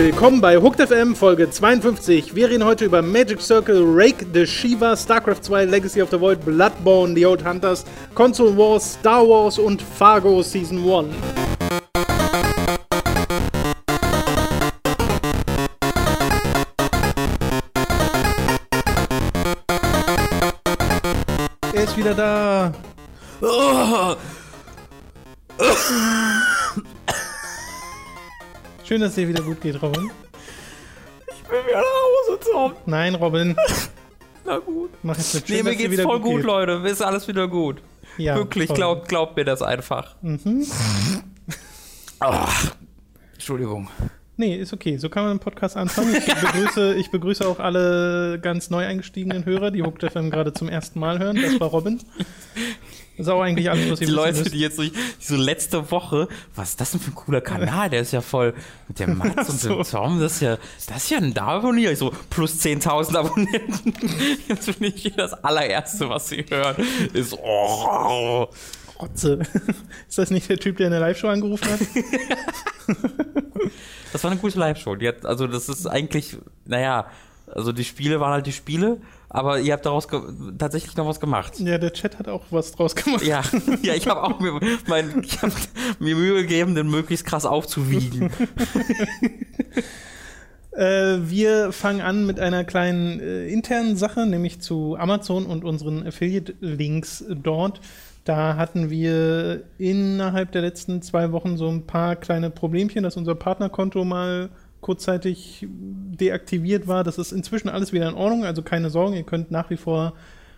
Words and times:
Willkommen 0.00 0.40
bei 0.40 0.56
Hooked 0.56 0.80
FM 0.80 1.14
Folge 1.14 1.50
52. 1.50 2.34
Wir 2.34 2.48
reden 2.48 2.64
heute 2.64 2.86
über 2.86 3.02
Magic 3.02 3.40
Circle, 3.40 3.82
Rake 3.84 4.24
the 4.32 4.46
Shiva, 4.46 4.96
StarCraft 4.96 5.44
2, 5.44 5.66
Legacy 5.66 6.00
of 6.00 6.08
the 6.10 6.18
Void, 6.18 6.38
Bloodborne, 6.44 7.14
The 7.14 7.26
Old 7.26 7.44
Hunters, 7.44 7.84
Console 8.14 8.56
Wars, 8.56 8.94
Star 8.94 9.28
Wars 9.28 9.58
und 9.58 9.82
Fargo 9.82 10.42
Season 10.42 10.78
1. 10.78 11.14
Er 21.74 21.84
ist 21.84 21.96
wieder 21.96 22.14
da. 22.14 22.72
Schön, 28.84 29.00
dass 29.00 29.10
es 29.10 29.14
dir 29.16 29.28
wieder 29.28 29.42
gut 29.42 29.60
geht, 29.60 29.80
Robin. 29.82 30.10
Ich 31.28 31.50
will 31.50 31.58
wieder 31.66 31.80
nach 31.80 31.84
Hause, 31.84 32.40
Tom. 32.52 32.72
Nein, 32.86 33.14
Robin. 33.14 33.56
Na 34.44 34.58
gut. 34.58 34.90
Mach 35.02 35.16
jetzt 35.16 35.34
mit. 35.34 35.46
Schön, 35.46 35.56
Nee, 35.58 35.62
mir 35.62 35.76
geht's 35.76 35.90
wieder 35.92 36.02
voll 36.04 36.20
gut, 36.20 36.36
geht. 36.38 36.44
Leute. 36.46 36.72
Ist 36.88 37.02
alles 37.02 37.28
wieder 37.28 37.46
gut. 37.48 37.82
Ja, 38.16 38.36
Wirklich, 38.36 38.72
glaubt 38.72 39.08
glaub 39.08 39.36
mir 39.36 39.44
das 39.44 39.62
einfach. 39.62 40.16
Mhm. 40.22 40.66
Ach, 42.20 42.72
Entschuldigung. 43.34 43.88
Nee, 44.36 44.56
ist 44.56 44.72
okay. 44.72 44.96
So 44.96 45.08
kann 45.10 45.22
man 45.24 45.30
einen 45.32 45.40
Podcast 45.40 45.76
anfangen. 45.76 46.14
Ich 46.16 46.24
begrüße, 46.24 46.94
ich 46.94 47.10
begrüße 47.10 47.46
auch 47.46 47.58
alle 47.60 48.38
ganz 48.40 48.70
neu 48.70 48.84
eingestiegenen 48.86 49.44
Hörer, 49.44 49.70
die 49.70 49.82
Hooked 49.82 50.10
FM 50.10 50.30
gerade 50.30 50.52
zum 50.52 50.68
ersten 50.68 50.98
Mal 50.98 51.18
hören. 51.18 51.38
Das 51.40 51.60
war 51.60 51.68
Robin. 51.68 52.00
Das 53.16 53.26
ist 53.26 53.32
auch 53.32 53.42
eigentlich 53.42 53.70
alles, 53.70 53.90
was 53.90 53.98
Die 54.00 54.06
Leute, 54.06 54.44
die 54.50 54.60
jetzt 54.60 54.76
so, 54.76 54.82
so 55.18 55.36
letzte 55.36 55.90
Woche, 55.90 56.28
was 56.54 56.70
ist 56.70 56.80
das 56.80 56.92
denn 56.92 57.00
für 57.00 57.10
ein 57.10 57.14
cooler 57.14 57.40
Kanal? 57.40 57.90
Der 57.90 58.00
ist 58.00 58.12
ja 58.12 58.20
voll 58.20 58.54
mit 58.88 58.98
dem 58.98 59.18
Mats 59.18 59.48
und 59.50 59.62
dem. 59.64 59.82
Tom. 59.82 60.20
Das 60.20 60.34
ist 60.34 60.40
ja, 60.40 60.58
das 60.88 61.04
ist 61.04 61.10
ja 61.10 61.18
ein 61.18 61.36
Abonnier. 61.36 61.92
Ich 61.92 61.98
so, 61.98 62.12
plus 62.30 62.60
10.000 62.60 63.16
Abonnenten. 63.16 63.94
Jetzt 64.48 64.78
bin 64.78 64.92
ich 64.94 65.02
hier 65.02 65.12
das 65.16 65.32
allererste, 65.32 66.08
was 66.08 66.28
sie 66.28 66.44
hören, 66.48 66.76
ist, 67.12 67.34
oh, 67.34 68.48
Rotze. 69.00 69.40
Ist 70.08 70.18
das 70.18 70.30
nicht 70.30 70.48
der 70.48 70.58
Typ, 70.58 70.76
der 70.76 70.86
in 70.86 70.92
der 70.92 71.00
Live-Show 71.00 71.28
angerufen 71.28 71.68
hat? 71.70 71.80
Das 74.12 74.24
war 74.24 74.30
eine 74.30 74.40
gute 74.40 74.58
Live-Show. 74.58 74.96
Also 75.24 75.46
das 75.46 75.68
ist 75.68 75.86
eigentlich, 75.86 76.36
naja, 76.66 77.06
also 77.46 77.72
die 77.72 77.84
Spiele 77.84 78.20
waren 78.20 78.32
halt 78.32 78.46
die 78.46 78.52
Spiele, 78.52 79.00
aber 79.30 79.60
ihr 79.60 79.72
habt 79.72 79.86
daraus 79.86 80.08
tatsächlich 80.58 80.96
noch 80.96 81.06
was 81.06 81.20
gemacht. 81.20 81.58
Ja, 81.60 81.78
der 81.78 81.92
Chat 81.92 82.18
hat 82.18 82.26
auch 82.28 82.42
was 82.50 82.72
draus 82.72 82.96
gemacht. 82.96 83.24
Ja, 83.24 83.42
ja, 83.82 83.94
ich 83.94 84.08
habe 84.08 84.24
auch 84.24 84.40
mir, 84.40 84.58
mein, 84.88 85.22
ich 85.22 85.40
hab 85.40 85.52
mir 86.00 86.16
Mühe 86.16 86.42
gegeben, 86.42 86.74
den 86.74 86.90
möglichst 86.90 87.24
krass 87.24 87.46
aufzuwiegen. 87.46 88.30
Äh, 90.72 91.28
wir 91.28 91.72
fangen 91.72 92.00
an 92.00 92.26
mit 92.26 92.38
einer 92.38 92.62
kleinen 92.62 93.18
äh, 93.18 93.48
internen 93.48 93.96
Sache, 93.96 94.24
nämlich 94.24 94.60
zu 94.60 94.96
Amazon 94.96 95.46
und 95.46 95.64
unseren 95.64 96.06
Affiliate-Links 96.06 97.24
dort. 97.28 97.80
Da 98.24 98.54
hatten 98.54 98.88
wir 98.88 99.64
innerhalb 99.78 100.52
der 100.52 100.62
letzten 100.62 101.02
zwei 101.02 101.32
Wochen 101.32 101.56
so 101.56 101.68
ein 101.68 101.86
paar 101.86 102.14
kleine 102.14 102.50
Problemchen, 102.50 103.02
dass 103.02 103.16
unser 103.16 103.34
Partnerkonto 103.34 104.04
mal 104.04 104.50
kurzzeitig 104.80 105.66
deaktiviert 105.68 106.86
war. 106.88 107.04
Das 107.04 107.18
ist 107.18 107.32
inzwischen 107.32 107.68
alles 107.68 107.92
wieder 107.92 108.08
in 108.08 108.14
Ordnung, 108.14 108.44
also 108.44 108.62
keine 108.62 108.90
Sorgen, 108.90 109.14
ihr 109.14 109.22
könnt 109.24 109.50
nach 109.50 109.70
wie 109.70 109.76
vor 109.76 110.14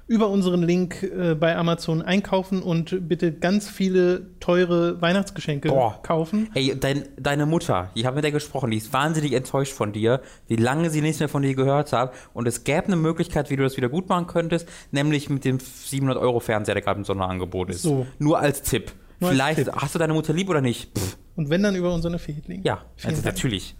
über 0.08 0.28
unseren 0.28 0.62
Link 0.62 1.02
äh, 1.04 1.34
bei 1.34 1.56
Amazon 1.56 2.02
einkaufen 2.02 2.60
und 2.62 3.08
bitte 3.08 3.32
ganz 3.32 3.68
viele 3.70 4.26
teure 4.40 5.00
Weihnachtsgeschenke 5.00 5.68
Boah. 5.68 6.02
kaufen. 6.02 6.50
Ey, 6.54 6.76
dein, 6.78 7.04
deine 7.18 7.46
Mutter, 7.46 7.90
ich 7.94 8.04
habe 8.04 8.16
mit 8.16 8.24
der 8.24 8.32
gesprochen, 8.32 8.72
die 8.72 8.76
ist 8.78 8.92
wahnsinnig 8.92 9.32
enttäuscht 9.32 9.72
von 9.72 9.92
dir, 9.92 10.20
wie 10.48 10.56
lange 10.56 10.90
sie 10.90 11.00
nichts 11.00 11.20
mehr 11.20 11.28
von 11.28 11.42
dir 11.42 11.54
gehört 11.54 11.92
hat. 11.92 12.12
Und 12.34 12.48
es 12.48 12.64
gäbe 12.64 12.88
eine 12.88 12.96
Möglichkeit, 12.96 13.48
wie 13.48 13.56
du 13.56 13.62
das 13.62 13.76
wieder 13.76 13.88
gut 13.88 14.08
machen 14.08 14.26
könntest, 14.26 14.68
nämlich 14.90 15.30
mit 15.30 15.44
dem 15.44 15.58
700-Euro-Fernseher, 15.58 16.74
der 16.74 16.82
gerade 16.82 16.98
im 16.98 17.04
Sonderangebot 17.04 17.70
ist. 17.70 17.82
So. 17.82 18.06
Nur 18.18 18.38
als 18.40 18.62
Tipp. 18.62 18.92
Nur 19.20 19.30
als 19.30 19.36
Vielleicht 19.36 19.64
Tipp. 19.64 19.72
hast 19.76 19.94
du 19.94 19.98
deine 20.00 20.12
Mutter 20.14 20.32
lieb 20.32 20.50
oder 20.50 20.60
nicht? 20.60 20.98
Pff, 20.98 21.16
Und 21.36 21.48
wenn 21.48 21.62
dann 21.62 21.76
über 21.76 21.94
unseren 21.94 22.16
Affiliate-Link. 22.16 22.64
ja, 22.66 22.82
also 23.04 23.22
natürlich. 23.22 23.76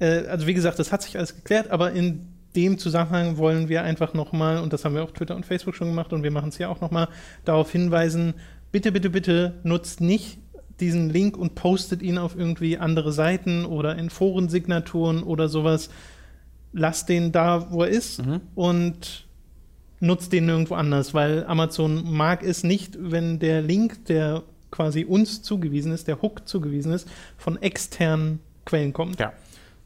Äh, 0.00 0.26
also 0.26 0.46
wie 0.46 0.54
gesagt, 0.54 0.78
das 0.78 0.92
hat 0.92 1.02
sich 1.02 1.16
alles 1.16 1.36
geklärt, 1.36 1.70
aber 1.70 1.92
in 1.92 2.26
dem 2.56 2.78
Zusammenhang 2.78 3.36
wollen 3.36 3.68
wir 3.68 3.84
einfach 3.84 4.12
nochmal, 4.14 4.58
und 4.58 4.72
das 4.72 4.84
haben 4.84 4.94
wir 4.94 5.04
auf 5.04 5.12
Twitter 5.12 5.36
und 5.36 5.46
Facebook 5.46 5.76
schon 5.76 5.88
gemacht 5.88 6.12
und 6.12 6.22
wir 6.22 6.32
machen 6.32 6.48
es 6.48 6.56
hier 6.56 6.70
auch 6.70 6.80
nochmal, 6.80 7.08
darauf 7.44 7.70
hinweisen, 7.70 8.34
bitte, 8.72 8.90
bitte, 8.90 9.10
bitte 9.10 9.60
nutzt 9.62 10.00
nicht 10.00 10.38
diesen 10.80 11.10
Link 11.10 11.36
und 11.36 11.54
postet 11.54 12.02
ihn 12.02 12.18
auf 12.18 12.36
irgendwie 12.36 12.78
andere 12.78 13.12
Seiten 13.12 13.66
oder 13.66 13.96
in 13.96 14.10
Forensignaturen 14.10 15.22
oder 15.22 15.48
sowas. 15.48 15.90
Lasst 16.72 17.08
den 17.08 17.32
da, 17.32 17.70
wo 17.70 17.82
er 17.82 17.90
ist 17.90 18.22
und 18.54 19.26
nutzt 20.00 20.32
den 20.32 20.46
nirgendwo 20.46 20.74
anders, 20.74 21.12
weil 21.12 21.44
Amazon 21.44 22.10
mag 22.10 22.42
es 22.42 22.64
nicht, 22.64 22.96
wenn 22.98 23.38
der 23.38 23.60
Link, 23.60 24.06
der 24.06 24.42
quasi 24.70 25.04
uns 25.04 25.42
zugewiesen 25.42 25.92
ist, 25.92 26.08
der 26.08 26.22
Hook 26.22 26.48
zugewiesen 26.48 26.92
ist, 26.92 27.08
von 27.36 27.60
externen 27.60 28.40
Quellen 28.64 28.92
kommt. 28.92 29.20
Ja. 29.20 29.32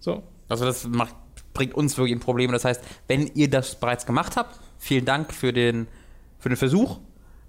So. 0.04 0.22
Also 0.50 0.66
das 0.66 0.87
macht, 0.87 1.15
bringt 1.54 1.75
uns 1.75 1.97
wirklich 1.97 2.15
ein 2.15 2.20
Problem. 2.20 2.53
Das 2.53 2.66
heißt, 2.66 2.84
wenn 3.09 3.26
ihr 3.34 3.48
das 3.48 3.76
bereits 3.76 4.04
gemacht 4.04 4.37
habt, 4.37 4.60
vielen 4.78 5.06
Dank 5.06 5.32
für 5.32 5.53
den, 5.54 5.87
für 6.38 6.50
den 6.50 6.56
Versuch. 6.56 7.00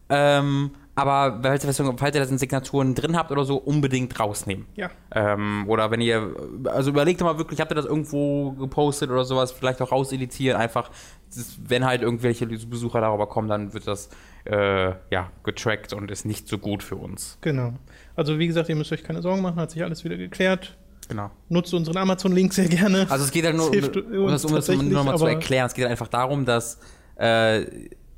Ähm, 0.08 0.72
aber 0.98 1.42
falls 1.44 1.66
ihr, 1.66 1.94
falls 1.98 2.16
ihr 2.16 2.22
das 2.22 2.32
in 2.32 2.38
Signaturen 2.38 2.96
drin 2.96 3.18
habt 3.18 3.30
oder 3.30 3.44
so, 3.44 3.58
unbedingt 3.58 4.18
rausnehmen. 4.18 4.68
Ja. 4.76 4.90
Ähm, 5.12 5.66
oder 5.68 5.92
wenn 5.92 6.00
ihr, 6.00 6.34
also 6.64 6.92
überlegt 6.92 7.20
mal 7.20 7.38
wirklich, 7.38 7.60
habt 7.60 7.74
ihr 7.74 7.76
das 7.76 7.86
irgendwo 7.86 8.52
gepostet 8.52 9.10
oder 9.10 9.26
sowas, 9.26 9.52
vielleicht 9.52 9.82
auch 9.82 9.92
rauseditieren, 9.92 10.58
einfach, 10.58 10.90
das, 11.36 11.58
wenn 11.68 11.84
halt 11.84 12.02
irgendwelche 12.02 12.48
Besucher 12.48 13.02
darüber 13.02 13.28
kommen, 13.28 13.50
dann 13.50 13.74
wird 13.74 13.86
das, 13.88 14.10
äh, 14.46 14.94
ja, 15.12 15.32
getrackt 15.44 15.92
und 15.92 16.10
ist 16.10 16.24
nicht 16.24 16.48
so 16.48 16.58
gut 16.58 16.82
für 16.82 16.96
uns. 16.96 17.38
Genau. 17.42 17.74
Also 18.16 18.40
wie 18.40 18.48
gesagt, 18.48 18.70
ihr 18.70 18.78
müsst 18.78 18.94
euch 18.94 19.04
keine 19.04 19.22
Sorgen 19.22 19.42
machen, 19.42 19.58
hat 19.58 19.72
sich 19.72 19.84
alles 19.84 20.06
wieder 20.06 20.16
geklärt. 20.16 20.78
Genau. 21.08 21.32
Nutzt 21.50 21.74
unseren 21.74 21.98
Amazon-Link 21.98 22.54
sehr 22.54 22.68
gerne. 22.68 23.08
Also 23.10 23.26
es 23.26 23.32
geht 23.32 23.46
halt 23.46 23.56
nur, 23.56 23.72
Das 23.72 23.90
um, 23.90 24.22
um 24.22 24.32
das, 24.32 24.46
um 24.46 24.56
das 24.56 24.68
nochmal 24.70 25.18
zu 25.18 25.26
erklären, 25.26 25.68
es 25.68 25.74
geht 25.74 25.84
halt 25.84 25.92
einfach 25.92 26.08
darum, 26.08 26.46
dass 26.46 26.80
äh, 27.16 27.66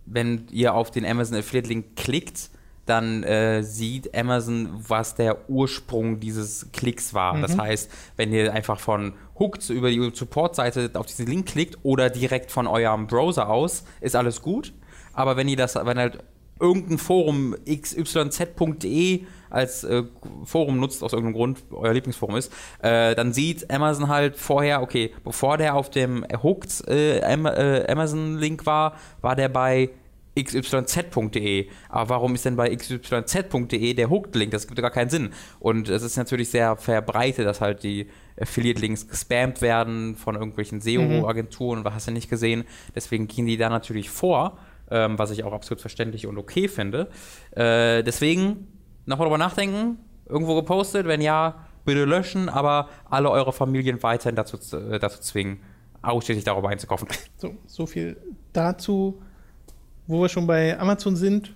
wenn 0.05 0.47
ihr 0.51 0.73
auf 0.73 0.91
den 0.91 1.05
Amazon 1.05 1.37
Affiliate 1.37 1.69
Link 1.69 1.95
klickt, 1.95 2.49
dann 2.85 3.23
äh, 3.23 3.63
sieht 3.63 4.15
Amazon, 4.15 4.69
was 4.87 5.15
der 5.15 5.49
Ursprung 5.49 6.21
dieses 6.21 6.71
Klicks 6.71 7.13
war. 7.13 7.37
Das 7.41 7.57
heißt, 7.57 7.91
wenn 8.15 8.31
ihr 8.31 8.53
einfach 8.53 8.79
von 8.79 9.13
Hooked 9.37 9.69
über 9.69 9.89
die 9.89 10.11
Support-Seite 10.13 10.91
auf 10.93 11.05
diesen 11.05 11.27
Link 11.27 11.47
klickt 11.47 11.77
oder 11.83 12.09
direkt 12.09 12.49
von 12.49 12.65
eurem 12.65 13.07
Browser 13.07 13.49
aus, 13.49 13.83
ist 13.99 14.15
alles 14.15 14.41
gut. 14.41 14.73
Aber 15.11 15.35
wenn 15.35 15.49
ihr 15.49 15.57
das, 15.57 15.75
wenn 15.75 15.97
halt 15.97 16.23
irgendein 16.59 16.97
Forum 16.97 17.55
xyz.de 17.65 19.25
als 19.49 19.83
äh, 19.83 20.03
Forum 20.45 20.79
nutzt, 20.79 21.03
aus 21.03 21.13
irgendeinem 21.13 21.35
Grund, 21.35 21.63
euer 21.71 21.93
Lieblingsforum 21.93 22.35
ist, 22.35 22.51
äh, 22.81 23.15
dann 23.15 23.33
sieht 23.33 23.69
Amazon 23.71 24.07
halt 24.07 24.37
vorher, 24.37 24.81
okay, 24.81 25.13
bevor 25.23 25.57
der 25.57 25.75
auf 25.75 25.89
dem 25.89 26.25
Hooked 26.43 26.87
äh, 26.87 27.19
äh, 27.19 27.91
Amazon-Link 27.91 28.65
war, 28.65 28.95
war 29.21 29.35
der 29.35 29.49
bei 29.49 29.89
xyz.de. 30.43 31.67
Aber 31.89 32.09
warum 32.09 32.35
ist 32.35 32.45
denn 32.45 32.55
bei 32.55 32.75
xyz.de 32.75 33.93
der 33.93 34.09
Hooked-Link? 34.09 34.51
Das 34.51 34.67
gibt 34.67 34.79
gar 34.79 34.91
keinen 34.91 35.09
Sinn. 35.09 35.29
Und 35.59 35.89
es 35.89 36.03
ist 36.03 36.17
natürlich 36.17 36.49
sehr 36.49 36.75
verbreitet, 36.75 37.45
dass 37.45 37.61
halt 37.61 37.83
die 37.83 38.07
Affiliate-Links 38.39 39.07
gespammt 39.07 39.61
werden 39.61 40.15
von 40.15 40.35
irgendwelchen 40.35 40.81
SEO-Agenturen 40.81 41.79
und 41.79 41.85
was 41.85 41.93
hast 41.93 42.07
du 42.07 42.11
nicht 42.11 42.29
gesehen. 42.29 42.65
Deswegen 42.95 43.27
gehen 43.27 43.47
die 43.47 43.57
da 43.57 43.69
natürlich 43.69 44.09
vor, 44.09 44.59
ähm, 44.91 45.17
was 45.17 45.31
ich 45.31 45.43
auch 45.43 45.53
absolut 45.53 45.81
verständlich 45.81 46.27
und 46.27 46.37
okay 46.37 46.67
finde. 46.67 47.09
Äh, 47.51 48.03
deswegen 48.03 48.67
nochmal 49.07 49.25
drüber 49.27 49.37
nachdenken, 49.37 49.97
irgendwo 50.27 50.55
gepostet, 50.55 51.07
wenn 51.07 51.21
ja, 51.21 51.55
bitte 51.85 52.05
löschen, 52.05 52.49
aber 52.49 52.89
alle 53.09 53.29
eure 53.31 53.53
Familien 53.53 54.03
weiterhin 54.03 54.35
dazu, 54.35 54.57
äh, 54.75 54.99
dazu 54.99 55.19
zwingen, 55.21 55.61
ausschließlich 56.01 56.43
darüber 56.45 56.69
einzukaufen. 56.69 57.07
So, 57.37 57.55
so 57.65 57.85
viel 57.85 58.17
dazu. 58.53 59.21
Wo 60.07 60.21
wir 60.21 60.29
schon 60.29 60.47
bei 60.47 60.79
Amazon 60.79 61.15
sind, 61.15 61.53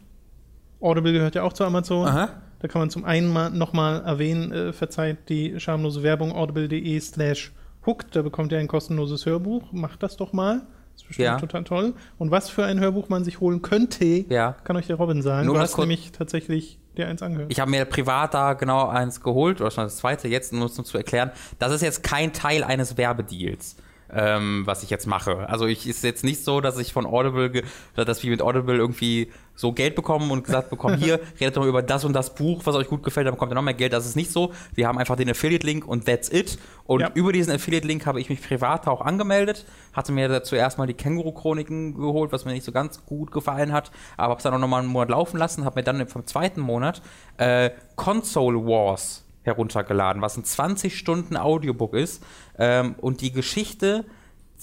Audible 0.81 1.13
gehört 1.13 1.35
ja 1.35 1.43
auch 1.43 1.53
zu 1.53 1.63
Amazon. 1.63 2.07
Aha. 2.07 2.29
Da 2.59 2.67
kann 2.67 2.79
man 2.81 2.89
zum 2.89 3.05
einen 3.05 3.31
mal 3.31 3.49
nochmal 3.49 4.01
erwähnen, 4.03 4.51
äh, 4.51 4.73
verzeiht 4.73 5.29
die 5.29 5.59
schamlose 5.59 6.03
Werbung 6.03 6.31
audible.de 6.33 6.99
slash 6.99 7.51
hooked. 7.85 8.15
Da 8.15 8.21
bekommt 8.21 8.51
ihr 8.51 8.59
ein 8.59 8.67
kostenloses 8.67 9.25
Hörbuch. 9.25 9.71
Macht 9.71 10.03
das 10.03 10.17
doch 10.17 10.33
mal. 10.33 10.61
Das 10.93 11.01
ist 11.03 11.07
bestimmt 11.07 11.25
Ja. 11.25 11.37
total 11.37 11.63
toll. 11.63 11.93
Und 12.17 12.29
was 12.31 12.49
für 12.49 12.65
ein 12.65 12.79
Hörbuch 12.79 13.09
man 13.09 13.23
sich 13.23 13.39
holen 13.39 13.61
könnte, 13.61 14.05
Ja. 14.05 14.53
kann 14.63 14.75
euch 14.75 14.87
der 14.87 14.97
Robin 14.97 15.21
sagen. 15.21 15.45
Nur 15.47 15.55
du 15.55 15.61
hast 15.61 15.73
kurz- 15.73 15.83
nämlich 15.87 16.11
tatsächlich 16.11 16.77
dir 16.97 17.07
eins 17.07 17.21
angehört. 17.21 17.51
Ich 17.51 17.59
habe 17.59 17.71
mir 17.71 17.85
privat 17.85 18.33
da 18.33 18.53
genau 18.53 18.87
eins 18.87 19.21
geholt, 19.21 19.61
oder 19.61 19.71
schon 19.71 19.85
das 19.85 19.97
zweite 19.97 20.27
jetzt, 20.27 20.53
nur 20.53 20.63
um 20.63 20.85
zu 20.85 20.97
erklären. 20.97 21.31
Das 21.59 21.71
ist 21.71 21.81
jetzt 21.81 22.03
kein 22.03 22.33
Teil 22.33 22.63
eines 22.63 22.97
Werbedeals. 22.97 23.77
ähm, 24.13 24.63
was 24.65 24.83
ich 24.83 24.89
jetzt 24.89 25.07
mache. 25.07 25.47
Also 25.49 25.65
ich 25.67 25.87
ist 25.87 26.03
jetzt 26.03 26.23
nicht 26.23 26.43
so, 26.43 26.61
dass 26.61 26.77
ich 26.77 26.93
von 26.93 27.05
Audible, 27.05 27.63
dass 27.95 28.23
wir 28.23 28.29
mit 28.29 28.41
Audible 28.41 28.75
irgendwie 28.75 29.31
so 29.55 29.71
Geld 29.73 29.95
bekommen 29.95 30.31
und 30.31 30.43
gesagt 30.43 30.69
bekommen, 30.69 30.97
hier, 30.97 31.19
redet 31.39 31.57
doch 31.57 31.65
über 31.65 31.81
das 31.81 32.03
und 32.03 32.13
das 32.13 32.33
Buch, 32.33 32.61
was 32.65 32.75
euch 32.75 32.87
gut 32.87 33.03
gefällt, 33.03 33.27
dann 33.27 33.33
bekommt 33.33 33.51
ihr 33.51 33.55
noch 33.55 33.61
mehr 33.61 33.73
Geld. 33.73 33.93
Das 33.93 34.05
ist 34.05 34.15
nicht 34.15 34.31
so. 34.31 34.51
Wir 34.73 34.87
haben 34.87 34.97
einfach 34.97 35.15
den 35.15 35.29
Affiliate-Link 35.29 35.87
und 35.87 36.05
that's 36.05 36.29
it. 36.29 36.57
Und 36.85 37.01
ja. 37.01 37.11
über 37.13 37.31
diesen 37.31 37.53
Affiliate-Link 37.53 38.05
habe 38.05 38.19
ich 38.19 38.29
mich 38.29 38.41
privat 38.41 38.87
auch 38.87 39.01
angemeldet, 39.01 39.65
hatte 39.93 40.11
mir 40.11 40.43
zuerst 40.43 40.77
mal 40.77 40.87
die 40.87 40.93
Känguru-Chroniken 40.93 41.95
geholt, 41.95 42.31
was 42.31 42.45
mir 42.45 42.53
nicht 42.53 42.65
so 42.65 42.71
ganz 42.71 43.05
gut 43.05 43.31
gefallen 43.31 43.71
hat, 43.71 43.91
aber 44.17 44.31
habe 44.31 44.37
es 44.37 44.43
dann 44.43 44.53
auch 44.53 44.59
nochmal 44.59 44.81
einen 44.81 44.89
Monat 44.89 45.09
laufen 45.09 45.37
lassen, 45.37 45.65
habe 45.65 45.79
mir 45.79 45.83
dann 45.83 46.07
vom 46.07 46.25
zweiten 46.25 46.61
Monat 46.61 47.01
äh, 47.37 47.71
Console 47.95 48.65
Wars 48.65 49.25
heruntergeladen, 49.43 50.21
was 50.21 50.37
ein 50.37 50.43
20 50.43 50.97
Stunden 50.97 51.37
Audiobook 51.37 51.93
ist 51.93 52.23
ähm, 52.57 52.95
und 52.99 53.21
die 53.21 53.31
Geschichte 53.31 54.05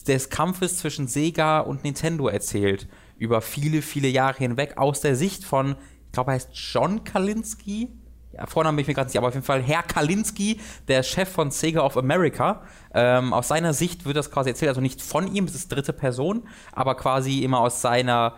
des 0.06 0.30
Kampfes 0.30 0.78
zwischen 0.78 1.08
Sega 1.08 1.60
und 1.60 1.84
Nintendo 1.84 2.28
erzählt 2.28 2.86
über 3.18 3.40
viele, 3.40 3.82
viele 3.82 4.08
Jahre 4.08 4.38
hinweg 4.38 4.78
aus 4.78 5.00
der 5.00 5.16
Sicht 5.16 5.44
von, 5.44 5.76
ich 6.06 6.12
glaube, 6.12 6.30
er 6.30 6.34
heißt 6.34 6.50
John 6.52 7.04
Kalinski. 7.04 7.88
Ja, 8.32 8.46
Vornamen 8.46 8.76
bin 8.76 8.82
ich 8.82 8.88
mir 8.88 8.94
gerade 8.94 9.08
nicht, 9.08 9.18
aber 9.18 9.28
auf 9.28 9.34
jeden 9.34 9.44
Fall 9.44 9.62
Herr 9.62 9.82
Kalinski, 9.82 10.60
der 10.86 11.02
Chef 11.02 11.28
von 11.28 11.50
Sega 11.50 11.80
of 11.80 11.96
America. 11.96 12.62
Ähm, 12.94 13.32
aus 13.32 13.48
seiner 13.48 13.72
Sicht 13.72 14.04
wird 14.04 14.16
das 14.16 14.30
quasi 14.30 14.50
erzählt, 14.50 14.68
also 14.68 14.80
nicht 14.80 15.02
von 15.02 15.34
ihm, 15.34 15.44
es 15.44 15.54
ist 15.54 15.72
dritte 15.72 15.92
Person, 15.92 16.46
aber 16.72 16.94
quasi 16.94 17.42
immer 17.42 17.60
aus 17.60 17.82
seiner 17.82 18.34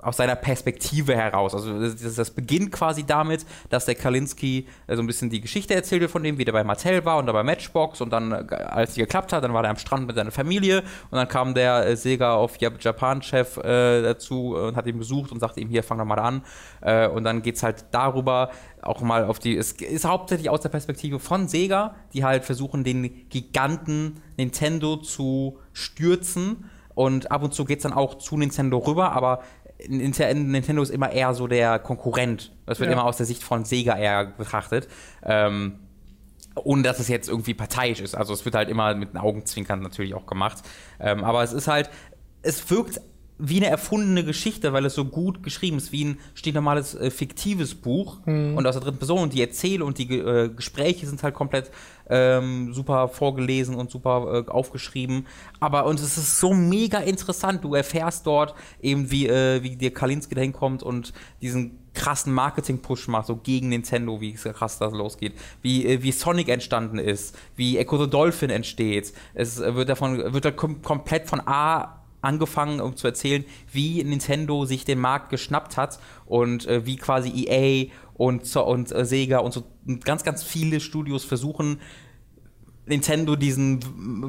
aus 0.00 0.16
seiner 0.16 0.36
Perspektive 0.36 1.14
heraus. 1.16 1.54
Also 1.54 1.80
das, 1.80 2.14
das, 2.14 2.30
beginnt 2.30 2.72
quasi 2.72 3.04
damit, 3.04 3.46
dass 3.70 3.86
der 3.86 3.94
Kalinski 3.94 4.66
äh, 4.86 4.96
so 4.96 5.02
ein 5.02 5.06
bisschen 5.06 5.30
die 5.30 5.40
Geschichte 5.40 5.74
erzählt 5.74 6.00
wird 6.00 6.10
von 6.10 6.22
dem, 6.22 6.38
wie 6.38 6.44
der 6.44 6.52
bei 6.52 6.64
Mattel 6.64 7.04
war 7.04 7.18
und 7.18 7.26
da 7.26 7.32
bei 7.32 7.42
Matchbox 7.42 8.00
und 8.00 8.10
dann, 8.10 8.32
äh, 8.32 8.54
als 8.54 8.90
es 8.90 8.96
geklappt 8.96 9.32
hat, 9.32 9.44
dann 9.44 9.54
war 9.54 9.64
er 9.64 9.70
am 9.70 9.76
Strand 9.76 10.06
mit 10.06 10.16
seiner 10.16 10.30
Familie 10.30 10.82
und 11.10 11.16
dann 11.16 11.28
kam 11.28 11.54
der 11.54 11.86
äh, 11.86 11.96
Sega 11.96 12.34
auf 12.34 12.60
Japan-Chef 12.60 13.56
äh, 13.58 14.02
dazu 14.02 14.56
und 14.56 14.76
hat 14.76 14.86
ihn 14.86 14.98
besucht 14.98 15.32
und 15.32 15.40
sagte 15.40 15.60
ihm, 15.60 15.68
hier, 15.68 15.82
fang 15.82 15.98
doch 15.98 16.04
mal 16.04 16.18
an. 16.18 16.42
Äh, 16.80 17.08
und 17.08 17.24
dann 17.24 17.42
geht 17.42 17.56
es 17.56 17.62
halt 17.62 17.86
darüber, 17.90 18.50
auch 18.82 19.00
mal 19.00 19.24
auf 19.24 19.38
die, 19.38 19.56
es 19.56 19.72
ist 19.72 20.04
hauptsächlich 20.04 20.50
aus 20.50 20.60
der 20.60 20.68
Perspektive 20.68 21.18
von 21.18 21.48
Sega, 21.48 21.94
die 22.12 22.24
halt 22.24 22.44
versuchen, 22.44 22.84
den 22.84 23.28
Giganten 23.28 24.20
Nintendo 24.36 24.96
zu 24.96 25.58
stürzen. 25.72 26.70
Und 26.94 27.32
ab 27.32 27.42
und 27.42 27.52
zu 27.52 27.64
geht 27.64 27.78
es 27.78 27.82
dann 27.82 27.92
auch 27.92 28.18
zu 28.18 28.36
Nintendo 28.36 28.78
rüber, 28.78 29.12
aber 29.12 29.42
Nintendo 29.88 30.82
ist 30.82 30.90
immer 30.90 31.10
eher 31.10 31.34
so 31.34 31.46
der 31.46 31.78
Konkurrent. 31.78 32.52
Das 32.66 32.80
wird 32.80 32.88
ja. 32.88 32.94
immer 32.94 33.04
aus 33.04 33.16
der 33.16 33.26
Sicht 33.26 33.42
von 33.42 33.64
Sega 33.64 33.96
eher 33.96 34.26
betrachtet. 34.26 34.88
Ähm, 35.22 35.80
ohne 36.56 36.82
dass 36.82 37.00
es 37.00 37.08
jetzt 37.08 37.28
irgendwie 37.28 37.54
parteiisch 37.54 38.00
ist. 38.00 38.14
Also 38.14 38.32
es 38.32 38.44
wird 38.44 38.54
halt 38.54 38.68
immer 38.68 38.94
mit 38.94 39.12
den 39.12 39.18
Augenzwinkern 39.18 39.80
natürlich 39.80 40.14
auch 40.14 40.26
gemacht. 40.26 40.58
Ähm, 41.00 41.24
aber 41.24 41.42
es 41.42 41.52
ist 41.52 41.66
halt, 41.66 41.90
es 42.42 42.70
wirkt 42.70 43.00
wie 43.38 43.56
eine 43.56 43.66
erfundene 43.66 44.24
Geschichte, 44.24 44.72
weil 44.72 44.84
es 44.84 44.94
so 44.94 45.04
gut 45.04 45.42
geschrieben 45.42 45.76
ist, 45.76 45.90
wie 45.90 46.04
ein 46.04 46.18
stinknormales 46.34 46.94
äh, 46.94 47.10
fiktives 47.10 47.74
Buch 47.74 48.18
mhm. 48.26 48.56
und 48.56 48.66
aus 48.66 48.74
der 48.74 48.82
dritten 48.82 48.98
Person 48.98 49.22
und 49.22 49.32
die 49.32 49.40
Erzähle 49.40 49.84
und 49.84 49.98
die 49.98 50.18
äh, 50.18 50.48
Gespräche 50.50 51.06
sind 51.06 51.22
halt 51.22 51.34
komplett 51.34 51.70
ähm, 52.08 52.72
super 52.72 53.08
vorgelesen 53.08 53.74
und 53.74 53.90
super 53.90 54.44
äh, 54.46 54.50
aufgeschrieben. 54.50 55.26
Aber 55.58 55.86
und 55.86 55.98
es 55.98 56.16
ist 56.16 56.38
so 56.38 56.54
mega 56.54 56.98
interessant. 56.98 57.64
Du 57.64 57.74
erfährst 57.74 58.26
dort 58.26 58.54
eben, 58.80 59.10
wie, 59.10 59.26
äh, 59.26 59.62
wie 59.62 59.76
dir 59.76 59.92
Kalinski 59.92 60.34
dahin 60.34 60.52
kommt 60.52 60.82
und 60.84 61.12
diesen 61.42 61.78
krassen 61.94 62.32
Marketing-Push 62.32 63.08
macht, 63.08 63.26
so 63.26 63.36
gegen 63.36 63.68
Nintendo, 63.68 64.20
wie 64.20 64.34
krass 64.34 64.78
das 64.78 64.92
losgeht, 64.92 65.32
wie, 65.62 65.86
äh, 65.86 66.02
wie 66.02 66.12
Sonic 66.12 66.48
entstanden 66.48 66.98
ist, 66.98 67.36
wie 67.56 67.78
Echo 67.78 68.02
the 68.02 68.10
Dolphin 68.10 68.50
entsteht. 68.50 69.12
Es 69.32 69.58
wird 69.58 69.88
davon, 69.88 70.32
wird 70.32 70.44
da 70.44 70.50
kom 70.50 70.82
komplett 70.82 71.28
von 71.28 71.40
A 71.46 72.03
angefangen, 72.24 72.80
um 72.80 72.96
zu 72.96 73.06
erzählen, 73.06 73.44
wie 73.72 74.02
Nintendo 74.02 74.64
sich 74.64 74.84
den 74.84 74.98
Markt 74.98 75.30
geschnappt 75.30 75.76
hat 75.76 75.98
und 76.26 76.66
äh, 76.66 76.86
wie 76.86 76.96
quasi 76.96 77.46
EA 77.46 77.92
und, 78.14 78.54
und 78.56 78.92
äh, 78.92 79.04
Sega 79.04 79.38
und 79.38 79.52
so 79.52 79.64
ganz, 80.04 80.24
ganz 80.24 80.42
viele 80.42 80.80
Studios 80.80 81.24
versuchen, 81.24 81.78
Nintendo 82.86 83.34
diesen 83.34 83.80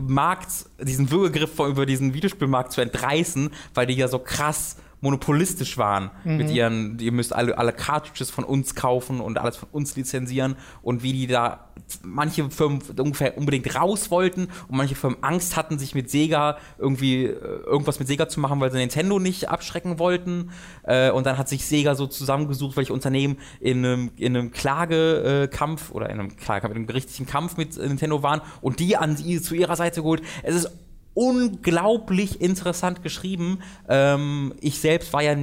Markt, 0.07 0.47
diesen 0.81 1.12
Würgegriff 1.12 1.59
über 1.59 1.86
diesen 1.86 2.13
Videospielmarkt 2.13 2.71
zu 2.71 2.81
entreißen, 2.81 3.50
weil 3.74 3.88
die 3.88 3.95
ja 3.95 4.07
so 4.07 4.19
krass 4.19 4.77
monopolistisch 5.05 5.77
waren 5.77 6.09
mhm. 6.23 6.37
mit 6.37 6.49
ihren, 6.49 6.97
ihr 6.99 7.11
müsst 7.11 7.31
alle, 7.31 7.55
alle 7.59 7.73
Cartridges 7.73 8.31
von 8.31 8.43
uns 8.43 8.73
kaufen 8.73 9.21
und 9.21 9.37
alles 9.37 9.55
von 9.55 9.69
uns 9.71 9.95
lizenzieren 9.95 10.55
und 10.81 11.03
wie 11.03 11.13
die 11.13 11.27
da 11.27 11.69
manche 12.01 12.49
Firmen 12.49 12.81
ungefähr 12.97 13.37
unbedingt 13.37 13.75
raus 13.75 14.09
wollten 14.09 14.47
und 14.67 14.77
manche 14.77 14.95
Firmen 14.95 15.21
Angst 15.21 15.55
hatten, 15.55 15.77
sich 15.77 15.93
mit 15.93 16.09
Sega 16.09 16.57
irgendwie 16.79 17.25
äh, 17.25 17.33
irgendwas 17.35 17.99
mit 17.99 18.07
Sega 18.07 18.27
zu 18.27 18.39
machen, 18.39 18.59
weil 18.59 18.71
sie 18.71 18.79
Nintendo 18.79 19.19
nicht 19.19 19.47
abschrecken 19.47 19.99
wollten. 19.99 20.49
Äh, 20.83 21.11
und 21.11 21.27
dann 21.27 21.37
hat 21.37 21.49
sich 21.49 21.67
Sega 21.67 21.93
so 21.93 22.07
zusammengesucht, 22.07 22.75
welche 22.75 22.93
Unternehmen 22.93 23.37
in 23.59 23.85
einem, 23.85 24.11
in 24.15 24.35
einem 24.35 24.51
Klagekampf 24.51 25.91
oder 25.91 26.09
in 26.09 26.19
einem 26.19 26.35
Klagekampf, 26.35 26.71
in 26.71 26.77
einem 26.77 26.87
gerichtlichen 26.87 27.27
Kampf 27.27 27.57
mit 27.57 27.77
Nintendo 27.77 28.23
waren 28.23 28.41
und 28.61 28.79
die 28.79 28.97
an 28.97 29.15
sie 29.15 29.39
zu 29.39 29.53
ihrer 29.53 29.75
Seite 29.75 30.01
geholt. 30.01 30.23
Es 30.41 30.55
ist 30.55 30.71
unglaublich 31.15 32.41
interessant 32.41 33.01
geschrieben. 33.01 33.63
Ähm, 33.89 34.53
ich 34.62 34.79
selbst 34.79 35.12
war 35.13 35.23
ja, 35.23 35.35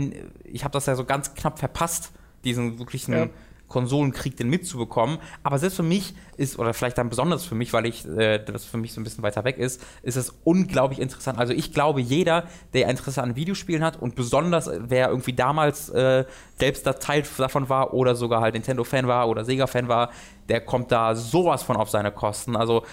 ich 0.45 0.63
habe 0.63 0.73
das 0.73 0.87
ja 0.87 0.95
so 0.95 1.05
ganz 1.05 1.35
knapp 1.35 1.59
verpasst, 1.59 2.13
diesen 2.45 2.79
wirklichen 2.79 3.13
ja. 3.13 3.29
Konsolenkrieg 3.73 4.37
den 4.37 4.51
mitzubekommen. 4.51 5.19
Aber 5.43 5.59
selbst 5.59 5.77
für 5.77 5.83
mich 5.83 6.15
ist, 6.37 6.59
oder 6.59 6.75
vielleicht 6.75 6.99
dann 6.99 7.09
besonders 7.09 7.45
für 7.45 7.55
mich, 7.55 7.73
weil 7.73 7.87
ich 7.87 8.07
äh, 8.07 8.39
das 8.39 8.67
für 8.67 8.77
mich 8.77 8.93
so 8.93 9.01
ein 9.01 9.05
bisschen 9.05 9.25
weiter 9.25 9.45
weg 9.45 9.57
ist, 9.57 9.83
ist 10.03 10.17
es 10.17 10.35
unglaublich 10.45 11.01
interessant. 11.01 11.39
Also 11.39 11.55
ich 11.55 11.73
glaube, 11.73 12.03
jeder, 12.03 12.45
der 12.75 12.89
Interesse 12.89 13.23
an 13.23 13.35
Videospielen 13.35 13.83
hat 13.83 14.01
und 14.01 14.15
besonders 14.15 14.71
wer 14.79 15.09
irgendwie 15.09 15.33
damals 15.33 15.89
äh, 15.89 16.27
selbst 16.61 16.87
da 16.87 16.93
Teil 16.93 17.25
davon 17.39 17.71
war 17.71 17.95
oder 17.95 18.15
sogar 18.15 18.43
halt 18.43 18.55
Nintendo-Fan 18.55 19.09
war 19.09 19.29
oder 19.29 19.45
Sega-Fan 19.45 19.89
war, 19.89 20.11
der 20.51 20.61
kommt 20.61 20.93
da 20.93 21.15
sowas 21.15 21.63
von 21.63 21.77
auf 21.77 21.89
seine 21.89 22.13
Kosten. 22.13 22.57
Also 22.57 22.85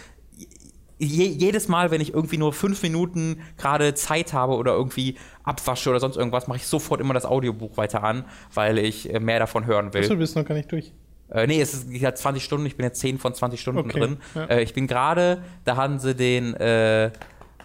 je, 0.99 1.25
jedes 1.25 1.67
Mal, 1.67 1.91
wenn 1.91 2.01
ich 2.01 2.13
irgendwie 2.13 2.37
nur 2.37 2.53
fünf 2.53 2.83
Minuten 2.83 3.41
gerade 3.57 3.93
Zeit 3.95 4.33
habe 4.33 4.55
oder 4.55 4.73
irgendwie 4.73 5.15
abwasche 5.43 5.89
oder 5.89 5.99
sonst 5.99 6.17
irgendwas, 6.17 6.47
mache 6.47 6.57
ich 6.57 6.67
sofort 6.67 7.01
immer 7.01 7.13
das 7.13 7.25
Audiobuch 7.25 7.77
weiter 7.77 8.03
an, 8.03 8.25
weil 8.53 8.77
ich 8.77 9.11
äh, 9.13 9.19
mehr 9.19 9.39
davon 9.39 9.65
hören 9.65 9.93
will. 9.93 10.01
Achso, 10.01 10.13
du 10.13 10.19
bist 10.19 10.35
noch 10.35 10.45
gar 10.45 10.55
nicht 10.55 10.71
durch. 10.71 10.91
Äh, 11.31 11.47
nee, 11.47 11.61
es 11.61 11.73
ist 11.73 12.03
halt 12.03 12.17
20 12.17 12.43
Stunden, 12.43 12.65
ich 12.65 12.75
bin 12.75 12.83
jetzt 12.83 12.99
10 12.99 13.17
von 13.17 13.33
20 13.33 13.59
Stunden 13.59 13.89
okay, 13.89 13.99
drin. 13.99 14.17
Ja. 14.35 14.45
Äh, 14.45 14.63
ich 14.63 14.73
bin 14.73 14.87
gerade, 14.87 15.43
da 15.63 15.75
haben 15.75 15.99
sie 15.99 16.15
den, 16.15 16.55
äh, 16.55 17.05
äh, 17.05 17.11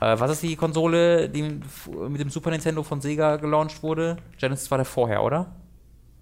was 0.00 0.30
ist 0.30 0.42
die 0.42 0.56
Konsole, 0.56 1.28
die 1.28 1.42
mit 1.42 2.20
dem 2.20 2.30
Super 2.30 2.50
Nintendo 2.50 2.82
von 2.82 3.00
Sega 3.00 3.36
gelauncht 3.36 3.82
wurde? 3.82 4.16
Genesis 4.38 4.70
war 4.70 4.78
der 4.78 4.84
vorher, 4.84 5.22
oder? 5.22 5.54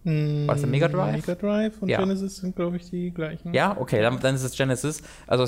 War 0.04 0.54
das 0.54 0.62
der 0.62 0.70
Mega 0.70 0.88
Drive? 0.88 1.12
Mega 1.12 1.34
Drive 1.36 1.80
und 1.80 1.88
ja. 1.88 2.00
Genesis 2.00 2.38
sind, 2.38 2.56
glaube 2.56 2.76
ich, 2.76 2.90
die 2.90 3.12
gleichen. 3.12 3.54
Ja, 3.54 3.76
okay, 3.78 4.02
dann, 4.02 4.18
dann 4.18 4.34
ist 4.34 4.42
es 4.42 4.56
Genesis. 4.56 5.00
Also 5.28 5.46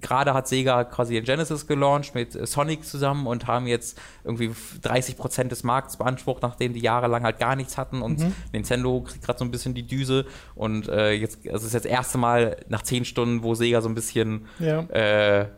gerade 0.00 0.32
hat 0.32 0.48
Sega 0.48 0.84
quasi 0.84 1.14
den 1.14 1.24
Genesis 1.24 1.66
gelauncht 1.66 2.14
mit 2.14 2.34
äh, 2.34 2.46
Sonic 2.46 2.86
zusammen 2.86 3.26
und 3.26 3.46
haben 3.46 3.66
jetzt 3.66 4.00
irgendwie 4.24 4.50
30% 4.82 5.48
des 5.48 5.62
Markts 5.62 5.98
beansprucht, 5.98 6.42
nachdem 6.42 6.72
die 6.72 6.80
jahrelang 6.80 7.22
halt 7.22 7.38
gar 7.38 7.54
nichts 7.54 7.76
hatten 7.76 8.00
und 8.00 8.20
mhm. 8.20 8.32
Nintendo 8.52 9.02
kriegt 9.02 9.24
gerade 9.24 9.38
so 9.38 9.44
ein 9.44 9.50
bisschen 9.50 9.74
die 9.74 9.86
Düse 9.86 10.24
und 10.54 10.88
äh, 10.88 11.12
jetzt, 11.12 11.46
also 11.46 11.58
es 11.58 11.64
ist 11.64 11.74
jetzt 11.74 11.84
das 11.84 11.92
erste 11.92 12.16
Mal 12.16 12.56
nach 12.68 12.82
10 12.82 13.04
Stunden, 13.04 13.42
wo 13.42 13.54
Sega 13.54 13.82
so 13.82 13.90
ein 13.90 13.94
bisschen 13.94 14.46
ja, 14.58 14.80
äh, 14.84 15.48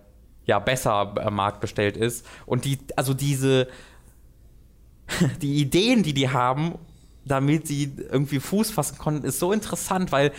ja 0.44 0.58
besser 0.58 1.14
am 1.24 1.34
Markt 1.36 1.60
bestellt 1.60 1.96
ist. 1.96 2.26
Und 2.46 2.64
die, 2.64 2.78
also 2.96 3.14
diese 3.14 3.68
die 5.42 5.60
Ideen, 5.60 6.02
die 6.02 6.14
die 6.14 6.30
haben, 6.30 6.74
damit 7.24 7.66
sie 7.66 7.92
irgendwie 8.10 8.40
Fuß 8.40 8.70
fassen 8.70 8.98
konnten, 8.98 9.24
ist 9.24 9.38
so 9.38 9.52
interessant, 9.52 10.12
weil 10.12 10.32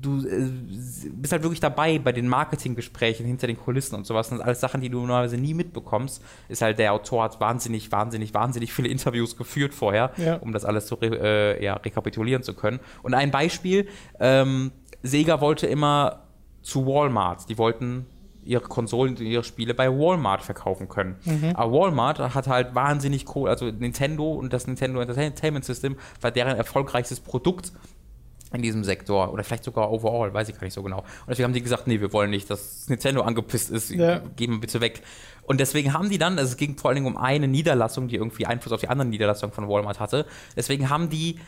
du 0.00 0.26
äh, 0.26 0.50
bist 1.12 1.32
halt 1.32 1.42
wirklich 1.42 1.60
dabei 1.60 1.98
bei 1.98 2.12
den 2.12 2.28
Marketinggesprächen 2.28 3.26
hinter 3.26 3.46
den 3.46 3.58
Kulissen 3.58 3.94
und 3.94 4.06
sowas. 4.06 4.28
Und 4.28 4.32
das 4.32 4.38
sind 4.38 4.46
alles 4.46 4.60
Sachen, 4.60 4.80
die 4.80 4.88
du 4.88 5.00
normalerweise 5.00 5.36
nie 5.36 5.54
mitbekommst. 5.54 6.22
Ist 6.48 6.62
halt, 6.62 6.78
der 6.78 6.92
Autor 6.92 7.24
hat 7.24 7.40
wahnsinnig, 7.40 7.92
wahnsinnig, 7.92 8.34
wahnsinnig 8.34 8.72
viele 8.72 8.88
Interviews 8.88 9.36
geführt 9.36 9.74
vorher, 9.74 10.12
ja. 10.16 10.36
um 10.36 10.52
das 10.52 10.64
alles 10.64 10.86
zu 10.86 10.94
re 10.96 11.56
äh, 11.58 11.64
ja, 11.64 11.74
rekapitulieren 11.74 12.42
zu 12.42 12.54
können. 12.54 12.80
Und 13.02 13.14
ein 13.14 13.30
Beispiel, 13.30 13.88
ähm, 14.18 14.72
Sega 15.02 15.40
wollte 15.40 15.66
immer 15.66 16.24
zu 16.62 16.86
Walmart. 16.86 17.48
Die 17.48 17.58
wollten 17.58 18.06
ihre 18.44 18.62
Konsolen 18.62 19.16
und 19.16 19.20
ihre 19.20 19.44
Spiele 19.44 19.74
bei 19.74 19.88
Walmart 19.90 20.42
verkaufen 20.42 20.88
können. 20.88 21.16
Mhm. 21.24 21.52
Aber 21.54 21.72
Walmart 21.72 22.18
hat 22.18 22.48
halt 22.48 22.74
wahnsinnig 22.74 23.34
cool, 23.34 23.48
also 23.48 23.66
Nintendo 23.66 24.32
und 24.32 24.52
das 24.52 24.66
Nintendo 24.66 25.00
Entertainment 25.00 25.64
System 25.64 25.96
war 26.20 26.30
deren 26.30 26.56
erfolgreichstes 26.56 27.20
Produkt 27.20 27.72
in 28.52 28.62
diesem 28.62 28.82
Sektor 28.82 29.32
oder 29.32 29.44
vielleicht 29.44 29.64
sogar 29.64 29.92
overall, 29.92 30.34
weiß 30.34 30.48
ich 30.48 30.56
gar 30.56 30.64
nicht 30.64 30.74
so 30.74 30.82
genau. 30.82 30.98
Und 30.98 31.28
deswegen 31.28 31.44
haben 31.44 31.52
die 31.52 31.62
gesagt, 31.62 31.86
nee, 31.86 32.00
wir 32.00 32.12
wollen 32.12 32.30
nicht, 32.30 32.50
dass 32.50 32.88
Nintendo 32.88 33.22
angepisst 33.22 33.70
ist, 33.70 33.90
ja. 33.90 34.20
geben 34.36 34.54
wir 34.54 34.60
bitte 34.60 34.80
weg. 34.80 35.02
Und 35.42 35.60
deswegen 35.60 35.92
haben 35.92 36.10
die 36.10 36.18
dann, 36.18 36.38
also 36.38 36.50
es 36.50 36.56
ging 36.56 36.76
vor 36.76 36.90
allen 36.90 36.96
Dingen 36.96 37.06
um 37.06 37.16
eine 37.16 37.46
Niederlassung, 37.46 38.08
die 38.08 38.16
irgendwie 38.16 38.46
Einfluss 38.46 38.72
auf 38.72 38.80
die 38.80 38.88
anderen 38.88 39.10
Niederlassungen 39.10 39.52
von 39.52 39.68
Walmart 39.68 40.00
hatte. 40.00 40.26
Deswegen 40.56 40.90
haben 40.90 41.10
die 41.10 41.38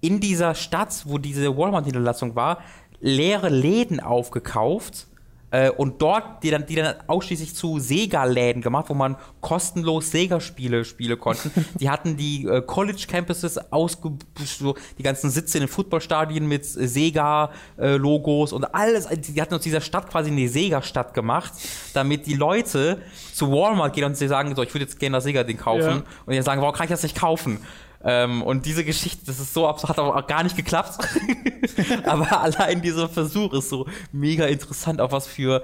in 0.00 0.20
dieser 0.20 0.54
Stadt, 0.54 1.04
wo 1.06 1.18
diese 1.18 1.56
Walmart-Niederlassung 1.56 2.34
war, 2.34 2.58
leere 3.00 3.48
Läden 3.48 4.00
aufgekauft 4.00 5.06
Äh, 5.52 5.70
und 5.70 6.00
dort 6.00 6.42
die 6.42 6.50
dann, 6.50 6.66
die 6.66 6.74
dann 6.74 6.94
ausschließlich 7.06 7.54
zu 7.54 7.78
Sega-Läden 7.78 8.62
gemacht, 8.62 8.86
wo 8.88 8.94
man 8.94 9.16
kostenlos 9.40 10.10
Sega-Spiele 10.10 10.84
spielen 10.84 11.20
konnte. 11.20 11.50
die 11.78 11.90
hatten 11.90 12.16
die 12.16 12.46
äh, 12.46 12.62
College-Campuses 12.62 13.70
ausge 13.70 14.12
so 14.44 14.74
die 14.98 15.02
ganzen 15.02 15.30
Sitze 15.30 15.58
in 15.58 15.64
den 15.64 15.68
Footballstadien 15.68 16.48
mit 16.48 16.64
Sega-Logos 16.64 18.52
und 18.54 18.64
alles. 18.74 19.06
Die 19.08 19.40
hatten 19.40 19.54
aus 19.54 19.60
dieser 19.60 19.82
Stadt 19.82 20.08
quasi 20.10 20.30
eine 20.30 20.48
Sega-Stadt 20.48 21.12
gemacht, 21.12 21.52
damit 21.92 22.26
die 22.26 22.34
Leute 22.34 23.02
zu 23.34 23.52
Walmart 23.52 23.94
gehen 23.94 24.04
und 24.04 24.16
sie 24.16 24.28
sagen, 24.28 24.54
so, 24.56 24.62
ich 24.62 24.72
würde 24.72 24.86
jetzt 24.86 24.98
gerne 24.98 25.18
das 25.18 25.24
Sega-Ding 25.24 25.58
kaufen. 25.58 25.82
Ja. 25.82 26.02
Und 26.24 26.32
die 26.32 26.40
sagen, 26.40 26.62
warum 26.62 26.74
kann 26.74 26.84
ich 26.84 26.90
das 26.90 27.02
nicht 27.02 27.18
kaufen? 27.18 27.58
Ähm, 28.04 28.42
und 28.42 28.66
diese 28.66 28.84
Geschichte, 28.84 29.26
das 29.26 29.38
ist 29.38 29.54
so 29.54 29.68
absurd, 29.68 29.90
hat 29.90 29.98
aber 29.98 30.16
auch 30.16 30.26
gar 30.26 30.42
nicht 30.42 30.56
geklappt. 30.56 30.98
aber 32.04 32.40
allein 32.40 32.82
dieser 32.82 33.08
Versuch 33.08 33.52
ist 33.52 33.68
so 33.68 33.86
mega 34.12 34.46
interessant, 34.46 35.00
auf 35.00 35.12
was 35.12 35.26
für 35.26 35.62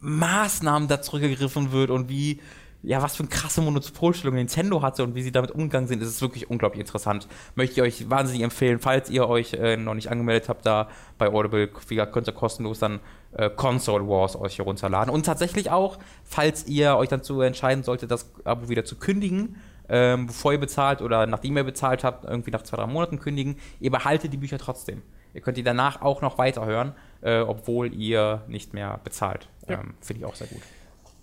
Maßnahmen 0.00 0.88
da 0.88 1.02
zurückgegriffen 1.02 1.72
wird 1.72 1.90
und 1.90 2.08
wie, 2.08 2.40
ja, 2.82 3.02
was 3.02 3.16
für 3.16 3.24
eine 3.24 3.30
krasse 3.30 3.60
Monopolstellung 3.60 4.36
Nintendo 4.36 4.80
hatte 4.80 5.02
und 5.02 5.14
wie 5.14 5.22
sie 5.22 5.32
damit 5.32 5.50
umgegangen 5.50 5.88
sind, 5.88 6.00
ist 6.00 6.08
es 6.08 6.22
wirklich 6.22 6.48
unglaublich 6.48 6.80
interessant. 6.80 7.26
Möchte 7.54 7.74
ich 7.74 7.82
euch 7.82 8.10
wahnsinnig 8.10 8.42
empfehlen, 8.42 8.78
falls 8.78 9.10
ihr 9.10 9.28
euch 9.28 9.54
äh, 9.54 9.76
noch 9.76 9.94
nicht 9.94 10.10
angemeldet 10.10 10.48
habt, 10.48 10.64
da 10.64 10.88
bei 11.18 11.28
Audible, 11.28 11.68
könnt 11.68 12.28
ihr 12.28 12.32
kostenlos 12.32 12.78
dann 12.78 13.00
äh, 13.32 13.50
Console 13.50 14.08
Wars 14.08 14.36
euch 14.36 14.58
herunterladen. 14.58 15.12
Und 15.12 15.26
tatsächlich 15.26 15.70
auch, 15.70 15.98
falls 16.24 16.66
ihr 16.66 16.96
euch 16.96 17.08
dazu 17.08 17.40
entscheiden 17.40 17.82
solltet, 17.82 18.10
das 18.10 18.30
Abo 18.44 18.68
wieder 18.68 18.84
zu 18.84 18.96
kündigen, 18.96 19.56
ähm, 19.88 20.26
bevor 20.26 20.52
ihr 20.52 20.60
bezahlt 20.60 21.02
oder 21.02 21.26
nachdem 21.26 21.56
ihr 21.56 21.64
bezahlt 21.64 22.04
habt, 22.04 22.24
irgendwie 22.24 22.50
nach 22.50 22.62
zwei, 22.62 22.76
drei 22.76 22.86
Monaten 22.86 23.18
kündigen. 23.18 23.56
Ihr 23.80 23.90
behaltet 23.90 24.32
die 24.32 24.36
Bücher 24.36 24.58
trotzdem. 24.58 25.02
Ihr 25.34 25.40
könnt 25.40 25.56
die 25.56 25.62
danach 25.62 26.02
auch 26.02 26.22
noch 26.22 26.38
weiterhören, 26.38 26.92
äh, 27.20 27.40
obwohl 27.40 27.92
ihr 27.94 28.42
nicht 28.48 28.74
mehr 28.74 29.00
bezahlt. 29.04 29.48
Ja. 29.68 29.80
Ähm, 29.80 29.94
Finde 30.00 30.20
ich 30.20 30.26
auch 30.26 30.34
sehr 30.34 30.48
gut. 30.48 30.62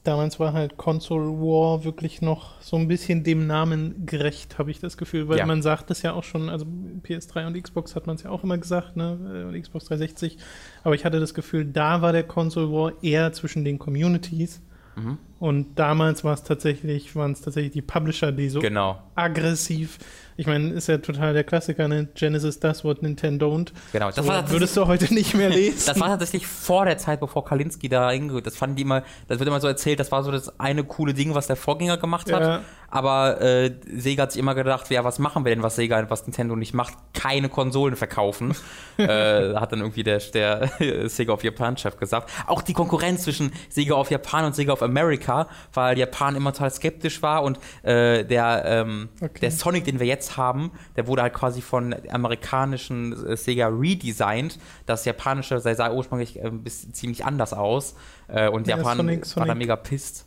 Damals 0.03 0.39
war 0.39 0.53
halt 0.53 0.77
Console 0.77 1.25
War 1.25 1.83
wirklich 1.83 2.21
noch 2.21 2.61
so 2.61 2.77
ein 2.77 2.87
bisschen 2.87 3.23
dem 3.23 3.47
Namen 3.47 4.05
gerecht, 4.05 4.59
habe 4.59 4.69
ich 4.69 4.79
das 4.79 4.97
Gefühl, 4.97 5.27
weil 5.27 5.39
ja. 5.39 5.47
man 5.47 5.63
sagt 5.63 5.89
es 5.89 6.03
ja 6.03 6.13
auch 6.13 6.23
schon, 6.23 6.47
also 6.47 6.67
PS3 7.01 7.47
und 7.47 7.59
Xbox 7.59 7.95
hat 7.95 8.05
man 8.05 8.15
es 8.15 8.21
ja 8.21 8.29
auch 8.29 8.43
immer 8.43 8.59
gesagt, 8.59 8.95
ne, 8.95 9.47
und 9.47 9.59
Xbox 9.59 9.85
360, 9.85 10.37
aber 10.83 10.93
ich 10.93 11.05
hatte 11.05 11.19
das 11.19 11.33
Gefühl, 11.33 11.65
da 11.65 12.03
war 12.03 12.11
der 12.11 12.21
Console 12.21 12.71
War 12.71 12.93
eher 13.01 13.33
zwischen 13.33 13.65
den 13.65 13.79
Communities 13.79 14.61
Mhm. 14.95 15.17
Und 15.39 15.75
damals 15.75 16.23
war 16.23 16.33
es 16.33 16.43
tatsächlich, 16.43 17.15
waren 17.15 17.33
es 17.33 17.41
tatsächlich 17.41 17.73
die 17.73 17.81
Publisher, 17.81 18.31
die 18.31 18.49
so 18.49 18.59
genau. 18.59 19.01
aggressiv 19.15 19.99
ich 20.37 20.47
meine, 20.47 20.73
ist 20.73 20.87
ja 20.87 20.97
total 20.97 21.33
der 21.33 21.45
Klassiker, 21.45 21.87
ne? 21.87 22.09
Genesis 22.13 22.59
does 22.59 22.83
what 22.83 23.01
Nintendo 23.01 23.47
don't. 23.47 23.71
Genau, 23.93 24.07
das 24.07 24.17
so, 24.17 24.27
war 24.27 24.49
würdest 24.49 24.75
du 24.75 24.85
heute 24.85 25.13
nicht 25.13 25.33
mehr 25.33 25.49
lesen. 25.49 25.83
das 25.87 25.99
war 25.99 26.07
tatsächlich 26.09 26.45
vor 26.45 26.83
der 26.85 26.97
Zeit, 26.97 27.21
bevor 27.21 27.45
Kalinski 27.45 27.87
da 27.87 28.11
hingeht. 28.11 28.45
Das 28.45 28.57
fanden 28.57 28.75
die 28.75 28.81
immer, 28.81 29.03
das 29.29 29.39
wird 29.39 29.47
immer 29.47 29.61
so 29.61 29.67
erzählt, 29.67 29.99
das 29.99 30.11
war 30.11 30.23
so 30.23 30.31
das 30.31 30.59
eine 30.59 30.83
coole 30.83 31.13
Ding, 31.13 31.35
was 31.35 31.47
der 31.47 31.55
Vorgänger 31.55 31.97
gemacht 31.97 32.31
hat. 32.33 32.41
Ja. 32.41 32.61
Aber 32.89 33.41
äh, 33.41 33.71
Sega 33.95 34.23
hat 34.23 34.31
sich 34.31 34.39
immer 34.39 34.55
gedacht, 34.55 34.89
ja, 34.89 35.03
was 35.03 35.19
machen 35.19 35.43
wir 35.43 35.53
denn, 35.53 35.63
was 35.63 35.75
Sega, 35.75 36.09
was 36.09 36.25
Nintendo 36.27 36.55
nicht 36.55 36.73
macht? 36.73 36.93
Keine 37.13 37.49
Konsolen 37.49 37.95
verkaufen. 37.95 38.55
äh, 38.97 39.55
hat 39.55 39.71
dann 39.71 39.79
irgendwie 39.79 40.03
der, 40.03 40.19
der 40.19 40.69
Sega 41.09 41.33
of 41.33 41.43
Japan-Chef 41.43 41.97
gesagt. 41.97 42.29
Auch 42.45 42.61
die 42.61 42.73
Konkurrenz 42.73 43.23
zwischen 43.23 43.51
Sega 43.69 43.95
of 43.95 44.11
Japan 44.11 44.45
und 44.45 44.55
Sega 44.55 44.73
of 44.73 44.83
America, 44.83 45.24
weil 45.73 45.97
Japan 45.97 46.35
immer 46.35 46.53
total 46.53 46.71
skeptisch 46.71 47.21
war 47.21 47.43
und 47.43 47.59
äh, 47.83 48.23
der, 48.23 48.63
ähm, 48.65 49.09
okay. 49.21 49.39
der 49.41 49.51
Sonic, 49.51 49.85
den 49.85 49.99
wir 49.99 50.07
jetzt 50.07 50.37
haben, 50.37 50.71
der 50.95 51.07
wurde 51.07 51.21
halt 51.21 51.33
quasi 51.33 51.61
von 51.61 51.95
amerikanischen 52.09 53.27
äh, 53.27 53.37
Sega 53.37 53.67
redesigned. 53.67 54.59
Das 54.85 55.05
japanische 55.05 55.59
sah, 55.59 55.75
sah 55.75 55.91
ursprünglich 55.91 56.43
äh, 56.43 56.49
bis, 56.49 56.91
ziemlich 56.91 57.25
anders 57.25 57.53
aus. 57.53 57.95
Äh, 58.27 58.49
und 58.49 58.67
ja, 58.67 58.77
Japan 58.77 58.97
Sonic, 58.97 59.25
Sonic 59.25 59.37
war 59.37 59.45
da 59.47 59.55
mega 59.55 59.75
pisst. 59.75 60.25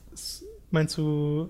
Meinst 0.70 0.98
du 0.98 1.48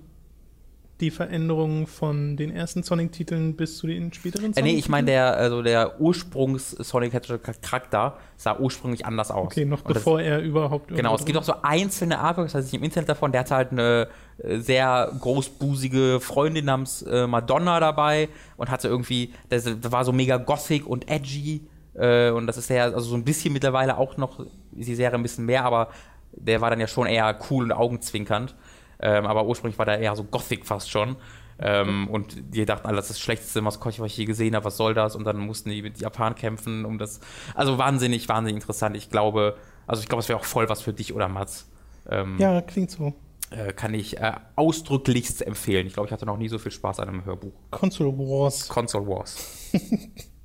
die 1.00 1.10
Veränderungen 1.10 1.86
von 1.86 2.36
den 2.36 2.50
ersten 2.50 2.82
Sonic-Titeln 2.82 3.54
bis 3.54 3.78
zu 3.78 3.86
den 3.86 4.12
späteren 4.12 4.52
Sonic? 4.52 4.58
Äh, 4.58 4.62
nee, 4.62 4.78
ich 4.78 4.88
meine, 4.88 5.06
der, 5.06 5.36
also 5.36 5.62
der 5.62 6.00
Ursprungs-Sonic-Charakter 6.00 8.16
sah 8.36 8.58
ursprünglich 8.58 9.06
anders 9.06 9.30
aus. 9.30 9.46
Okay, 9.46 9.64
noch 9.64 9.84
Und 9.84 9.94
bevor 9.94 10.18
das, 10.18 10.26
er 10.26 10.42
überhaupt. 10.42 10.88
Genau, 10.88 11.14
es 11.14 11.24
gibt 11.24 11.38
auch 11.38 11.44
so 11.44 11.54
einzelne 11.62 12.18
Artworks, 12.18 12.52
das 12.52 12.62
heißt 12.62 12.74
ich 12.74 12.78
im 12.78 12.84
Internet 12.84 13.08
davon, 13.08 13.30
der 13.30 13.42
hat 13.42 13.50
halt 13.50 13.72
eine 13.72 14.08
äh, 14.38 14.58
sehr 14.58 15.12
großbusige 15.20 16.20
Freundin 16.20 16.64
namens 16.64 17.02
äh, 17.02 17.26
Madonna 17.26 17.80
dabei 17.80 18.28
und 18.56 18.70
hatte 18.70 18.88
irgendwie, 18.88 19.32
das, 19.48 19.66
war 19.90 20.04
so 20.04 20.12
mega 20.12 20.36
gothic 20.36 20.86
und 20.86 21.10
edgy. 21.10 21.66
Äh, 21.94 22.30
und 22.30 22.46
das 22.46 22.56
ist 22.56 22.70
ja, 22.70 22.84
also 22.84 23.00
so 23.00 23.14
ein 23.14 23.24
bisschen 23.24 23.52
mittlerweile 23.52 23.98
auch 23.98 24.16
noch, 24.16 24.44
die 24.72 24.94
Serie 24.94 25.16
ein 25.16 25.22
bisschen 25.22 25.46
mehr, 25.46 25.64
aber 25.64 25.88
der 26.32 26.60
war 26.60 26.70
dann 26.70 26.80
ja 26.80 26.86
schon 26.86 27.06
eher 27.06 27.36
cool 27.50 27.64
und 27.64 27.72
augenzwinkernd. 27.72 28.54
Ähm, 29.00 29.26
aber 29.26 29.46
ursprünglich 29.46 29.78
war 29.78 29.86
der 29.86 29.98
eher 30.00 30.16
so 30.16 30.24
Gothic 30.24 30.66
fast 30.66 30.90
schon. 30.90 31.16
Ähm, 31.60 32.08
und 32.08 32.54
die 32.54 32.64
dachten 32.64 32.86
alle, 32.86 32.96
das 32.96 33.06
ist 33.06 33.16
das 33.16 33.20
schlechteste 33.20 33.60
Maskottchen, 33.60 34.04
was 34.04 34.12
ich 34.12 34.18
je 34.18 34.24
gesehen 34.26 34.54
habe, 34.54 34.64
was 34.64 34.76
soll 34.76 34.94
das? 34.94 35.16
Und 35.16 35.24
dann 35.24 35.38
mussten 35.38 35.70
die 35.70 35.82
mit 35.82 36.00
Japan 36.00 36.34
kämpfen, 36.34 36.84
um 36.84 36.98
das. 36.98 37.20
Also 37.54 37.78
wahnsinnig, 37.78 38.28
wahnsinnig 38.28 38.62
interessant. 38.62 38.96
Ich 38.96 39.10
glaube, 39.10 39.56
also 39.86 40.02
ich 40.02 40.08
glaube, 40.08 40.20
es 40.20 40.28
wäre 40.28 40.38
auch 40.38 40.44
voll 40.44 40.68
was 40.68 40.82
für 40.82 40.92
dich 40.92 41.14
oder 41.14 41.28
Mats. 41.28 41.68
Ähm, 42.08 42.36
ja, 42.38 42.60
klingt 42.60 42.90
so. 42.90 43.12
Äh, 43.50 43.72
kann 43.72 43.94
ich 43.94 44.18
äh, 44.18 44.32
ausdrücklichst 44.56 45.44
empfehlen. 45.46 45.86
Ich 45.86 45.94
glaube, 45.94 46.06
ich 46.06 46.12
hatte 46.12 46.26
noch 46.26 46.36
nie 46.36 46.48
so 46.48 46.58
viel 46.58 46.72
Spaß 46.72 47.00
an 47.00 47.08
einem 47.08 47.24
Hörbuch. 47.24 47.54
Console 47.70 48.16
Wars. 48.16 48.68
Console 48.68 49.06
Wars. 49.06 49.72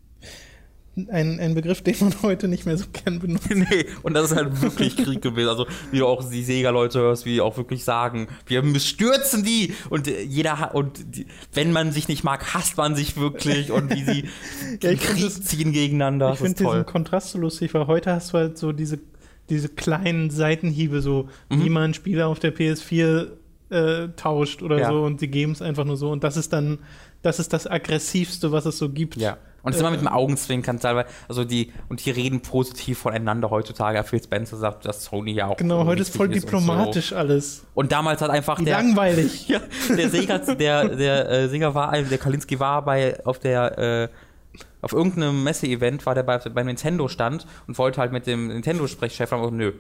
ein, 0.95 1.39
ein 1.39 1.55
Begriff, 1.55 1.81
den 1.81 1.95
man 2.01 2.13
heute 2.21 2.47
nicht 2.47 2.65
mehr 2.65 2.77
so 2.77 2.85
gern 2.91 3.19
benutzt. 3.19 3.50
nee, 3.53 3.85
und 4.03 4.13
das 4.13 4.31
ist 4.31 4.38
halt 4.38 4.62
wirklich 4.62 4.95
Krieg 4.95 5.21
gewesen. 5.21 5.50
Also, 5.50 5.65
wie 5.91 6.00
du 6.00 6.07
auch 6.07 6.27
die 6.29 6.43
Sega-Leute 6.43 7.00
hörst, 7.00 7.25
wie 7.25 7.33
die 7.33 7.41
auch 7.41 7.57
wirklich 7.57 7.83
sagen, 7.83 8.27
wir 8.45 8.79
stürzen 8.79 9.43
die! 9.43 9.73
Und 9.89 10.07
äh, 10.07 10.21
jeder, 10.21 10.75
und 10.75 11.15
die, 11.15 11.25
wenn 11.53 11.71
man 11.71 11.91
sich 11.91 12.07
nicht 12.07 12.23
mag, 12.23 12.53
hasst 12.53 12.77
man 12.77 12.95
sich 12.95 13.17
wirklich 13.17 13.71
und 13.71 13.89
wie 13.95 14.03
sie 14.03 14.29
ja, 14.81 14.93
Krieg 14.95 15.23
das, 15.23 15.41
ziehen 15.41 15.71
gegeneinander. 15.71 16.33
Ich 16.33 16.39
finde 16.39 16.63
diesen 16.63 16.85
Kontrast 16.85 17.31
so 17.31 17.39
lustig, 17.39 17.73
weil 17.73 17.88
heute 17.88 18.12
hast 18.12 18.33
du 18.33 18.38
halt 18.38 18.57
so 18.59 18.71
diese, 18.71 19.00
diese 19.50 19.69
kleinen 19.69 20.29
Seitenhiebe, 20.29 21.01
so 21.01 21.27
mhm. 21.50 21.63
wie 21.63 21.69
man 21.69 21.95
Spieler 21.95 22.27
auf 22.27 22.38
der 22.38 22.55
PS4 22.55 23.29
äh, 23.71 24.09
tauscht 24.15 24.62
oder 24.62 24.79
ja. 24.79 24.89
so 24.89 25.03
und 25.03 25.19
sie 25.19 25.27
geben 25.27 25.53
es 25.53 25.62
einfach 25.63 25.85
nur 25.85 25.97
so 25.97 26.12
und 26.12 26.23
das 26.23 26.38
ist 26.38 26.53
dann, 26.53 26.79
das 27.23 27.39
ist 27.39 27.51
das 27.51 27.65
aggressivste, 27.65 28.51
was 28.51 28.67
es 28.67 28.77
so 28.77 28.89
gibt. 28.89 29.15
Ja. 29.15 29.38
Und 29.63 29.72
es 29.72 29.77
ist 29.77 29.82
immer 29.82 29.91
mit 29.91 30.01
dem 30.01 30.10
Augenzwinkern 30.10 30.79
teilweise. 30.79 31.08
Also 31.29 31.46
die, 31.46 31.72
und 31.88 32.05
die 32.05 32.12
reden 32.12 32.41
positiv 32.41 33.00
voneinander 33.00 33.50
heutzutage. 33.50 34.03
Phil 34.03 34.22
Spencer 34.22 34.58
sagt, 34.58 34.86
dass 34.86 35.05
Sony 35.05 35.32
ja 35.32 35.48
auch. 35.48 35.58
Genau, 35.58 35.86
heute 35.86 36.01
ist 36.01 36.15
voll 36.15 36.27
diplomatisch 36.27 37.10
so. 37.10 37.15
alles. 37.15 37.65
Und 37.74 37.93
damals 37.93 38.22
hat 38.22 38.29
einfach 38.29 38.60
Wie 38.60 38.65
der. 38.65 38.77
Langweilig. 38.77 39.48
ja, 39.48 39.62
der 39.89 40.10
Sega, 40.10 40.38
der, 40.38 40.89
der 40.89 41.29
äh, 41.29 41.48
Sega 41.48 41.74
war, 41.74 41.93
der 41.93 42.17
Kalinski 42.17 42.60
war 42.60 42.84
bei, 42.84 43.25
auf 43.25 43.39
der, 43.39 43.77
äh, 43.77 44.10
auf 44.82 44.91
irgendeinem 44.91 45.43
Messe-Event 45.46 46.05
war 46.05 46.13
der 46.13 46.24
bei, 46.24 46.38
beim 46.38 46.65
Nintendo 46.65 47.08
stand 47.08 47.48
und 47.65 47.77
wollte 47.77 48.01
halt 48.01 48.12
mit 48.12 48.27
dem 48.27 48.50
Nintendo-Sprechchef 48.50 49.29
sagen, 49.29 49.55
nö, 49.55 49.72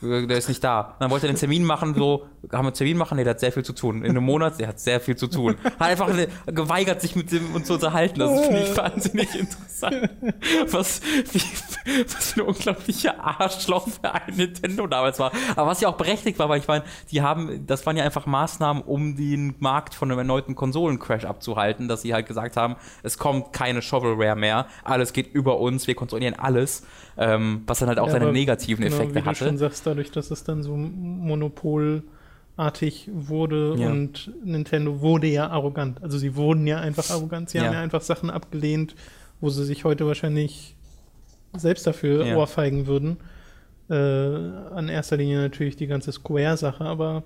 der 0.00 0.38
ist 0.38 0.48
nicht 0.48 0.62
da. 0.62 0.80
Und 0.80 0.94
dann 1.00 1.10
wollte 1.10 1.26
er 1.26 1.32
den 1.32 1.38
Termin 1.38 1.64
machen, 1.64 1.94
so, 1.94 2.26
haben 2.44 2.50
wir 2.50 2.58
einen 2.58 2.74
Termin 2.74 2.96
machen? 2.96 3.16
Nee, 3.16 3.24
der 3.24 3.32
hat 3.32 3.40
sehr 3.40 3.52
viel 3.52 3.64
zu 3.64 3.72
tun. 3.72 4.04
In 4.04 4.10
einem 4.10 4.24
Monat, 4.24 4.60
der 4.60 4.68
hat 4.68 4.78
sehr 4.78 5.00
viel 5.00 5.16
zu 5.16 5.26
tun. 5.26 5.56
Hat 5.64 5.80
einfach 5.80 6.10
geweigert, 6.46 7.00
sich 7.00 7.16
mit 7.16 7.32
dem 7.32 7.54
uns 7.54 7.66
zu 7.66 7.74
unterhalten. 7.74 8.20
Das 8.20 8.40
finde 8.40 8.62
ich 8.62 8.76
wahnsinnig 8.76 9.38
interessant. 9.38 10.10
Was, 10.70 11.00
wie, 11.32 11.42
was 12.04 12.32
für 12.32 12.42
ein 12.42 12.46
unglaublicher 12.46 13.22
Arschloch 13.22 13.88
für 13.88 14.12
ein 14.12 14.34
Nintendo 14.36 14.86
damals 14.86 15.18
war. 15.18 15.32
Aber 15.56 15.68
was 15.68 15.80
ja 15.80 15.88
auch 15.88 15.96
berechtigt 15.96 16.38
war, 16.38 16.48
weil 16.48 16.60
ich 16.60 16.68
meine, 16.68 16.84
die 17.10 17.22
haben, 17.22 17.66
das 17.66 17.84
waren 17.86 17.96
ja 17.96 18.04
einfach 18.04 18.26
Maßnahmen, 18.26 18.82
um 18.82 19.16
den 19.16 19.54
Markt 19.58 19.94
von 19.94 20.10
einem 20.10 20.18
erneuten 20.18 20.54
Konsolencrash 20.54 21.24
abzuhalten, 21.24 21.88
dass 21.88 22.02
sie 22.02 22.14
halt 22.14 22.26
gesagt 22.26 22.56
haben, 22.56 22.76
es 23.02 23.18
kommt 23.18 23.52
keine 23.52 23.82
Shovelware 23.82 24.36
mehr, 24.36 24.66
alles 24.84 25.12
geht 25.12 25.32
über 25.32 25.58
uns, 25.58 25.86
wir 25.86 25.94
kontrollieren 25.94 26.34
alles 26.34 26.84
ähm, 27.18 27.62
was 27.66 27.80
dann 27.80 27.88
halt 27.88 27.98
auch 27.98 28.06
ja, 28.06 28.12
seine 28.12 28.32
negativen 28.32 28.84
genau, 28.84 28.96
Effekte 28.96 29.16
wie 29.16 29.28
hatte. 29.28 29.44
Dadurch, 29.88 30.10
dass 30.10 30.30
es 30.30 30.44
dann 30.44 30.62
so 30.62 30.76
monopolartig 30.76 32.02
wurde 33.12 33.74
ja. 33.78 33.90
und 33.90 34.30
Nintendo 34.44 35.00
wurde 35.00 35.26
ja 35.28 35.48
arrogant. 35.48 36.02
Also 36.02 36.18
sie 36.18 36.36
wurden 36.36 36.66
ja 36.66 36.78
einfach 36.78 37.08
arrogant. 37.10 37.48
Sie 37.50 37.58
ja. 37.58 37.64
haben 37.64 37.72
ja 37.72 37.80
einfach 37.80 38.02
Sachen 38.02 38.30
abgelehnt, 38.30 38.94
wo 39.40 39.48
sie 39.50 39.64
sich 39.64 39.84
heute 39.84 40.06
wahrscheinlich 40.06 40.76
selbst 41.56 41.86
dafür 41.86 42.26
ja. 42.26 42.36
ohrfeigen 42.36 42.86
würden. 42.86 43.16
Äh, 43.90 43.94
an 43.94 44.88
erster 44.90 45.16
Linie 45.16 45.40
natürlich 45.40 45.76
die 45.76 45.86
ganze 45.86 46.12
Square-Sache, 46.12 46.84
aber 46.84 47.22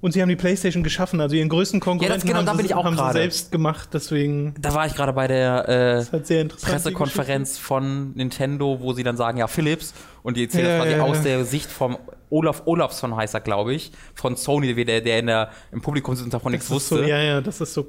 und 0.00 0.12
sie 0.12 0.22
haben 0.22 0.28
die 0.28 0.36
PlayStation 0.36 0.84
geschaffen, 0.84 1.20
also 1.20 1.34
ihren 1.34 1.48
größten 1.48 1.80
Konkurrenten 1.80 2.28
ja, 2.28 2.38
genau, 2.38 2.50
haben, 2.50 2.66
sie, 2.66 2.74
haben 2.74 2.96
sie, 2.96 3.12
selbst 3.12 3.50
gemacht, 3.50 3.88
deswegen. 3.92 4.54
Da 4.60 4.72
war 4.74 4.86
ich 4.86 4.94
gerade 4.94 5.12
bei 5.12 5.26
der 5.26 6.04
äh, 6.12 6.44
Pressekonferenz 6.46 7.58
von 7.58 8.12
Nintendo, 8.14 8.78
wo 8.80 8.92
sie 8.92 9.02
dann 9.02 9.16
sagen, 9.16 9.38
ja, 9.38 9.48
Philips, 9.48 9.94
und 10.22 10.36
die 10.36 10.44
erzählen 10.44 10.66
ja, 10.66 10.76
das 10.76 10.82
quasi 10.84 10.96
ja, 10.96 11.02
aus 11.02 11.22
der 11.22 11.44
Sicht 11.44 11.70
vom 11.70 11.98
Olaf 12.30 12.62
Olafsson 12.66 13.16
heißt 13.16 13.34
er, 13.34 13.40
glaube 13.40 13.74
ich, 13.74 13.90
von 14.14 14.36
Sony, 14.36 14.74
der, 14.84 15.00
der 15.00 15.18
in 15.18 15.26
der, 15.26 15.50
im 15.72 15.80
Publikum 15.80 16.14
sitzt 16.14 16.26
und 16.26 16.34
davon 16.34 16.52
nichts 16.52 16.70
wusste. 16.70 16.96
So, 16.96 17.02
ja, 17.02 17.18
ja, 17.18 17.40
das 17.40 17.60
ist 17.60 17.74
so 17.74 17.86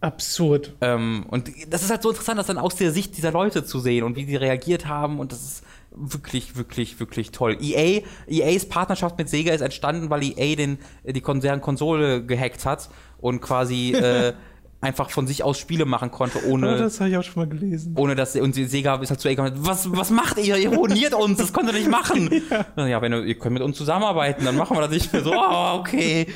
absurd. 0.00 0.74
Ähm, 0.82 1.24
und 1.30 1.50
das 1.68 1.82
ist 1.82 1.90
halt 1.90 2.02
so 2.02 2.10
interessant, 2.10 2.38
das 2.38 2.46
dann 2.46 2.58
aus 2.58 2.76
der 2.76 2.92
Sicht 2.92 3.16
dieser 3.16 3.32
Leute 3.32 3.64
zu 3.64 3.80
sehen 3.80 4.04
und 4.04 4.16
wie 4.16 4.26
sie 4.26 4.36
reagiert 4.36 4.86
haben 4.86 5.18
und 5.18 5.32
das 5.32 5.42
ist 5.42 5.62
wirklich, 5.94 6.56
wirklich, 6.56 6.98
wirklich 7.00 7.30
toll. 7.30 7.56
EA, 7.60 8.02
EAs 8.28 8.66
Partnerschaft 8.66 9.16
mit 9.18 9.28
Sega 9.28 9.52
ist 9.52 9.60
entstanden, 9.60 10.10
weil 10.10 10.22
EA 10.22 10.56
den, 10.56 10.78
die 11.04 11.20
deren 11.20 11.60
Konsole 11.60 12.24
gehackt 12.24 12.66
hat 12.66 12.88
und 13.18 13.40
quasi 13.40 13.92
äh, 13.94 14.32
einfach 14.80 15.10
von 15.10 15.26
sich 15.26 15.42
aus 15.42 15.58
Spiele 15.58 15.86
machen 15.86 16.10
konnte, 16.10 16.46
ohne. 16.46 16.74
Oh, 16.74 16.78
das 16.78 17.00
habe 17.00 17.10
ich 17.10 17.16
auch 17.16 17.22
schon 17.22 17.42
mal 17.42 17.48
gelesen. 17.48 17.94
Ohne 17.96 18.14
dass 18.14 18.36
und 18.36 18.54
Sega 18.54 18.96
ist 18.96 19.10
halt 19.10 19.20
zu 19.20 19.28
EA 19.28 19.52
was, 19.66 19.90
was 19.96 20.10
macht 20.10 20.38
ihr? 20.38 20.56
Ihr 20.56 20.74
ruiniert 20.74 21.14
uns, 21.14 21.38
das 21.38 21.52
könnt 21.52 21.68
ihr 21.68 21.78
nicht 21.78 21.90
machen. 21.90 22.30
ja, 22.76 22.86
ja 22.86 23.02
wenn 23.02 23.12
ihr, 23.12 23.24
ihr 23.24 23.38
könnt 23.38 23.54
mit 23.54 23.62
uns 23.62 23.76
zusammenarbeiten, 23.76 24.44
dann 24.44 24.56
machen 24.56 24.76
wir 24.76 24.82
das 24.82 24.90
nicht 24.90 25.12
mehr 25.12 25.22
so, 25.22 25.32
oh, 25.32 25.78
okay. 25.78 26.26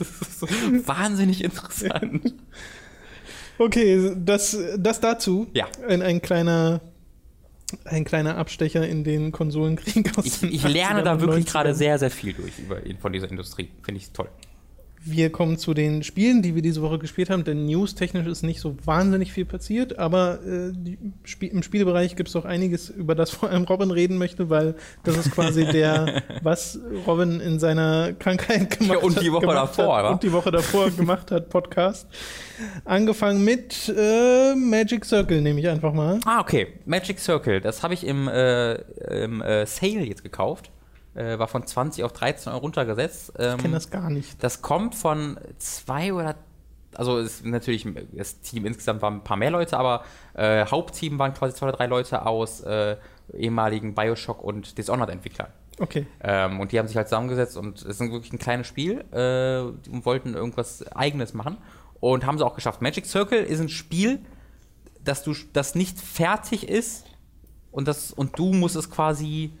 wahnsinnig 0.86 1.44
interessant. 1.44 2.34
Okay, 3.58 4.12
das, 4.16 4.56
das 4.78 5.00
dazu. 5.00 5.48
Ja. 5.52 5.66
Ein, 5.86 6.00
ein 6.00 6.22
kleiner 6.22 6.80
ein 7.84 8.04
kleiner 8.04 8.36
Abstecher 8.36 8.86
in 8.86 9.04
den 9.04 9.32
Konsolenkrieg 9.32 10.16
aus 10.16 10.42
Ich, 10.42 10.42
ich 10.42 10.68
lerne 10.68 11.02
da 11.02 11.20
wirklich 11.20 11.46
gerade 11.46 11.74
sehr, 11.74 11.98
sehr 11.98 12.10
viel 12.10 12.32
durch 12.32 12.58
über, 12.58 12.78
von 13.00 13.12
dieser 13.12 13.30
Industrie. 13.30 13.68
Finde 13.82 14.00
ich 14.00 14.10
toll. 14.10 14.28
Wir 15.04 15.30
kommen 15.30 15.58
zu 15.58 15.74
den 15.74 16.02
Spielen, 16.02 16.42
die 16.42 16.54
wir 16.54 16.62
diese 16.62 16.82
Woche 16.82 16.98
gespielt 16.98 17.30
haben, 17.30 17.44
denn 17.44 17.66
news-technisch 17.66 18.26
ist 18.26 18.42
nicht 18.42 18.60
so 18.60 18.76
wahnsinnig 18.84 19.32
viel 19.32 19.44
passiert, 19.44 19.98
aber 19.98 20.40
äh, 20.44 20.72
Sp 21.24 21.46
im 21.46 21.62
Spielebereich 21.62 22.16
gibt 22.16 22.28
es 22.28 22.36
auch 22.36 22.44
einiges, 22.44 22.90
über 22.90 23.14
das 23.14 23.30
vor 23.30 23.48
allem 23.48 23.64
Robin 23.64 23.90
reden 23.90 24.18
möchte, 24.18 24.50
weil 24.50 24.74
das 25.04 25.16
ist 25.16 25.30
quasi 25.30 25.64
der, 25.66 26.22
was 26.42 26.78
Robin 27.06 27.40
in 27.40 27.58
seiner 27.58 28.12
Krankheit 28.12 28.78
gemacht 28.78 28.98
hat. 28.98 29.04
und 29.04 29.20
die 29.20 29.32
Woche 29.32 29.46
davor, 29.46 29.96
hat, 29.96 30.12
Und 30.12 30.22
die 30.22 30.32
Woche 30.32 30.50
davor 30.50 30.90
gemacht 30.90 31.30
hat, 31.30 31.48
Podcast. 31.48 32.08
Angefangen 32.84 33.44
mit 33.44 33.92
äh, 33.96 34.54
Magic 34.54 35.04
Circle, 35.04 35.40
nehme 35.40 35.60
ich 35.60 35.68
einfach 35.68 35.92
mal. 35.92 36.18
Ah, 36.26 36.40
okay. 36.40 36.68
Magic 36.86 37.20
Circle, 37.20 37.60
das 37.60 37.82
habe 37.82 37.94
ich 37.94 38.04
im, 38.04 38.26
äh, 38.28 38.74
im 39.24 39.40
äh, 39.42 39.64
Sale 39.64 40.04
jetzt 40.04 40.24
gekauft 40.24 40.70
äh, 41.18 41.38
war 41.38 41.48
von 41.48 41.66
20 41.66 42.04
auf 42.04 42.12
13 42.12 42.52
Euro 42.52 42.62
runtergesetzt. 42.62 43.32
Ähm, 43.38 43.56
ich 43.56 43.62
kenne 43.62 43.74
das 43.74 43.90
gar 43.90 44.10
nicht. 44.10 44.42
Das 44.42 44.62
kommt 44.62 44.94
von 44.94 45.38
zwei 45.58 46.12
oder 46.12 46.36
also 46.94 47.18
ist 47.18 47.44
natürlich 47.44 47.86
das 48.12 48.40
Team 48.40 48.64
insgesamt 48.64 49.02
waren 49.02 49.16
ein 49.16 49.24
paar 49.24 49.36
mehr 49.36 49.50
Leute, 49.50 49.76
aber 49.78 50.04
äh, 50.34 50.64
Hauptteam 50.64 51.18
waren 51.18 51.34
quasi 51.34 51.54
zwei 51.54 51.68
oder 51.68 51.76
drei 51.76 51.86
Leute 51.86 52.24
aus 52.24 52.60
äh, 52.62 52.96
ehemaligen 53.34 53.94
Bioshock 53.94 54.42
und 54.42 54.78
Dishonored-Entwicklern. 54.78 55.48
Okay. 55.78 56.06
Ähm, 56.22 56.60
und 56.60 56.72
die 56.72 56.78
haben 56.78 56.88
sich 56.88 56.96
halt 56.96 57.08
zusammengesetzt 57.08 57.56
und 57.56 57.78
es 57.78 57.84
ist 57.84 58.00
wirklich 58.00 58.32
ein 58.32 58.38
kleines 58.38 58.66
Spiel 58.66 59.04
äh, 59.12 59.90
und 59.90 60.06
wollten 60.06 60.34
irgendwas 60.34 60.90
Eigenes 60.92 61.34
machen 61.34 61.58
und 62.00 62.24
haben 62.24 62.38
sie 62.38 62.44
auch 62.44 62.54
geschafft. 62.54 62.80
Magic 62.80 63.06
Circle 63.06 63.42
ist 63.42 63.60
ein 63.60 63.68
Spiel, 63.68 64.20
dass 65.04 65.22
du 65.22 65.34
das 65.52 65.74
nicht 65.74 66.00
fertig 66.00 66.68
ist 66.68 67.04
und 67.70 67.86
das 67.86 68.12
und 68.12 68.38
du 68.38 68.52
musst 68.54 68.76
es 68.76 68.90
quasi 68.90 69.52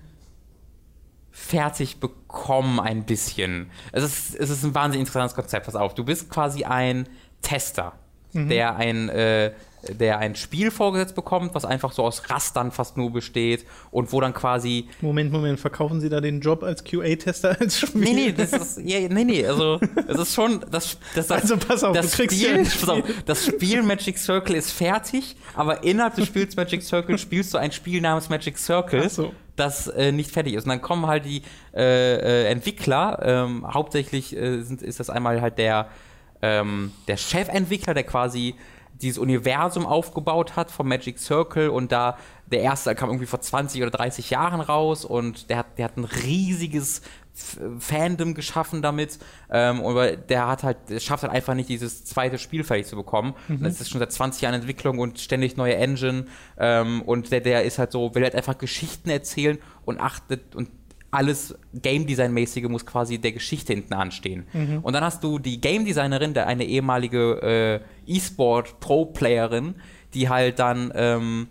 fertig 1.38 2.00
bekommen 2.00 2.80
ein 2.80 3.04
bisschen. 3.04 3.70
Es 3.92 4.02
ist, 4.02 4.34
es 4.34 4.50
ist 4.50 4.64
ein 4.64 4.74
wahnsinnig 4.74 5.06
interessantes 5.06 5.34
Konzept. 5.34 5.66
Pass 5.66 5.76
auf, 5.76 5.94
du 5.94 6.04
bist 6.04 6.28
quasi 6.28 6.64
ein 6.64 7.08
Tester, 7.40 7.94
mhm. 8.32 8.48
der 8.48 8.76
ein 8.76 9.08
äh, 9.08 9.52
der 9.88 10.18
ein 10.18 10.34
Spiel 10.34 10.70
vorgesetzt 10.70 11.14
bekommt, 11.14 11.54
was 11.54 11.64
einfach 11.64 11.92
so 11.92 12.02
aus 12.02 12.30
Rastern 12.30 12.72
fast 12.72 12.96
nur 12.96 13.12
besteht 13.12 13.66
und 13.90 14.12
wo 14.12 14.20
dann 14.20 14.34
quasi. 14.34 14.88
Moment, 15.00 15.32
Moment, 15.32 15.60
verkaufen 15.60 16.00
Sie 16.00 16.08
da 16.08 16.20
den 16.20 16.40
Job 16.40 16.62
als 16.62 16.84
QA-Tester 16.84 17.56
als 17.60 17.78
Spiel? 17.78 18.00
Nee, 18.02 18.12
nee, 18.12 18.32
das 18.32 18.52
ist, 18.52 18.78
ja, 18.84 19.00
nee, 19.08 19.24
nee, 19.24 19.46
also, 19.46 19.80
es 20.06 20.18
ist 20.18 20.34
schon, 20.34 20.64
das, 20.70 20.98
das, 21.14 21.30
also 21.30 21.56
pass 21.56 21.84
auf, 21.84 21.94
das, 21.94 22.14
Spiel, 22.14 22.32
ja 22.32 22.56
pass 22.58 22.88
auf, 22.88 23.02
das 23.26 23.46
Spiel 23.46 23.82
Magic 23.82 24.18
Circle 24.18 24.56
ist 24.56 24.72
fertig, 24.72 25.36
aber 25.54 25.82
innerhalb 25.84 26.14
des 26.14 26.26
Spiels 26.26 26.56
Magic 26.56 26.82
Circle 26.82 27.18
spielst 27.18 27.54
du 27.54 27.58
ein 27.58 27.72
Spiel 27.72 28.00
namens 28.00 28.28
Magic 28.28 28.58
Circle. 28.58 29.08
So 29.08 29.32
das 29.58 29.88
äh, 29.88 30.12
nicht 30.12 30.30
fertig 30.30 30.54
ist. 30.54 30.64
Und 30.64 30.70
dann 30.70 30.82
kommen 30.82 31.06
halt 31.06 31.24
die 31.24 31.42
äh, 31.74 32.44
äh, 32.44 32.50
Entwickler, 32.50 33.18
ähm, 33.22 33.66
hauptsächlich 33.72 34.36
äh, 34.36 34.62
sind, 34.62 34.82
ist 34.82 35.00
das 35.00 35.10
einmal 35.10 35.40
halt 35.40 35.58
der, 35.58 35.88
ähm, 36.42 36.92
der 37.08 37.16
Chefentwickler, 37.16 37.94
der 37.94 38.04
quasi 38.04 38.54
dieses 39.00 39.18
Universum 39.18 39.86
aufgebaut 39.86 40.56
hat 40.56 40.70
vom 40.70 40.88
Magic 40.88 41.18
Circle 41.18 41.70
und 41.70 41.92
da 41.92 42.18
der 42.46 42.62
erste 42.62 42.94
kam 42.94 43.10
irgendwie 43.10 43.26
vor 43.26 43.40
20 43.40 43.82
oder 43.82 43.90
30 43.90 44.30
Jahren 44.30 44.60
raus 44.60 45.04
und 45.04 45.50
der 45.50 45.58
hat, 45.58 45.78
der 45.78 45.84
hat 45.84 45.96
ein 45.96 46.04
riesiges 46.04 47.02
Fandom 47.78 48.34
geschaffen 48.34 48.82
damit. 48.82 49.18
Ähm, 49.50 49.80
aber 49.84 50.16
der 50.16 50.48
hat 50.48 50.62
halt, 50.64 50.90
es 50.90 51.04
schafft 51.04 51.22
halt 51.22 51.32
einfach 51.32 51.54
nicht, 51.54 51.68
dieses 51.68 52.04
zweite 52.04 52.38
Spiel 52.38 52.64
fertig 52.64 52.86
zu 52.86 52.96
bekommen. 52.96 53.34
Mhm. 53.46 53.62
Das 53.62 53.80
ist 53.80 53.90
schon 53.90 54.00
seit 54.00 54.12
20 54.12 54.42
Jahren 54.42 54.54
Entwicklung 54.54 54.98
und 54.98 55.20
ständig 55.20 55.56
neue 55.56 55.76
Engine. 55.76 56.26
Ähm, 56.58 57.02
und 57.02 57.30
der, 57.30 57.40
der 57.40 57.64
ist 57.64 57.78
halt 57.78 57.92
so, 57.92 58.14
will 58.14 58.24
halt 58.24 58.34
einfach 58.34 58.58
Geschichten 58.58 59.10
erzählen 59.10 59.58
und 59.84 60.00
achtet 60.00 60.56
und 60.56 60.68
alles 61.10 61.54
Game 61.74 62.06
Design-mäßige 62.06 62.68
muss 62.68 62.84
quasi 62.84 63.18
der 63.18 63.32
Geschichte 63.32 63.72
hinten 63.72 63.94
anstehen. 63.94 64.46
Mhm. 64.52 64.80
Und 64.82 64.92
dann 64.92 65.04
hast 65.04 65.24
du 65.24 65.38
die 65.38 65.60
Game 65.60 65.84
Designerin, 65.84 66.34
der 66.34 66.46
eine 66.46 66.64
ehemalige 66.64 67.82
äh, 68.06 68.12
E-Sport 68.12 68.80
Pro-Playerin, 68.80 69.74
die 70.14 70.28
halt 70.28 70.58
dann 70.58 70.92
ähm, 70.94 71.48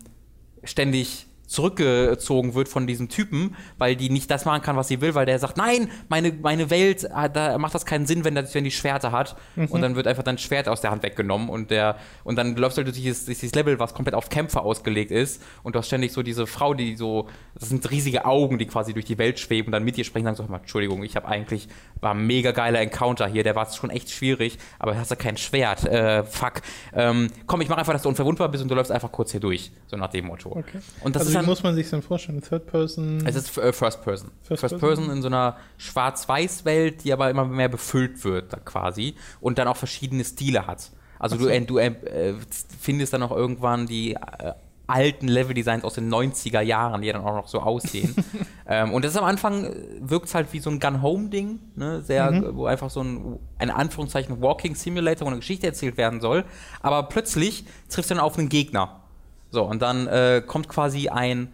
ständig 0.63 1.26
zurückgezogen 1.47 2.53
wird 2.53 2.67
von 2.67 2.85
diesem 2.85 3.09
Typen, 3.09 3.55
weil 3.77 3.95
die 3.95 4.09
nicht 4.09 4.29
das 4.29 4.45
machen 4.45 4.61
kann, 4.61 4.75
was 4.75 4.89
sie 4.89 5.01
will, 5.01 5.15
weil 5.15 5.25
der 5.25 5.39
sagt, 5.39 5.57
nein, 5.57 5.89
meine, 6.09 6.31
meine 6.33 6.69
Welt, 6.69 7.09
ah, 7.11 7.29
da 7.29 7.57
macht 7.57 7.73
das 7.73 7.85
keinen 7.85 8.05
Sinn, 8.05 8.25
wenn 8.25 8.35
das, 8.35 8.53
wenn 8.53 8.65
die 8.65 8.71
Schwerter 8.71 9.11
hat. 9.11 9.35
Mhm. 9.55 9.67
Und 9.67 9.81
dann 9.81 9.95
wird 9.95 10.07
einfach 10.07 10.23
dein 10.23 10.37
Schwert 10.37 10.67
aus 10.67 10.81
der 10.81 10.91
Hand 10.91 11.03
weggenommen 11.03 11.49
und 11.49 11.71
der, 11.71 11.97
und 12.23 12.35
dann 12.35 12.55
läufst 12.57 12.77
du 12.77 12.83
durch 12.83 12.97
dieses, 12.97 13.25
dieses 13.25 13.55
Level, 13.55 13.79
was 13.79 13.93
komplett 13.93 14.13
auf 14.13 14.29
Kämpfer 14.29 14.61
ausgelegt 14.63 15.09
ist. 15.09 15.41
Und 15.63 15.75
du 15.75 15.79
hast 15.79 15.87
ständig 15.87 16.11
so 16.11 16.21
diese 16.21 16.47
Frau, 16.47 16.73
die 16.73 16.95
so, 16.95 17.29
das 17.57 17.69
sind 17.69 17.89
riesige 17.89 18.25
Augen, 18.25 18.57
die 18.57 18.67
quasi 18.67 18.93
durch 18.93 19.05
die 19.05 19.17
Welt 19.17 19.39
schweben 19.39 19.67
und 19.67 19.71
dann 19.71 19.83
mit 19.83 19.95
dir 19.95 20.03
sprechen 20.03 20.27
und 20.27 20.35
sagen 20.35 20.49
so, 20.49 20.55
Entschuldigung, 20.55 21.03
ich 21.03 21.15
habe 21.15 21.27
eigentlich, 21.27 21.69
war 22.01 22.13
ein 22.13 22.27
mega 22.27 22.51
geiler 22.51 22.81
Encounter 22.81 23.27
hier, 23.27 23.43
der 23.43 23.55
war 23.55 23.71
schon 23.71 23.89
echt 23.89 24.11
schwierig, 24.11 24.57
aber 24.79 24.97
hast 24.97 25.11
ja 25.11 25.15
kein 25.15 25.37
Schwert, 25.37 25.85
äh, 25.85 26.23
fuck. 26.23 26.61
Ähm, 26.93 27.29
komm, 27.45 27.61
ich 27.61 27.69
mach 27.69 27.77
einfach, 27.77 27.93
dass 27.93 28.03
du 28.03 28.09
unverwundbar 28.09 28.49
bist 28.49 28.63
und 28.63 28.69
du 28.69 28.75
läufst 28.75 28.91
einfach 28.91 29.11
kurz 29.11 29.31
hier 29.31 29.39
durch, 29.39 29.71
so 29.87 29.95
nach 29.95 30.09
dem 30.09 30.25
Motto. 30.25 30.49
Okay. 30.49 30.79
Und 31.01 31.15
das 31.15 31.27
also 31.27 31.36
dann, 31.37 31.45
muss 31.45 31.63
man 31.63 31.75
sich 31.75 31.89
dann 31.89 32.01
vorstellen? 32.01 32.41
Third 32.41 32.67
Person? 32.67 33.25
Es 33.25 33.35
ist 33.35 33.57
äh, 33.57 33.73
First 33.73 34.03
Person. 34.03 34.31
First, 34.43 34.61
First 34.61 34.79
Person? 34.79 35.05
Person? 35.05 35.17
in 35.17 35.21
so 35.21 35.27
einer 35.27 35.57
Schwarz-Weiß-Welt, 35.77 37.03
die 37.03 37.13
aber 37.13 37.29
immer 37.29 37.45
mehr 37.45 37.69
befüllt 37.69 38.23
wird, 38.23 38.53
da 38.53 38.57
quasi. 38.57 39.15
Und 39.39 39.57
dann 39.57 39.67
auch 39.67 39.77
verschiedene 39.77 40.23
Stile 40.23 40.67
hat. 40.67 40.91
Also 41.19 41.37
so. 41.37 41.49
du, 41.49 41.61
du 41.61 41.77
äh, 41.77 42.35
findest 42.79 43.13
dann 43.13 43.23
auch 43.23 43.31
irgendwann 43.31 43.87
die 43.87 44.13
äh, 44.13 44.53
alten 44.87 45.27
Level-Designs 45.27 45.83
aus 45.83 45.95
den 45.95 46.09
90er 46.11 46.61
Jahren, 46.61 47.01
die 47.01 47.11
dann 47.11 47.21
auch 47.21 47.35
noch 47.35 47.47
so 47.47 47.59
aussehen. 47.59 48.15
ähm, 48.67 48.93
und 48.93 49.03
das 49.03 49.11
ist 49.11 49.17
am 49.17 49.25
Anfang, 49.25 49.65
äh, 49.65 49.75
wirkt 49.99 50.27
es 50.27 50.35
halt 50.35 50.53
wie 50.53 50.59
so 50.59 50.69
ein 50.69 50.79
Gun-Home-Ding, 50.79 51.59
ne? 51.75 52.01
Sehr, 52.01 52.31
mhm. 52.31 52.55
wo 52.55 52.65
einfach 52.65 52.89
so 52.89 53.01
ein, 53.01 53.39
ein 53.59 53.69
Anführungszeichen 53.69 54.41
Walking 54.41 54.75
Simulator, 54.75 55.25
wo 55.25 55.29
eine 55.29 55.39
Geschichte 55.39 55.67
erzählt 55.67 55.97
werden 55.97 56.21
soll. 56.21 56.45
Aber 56.81 57.03
plötzlich 57.03 57.65
triffst 57.89 58.09
du 58.09 58.15
dann 58.15 58.23
auf 58.23 58.37
einen 58.37 58.49
Gegner. 58.49 59.01
So, 59.51 59.63
und 59.63 59.81
dann 59.81 60.07
äh, 60.07 60.41
kommt 60.45 60.67
quasi 60.67 61.09
ein 61.09 61.53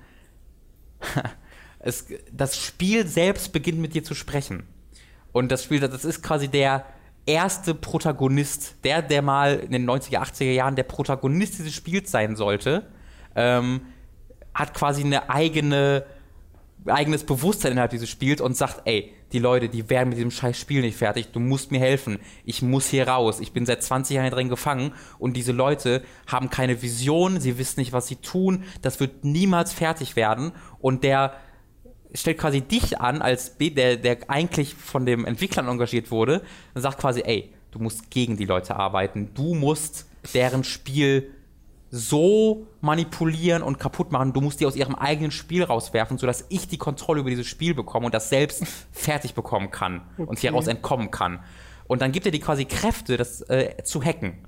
es, 1.80 2.08
das 2.32 2.58
Spiel 2.58 3.08
selbst 3.08 3.52
beginnt 3.54 3.80
mit 3.80 3.94
dir 3.94 4.04
zu 4.04 4.16
sprechen. 4.16 4.64
Und 5.32 5.52
das 5.52 5.64
Spiel, 5.64 5.80
das 5.80 6.06
ist 6.06 6.22
quasi 6.24 6.48
der 6.48 6.86
erste 7.26 7.74
Protagonist, 7.74 8.76
der, 8.84 9.02
der 9.02 9.22
mal 9.22 9.60
in 9.60 9.72
den 9.72 9.90
90er, 9.90 10.20
80er 10.20 10.52
Jahren 10.52 10.76
der 10.76 10.84
Protagonist 10.84 11.58
dieses 11.60 11.74
Spiels 11.74 12.12
sein 12.12 12.36
sollte, 12.36 12.88
ähm, 13.36 13.82
hat 14.54 14.74
quasi 14.74 15.04
eine 15.04 15.30
eigene 15.30 16.06
eigenes 16.86 17.24
Bewusstsein 17.24 17.72
innerhalb 17.72 17.92
dieses 17.92 18.10
Spiels 18.10 18.42
und 18.42 18.58
sagt, 18.58 18.82
ey, 18.86 19.14
die 19.34 19.40
Leute, 19.40 19.68
die 19.68 19.90
werden 19.90 20.10
mit 20.10 20.18
diesem 20.18 20.32
scheiß 20.32 20.58
Spiel 20.58 20.82
nicht 20.82 20.98
fertig, 20.98 21.32
du 21.32 21.40
musst 21.40 21.72
mir 21.72 21.80
helfen, 21.80 22.20
ich 22.46 22.62
muss 22.62 22.88
hier 22.88 23.08
raus, 23.08 23.40
ich 23.40 23.52
bin 23.52 23.66
seit 23.66 23.84
20 23.84 24.16
Jahren 24.16 24.32
drin 24.32 24.50
gefangen. 24.50 24.94
Und 25.18 25.36
diese 25.36 25.52
Leute 25.52 26.04
haben 26.28 26.50
keine 26.50 26.82
Vision, 26.82 27.40
sie 27.40 27.58
wissen 27.58 27.80
nicht, 27.80 27.94
was 27.94 28.08
sie 28.08 28.18
tun, 28.18 28.64
das 28.82 29.00
wird 29.00 29.26
niemals 29.26 29.74
fertig 29.74 30.16
werden. 30.16 30.52
Und 30.80 31.04
der 31.04 31.34
stellt 32.14 32.38
quasi 32.38 32.62
dich 32.62 33.02
an, 33.02 33.22
als 33.22 33.58
der, 33.58 33.98
der 33.98 34.30
eigentlich 34.30 34.76
von 34.76 35.06
dem 35.06 35.26
Entwicklern 35.26 35.68
engagiert 35.68 36.12
wurde, 36.12 36.44
und 36.76 36.82
sagt 36.82 37.00
quasi, 37.00 37.22
ey, 37.26 37.52
du 37.72 37.80
musst 37.80 38.12
gegen 38.12 38.38
die 38.38 38.46
Leute 38.46 38.76
arbeiten, 38.76 39.32
du 39.34 39.56
musst 39.56 40.08
deren 40.34 40.64
Spiel 40.64 41.32
so 41.96 42.66
manipulieren 42.82 43.62
und 43.62 43.78
kaputt 43.78 44.12
machen. 44.12 44.34
Du 44.34 44.42
musst 44.42 44.60
die 44.60 44.66
aus 44.66 44.76
ihrem 44.76 44.96
eigenen 44.96 45.30
Spiel 45.30 45.64
rauswerfen, 45.64 46.18
sodass 46.18 46.44
ich 46.50 46.68
die 46.68 46.80
Kontrolle 46.80 47.20
über 47.20 47.30
dieses 47.30 47.46
Spiel 47.46 47.76
bekomme 47.76 48.08
und 48.08 48.16
das 48.16 48.30
selbst 48.30 48.66
fertig 48.92 49.36
bekommen 49.36 49.70
kann 49.70 50.02
okay. 50.18 50.28
und 50.28 50.40
hieraus 50.40 50.66
entkommen 50.66 51.12
kann. 51.12 51.42
Und 51.86 52.02
dann 52.02 52.12
gibt 52.12 52.26
er 52.26 52.32
dir 52.32 52.40
quasi 52.40 52.66
Kräfte, 52.66 53.16
das 53.16 53.42
äh, 53.42 53.84
zu 53.84 54.04
hacken. 54.04 54.40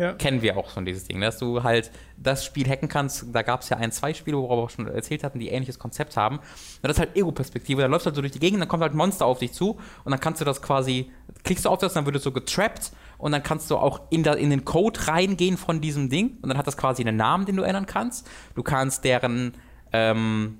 Ja. 0.00 0.14
Kennen 0.14 0.40
wir 0.40 0.56
auch 0.56 0.70
schon 0.70 0.86
dieses 0.86 1.04
Ding, 1.04 1.20
dass 1.20 1.36
du 1.36 1.62
halt 1.62 1.90
das 2.16 2.42
Spiel 2.42 2.66
hacken 2.66 2.88
kannst. 2.88 3.26
Da 3.34 3.42
gab 3.42 3.60
es 3.60 3.68
ja 3.68 3.76
ein, 3.76 3.92
zwei 3.92 4.14
Spiele, 4.14 4.38
worauf 4.38 4.58
wir 4.58 4.64
auch 4.64 4.70
schon 4.70 4.86
erzählt 4.88 5.22
hatten, 5.22 5.38
die 5.38 5.48
ähnliches 5.48 5.78
Konzept 5.78 6.16
haben. 6.16 6.38
Und 6.38 6.44
das 6.84 6.92
ist 6.92 7.00
halt 7.00 7.16
Ego-Perspektive. 7.16 7.82
Da 7.82 7.86
läufst 7.86 8.06
du 8.06 8.08
halt 8.08 8.16
so 8.16 8.22
durch 8.22 8.32
die 8.32 8.38
Gegend, 8.38 8.62
dann 8.62 8.68
kommt 8.68 8.82
halt 8.82 8.94
ein 8.94 8.96
Monster 8.96 9.26
auf 9.26 9.40
dich 9.40 9.52
zu 9.52 9.78
und 10.04 10.10
dann 10.10 10.18
kannst 10.18 10.40
du 10.40 10.46
das 10.46 10.62
quasi, 10.62 11.10
klickst 11.44 11.66
du 11.66 11.68
auf 11.68 11.80
das, 11.80 11.92
dann 11.92 12.06
wird 12.06 12.16
es 12.16 12.22
so 12.22 12.32
getrappt 12.32 12.92
und 13.18 13.32
dann 13.32 13.42
kannst 13.42 13.70
du 13.70 13.76
auch 13.76 14.00
in, 14.08 14.22
da, 14.22 14.32
in 14.32 14.48
den 14.48 14.64
Code 14.64 15.06
reingehen 15.06 15.58
von 15.58 15.82
diesem 15.82 16.08
Ding 16.08 16.38
und 16.40 16.48
dann 16.48 16.56
hat 16.56 16.66
das 16.66 16.78
quasi 16.78 17.02
einen 17.02 17.18
Namen, 17.18 17.44
den 17.44 17.56
du 17.56 17.62
ändern 17.62 17.84
kannst. 17.84 18.26
Du 18.54 18.62
kannst 18.62 19.04
deren 19.04 19.52
ähm, 19.92 20.56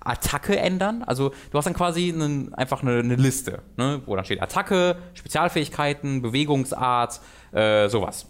Attacke 0.00 0.58
ändern. 0.58 1.02
Also 1.02 1.30
du 1.50 1.56
hast 1.56 1.64
dann 1.64 1.72
quasi 1.72 2.12
einen, 2.12 2.52
einfach 2.52 2.82
eine, 2.82 2.98
eine 2.98 3.16
Liste, 3.16 3.62
ne, 3.78 4.02
wo 4.04 4.14
dann 4.16 4.26
steht 4.26 4.42
Attacke, 4.42 4.98
Spezialfähigkeiten, 5.14 6.20
Bewegungsart, 6.20 7.22
äh, 7.52 7.88
sowas. 7.88 8.26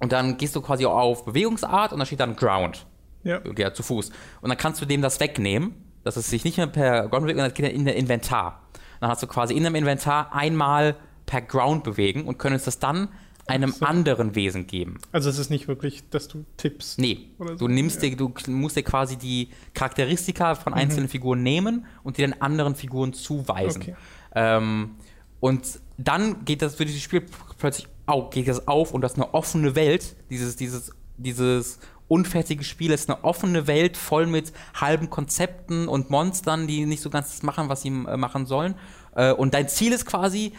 Und 0.00 0.12
dann 0.12 0.36
gehst 0.36 0.54
du 0.54 0.60
quasi 0.60 0.84
auf 0.86 1.24
Bewegungsart 1.24 1.92
und 1.92 1.98
da 1.98 2.06
steht 2.06 2.20
dann 2.20 2.36
Ground. 2.36 2.86
Ja. 3.24 3.40
Ja, 3.56 3.74
zu 3.74 3.82
Fuß. 3.82 4.10
Und 4.40 4.48
dann 4.48 4.58
kannst 4.58 4.80
du 4.80 4.86
dem 4.86 5.02
das 5.02 5.18
wegnehmen, 5.20 5.74
dass 6.04 6.16
es 6.16 6.30
sich 6.30 6.44
nicht 6.44 6.56
mehr 6.56 6.68
per 6.68 7.08
Ground 7.08 7.24
bewegt, 7.24 7.38
sondern 7.38 7.50
das 7.50 7.54
geht 7.54 7.72
in 7.72 7.84
der 7.84 7.96
Inventar. 7.96 8.62
Dann 9.00 9.10
hast 9.10 9.22
du 9.22 9.26
quasi 9.26 9.54
in 9.54 9.64
dem 9.64 9.74
Inventar 9.74 10.32
einmal 10.32 10.96
per 11.26 11.42
Ground 11.42 11.84
bewegen 11.84 12.24
und 12.24 12.38
könntest 12.38 12.66
das 12.66 12.78
dann 12.78 13.08
einem 13.48 13.72
so. 13.72 13.84
anderen 13.86 14.34
Wesen 14.34 14.66
geben. 14.66 14.98
Also 15.10 15.30
es 15.30 15.38
ist 15.38 15.50
nicht 15.50 15.68
wirklich, 15.68 16.08
dass 16.10 16.28
du 16.28 16.44
tippst. 16.58 16.98
Nee, 16.98 17.30
Oder 17.38 17.52
du 17.52 17.58
so, 17.58 17.68
nimmst 17.68 18.02
ja. 18.02 18.10
dir, 18.10 18.16
du 18.16 18.32
musst 18.48 18.76
dir 18.76 18.82
quasi 18.82 19.16
die 19.16 19.48
Charakteristika 19.74 20.54
von 20.54 20.74
einzelnen 20.74 21.08
Figuren 21.08 21.42
nehmen 21.42 21.86
und 22.02 22.18
die 22.18 22.22
den 22.22 22.40
anderen 22.42 22.74
Figuren 22.74 23.14
zuweisen. 23.14 23.82
Okay. 23.82 23.96
Ähm, 24.34 24.96
und 25.40 25.80
dann 25.96 26.44
geht 26.44 26.62
das 26.62 26.74
für 26.74 26.84
dieses 26.84 27.00
Spiel 27.00 27.24
plötzlich 27.58 27.88
geht 28.30 28.48
das 28.48 28.66
auf 28.68 28.92
und 28.92 29.02
das 29.02 29.12
ist 29.12 29.18
eine 29.18 29.34
offene 29.34 29.74
Welt. 29.74 30.16
Dieses, 30.30 30.56
dieses, 30.56 30.92
dieses 31.16 31.78
unfertige 32.08 32.64
Spiel 32.64 32.90
ist 32.90 33.08
eine 33.08 33.22
offene 33.22 33.66
Welt 33.66 33.96
voll 33.96 34.26
mit 34.26 34.52
halben 34.74 35.10
Konzepten 35.10 35.88
und 35.88 36.10
Monstern, 36.10 36.66
die 36.66 36.86
nicht 36.86 37.02
so 37.02 37.10
ganz 37.10 37.30
das 37.30 37.42
machen, 37.42 37.68
was 37.68 37.82
sie 37.82 37.88
äh, 37.88 38.16
machen 38.16 38.46
sollen. 38.46 38.74
Äh, 39.14 39.32
und 39.32 39.54
dein 39.54 39.68
Ziel 39.68 39.92
ist 39.92 40.06
quasi, 40.06 40.52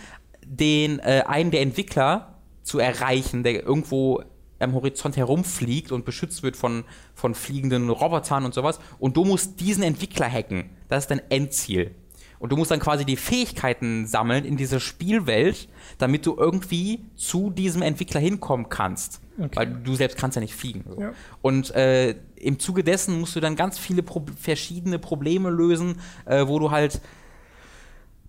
den 0.45 0.99
äh, 0.99 1.23
einen 1.27 1.51
der 1.51 1.61
Entwickler 1.61 2.35
zu 2.63 2.79
erreichen, 2.79 3.43
der 3.43 3.63
irgendwo 3.63 4.23
am 4.59 4.73
Horizont 4.73 5.17
herumfliegt 5.17 5.91
und 5.91 6.05
beschützt 6.05 6.43
wird 6.43 6.57
von, 6.57 6.83
von 7.15 7.33
fliegenden 7.33 7.89
Robotern 7.89 8.45
und 8.45 8.53
sowas. 8.53 8.79
Und 8.99 9.17
du 9.17 9.25
musst 9.25 9.59
diesen 9.59 9.83
Entwickler 9.83 10.29
hacken. 10.29 10.69
Das 10.87 11.05
ist 11.05 11.11
dein 11.11 11.21
Endziel. 11.29 11.95
Und 12.39 12.51
du 12.51 12.57
musst 12.57 12.71
dann 12.71 12.79
quasi 12.79 13.05
die 13.05 13.17
Fähigkeiten 13.17 14.07
sammeln 14.07 14.45
in 14.45 14.55
dieser 14.55 14.79
Spielwelt, 14.79 15.67
damit 15.97 16.25
du 16.25 16.37
irgendwie 16.37 17.01
zu 17.15 17.49
diesem 17.49 17.81
Entwickler 17.81 18.21
hinkommen 18.21 18.69
kannst. 18.69 19.21
Okay. 19.37 19.51
Weil 19.55 19.67
du 19.67 19.95
selbst 19.95 20.17
kannst 20.17 20.35
ja 20.35 20.41
nicht 20.41 20.55
fliegen. 20.55 20.85
So. 20.87 21.01
Ja. 21.01 21.13
Und 21.41 21.75
äh, 21.75 22.15
im 22.35 22.59
Zuge 22.59 22.83
dessen 22.83 23.19
musst 23.19 23.35
du 23.35 23.41
dann 23.41 23.55
ganz 23.55 23.77
viele 23.77 24.03
Pro 24.03 24.25
verschiedene 24.39 24.99
Probleme 24.99 25.49
lösen, 25.49 25.99
äh, 26.25 26.47
wo 26.47 26.59
du 26.59 26.71
halt 26.71 27.01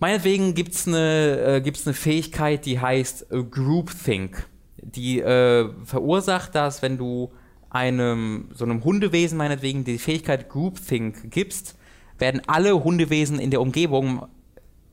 Meinetwegen 0.00 0.54
gibt 0.54 0.72
es 0.72 0.88
eine, 0.88 1.56
äh, 1.56 1.60
gibt's 1.60 1.86
eine 1.86 1.92
Fähigkeit, 1.92 2.64
die 2.64 2.80
heißt 2.80 3.30
äh, 3.30 3.44
Groupthink. 3.44 4.48
Die 4.78 5.20
äh, 5.20 5.68
verursacht 5.84 6.54
das, 6.54 6.80
wenn 6.80 6.96
du 6.96 7.30
einem 7.68 8.48
so 8.52 8.64
einem 8.64 8.82
Hundewesen 8.82 9.36
meinetwegen 9.36 9.84
die 9.84 9.98
Fähigkeit 9.98 10.48
Groupthink 10.48 11.30
gibst, 11.30 11.76
werden 12.20 12.42
alle 12.46 12.85
Hundewesen 12.85 13.38
in 13.38 13.50
der 13.50 13.61
Umgebung 13.61 14.26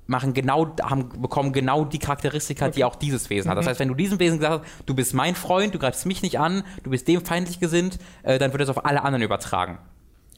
machen 0.08 0.34
genau, 0.34 0.74
haben, 0.82 1.10
bekommen 1.22 1.52
genau 1.52 1.86
die 1.86 2.00
Charakteristika, 2.00 2.70
die 2.70 2.84
auch 2.84 2.96
dieses 2.96 3.30
Wesen 3.30 3.52
hat. 3.52 3.58
Das 3.58 3.68
heißt, 3.68 3.80
wenn 3.80 3.90
du 3.90 3.94
diesem 3.94 4.20
Wesen 4.20 4.40
gesagt 4.40 4.63
hast, 4.63 4.84
du 4.86 4.96
bist 4.96 5.13
mein 5.13 5.36
Freund, 5.36 5.76
du 5.76 5.80
greifst 5.80 6.06
mich 6.06 6.22
nicht 6.22 6.40
an, 6.40 6.63
du 6.84 6.90
bist 6.90 7.08
dem 7.08 7.24
feindlich 7.24 7.60
gesinnt, 7.60 8.00
äh, 8.24 8.40
dann 8.40 8.52
wird 8.52 8.62
das 8.62 8.70
auf 8.70 8.86
alle 8.86 9.04
anderen 9.04 9.22
übertragen. 9.24 9.80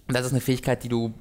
Und 0.07 0.15
das 0.15 0.25
ist 0.25 0.31
eine 0.31 0.41
Fähigkeit, 0.41 0.83
die 0.83 0.89
du 0.89 1.13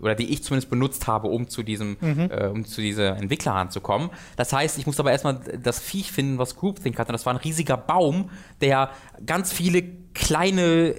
oder 0.00 0.14
die 0.14 0.32
ich 0.32 0.44
zumindest 0.44 0.70
benutzt 0.70 1.06
habe, 1.06 1.28
um 1.28 1.48
zu 1.48 1.62
diesem, 1.62 1.96
äh, 2.00 2.46
um 2.46 2.64
zu 2.64 2.80
dieser 2.80 3.16
Entwicklerhand 3.16 3.72
zu 3.72 3.80
kommen. 3.80 4.10
Das 4.36 4.52
heißt, 4.52 4.78
ich 4.78 4.86
musste 4.86 5.02
aber 5.02 5.10
erstmal 5.10 5.40
das 5.60 5.80
Viech 5.80 6.12
finden, 6.12 6.38
was 6.38 6.54
Groupthink 6.54 6.98
hatte. 6.98 7.08
Und 7.08 7.14
das 7.14 7.26
war 7.26 7.34
ein 7.34 7.40
riesiger 7.40 7.76
Baum, 7.76 8.30
der 8.60 8.90
ganz 9.26 9.52
viele 9.52 9.82
kleine 10.14 10.94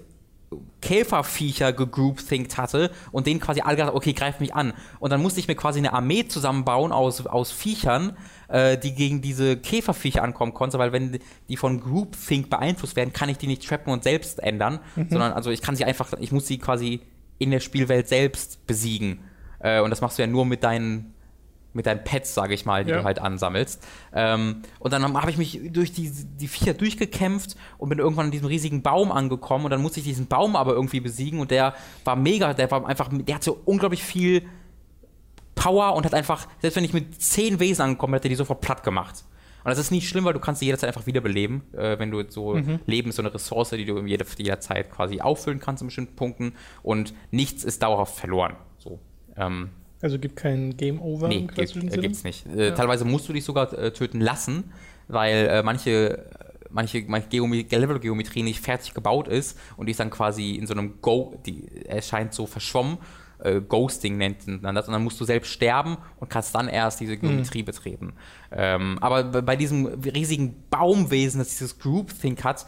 Käferviecher 0.82 1.74
gegroupthinkt 1.74 2.58
hatte 2.58 2.92
und 3.12 3.28
denen 3.28 3.40
quasi 3.40 3.62
alle 3.62 3.76
gesagt, 3.76 3.96
okay, 3.96 4.14
greif 4.14 4.40
mich 4.40 4.56
an. 4.56 4.74
Und 5.00 5.12
dann 5.12 5.22
musste 5.22 5.40
ich 5.40 5.48
mir 5.48 5.56
quasi 5.56 5.80
eine 5.80 5.94
Armee 5.94 6.28
zusammenbauen 6.28 6.92
aus, 6.92 7.26
aus 7.28 7.52
Viechern, 7.52 8.18
äh, 8.48 8.78
die 8.78 8.96
gegen 8.96 9.22
diese 9.22 9.58
Käferviecher 9.58 10.24
ankommen 10.24 10.54
konnte, 10.54 10.80
weil 10.80 10.92
wenn 10.92 11.20
die 11.50 11.58
von 11.58 11.80
Groupthink 11.80 12.50
beeinflusst 12.50 12.96
werden, 12.96 13.14
kann 13.14 13.30
ich 13.30 13.38
die 13.38 13.48
nicht 13.48 13.68
trappen 13.68 13.94
und 13.94 14.04
selbst 14.04 14.40
ändern, 14.42 14.80
sondern 15.10 15.34
also 15.34 15.52
ich 15.52 15.62
kann 15.62 15.76
sie 15.76 15.86
einfach, 15.86 16.14
ich 16.20 16.32
muss 16.32 16.48
sie 16.48 16.58
quasi 16.58 17.02
in 17.38 17.52
der 17.52 17.60
Spielwelt 17.60 18.08
selbst 18.08 18.66
besiegen. 18.66 19.20
Äh, 19.60 19.82
und 19.82 19.90
das 19.90 20.02
machst 20.02 20.18
du 20.18 20.24
ja 20.24 20.28
nur 20.28 20.46
mit 20.46 20.64
deinen 20.64 21.14
mit 21.74 21.86
deinen 21.86 22.04
Pets, 22.04 22.34
sage 22.34 22.54
ich 22.54 22.66
mal, 22.66 22.84
die 22.84 22.92
Ja. 22.92 22.98
du 23.00 23.04
halt 23.04 23.20
ansammelst. 23.20 23.86
Ähm, 24.14 24.64
und 24.80 24.92
dann 24.92 25.04
habe 25.20 25.30
ich 25.32 25.38
mich 25.38 25.60
durch 25.72 25.92
die, 25.92 26.10
die 26.12 26.48
Viecher 26.48 26.74
durchgekämpft 26.74 27.56
und 27.78 27.90
bin 27.90 28.00
irgendwann 28.00 28.26
an 28.28 28.32
diesem 28.32 28.48
riesigen 28.48 28.82
Baum 28.82 29.12
angekommen 29.12 29.66
und 29.66 29.72
dann 29.72 29.82
musste 29.82 30.00
ich 30.00 30.06
diesen 30.06 30.28
Baum 30.28 30.56
aber 30.56 30.74
irgendwie 30.74 31.00
besiegen 31.00 31.40
und 31.40 31.52
der 31.52 31.76
war 32.06 32.16
mega, 32.16 32.54
der 32.54 32.72
war 32.72 32.88
einfach, 32.88 33.10
der 33.12 33.36
hatte 33.36 33.54
unglaublich 33.54 34.04
viel 34.04 34.44
Power 35.56 35.94
und 35.96 36.06
hat 36.06 36.14
einfach, 36.14 36.48
selbst 36.62 36.78
wenn 36.78 36.84
ich 36.86 36.94
mit 36.94 37.22
zehn 37.22 37.60
Wesen 37.60 37.82
angekommen 37.84 38.14
hätte, 38.14 38.30
die 38.30 38.36
sofort 38.36 38.62
platt 38.62 38.84
gemacht. 38.84 39.26
Und 39.64 39.70
das 39.70 39.78
ist 39.78 39.92
nicht 39.92 40.08
schlimm, 40.08 40.24
weil 40.24 40.32
du 40.34 40.40
kannst 40.40 40.60
sie 40.62 40.66
jederzeit 40.68 40.88
einfach 40.88 41.06
wiederbeleben, 41.06 41.64
äh, 41.74 42.00
wenn 42.00 42.12
du 42.12 42.24
so 42.30 42.56
Leben 42.86 43.10
ist 43.10 43.18
so 43.18 43.22
eine 43.22 43.34
Ressource, 43.34 43.72
die 43.72 43.84
du 43.84 43.98
in 43.98 44.08
jeder, 44.08 44.26
jederzeit 44.38 44.90
quasi 44.90 45.20
auffüllen 45.20 45.60
kannst 45.60 45.82
in 45.82 45.88
bestimmten 45.90 46.16
Punkten 46.16 46.54
und 46.82 47.14
nichts 47.32 47.66
ist 47.66 47.84
dauerhaft 47.84 48.16
verloren. 48.18 48.56
So. 48.78 49.00
Ähm, 49.36 49.70
Also 50.02 50.18
gibt 50.20 50.36
kein 50.36 50.78
Game 50.78 51.02
Over 51.02 51.28
Nee, 51.28 51.36
im 51.36 51.42
gibt, 51.48 51.56
klassischen 51.56 51.88
äh, 51.88 51.92
Sinne? 51.92 52.02
gibt's 52.04 52.24
nicht. 52.24 52.46
Äh, 52.48 52.74
Teilweise 52.74 53.06
musst 53.06 53.28
du 53.28 53.34
dich 53.34 53.44
sogar 53.44 53.72
äh, 53.78 53.92
töten 53.92 54.22
lassen, 54.22 54.72
weil 55.08 55.48
äh, 55.48 55.64
manche, 55.64 56.26
manche, 56.70 57.04
manche 57.08 57.28
Geome 57.28 57.64
Level-Geometrie 57.70 58.44
nicht 58.44 58.62
fertig 58.62 58.94
gebaut 58.94 59.28
ist 59.28 59.58
und 59.78 59.88
die 59.88 59.92
ist 59.92 60.00
dann 60.00 60.10
quasi 60.10 60.52
in 60.56 60.68
so 60.68 60.74
einem 60.74 61.02
Go, 61.02 61.36
die 61.46 61.68
erscheint 61.86 62.34
so 62.34 62.46
verschwommen. 62.46 62.98
Äh, 63.42 63.62
Ghosting 63.62 64.18
nennt 64.18 64.48
man 64.62 64.76
das 64.76 64.88
und 64.88 64.94
dann 64.94 65.04
musst 65.04 65.20
du 65.20 65.26
selbst 65.26 65.52
sterben 65.52 65.98
und 66.20 66.30
kannst 66.30 66.54
dann 66.56 66.68
erst 66.68 67.00
diese 67.00 67.16
Geometrie 67.18 67.64
betreten. 67.64 68.14
Ähm, 68.52 68.98
aber 69.00 69.24
bei 69.24 69.42
bei 69.42 69.56
diesem 69.56 69.86
riesigen 69.86 70.64
Baumwesen, 70.70 71.40
das 71.40 71.50
dieses 71.50 71.80
Groupthink 71.80 72.44
hat, 72.44 72.66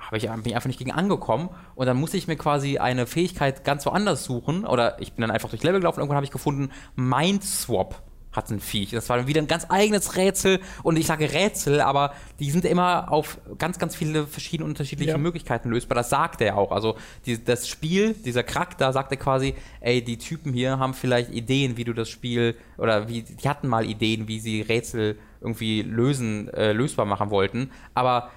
habe 0.00 0.16
ich 0.16 0.28
bin 0.28 0.54
einfach 0.54 0.66
nicht 0.66 0.78
gegen 0.78 0.92
angekommen 0.92 1.50
und 1.74 1.86
dann 1.86 1.96
musste 1.96 2.16
ich 2.16 2.26
mir 2.26 2.36
quasi 2.36 2.78
eine 2.78 3.06
Fähigkeit 3.06 3.64
ganz 3.64 3.86
woanders 3.86 4.24
suchen 4.24 4.64
oder 4.64 5.00
ich 5.00 5.12
bin 5.12 5.22
dann 5.22 5.30
einfach 5.30 5.50
durch 5.50 5.62
Level 5.62 5.80
gelaufen 5.80 5.98
und 5.98 6.02
irgendwann 6.02 6.16
habe 6.16 6.26
ich 6.26 6.32
gefunden 6.32 6.70
Mindswap 6.96 8.02
hat 8.32 8.48
ein 8.50 8.60
Viech. 8.60 8.90
Das 8.90 9.08
war 9.08 9.26
wieder 9.26 9.40
ein 9.42 9.48
ganz 9.48 9.66
eigenes 9.68 10.16
Rätsel 10.16 10.60
und 10.82 10.96
ich 10.96 11.06
sage 11.06 11.32
Rätsel, 11.32 11.80
aber 11.80 12.12
die 12.38 12.50
sind 12.50 12.64
immer 12.64 13.10
auf 13.10 13.38
ganz, 13.58 13.78
ganz 13.78 13.96
viele 13.96 14.26
verschiedene 14.26 14.68
unterschiedliche 14.68 15.12
Ja. 15.12 15.18
Möglichkeiten 15.18 15.70
lösbar. 15.70 15.96
Das 15.96 16.10
sagt 16.10 16.40
er 16.40 16.56
auch. 16.56 16.70
Also 16.70 16.96
die, 17.26 17.42
das 17.42 17.68
Spiel, 17.68 18.14
dieser 18.14 18.42
Charakter 18.42 18.92
sagt 18.92 19.10
er 19.10 19.18
quasi, 19.18 19.54
ey, 19.80 20.02
die 20.02 20.18
Typen 20.18 20.52
hier 20.52 20.78
haben 20.78 20.94
vielleicht 20.94 21.30
Ideen, 21.30 21.76
wie 21.76 21.84
du 21.84 21.92
das 21.92 22.08
Spiel 22.08 22.56
oder 22.78 23.08
wie 23.08 23.22
die 23.22 23.48
hatten 23.48 23.66
mal 23.66 23.84
Ideen, 23.84 24.28
wie 24.28 24.38
sie 24.38 24.62
Rätsel 24.62 25.18
irgendwie 25.40 25.82
lösen, 25.82 26.48
äh, 26.54 26.72
lösbar 26.72 27.06
machen 27.06 27.30
wollten, 27.30 27.70
aber 27.94 28.30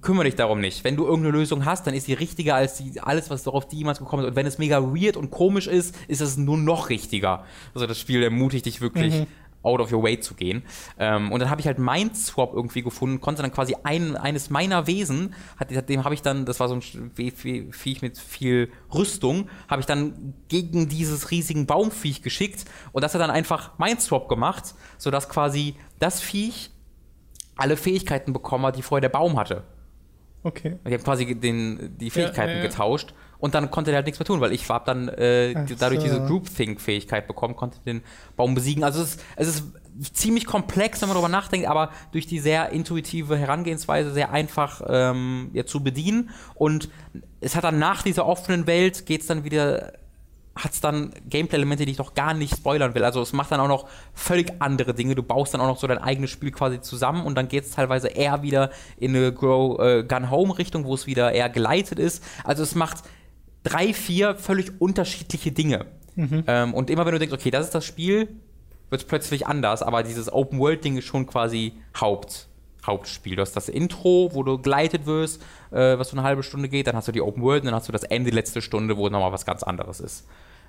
kümmere 0.00 0.24
dich 0.24 0.36
darum 0.36 0.60
nicht. 0.60 0.84
Wenn 0.84 0.96
du 0.96 1.04
irgendeine 1.04 1.36
Lösung 1.36 1.64
hast, 1.64 1.86
dann 1.86 1.94
ist 1.94 2.06
die 2.06 2.14
richtiger 2.14 2.54
als 2.54 2.76
die, 2.76 3.00
alles, 3.00 3.30
was 3.30 3.42
darauf 3.42 3.68
die 3.68 3.76
jemals 3.76 3.98
gekommen 3.98 4.24
ist. 4.24 4.30
Und 4.30 4.36
wenn 4.36 4.46
es 4.46 4.58
mega 4.58 4.82
weird 4.82 5.16
und 5.16 5.30
komisch 5.30 5.66
ist, 5.66 5.94
ist 6.08 6.20
es 6.20 6.36
nur 6.36 6.58
noch 6.58 6.88
richtiger. 6.88 7.44
Also 7.74 7.86
das 7.86 7.98
Spiel 7.98 8.22
ermutigt 8.22 8.66
dich 8.66 8.80
wirklich, 8.80 9.26
out 9.64 9.80
of 9.80 9.90
your 9.90 10.02
way 10.02 10.20
zu 10.20 10.34
gehen. 10.34 10.62
Ähm, 10.98 11.32
und 11.32 11.40
dann 11.40 11.50
habe 11.50 11.60
ich 11.60 11.66
halt 11.66 11.78
Mindswap 11.78 12.52
irgendwie 12.52 12.82
gefunden, 12.82 13.20
konnte 13.20 13.42
dann 13.42 13.52
quasi 13.52 13.74
ein, 13.82 14.16
eines 14.16 14.50
meiner 14.50 14.86
Wesen, 14.86 15.34
hat, 15.56 15.88
dem 15.88 16.04
habe 16.04 16.14
ich 16.14 16.22
dann, 16.22 16.44
das 16.44 16.60
war 16.60 16.68
so 16.68 16.74
ein 16.74 17.10
Viech 17.12 18.02
mit 18.02 18.18
viel 18.18 18.70
Rüstung, 18.92 19.48
habe 19.68 19.80
ich 19.80 19.86
dann 19.86 20.34
gegen 20.48 20.88
dieses 20.88 21.30
riesigen 21.30 21.66
Baumviech 21.66 22.22
geschickt 22.22 22.66
und 22.92 23.02
das 23.02 23.14
hat 23.14 23.20
dann 23.20 23.30
einfach 23.30 23.78
Mindswap 23.78 24.28
gemacht, 24.28 24.74
sodass 24.98 25.28
quasi 25.28 25.76
das 25.98 26.20
Viech 26.20 26.70
alle 27.56 27.76
Fähigkeiten 27.76 28.32
bekommen 28.32 28.66
hat, 28.66 28.76
die 28.76 28.82
vorher 28.82 29.00
der 29.00 29.08
Baum 29.08 29.38
hatte. 29.38 29.64
Okay. 30.44 30.78
Ich 30.84 30.92
habe 30.92 31.02
quasi 31.02 31.34
den, 31.34 31.96
die 31.98 32.10
Fähigkeiten 32.10 32.50
ja, 32.50 32.56
ja. 32.58 32.62
getauscht 32.62 33.14
und 33.38 33.54
dann 33.54 33.70
konnte 33.70 33.90
der 33.90 33.96
halt 33.96 34.06
nichts 34.06 34.20
mehr 34.20 34.26
tun, 34.26 34.40
weil 34.40 34.52
ich 34.52 34.68
habe 34.68 34.84
dann 34.84 35.08
äh, 35.08 35.54
dadurch 35.78 36.00
so. 36.00 36.06
diese 36.06 36.20
Groupthink-Fähigkeit 36.26 37.26
bekommen, 37.26 37.56
konnte 37.56 37.78
den 37.84 38.02
Baum 38.36 38.54
besiegen. 38.54 38.84
Also 38.84 39.02
es 39.02 39.16
ist, 39.16 39.24
es 39.36 39.48
ist 39.48 40.16
ziemlich 40.16 40.44
komplex, 40.44 41.00
wenn 41.00 41.08
man 41.08 41.16
darüber 41.16 41.30
nachdenkt, 41.30 41.66
aber 41.66 41.90
durch 42.12 42.26
die 42.26 42.40
sehr 42.40 42.70
intuitive 42.70 43.36
Herangehensweise 43.36 44.12
sehr 44.12 44.30
einfach 44.30 44.82
ähm, 44.86 45.50
ja, 45.54 45.64
zu 45.64 45.82
bedienen. 45.82 46.30
Und 46.54 46.90
es 47.40 47.56
hat 47.56 47.64
dann 47.64 47.78
nach 47.78 48.02
dieser 48.02 48.26
offenen 48.26 48.66
Welt 48.66 49.06
geht's 49.06 49.26
dann 49.26 49.44
wieder 49.44 49.92
hat 50.56 50.72
es 50.72 50.80
dann 50.80 51.12
Gameplay-Elemente, 51.28 51.84
die 51.84 51.92
ich 51.92 51.98
noch 51.98 52.14
gar 52.14 52.32
nicht 52.32 52.56
spoilern 52.56 52.94
will. 52.94 53.04
Also 53.04 53.20
es 53.20 53.32
macht 53.32 53.50
dann 53.50 53.60
auch 53.60 53.68
noch 53.68 53.88
völlig 54.12 54.52
andere 54.60 54.94
Dinge. 54.94 55.14
Du 55.14 55.22
baust 55.22 55.52
dann 55.52 55.60
auch 55.60 55.66
noch 55.66 55.78
so 55.78 55.86
dein 55.86 55.98
eigenes 55.98 56.30
Spiel 56.30 56.52
quasi 56.52 56.80
zusammen 56.80 57.26
und 57.26 57.34
dann 57.34 57.48
geht 57.48 57.64
es 57.64 57.72
teilweise 57.72 58.08
eher 58.08 58.42
wieder 58.42 58.70
in 58.96 59.16
eine 59.16 59.32
Grow 59.32 59.80
äh, 59.80 60.04
Gun 60.04 60.30
Home 60.30 60.56
Richtung, 60.56 60.84
wo 60.84 60.94
es 60.94 61.06
wieder 61.06 61.32
eher 61.32 61.48
geleitet 61.48 61.98
ist. 61.98 62.22
Also 62.44 62.62
es 62.62 62.74
macht 62.74 62.98
drei, 63.64 63.92
vier 63.92 64.36
völlig 64.36 64.80
unterschiedliche 64.80 65.50
Dinge. 65.50 65.86
Ähm, 66.46 66.74
und 66.74 66.90
immer 66.90 67.04
wenn 67.04 67.12
du 67.12 67.18
denkst, 67.18 67.34
okay, 67.34 67.50
das 67.50 67.66
ist 67.66 67.74
das 67.74 67.84
Spiel, 67.84 68.28
wird 68.90 69.02
es 69.02 69.06
plötzlich 69.06 69.46
anders. 69.46 69.82
Aber 69.82 70.04
dieses 70.04 70.32
Open 70.32 70.60
World 70.60 70.84
Ding 70.84 70.96
ist 70.96 71.06
schon 71.06 71.26
quasi 71.26 71.72
Haupt. 72.00 72.48
Hauptspiel. 72.86 73.36
Du 73.36 73.42
hast 73.42 73.52
das 73.52 73.68
Intro, 73.68 74.30
wo 74.32 74.42
du 74.42 74.58
geleitet 74.58 75.06
wirst, 75.06 75.42
äh, 75.70 75.98
was 75.98 76.10
so 76.10 76.16
eine 76.16 76.26
halbe 76.26 76.42
Stunde 76.42 76.68
geht, 76.68 76.86
dann 76.86 76.96
hast 76.96 77.08
du 77.08 77.12
die 77.12 77.20
Open 77.20 77.42
World 77.42 77.62
und 77.62 77.66
dann 77.66 77.74
hast 77.74 77.88
du 77.88 77.92
das 77.92 78.04
Ende, 78.04 78.30
die 78.30 78.36
letzte 78.36 78.62
Stunde, 78.62 78.96
wo 78.96 79.08
nochmal 79.08 79.32
was 79.32 79.46
ganz 79.46 79.62
anderes 79.62 80.00
ist. 80.00 80.26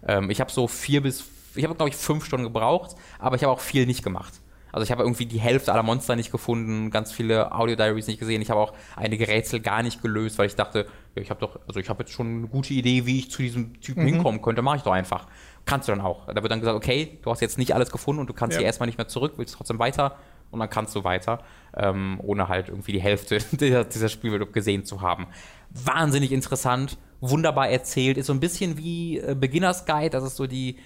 Ähm, 0.07 0.29
ich 0.29 0.39
habe 0.39 0.51
so 0.51 0.67
vier 0.67 1.01
bis, 1.01 1.25
ich 1.55 1.63
habe 1.63 1.75
glaube 1.75 1.89
ich 1.89 1.95
fünf 1.95 2.25
Stunden 2.25 2.45
gebraucht, 2.45 2.95
aber 3.19 3.35
ich 3.35 3.43
habe 3.43 3.51
auch 3.51 3.59
viel 3.59 3.85
nicht 3.85 4.03
gemacht. 4.03 4.33
Also 4.75 4.83
ich 4.83 4.91
habe 4.91 5.03
irgendwie 5.03 5.25
die 5.25 5.39
Hälfte 5.39 5.71
aller 5.71 5.83
Monster 5.83 6.17
nicht 6.17 6.33
gefunden, 6.33 6.91
ganz 6.91 7.13
viele 7.13 7.53
Audio-Diaries 7.53 8.07
nicht 8.07 8.19
gesehen. 8.19 8.41
Ich 8.41 8.49
habe 8.49 8.59
auch 8.59 8.73
einige 8.97 9.25
Rätsel 9.25 9.61
gar 9.61 9.81
nicht 9.81 10.01
gelöst, 10.01 10.37
weil 10.37 10.47
ich 10.47 10.55
dachte, 10.55 10.87
ja, 11.15 11.21
ich 11.21 11.29
habe 11.29 11.39
doch, 11.39 11.61
also 11.65 11.79
ich 11.79 11.87
habe 11.87 12.03
jetzt 12.03 12.11
schon 12.11 12.39
eine 12.39 12.47
gute 12.47 12.73
Idee, 12.73 13.05
wie 13.05 13.19
ich 13.19 13.31
zu 13.31 13.41
diesem 13.41 13.79
Typen 13.79 14.03
mhm. 14.03 14.07
hinkommen 14.07 14.41
könnte, 14.41 14.61
mache 14.61 14.75
ich 14.75 14.83
doch 14.83 14.91
einfach. 14.91 15.27
Kannst 15.63 15.87
du 15.87 15.93
dann 15.93 16.01
auch. 16.01 16.27
Da 16.27 16.35
wird 16.41 16.51
dann 16.51 16.59
gesagt, 16.59 16.75
okay, 16.75 17.19
du 17.21 17.31
hast 17.31 17.39
jetzt 17.39 17.57
nicht 17.57 17.73
alles 17.73 17.89
gefunden 17.89 18.19
und 18.19 18.29
du 18.29 18.33
kannst 18.33 18.55
ja. 18.55 18.59
hier 18.59 18.65
erstmal 18.67 18.87
nicht 18.87 18.97
mehr 18.97 19.07
zurück, 19.07 19.35
willst 19.37 19.55
trotzdem 19.55 19.79
weiter 19.79 20.17
und 20.55 20.59
dann 20.59 20.69
kannst 20.69 20.95
du 20.95 21.03
weiter, 21.03 21.43
ähm, 21.75 22.19
ohne 22.23 22.47
halt 22.47 22.69
irgendwie 22.69 22.93
die 22.93 23.01
Hälfte 23.01 23.37
dieser, 23.51 23.85
dieser 23.85 24.09
Spielwelt 24.09 24.51
gesehen 24.53 24.85
zu 24.85 25.01
haben. 25.01 25.27
Wahnsinnig 25.69 26.31
interessant, 26.31 26.97
wunderbar 27.21 27.69
erzählt, 27.69 28.17
ist 28.17 28.27
so 28.27 28.33
ein 28.33 28.39
bisschen 28.39 28.77
wie 28.77 29.19
äh, 29.19 29.35
Beginners 29.39 29.85
Guide, 29.85 30.09
das 30.09 30.23
ist 30.23 30.37
so 30.37 30.47
die 30.47 30.77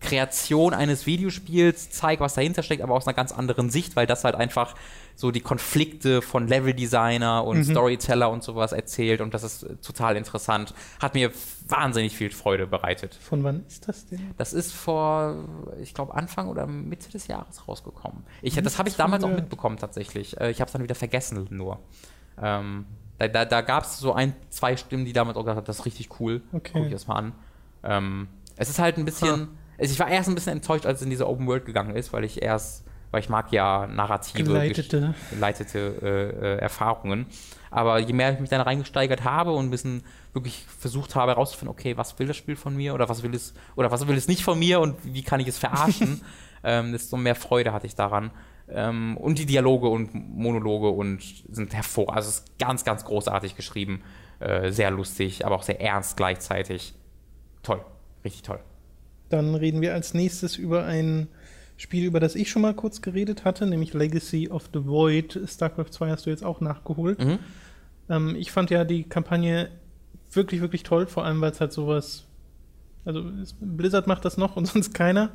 Kreation 0.00 0.74
eines 0.74 1.06
Videospiels 1.06 1.90
zeigt, 1.90 2.20
was 2.20 2.34
dahinter 2.34 2.62
steckt, 2.62 2.82
aber 2.82 2.94
aus 2.94 3.06
einer 3.06 3.14
ganz 3.14 3.32
anderen 3.32 3.68
Sicht, 3.68 3.96
weil 3.96 4.06
das 4.06 4.24
halt 4.24 4.36
einfach 4.36 4.74
so 5.18 5.32
die 5.32 5.40
Konflikte 5.40 6.22
von 6.22 6.46
Leveldesigner 6.46 7.44
und 7.44 7.58
mhm. 7.58 7.64
Storyteller 7.64 8.30
und 8.30 8.44
sowas 8.44 8.70
erzählt 8.70 9.20
und 9.20 9.34
das 9.34 9.42
ist 9.42 9.66
total 9.82 10.16
interessant. 10.16 10.72
Hat 11.02 11.14
mir 11.14 11.32
wahnsinnig 11.66 12.16
viel 12.16 12.30
Freude 12.30 12.68
bereitet. 12.68 13.16
Von 13.16 13.42
wann 13.42 13.66
ist 13.66 13.88
das 13.88 14.06
denn? 14.06 14.32
Das 14.36 14.52
ist 14.52 14.72
vor, 14.72 15.44
ich 15.82 15.92
glaube, 15.92 16.14
Anfang 16.14 16.46
oder 16.46 16.68
Mitte 16.68 17.10
des 17.10 17.26
Jahres 17.26 17.66
rausgekommen. 17.66 18.22
Ich, 18.42 18.54
das 18.54 18.78
habe 18.78 18.88
ich 18.88 18.94
damals 18.94 19.24
auch 19.24 19.30
mitbekommen 19.30 19.76
tatsächlich. 19.76 20.40
Äh, 20.40 20.52
ich 20.52 20.60
habe 20.60 20.68
es 20.68 20.72
dann 20.72 20.84
wieder 20.84 20.94
vergessen 20.94 21.48
nur. 21.50 21.80
Ähm, 22.40 22.86
da 23.18 23.26
da, 23.26 23.44
da 23.44 23.60
gab 23.62 23.82
es 23.82 23.98
so 23.98 24.12
ein, 24.12 24.36
zwei 24.50 24.76
Stimmen, 24.76 25.04
die 25.04 25.12
damals 25.12 25.36
auch 25.36 25.42
gesagt 25.42 25.56
haben, 25.56 25.64
das 25.64 25.80
ist 25.80 25.86
richtig 25.86 26.20
cool. 26.20 26.42
Okay. 26.52 26.70
Guck 26.74 26.84
ich 26.84 26.92
das 26.92 27.08
mal 27.08 27.16
an. 27.16 27.32
Ähm, 27.82 28.28
es 28.54 28.68
ist 28.68 28.78
halt 28.78 28.98
ein 28.98 29.04
bisschen. 29.04 29.40
Ha 29.40 29.48
also 29.80 29.92
ich 29.92 29.98
war 29.98 30.08
erst 30.08 30.28
ein 30.28 30.36
bisschen 30.36 30.52
enttäuscht, 30.52 30.86
als 30.86 31.00
es 31.00 31.04
in 31.04 31.10
diese 31.10 31.28
Open 31.28 31.48
World 31.48 31.64
gegangen 31.64 31.96
ist, 31.96 32.12
weil 32.12 32.22
ich 32.24 32.40
erst, 32.40 32.84
weil 33.10 33.20
ich 33.20 33.28
mag 33.28 33.52
ja 33.52 33.86
narrative, 33.86 34.44
geleitete, 34.44 35.14
geleitete 35.30 35.78
äh, 36.02 36.56
äh, 36.56 36.58
Erfahrungen. 36.58 37.26
Aber 37.70 37.98
je 37.98 38.12
mehr 38.12 38.32
ich 38.32 38.40
mich 38.40 38.50
dann 38.50 38.60
reingesteigert 38.60 39.24
habe 39.24 39.52
und 39.52 39.66
ein 39.66 39.70
bisschen 39.70 40.02
wirklich 40.32 40.64
versucht 40.66 41.14
habe 41.14 41.32
herauszufinden, 41.32 41.72
okay, 41.72 41.96
was 41.96 42.18
will 42.18 42.26
das 42.26 42.36
Spiel 42.36 42.56
von 42.56 42.76
mir 42.76 42.94
oder 42.94 43.08
was 43.08 43.22
will 43.22 43.34
es 43.34 43.54
oder 43.76 43.90
was 43.90 44.06
will 44.06 44.16
es 44.16 44.28
nicht 44.28 44.42
von 44.42 44.58
mir 44.58 44.80
und 44.80 44.96
wie 45.02 45.22
kann 45.22 45.40
ich 45.40 45.48
es 45.48 45.58
verarschen, 45.58 46.22
ähm, 46.64 46.92
desto 46.92 47.16
mehr 47.16 47.34
Freude 47.34 47.72
hatte 47.72 47.86
ich 47.86 47.94
daran. 47.94 48.30
Ähm, 48.70 49.16
und 49.16 49.38
die 49.38 49.46
Dialoge 49.46 49.88
und 49.88 50.14
Monologe 50.14 50.88
und 50.88 51.22
sind 51.50 51.74
hervor, 51.74 52.14
also 52.14 52.28
es 52.28 52.40
ist 52.40 52.58
ganz, 52.58 52.84
ganz 52.84 53.04
großartig 53.04 53.56
geschrieben, 53.56 54.02
äh, 54.40 54.70
sehr 54.70 54.90
lustig, 54.90 55.44
aber 55.46 55.56
auch 55.56 55.62
sehr 55.62 55.80
ernst 55.80 56.16
gleichzeitig. 56.16 56.94
Toll, 57.62 57.80
richtig 58.24 58.42
toll. 58.42 58.60
Dann 59.30 59.54
reden 59.54 59.80
wir 59.80 59.94
als 59.94 60.14
nächstes 60.14 60.56
über 60.56 60.84
ein 60.84 61.28
Spiel, 61.78 62.04
über 62.04 62.18
das 62.18 62.34
ich 62.34 62.50
schon 62.50 62.62
mal 62.62 62.74
kurz 62.74 63.02
geredet 63.02 63.44
hatte, 63.44 63.64
nämlich 63.64 63.94
Legacy 63.94 64.50
of 64.50 64.68
the 64.74 64.84
Void. 64.84 65.38
StarCraft 65.46 65.90
2 65.92 66.10
hast 66.10 66.26
du 66.26 66.30
jetzt 66.30 66.44
auch 66.44 66.60
nachgeholt. 66.60 67.24
Mhm. 67.24 67.38
Ähm, 68.10 68.36
ich 68.36 68.50
fand 68.50 68.70
ja 68.70 68.84
die 68.84 69.04
Kampagne 69.04 69.70
wirklich, 70.32 70.60
wirklich 70.60 70.82
toll, 70.82 71.06
vor 71.06 71.24
allem 71.24 71.40
weil 71.40 71.52
es 71.52 71.60
halt 71.60 71.72
sowas. 71.72 72.24
Also 73.04 73.24
Blizzard 73.60 74.08
macht 74.08 74.24
das 74.24 74.36
noch 74.36 74.56
und 74.56 74.66
sonst 74.68 74.92
keiner. 74.92 75.30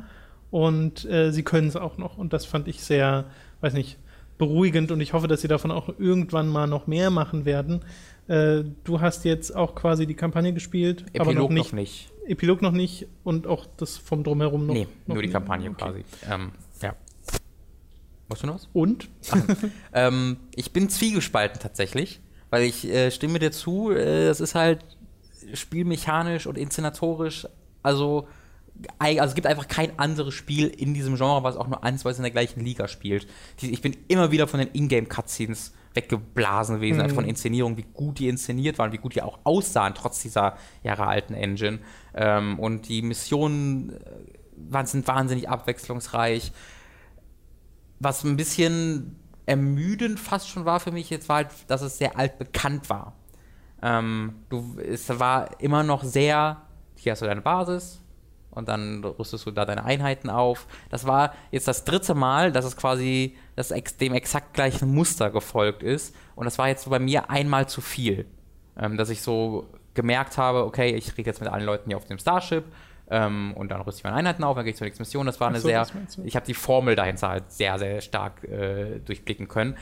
Und 0.52 1.06
äh, 1.06 1.32
sie 1.32 1.44
können 1.44 1.70
es 1.70 1.78
auch 1.78 1.98
noch. 1.98 2.18
Und 2.18 2.34
das 2.34 2.46
fand 2.46 2.68
ich 2.68 2.84
sehr, 2.84 3.26
weiß 3.62 3.74
nicht, 3.74 3.98
beruhigend 4.38 4.92
und 4.92 5.00
ich 5.00 5.14
hoffe, 5.14 5.28
dass 5.28 5.42
sie 5.42 5.48
davon 5.48 5.72
auch 5.72 5.90
irgendwann 5.98 6.50
mal 6.50 6.68
noch 6.68 6.88
mehr 6.88 7.10
machen 7.10 7.46
werden. 7.46 7.82
Äh, 8.28 8.64
du 8.84 9.02
hast 9.02 9.26
jetzt 9.26 9.56
auch 9.56 9.76
quasi 9.76 10.08
die 10.08 10.14
Kampagne 10.14 10.54
gespielt, 10.54 11.02
Epilog 11.14 11.22
aber 11.22 11.34
noch 11.34 11.50
nicht, 11.50 11.74
noch 11.74 11.80
nicht. 11.80 12.12
Epilog 12.26 12.62
noch 12.62 12.72
nicht 12.72 13.08
und 13.24 13.48
auch 13.48 13.66
das 13.78 13.98
vom 13.98 14.24
Drumherum 14.24 14.66
noch. 14.66 14.74
Nee, 14.74 14.88
noch 15.08 15.16
nur 15.16 15.24
die 15.24 15.30
Kampagne 15.30 15.70
okay. 15.70 15.84
quasi. 15.84 16.06
Ähm, 16.30 16.52
ja. 16.82 16.96
Weißt 18.30 18.44
du 18.44 18.48
noch 18.48 18.56
was? 18.56 18.70
Und? 18.72 19.10
ähm, 19.94 20.38
ich 20.56 20.72
bin 20.72 20.90
zwiegespalten 20.90 21.60
tatsächlich, 21.62 22.22
weil 22.50 22.64
ich 22.64 22.86
äh, 22.86 23.12
stimme 23.12 23.40
dir 23.40 23.52
zu, 23.52 23.92
äh, 23.92 24.28
es 24.28 24.40
ist 24.40 24.56
halt 24.56 24.86
spielmechanisch 25.54 26.48
und 26.48 26.58
inszenatorisch, 26.58 27.48
also 27.82 28.28
also 28.98 29.24
es 29.24 29.36
gibt 29.36 29.48
einfach 29.48 29.68
kein 29.68 29.98
anderes 30.00 30.34
Spiel 30.34 30.68
in 30.68 30.94
diesem 30.94 31.16
Genre, 31.16 31.44
was 31.44 31.58
auch 31.58 31.68
nur 31.68 31.84
ansatzweise 31.84 32.18
in 32.18 32.24
der 32.24 32.32
gleichen 32.32 32.62
Liga 32.62 32.88
spielt. 32.88 33.28
Ich 33.62 33.82
bin 33.82 33.96
immer 34.08 34.32
wieder 34.32 34.48
von 34.48 34.60
den 34.60 34.70
Ingame-Cutscenes 34.74 35.74
weggeblasen 35.94 36.78
gewesen, 36.78 37.02
mhm. 37.02 37.10
von 37.10 37.26
Inszenierung, 37.26 37.78
wie 37.78 37.86
gut 37.94 38.20
die 38.20 38.28
inszeniert 38.28 38.78
waren, 38.80 38.92
wie 38.92 38.98
gut 38.98 39.16
die 39.16 39.22
auch 39.22 39.40
aussahen, 39.44 39.94
trotz 39.96 40.22
dieser 40.22 40.58
jahrealten 40.84 41.36
Engine. 41.36 41.80
Ähm, 42.14 42.60
und 42.60 42.90
die 42.90 43.02
Missionen 43.02 43.92
äh, 44.72 44.86
sind 44.86 45.08
wahnsinnig 45.08 45.50
abwechslungsreich. 45.50 46.52
Was 48.00 48.24
ein 48.24 48.38
bisschen 48.38 49.20
ermüdend 49.46 50.20
fast 50.20 50.50
schon 50.50 50.66
war 50.66 50.80
für 50.80 50.92
mich 50.92 51.10
jetzt 51.10 51.30
war 51.30 51.38
halt, 51.38 51.50
dass 51.68 51.82
es 51.82 51.98
sehr 51.98 52.18
altbekannt 52.18 52.90
war. 52.90 53.14
Ähm, 53.82 54.36
du, 54.50 54.78
es 54.80 55.08
war 55.20 55.60
immer 55.60 55.84
noch 55.84 56.04
sehr, 56.04 56.62
hier 56.96 57.12
hast 57.12 57.22
du 57.22 57.26
deine 57.26 57.42
Basis, 57.42 58.03
und 58.54 58.70
dann 58.70 59.04
rüstest 59.04 59.46
du 59.46 59.52
da 59.52 59.66
deine 59.66 59.84
Einheiten 59.86 60.30
auf. 60.30 60.68
Das 60.90 61.06
war 61.06 61.34
jetzt 61.52 61.68
das 61.68 61.84
dritte 61.86 62.14
Mal, 62.14 62.52
dass 62.52 62.66
es 62.66 62.78
quasi 62.78 63.36
das 63.56 63.72
ex 63.72 63.98
dem 63.98 64.14
exakt 64.14 64.54
gleichen 64.54 64.94
Muster 64.94 65.32
gefolgt 65.32 65.84
ist. 65.84 66.16
Und 66.36 66.46
das 66.46 66.58
war 66.58 66.68
jetzt 66.68 66.84
so 66.84 66.90
bei 66.90 67.00
mir 67.00 67.30
einmal 67.30 67.68
zu 67.68 67.82
viel. 67.82 68.26
Ähm, 68.76 68.98
dass 68.98 69.10
ich 69.10 69.22
so 69.22 69.68
gemerkt 69.94 70.38
habe, 70.38 70.66
okay, 70.66 70.96
ich 70.96 71.16
rede 71.18 71.30
jetzt 71.30 71.42
mit 71.42 71.50
allen 71.50 71.66
Leuten 71.66 71.90
hier 71.90 71.98
auf 71.98 72.06
dem 72.06 72.18
Starship 72.18 72.64
ähm, 73.10 73.54
und 73.56 73.70
dann 73.70 73.82
rüste 73.82 74.00
ich 74.00 74.04
meine 74.04 74.16
Einheiten 74.16 74.44
auf, 74.44 74.56
dann 74.56 74.66
gehe 74.66 74.72
ich 74.72 74.78
zur 74.78 74.86
nächsten 74.86 75.04
Mission. 75.04 75.26
Das 75.26 75.40
war 75.40 75.50
eine 75.50 75.60
so, 75.60 75.68
sehr, 75.68 75.86
ich 76.24 76.36
habe 76.36 76.46
die 76.46 76.54
Formel 76.54 76.96
dahinter 76.96 77.30
halt 77.30 77.52
sehr, 77.52 77.78
sehr 77.78 78.02
stark 78.02 78.44
äh, 78.44 79.00
durchblicken 79.00 79.48
können. 79.48 79.78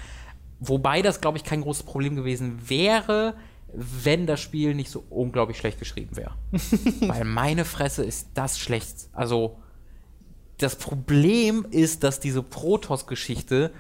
Wobei 0.60 1.01
das, 1.01 1.21
glaube 1.21 1.38
ich, 1.38 1.43
kein 1.43 1.62
großes 1.62 1.84
Problem 1.84 2.15
gewesen 2.15 2.69
wäre, 2.69 3.36
wenn 3.73 4.27
das 4.27 4.41
Spiel 4.41 4.75
nicht 4.75 4.89
so 4.89 5.03
unglaublich 5.10 5.57
schlecht 5.57 5.79
geschrieben 5.79 6.15
wäre. 6.15 6.34
Weil 7.01 7.23
meine 7.23 7.65
Fresse 7.65 8.03
ist 8.03 8.29
das 8.34 8.60
schlecht. 8.60 9.10
Also, 9.13 9.57
das 10.57 10.75
Problem 10.75 11.65
ist, 11.71 12.03
dass 12.03 12.19
diese 12.19 12.43
Protoss-Geschichte 12.43 13.71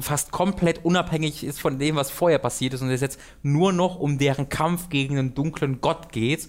fast 0.00 0.30
komplett 0.30 0.84
unabhängig 0.84 1.44
ist 1.44 1.60
von 1.60 1.78
dem, 1.78 1.96
was 1.96 2.10
vorher 2.10 2.38
passiert 2.38 2.74
ist 2.74 2.82
und 2.82 2.90
es 2.90 3.00
jetzt 3.00 3.20
nur 3.42 3.72
noch 3.72 3.98
um 3.98 4.18
deren 4.18 4.48
Kampf 4.48 4.88
gegen 4.88 5.18
einen 5.18 5.34
dunklen 5.34 5.80
Gott 5.80 6.12
geht 6.12 6.48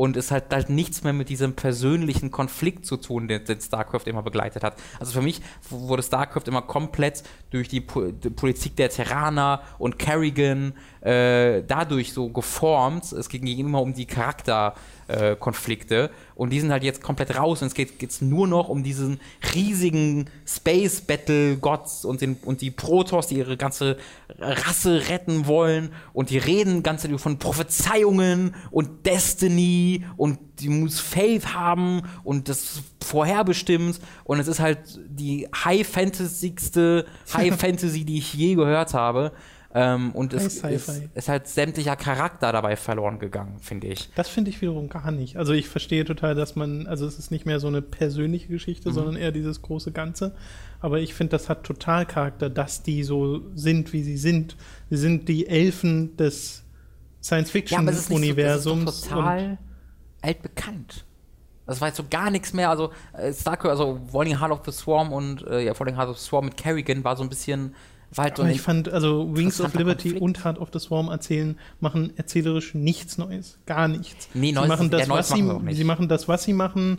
und 0.00 0.16
es 0.16 0.30
hat 0.30 0.46
halt 0.50 0.70
nichts 0.70 1.04
mehr 1.04 1.12
mit 1.12 1.28
diesem 1.28 1.54
persönlichen 1.54 2.30
Konflikt 2.30 2.86
zu 2.86 2.96
tun, 2.96 3.28
den, 3.28 3.44
den, 3.44 3.60
StarCraft 3.60 4.06
immer 4.06 4.22
begleitet 4.22 4.64
hat. 4.64 4.76
Also 4.98 5.12
für 5.12 5.20
mich 5.20 5.42
wurde 5.68 6.02
StarCraft 6.02 6.44
immer 6.46 6.62
komplett 6.62 7.22
durch 7.50 7.68
die, 7.68 7.82
po 7.82 8.10
die 8.10 8.30
Politik 8.30 8.76
der 8.76 8.88
Terraner 8.88 9.60
und 9.78 9.98
Kerrigan 9.98 10.72
äh, 11.00 11.62
dadurch 11.66 12.12
so 12.12 12.28
geformt. 12.28 13.12
Es 13.12 13.28
ging 13.28 13.46
immer 13.46 13.80
um 13.80 13.94
die 13.94 14.06
Charakterkonflikte 14.06 16.04
äh, 16.04 16.08
und 16.34 16.50
die 16.50 16.60
sind 16.60 16.70
halt 16.70 16.82
jetzt 16.84 17.02
komplett 17.02 17.36
raus 17.36 17.62
und 17.62 17.68
es 17.68 17.74
geht 17.74 18.02
jetzt 18.02 18.20
nur 18.22 18.46
noch 18.46 18.68
um 18.68 18.82
diesen 18.82 19.18
riesigen 19.54 20.28
Space 20.46 21.00
Battle 21.00 21.56
Gods 21.56 22.04
und, 22.04 22.20
den, 22.20 22.36
und 22.44 22.60
die 22.60 22.70
Protoss, 22.70 23.28
die 23.28 23.36
ihre 23.36 23.56
ganze 23.56 23.96
Rasse 24.38 25.08
retten 25.08 25.46
wollen 25.46 25.90
und 26.12 26.28
die 26.30 26.38
reden 26.38 26.82
ganz 26.82 27.08
von 27.16 27.38
Prophezeiungen 27.38 28.54
und 28.70 29.06
Destiny 29.06 30.04
und 30.16 30.38
die 30.60 30.68
muss 30.68 31.00
Faith 31.00 31.54
haben 31.54 32.02
und 32.22 32.50
das 32.50 32.82
vorherbestimmt 33.02 33.98
und 34.24 34.38
es 34.38 34.48
ist 34.48 34.60
halt 34.60 35.00
die 35.08 35.48
High 35.64 35.86
Fantasyste 35.86 37.06
High 37.32 37.54
Fantasy, 37.58 38.04
die 38.04 38.18
ich 38.18 38.34
je 38.34 38.54
gehört 38.54 38.92
habe. 38.92 39.32
Ähm, 39.72 40.10
und 40.12 40.32
es 40.32 40.60
ist, 40.60 40.64
ist, 41.14 41.28
halt 41.28 41.46
sämtlicher 41.46 41.94
Charakter 41.94 42.50
dabei 42.50 42.74
verloren 42.74 43.20
gegangen, 43.20 43.60
finde 43.60 43.86
ich. 43.86 44.10
Das 44.16 44.28
finde 44.28 44.50
ich 44.50 44.60
wiederum 44.60 44.88
gar 44.88 45.12
nicht. 45.12 45.36
Also 45.36 45.52
ich 45.52 45.68
verstehe 45.68 46.04
total, 46.04 46.34
dass 46.34 46.56
man, 46.56 46.88
also 46.88 47.06
es 47.06 47.20
ist 47.20 47.30
nicht 47.30 47.46
mehr 47.46 47.60
so 47.60 47.68
eine 47.68 47.80
persönliche 47.80 48.48
Geschichte, 48.48 48.88
mhm. 48.88 48.94
sondern 48.94 49.16
eher 49.16 49.30
dieses 49.30 49.62
große 49.62 49.92
Ganze. 49.92 50.34
Aber 50.80 50.98
ich 50.98 51.14
finde, 51.14 51.30
das 51.32 51.48
hat 51.48 51.62
total 51.62 52.04
Charakter, 52.04 52.50
dass 52.50 52.82
die 52.82 53.04
so 53.04 53.42
sind, 53.54 53.92
wie 53.92 54.02
sie 54.02 54.16
sind. 54.16 54.56
Sie 54.88 54.96
sind 54.96 55.28
die 55.28 55.46
Elfen 55.46 56.16
des 56.16 56.64
Science-Fiction-Universums. 57.22 59.04
Ja, 59.04 59.14
total 59.14 59.58
altbekannt. 60.20 61.04
Das 61.66 61.80
war 61.80 61.86
jetzt 61.86 61.98
so 61.98 62.04
gar 62.10 62.32
nichts 62.32 62.52
mehr. 62.52 62.70
Also, 62.70 62.90
äh, 63.12 63.32
Starcraft, 63.32 63.70
also 63.70 64.00
Falling 64.10 64.40
Heart 64.40 64.50
of 64.50 64.62
the 64.64 64.72
Swarm 64.72 65.12
und 65.12 65.46
äh, 65.46 65.60
ja, 65.60 65.74
Falling 65.74 65.96
Heart 65.96 66.08
of 66.08 66.18
the 66.18 66.24
Swarm 66.24 66.46
mit 66.46 66.56
Kerrigan 66.56 67.04
war 67.04 67.14
so 67.14 67.22
ein 67.22 67.28
bisschen 67.28 67.76
halt 68.16 68.36
so 68.36 68.44
ich 68.44 68.60
fand, 68.60 68.88
also 68.88 69.34
Wings 69.36 69.60
of 69.60 69.74
Liberty 69.74 70.10
Konflikt. 70.10 70.22
und 70.22 70.44
Heart 70.44 70.58
of 70.58 70.70
the 70.72 70.78
Swarm 70.78 71.08
erzählen, 71.08 71.56
machen 71.80 72.12
erzählerisch 72.16 72.74
nichts 72.74 73.18
Neues. 73.18 73.58
Gar 73.66 73.88
nichts. 73.88 74.28
Nee, 74.34 74.52
Neues, 74.52 74.64
sie 74.64 74.68
machen 74.68 74.90
das, 74.90 75.08
was 75.08 75.28
sie, 75.28 75.44
sie 75.70 75.84
machen 75.84 76.08
das, 76.08 76.28
was 76.28 76.42
sie 76.42 76.52
machen, 76.52 76.98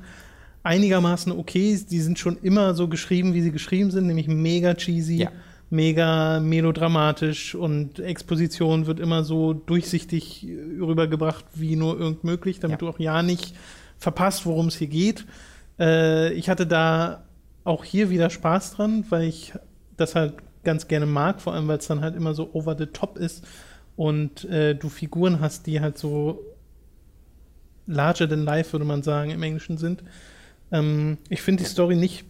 einigermaßen 0.64 1.32
okay. 1.32 1.78
Die 1.90 2.00
sind 2.00 2.20
schon 2.20 2.38
immer 2.42 2.74
so 2.74 2.88
geschrieben, 2.88 3.34
wie 3.34 3.42
sie 3.42 3.52
geschrieben 3.52 3.92
sind, 3.92 4.08
nämlich 4.08 4.28
mega 4.28 4.74
cheesy. 4.74 5.18
Ja. 5.18 5.32
Mega 5.74 6.42
melodramatisch 6.42 7.56
und 7.56 8.00
Exposition 8.00 8.88
wird 8.88 9.00
immer 9.00 9.24
so 9.24 9.54
durchsichtig 9.54 10.46
rübergebracht, 10.46 11.46
wie 11.54 11.78
nur 11.78 11.98
irgend 11.98 12.26
möglich, 12.26 12.60
damit 12.60 12.82
ja. 12.82 12.88
du 12.88 12.90
auch 12.90 13.00
ja 13.00 13.24
nicht 13.24 13.56
verpasst, 13.98 14.46
worum 14.46 14.68
es 14.68 14.76
hier 14.76 14.88
geht. 14.88 15.26
Äh, 15.80 16.34
ich 16.34 16.50
hatte 16.50 16.68
da 16.68 17.24
auch 17.64 17.86
hier 17.86 18.10
wieder 18.10 18.30
Spaß 18.30 18.74
dran, 18.74 19.06
weil 19.10 19.30
ich 19.30 19.54
das 19.96 20.16
halt 20.16 20.34
ganz 20.64 20.88
gerne 20.88 21.06
mag, 21.06 21.42
vor 21.42 21.54
allem 21.54 21.68
weil 21.68 21.78
es 21.78 21.88
dann 21.88 22.02
halt 22.02 22.16
immer 22.16 22.34
so 22.34 22.50
over 22.54 22.76
the 22.78 22.88
top 22.88 23.18
ist 23.18 23.46
und 23.96 24.46
äh, 24.46 24.76
du 24.76 24.90
Figuren 24.90 25.40
hast, 25.40 25.68
die 25.68 25.82
halt 25.82 25.98
so 25.98 26.44
larger 27.88 28.28
than 28.28 28.44
life, 28.44 28.72
würde 28.74 28.86
man 28.86 29.04
sagen, 29.04 29.32
im 29.32 29.44
Englischen 29.44 29.78
sind. 29.78 30.04
Ähm, 30.72 31.18
ich 31.30 31.42
finde 31.42 31.64
die 31.64 31.70
Story 31.70 31.96
nicht 31.96 32.26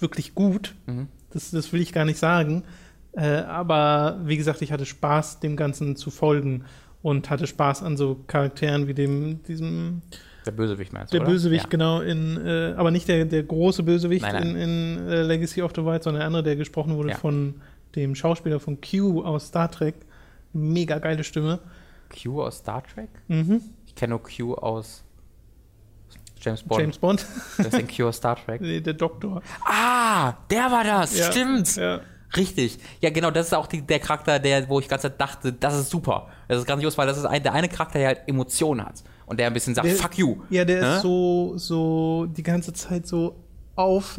wirklich 0.00 0.34
gut. 0.34 0.74
Mhm. 0.86 1.08
Das, 1.30 1.50
das 1.50 1.72
will 1.72 1.80
ich 1.80 1.92
gar 1.92 2.04
nicht 2.04 2.18
sagen. 2.18 2.64
Äh, 3.12 3.26
aber 3.26 4.20
wie 4.24 4.36
gesagt, 4.36 4.62
ich 4.62 4.72
hatte 4.72 4.86
Spaß, 4.86 5.40
dem 5.40 5.56
Ganzen 5.56 5.96
zu 5.96 6.10
folgen 6.10 6.64
und 7.02 7.30
hatte 7.30 7.46
Spaß 7.46 7.82
an 7.82 7.96
so 7.96 8.16
Charakteren 8.26 8.86
wie 8.88 8.94
dem, 8.94 9.42
diesem. 9.44 10.02
Der 10.46 10.52
Bösewicht 10.52 10.92
meinst 10.92 11.12
du? 11.12 11.18
Der 11.18 11.22
oder? 11.22 11.32
Bösewicht, 11.32 11.64
ja. 11.64 11.70
genau, 11.70 12.00
in, 12.00 12.44
äh, 12.44 12.74
aber 12.76 12.90
nicht 12.90 13.08
der, 13.08 13.24
der 13.24 13.42
große 13.42 13.82
Bösewicht 13.82 14.22
nein, 14.22 14.34
nein. 14.34 14.56
in, 14.56 14.98
in 14.98 15.08
äh, 15.08 15.22
Legacy 15.22 15.62
of 15.62 15.72
the 15.74 15.84
Wild, 15.84 16.02
sondern 16.02 16.20
der 16.20 16.26
andere, 16.26 16.42
der 16.42 16.56
gesprochen 16.56 16.96
wurde 16.96 17.10
ja. 17.10 17.16
von 17.16 17.60
dem 17.94 18.14
Schauspieler 18.14 18.60
von 18.60 18.78
Q 18.80 19.22
aus 19.22 19.48
Star 19.48 19.70
Trek. 19.70 19.94
Mega 20.52 20.98
geile 20.98 21.24
Stimme. 21.24 21.60
Q 22.10 22.42
aus 22.42 22.58
Star 22.58 22.82
Trek? 22.82 23.08
Mhm. 23.28 23.60
Ich 23.86 23.94
kenne 23.94 24.10
nur 24.10 24.22
Q 24.22 24.54
aus 24.54 25.04
James 26.40 26.62
Bond. 26.62 26.80
James 26.80 26.98
Bond. 26.98 27.26
das 27.58 27.66
ist 27.66 27.74
ein 27.74 27.88
Q 27.88 28.08
aus 28.08 28.16
Star 28.16 28.36
Trek. 28.36 28.60
Nee, 28.62 28.80
der 28.80 28.94
Doktor. 28.94 29.42
Ah, 29.64 30.34
der 30.50 30.70
war 30.70 30.84
das, 30.84 31.18
ja, 31.18 31.30
stimmt. 31.30 31.76
Ja. 31.76 32.00
Richtig. 32.36 32.78
Ja, 33.00 33.10
genau, 33.10 33.30
das 33.30 33.48
ist 33.48 33.54
auch 33.54 33.66
die, 33.66 33.82
der 33.82 33.98
Charakter, 33.98 34.38
der, 34.38 34.68
wo 34.68 34.78
ich 34.78 34.88
ganz 34.88 35.02
dachte, 35.18 35.52
das 35.52 35.78
ist 35.78 35.90
super. 35.90 36.28
Das 36.48 36.58
ist 36.58 36.66
grandios, 36.66 36.96
weil 36.96 37.06
das 37.06 37.18
ist 37.18 37.24
ein, 37.24 37.42
der 37.42 37.52
eine 37.52 37.68
Charakter, 37.68 37.98
der 37.98 38.08
halt 38.08 38.22
Emotionen 38.26 38.84
hat. 38.84 39.02
Und 39.30 39.38
der 39.38 39.46
ein 39.46 39.52
bisschen 39.52 39.76
sagt, 39.76 39.86
der, 39.86 39.94
fuck 39.94 40.18
you. 40.18 40.38
Ja, 40.50 40.64
der 40.64 40.82
ne? 40.82 40.96
ist 40.96 41.02
so, 41.02 41.52
so 41.54 42.26
die 42.26 42.42
ganze 42.42 42.72
Zeit 42.72 43.06
so 43.06 43.36
auf, 43.76 44.18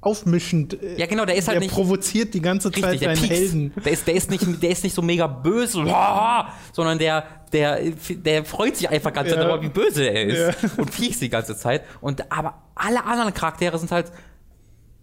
aufmischend. 0.00 0.82
Äh, 0.82 0.98
ja, 0.98 1.04
genau, 1.04 1.26
der 1.26 1.36
ist 1.36 1.46
halt 1.46 1.56
der 1.56 1.60
nicht. 1.60 1.74
provoziert 1.74 2.32
die 2.32 2.40
ganze 2.40 2.72
Zeit 2.72 2.84
richtig, 2.84 3.06
seinen 3.06 3.28
Helden. 3.28 3.72
Der 3.84 3.92
ist, 3.92 4.06
der, 4.06 4.14
ist 4.14 4.30
nicht, 4.30 4.62
der 4.62 4.70
ist 4.70 4.82
nicht 4.82 4.94
so 4.94 5.02
mega 5.02 5.26
böse, 5.26 5.84
sondern 6.72 6.98
der, 6.98 7.22
der, 7.52 7.80
der 8.16 8.46
freut 8.46 8.78
sich 8.78 8.88
einfach 8.88 9.12
ganz 9.12 9.28
ja. 9.28 9.36
darüber, 9.36 9.60
wie 9.60 9.68
böse 9.68 10.08
er 10.08 10.24
ist. 10.24 10.62
Ja. 10.62 10.70
Und 10.78 10.90
piekst 10.90 11.20
die 11.20 11.28
ganze 11.28 11.54
Zeit. 11.54 11.82
Und, 12.00 12.32
aber 12.32 12.62
alle 12.74 13.04
anderen 13.04 13.34
Charaktere 13.34 13.78
sind 13.78 13.92
halt 13.92 14.10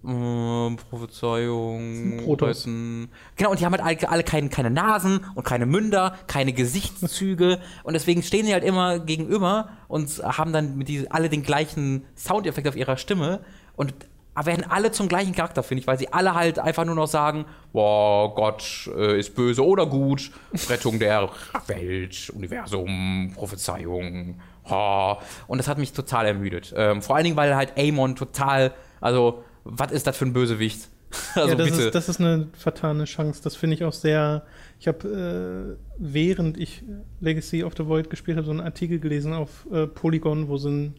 äh, 0.04 0.76
Prophezeiung, 0.90 2.26
Weißen. 2.26 3.10
Genau, 3.36 3.52
und 3.52 3.60
die 3.60 3.66
haben 3.66 3.74
halt 3.74 3.84
alle, 3.84 4.10
alle 4.10 4.24
keine, 4.24 4.50
keine 4.50 4.72
Nasen 4.72 5.26
und 5.36 5.44
keine 5.44 5.66
Münder, 5.66 6.16
keine 6.28 6.54
Gesichtszüge 6.54 7.60
und 7.84 7.94
deswegen 7.94 8.24
stehen 8.24 8.46
sie 8.46 8.54
halt 8.54 8.64
immer 8.64 9.00
gegenüber 9.00 9.70
und 9.88 10.10
haben 10.24 10.54
dann 10.54 10.78
mit 10.78 10.88
die, 10.88 11.10
alle 11.12 11.30
den 11.30 11.44
gleichen 11.44 12.06
Soundeffekt 12.16 12.68
auf 12.68 12.76
ihrer 12.76 12.98
Stimme 12.98 13.42
und 13.76 13.94
werden 14.36 14.66
alle 14.70 14.92
zum 14.92 15.08
gleichen 15.08 15.36
Charakter, 15.36 15.62
finde 15.62 15.82
ich, 15.82 15.88
weil 15.88 16.00
sie 16.00 16.12
alle 16.12 16.34
halt 16.34 16.58
einfach 16.58 16.86
nur 16.86 16.96
noch 16.96 17.08
sagen, 17.08 17.46
boah, 17.74 18.34
Gott 18.34 18.90
äh, 18.96 19.20
ist 19.20 19.36
böse 19.36 19.64
oder 19.64 19.86
gut, 19.86 20.32
Rettung 20.70 21.00
der 21.00 21.30
Welt, 21.68 22.32
Universum, 22.34 23.34
Prophezeiung, 23.36 24.40
ha. 24.70 25.20
Und 25.48 25.58
das 25.58 25.68
hat 25.68 25.78
mich 25.78 25.92
total 25.94 26.26
ermüdet. 26.26 26.74
Ähm, 26.76 27.02
vor 27.02 27.16
allen 27.16 27.26
Dingen, 27.26 27.36
weil 27.36 27.56
halt 27.56 27.78
Amon 27.78 28.16
total, 28.16 28.74
also 29.02 29.44
was 29.64 29.92
ist 29.92 30.08
das 30.08 30.18
für 30.18 30.26
ein 30.26 30.34
Bösewicht? 30.34 30.90
also 31.36 31.50
ja, 31.50 31.56
das 31.56 31.70
bitte. 31.70 31.82
Ist, 31.84 31.96
das 31.96 32.10
ist 32.10 32.20
eine 32.20 32.48
vertane 32.54 33.06
Chance. 33.06 33.42
Das 33.44 33.56
finde 33.56 33.76
ich 33.76 33.84
auch 33.84 33.94
sehr. 33.94 34.44
Ich 34.80 34.88
habe, 34.88 35.78
äh, 35.78 35.84
während 35.98 36.58
ich 36.58 36.84
Legacy 37.20 37.64
of 37.64 37.74
the 37.78 37.86
Void 37.86 38.10
gespielt 38.10 38.38
habe, 38.38 38.46
so 38.46 38.52
einen 38.52 38.62
Artikel 38.62 39.00
gelesen 39.00 39.34
auf 39.34 39.68
äh, 39.72 39.88
Polygon, 39.88 40.48
wo 40.48 40.58
sie 40.58 40.94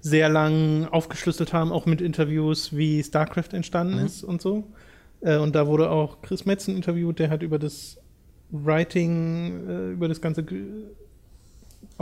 sehr 0.00 0.28
lang 0.28 0.86
aufgeschlüsselt 0.86 1.52
haben, 1.52 1.72
auch 1.72 1.86
mit 1.86 2.00
Interviews, 2.00 2.76
wie 2.76 3.02
StarCraft 3.02 3.52
entstanden 3.52 4.00
mhm. 4.00 4.06
ist 4.06 4.24
und 4.24 4.42
so. 4.42 4.64
Äh, 5.20 5.38
und 5.38 5.54
da 5.54 5.66
wurde 5.66 5.90
auch 5.90 6.20
Chris 6.22 6.44
Metzen 6.44 6.76
interviewt, 6.76 7.18
der 7.18 7.30
hat 7.30 7.42
über 7.42 7.58
das 7.58 7.98
Writing, 8.50 9.68
äh, 9.68 9.92
über 9.92 10.08
das 10.08 10.20
ganze 10.20 10.44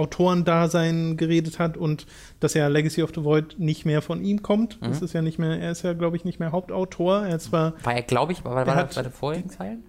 Autorendasein 0.01 1.17
geredet 1.17 1.59
hat 1.59 1.77
und 1.77 2.07
dass 2.41 2.55
ja 2.55 2.67
Legacy 2.69 3.03
of 3.03 3.11
the 3.15 3.25
Void 3.25 3.59
nicht 3.59 3.85
mehr 3.85 4.03
von 4.03 4.23
ihm 4.25 4.43
kommt. 4.43 4.81
Mhm. 4.81 4.87
Das 4.87 5.03
ist 5.03 5.13
ja 5.13 5.23
nicht 5.23 5.39
mehr, 5.39 5.61
er 5.61 5.71
ist 5.71 5.83
ja, 5.83 5.93
glaube 5.93 6.17
ich, 6.17 6.25
nicht 6.25 6.41
mehr 6.41 6.53
Hauptautor. 6.53 7.27
Er 7.27 7.39
zwar, 7.39 7.75
war 7.85 7.95
er, 7.95 8.03
glaube 8.03 8.33
ich, 8.33 8.45
war, 8.45 8.55
war 8.55 8.67
er 8.67 8.87
bei 8.87 9.03
den 9.03 9.13
vorigen 9.13 9.51
Zeilen? 9.51 9.85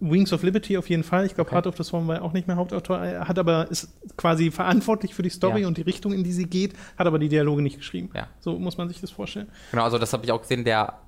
Wings 0.00 0.32
of 0.32 0.42
Liberty 0.42 0.76
auf 0.76 0.88
jeden 0.90 1.02
Fall. 1.02 1.24
Ich 1.24 1.34
glaube, 1.34 1.48
okay. 1.48 1.56
Heart 1.56 1.66
of 1.66 1.76
the 1.76 1.84
Swarm 1.84 2.06
war 2.08 2.22
auch 2.22 2.32
nicht 2.32 2.46
mehr 2.46 2.56
Hauptautor. 2.56 2.98
Er 2.98 3.28
hat 3.28 3.38
aber 3.38 3.70
ist 3.70 3.88
quasi 4.16 4.50
verantwortlich 4.50 5.14
für 5.14 5.22
die 5.22 5.30
Story 5.30 5.62
ja. 5.62 5.68
und 5.68 5.78
die 5.78 5.82
Richtung, 5.82 6.12
in 6.12 6.24
die 6.24 6.32
sie 6.32 6.44
geht, 6.44 6.74
hat 6.96 7.06
aber 7.06 7.18
die 7.18 7.28
Dialoge 7.28 7.62
nicht 7.62 7.78
geschrieben. 7.78 8.10
Ja. 8.14 8.28
So 8.40 8.58
muss 8.58 8.76
man 8.76 8.88
sich 8.88 9.00
das 9.00 9.10
vorstellen. 9.10 9.48
Genau, 9.70 9.84
also 9.84 9.98
das 9.98 10.12
habe 10.12 10.24
ich 10.24 10.32
auch 10.32 10.42
gesehen. 10.42 10.64
Der 10.64 10.98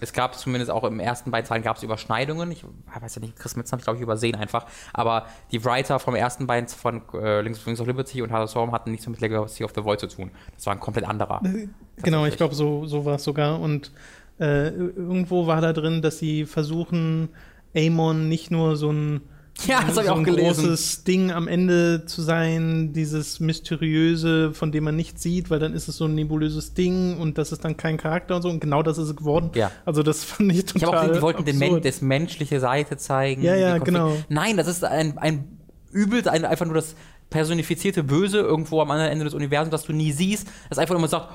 es 0.00 0.12
gab 0.12 0.34
zumindest 0.34 0.70
auch 0.70 0.84
im 0.84 1.00
ersten 1.00 1.30
beiden 1.30 1.48
Teilen 1.48 1.62
gab 1.62 1.76
es 1.76 1.82
Überschneidungen. 1.82 2.50
Ich 2.50 2.64
weiß 3.00 3.16
ja 3.16 3.20
nicht, 3.20 3.36
Chris 3.36 3.56
Metz 3.56 3.70
habe 3.72 3.80
ich 3.80 3.84
glaube 3.84 3.98
ich 3.98 4.02
übersehen 4.02 4.34
einfach. 4.34 4.66
Aber 4.92 5.26
die 5.52 5.64
Writer 5.64 5.98
vom 5.98 6.14
ersten 6.14 6.46
beiden 6.46 6.68
von 6.68 7.02
äh, 7.14 7.40
Links, 7.42 7.64
Wings 7.66 7.80
of 7.80 7.86
Liberty 7.86 8.22
und 8.22 8.32
of 8.32 8.50
Storm 8.50 8.72
hatten 8.72 8.90
nichts 8.90 9.06
mit 9.06 9.20
Legacy 9.20 9.64
of 9.64 9.72
the 9.74 9.84
Void 9.84 10.00
zu 10.00 10.08
tun. 10.08 10.30
Das 10.54 10.66
war 10.66 10.74
ein 10.74 10.80
komplett 10.80 11.06
anderer. 11.06 11.42
Äh, 11.44 11.68
genau, 12.02 12.26
ich 12.26 12.36
glaube, 12.36 12.54
so, 12.54 12.86
so 12.86 13.04
war 13.04 13.16
es 13.16 13.24
sogar. 13.24 13.60
Und 13.60 13.92
äh, 14.38 14.68
irgendwo 14.70 15.46
war 15.46 15.60
da 15.60 15.72
drin, 15.72 16.02
dass 16.02 16.18
sie 16.18 16.46
versuchen, 16.46 17.28
Amon 17.76 18.28
nicht 18.28 18.50
nur 18.50 18.76
so 18.76 18.90
ein 18.90 19.20
ja, 19.66 19.82
das 19.84 19.96
habe 19.96 20.06
ich 20.06 20.10
auch 20.10 20.22
gelesen. 20.22 20.64
großes 20.64 21.04
Ding 21.04 21.30
am 21.30 21.48
Ende 21.48 22.04
zu 22.06 22.22
sein, 22.22 22.92
dieses 22.92 23.40
mysteriöse, 23.40 24.52
von 24.54 24.72
dem 24.72 24.84
man 24.84 24.96
nichts 24.96 25.22
sieht, 25.22 25.50
weil 25.50 25.58
dann 25.58 25.74
ist 25.74 25.88
es 25.88 25.96
so 25.96 26.06
ein 26.06 26.14
nebulöses 26.14 26.74
Ding 26.74 27.18
und 27.18 27.38
das 27.38 27.52
ist 27.52 27.64
dann 27.64 27.76
kein 27.76 27.96
Charakter 27.96 28.36
und 28.36 28.42
so 28.42 28.48
und 28.48 28.60
genau 28.60 28.82
das 28.82 28.98
ist 28.98 29.08
es 29.08 29.16
geworden. 29.16 29.50
Ja. 29.54 29.70
Also 29.84 30.02
das 30.02 30.24
fand 30.24 30.52
ich 30.52 30.64
total 30.64 30.76
Ich 30.76 30.84
habe 30.84 30.96
auch 30.96 31.00
gesehen, 31.02 31.14
die 31.14 31.22
wollten 31.22 31.44
den 31.44 31.82
das 31.82 32.00
menschliche 32.00 32.60
Seite 32.60 32.96
zeigen. 32.96 33.42
Ja, 33.42 33.54
ja, 33.54 33.78
genau. 33.78 34.16
Nein, 34.28 34.56
das 34.56 34.66
ist 34.66 34.84
ein, 34.84 35.18
ein 35.18 35.58
übel, 35.92 36.26
ein, 36.28 36.44
einfach 36.44 36.66
nur 36.66 36.74
das 36.74 36.94
personifizierte 37.30 38.02
Böse 38.02 38.38
irgendwo 38.38 38.80
am 38.80 38.90
anderen 38.90 39.10
Ende 39.10 39.24
des 39.24 39.34
Universums, 39.34 39.70
das 39.70 39.84
du 39.84 39.92
nie 39.92 40.12
siehst, 40.12 40.48
das 40.68 40.78
einfach 40.78 40.98
nur 40.98 41.08
sagt, 41.08 41.32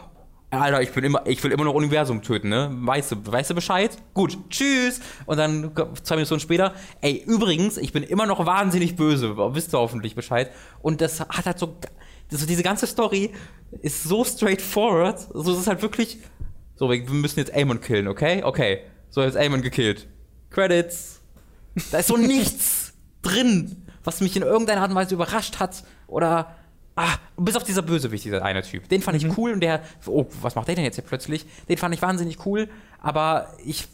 Alter, 0.59 0.81
ich, 0.81 0.91
bin 0.91 1.03
immer, 1.03 1.25
ich 1.25 1.43
will 1.43 1.51
immer 1.51 1.63
noch 1.63 1.73
Universum 1.73 2.21
töten, 2.21 2.49
ne? 2.49 2.69
Weißt 2.71 3.11
du, 3.11 3.15
weißt 3.25 3.51
du 3.51 3.55
Bescheid? 3.55 3.97
Gut, 4.13 4.37
tschüss. 4.49 4.99
Und 5.25 5.37
dann 5.37 5.71
zwei 6.03 6.15
Minuten 6.15 6.39
später, 6.39 6.73
ey, 7.01 7.23
übrigens, 7.25 7.77
ich 7.77 7.93
bin 7.93 8.03
immer 8.03 8.25
noch 8.25 8.45
wahnsinnig 8.45 8.95
böse. 8.95 9.35
Wisst 9.55 9.73
ihr 9.73 9.79
hoffentlich 9.79 10.15
Bescheid. 10.15 10.51
Und 10.81 11.01
das 11.01 11.19
hat 11.19 11.45
halt 11.45 11.59
so, 11.59 11.77
das, 12.29 12.45
diese 12.45 12.63
ganze 12.63 12.87
Story 12.87 13.31
ist 13.81 14.03
so 14.03 14.23
straightforward. 14.23 15.19
So, 15.19 15.39
also, 15.39 15.53
es 15.53 15.59
ist 15.59 15.67
halt 15.67 15.81
wirklich, 15.81 16.19
so, 16.75 16.89
wir 16.89 17.01
müssen 17.09 17.39
jetzt 17.39 17.55
Amon 17.55 17.81
killen, 17.81 18.07
okay? 18.07 18.43
Okay. 18.43 18.81
So, 19.09 19.21
jetzt 19.21 19.37
Amon 19.37 19.61
gekillt. 19.61 20.07
Credits. 20.49 21.21
Da 21.91 21.99
ist 21.99 22.07
so 22.07 22.17
nichts 22.17 22.93
drin, 23.21 23.85
was 24.03 24.21
mich 24.21 24.35
in 24.35 24.43
irgendeiner 24.43 24.81
Art 24.81 24.89
und 24.89 24.95
Weise 24.95 25.15
überrascht 25.15 25.59
hat 25.59 25.83
oder 26.07 26.55
Ah, 26.95 27.15
bis 27.35 27.57
auf 27.57 27.63
dieser 27.63 27.81
Bösewicht, 27.81 28.23
dieser 28.23 28.43
eine 28.43 28.63
Typ. 28.63 28.87
Den 28.87 29.01
fand 29.01 29.17
ich 29.17 29.25
mhm. 29.25 29.33
cool 29.37 29.51
und 29.51 29.59
der, 29.59 29.81
oh, 30.05 30.25
was 30.41 30.55
macht 30.55 30.69
der 30.69 30.75
denn 30.75 30.85
jetzt 30.85 30.95
hier 30.95 31.03
plötzlich? 31.03 31.45
Den 31.67 31.77
fand 31.77 31.93
ich 31.93 32.01
wahnsinnig 32.01 32.45
cool, 32.45 32.69
aber 33.01 33.53
ich, 33.65 33.87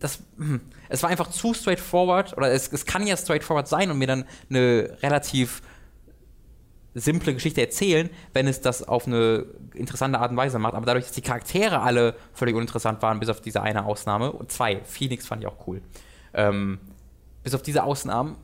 das, 0.00 0.18
hm, 0.36 0.60
es 0.88 1.02
war 1.02 1.10
einfach 1.10 1.30
zu 1.30 1.54
straightforward, 1.54 2.36
oder 2.36 2.50
es, 2.50 2.72
es 2.72 2.86
kann 2.86 3.06
ja 3.06 3.16
straightforward 3.16 3.68
sein 3.68 3.90
und 3.90 3.98
mir 3.98 4.08
dann 4.08 4.24
eine 4.48 4.96
relativ 5.00 5.62
simple 6.94 7.34
Geschichte 7.34 7.60
erzählen, 7.60 8.10
wenn 8.32 8.48
es 8.48 8.60
das 8.60 8.82
auf 8.82 9.06
eine 9.06 9.46
interessante 9.74 10.18
Art 10.18 10.32
und 10.32 10.36
Weise 10.36 10.58
macht. 10.58 10.74
Aber 10.74 10.86
dadurch, 10.86 11.04
dass 11.04 11.14
die 11.14 11.22
Charaktere 11.22 11.80
alle 11.80 12.16
völlig 12.32 12.56
uninteressant 12.56 13.00
waren, 13.00 13.20
bis 13.20 13.28
auf 13.28 13.40
diese 13.40 13.62
eine 13.62 13.84
Ausnahme, 13.84 14.32
und 14.32 14.50
zwei, 14.50 14.82
Phoenix 14.84 15.24
fand 15.24 15.42
ich 15.42 15.48
auch 15.48 15.68
cool. 15.68 15.82
Ähm, 16.34 16.80
bis 17.44 17.54
auf 17.54 17.62
diese 17.62 17.84
Ausnahmen 17.84 18.36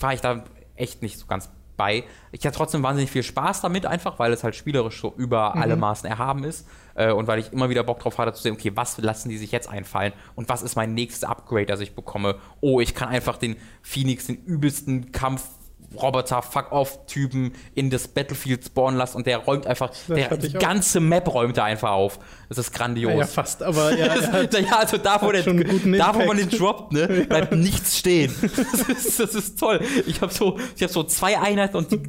war 0.00 0.14
ich 0.14 0.20
da 0.20 0.44
echt 0.74 1.02
nicht 1.02 1.18
so 1.18 1.26
ganz 1.26 1.48
bei. 1.80 2.04
Ich 2.30 2.44
hatte 2.44 2.58
trotzdem 2.58 2.82
wahnsinnig 2.82 3.10
viel 3.10 3.22
Spaß 3.22 3.62
damit, 3.62 3.86
einfach 3.86 4.18
weil 4.18 4.34
es 4.34 4.44
halt 4.44 4.54
spielerisch 4.54 5.00
so 5.00 5.14
über 5.16 5.54
mhm. 5.54 5.62
alle 5.62 5.76
Maßen 5.76 6.06
erhaben 6.06 6.44
ist. 6.44 6.68
Äh, 6.94 7.10
und 7.10 7.26
weil 7.26 7.38
ich 7.38 7.54
immer 7.54 7.70
wieder 7.70 7.82
Bock 7.84 8.00
drauf 8.00 8.18
hatte 8.18 8.34
zu 8.34 8.42
sehen, 8.42 8.52
okay, 8.52 8.72
was 8.74 8.98
lassen 8.98 9.30
die 9.30 9.38
sich 9.38 9.50
jetzt 9.50 9.66
einfallen 9.70 10.12
und 10.34 10.50
was 10.50 10.60
ist 10.60 10.76
mein 10.76 10.92
nächstes 10.92 11.24
Upgrade, 11.24 11.64
das 11.64 11.80
ich 11.80 11.94
bekomme? 11.94 12.36
Oh, 12.60 12.80
ich 12.80 12.94
kann 12.94 13.08
einfach 13.08 13.38
den 13.38 13.56
Phoenix, 13.80 14.26
den 14.26 14.36
übelsten 14.44 15.10
Kampf 15.10 15.48
Roboter-Fuck-Off-Typen 15.96 17.52
in 17.74 17.90
das 17.90 18.08
Battlefield 18.08 18.64
spawnen 18.64 18.96
lassen 18.96 19.16
und 19.16 19.26
der 19.26 19.38
räumt 19.38 19.66
einfach, 19.66 19.90
der, 20.08 20.36
die 20.36 20.52
ganze 20.52 21.00
Map 21.00 21.32
räumt 21.32 21.56
er 21.56 21.64
einfach 21.64 21.90
auf. 21.90 22.18
Das 22.48 22.58
ist 22.58 22.72
grandios. 22.72 23.12
Ja, 23.12 23.18
ja 23.18 23.26
fast, 23.26 23.62
aber 23.62 23.96
ja. 23.96 24.06
ja 24.58 24.76
also 24.78 24.96
da, 24.98 25.20
wo, 25.20 25.32
der, 25.32 25.42
da, 25.42 26.14
wo 26.14 26.24
man 26.24 26.36
den 26.36 26.48
droppt, 26.48 26.92
ne, 26.92 27.06
bleibt 27.28 27.52
nichts 27.52 27.98
stehen. 27.98 28.34
Das 28.70 28.88
ist, 28.88 29.20
das 29.20 29.34
ist 29.34 29.58
toll. 29.58 29.80
Ich 30.06 30.20
habe 30.20 30.32
so, 30.32 30.58
hab 30.80 30.90
so 30.90 31.02
zwei 31.02 31.38
Einheiten 31.38 31.76
und 31.76 31.90
die 31.90 32.02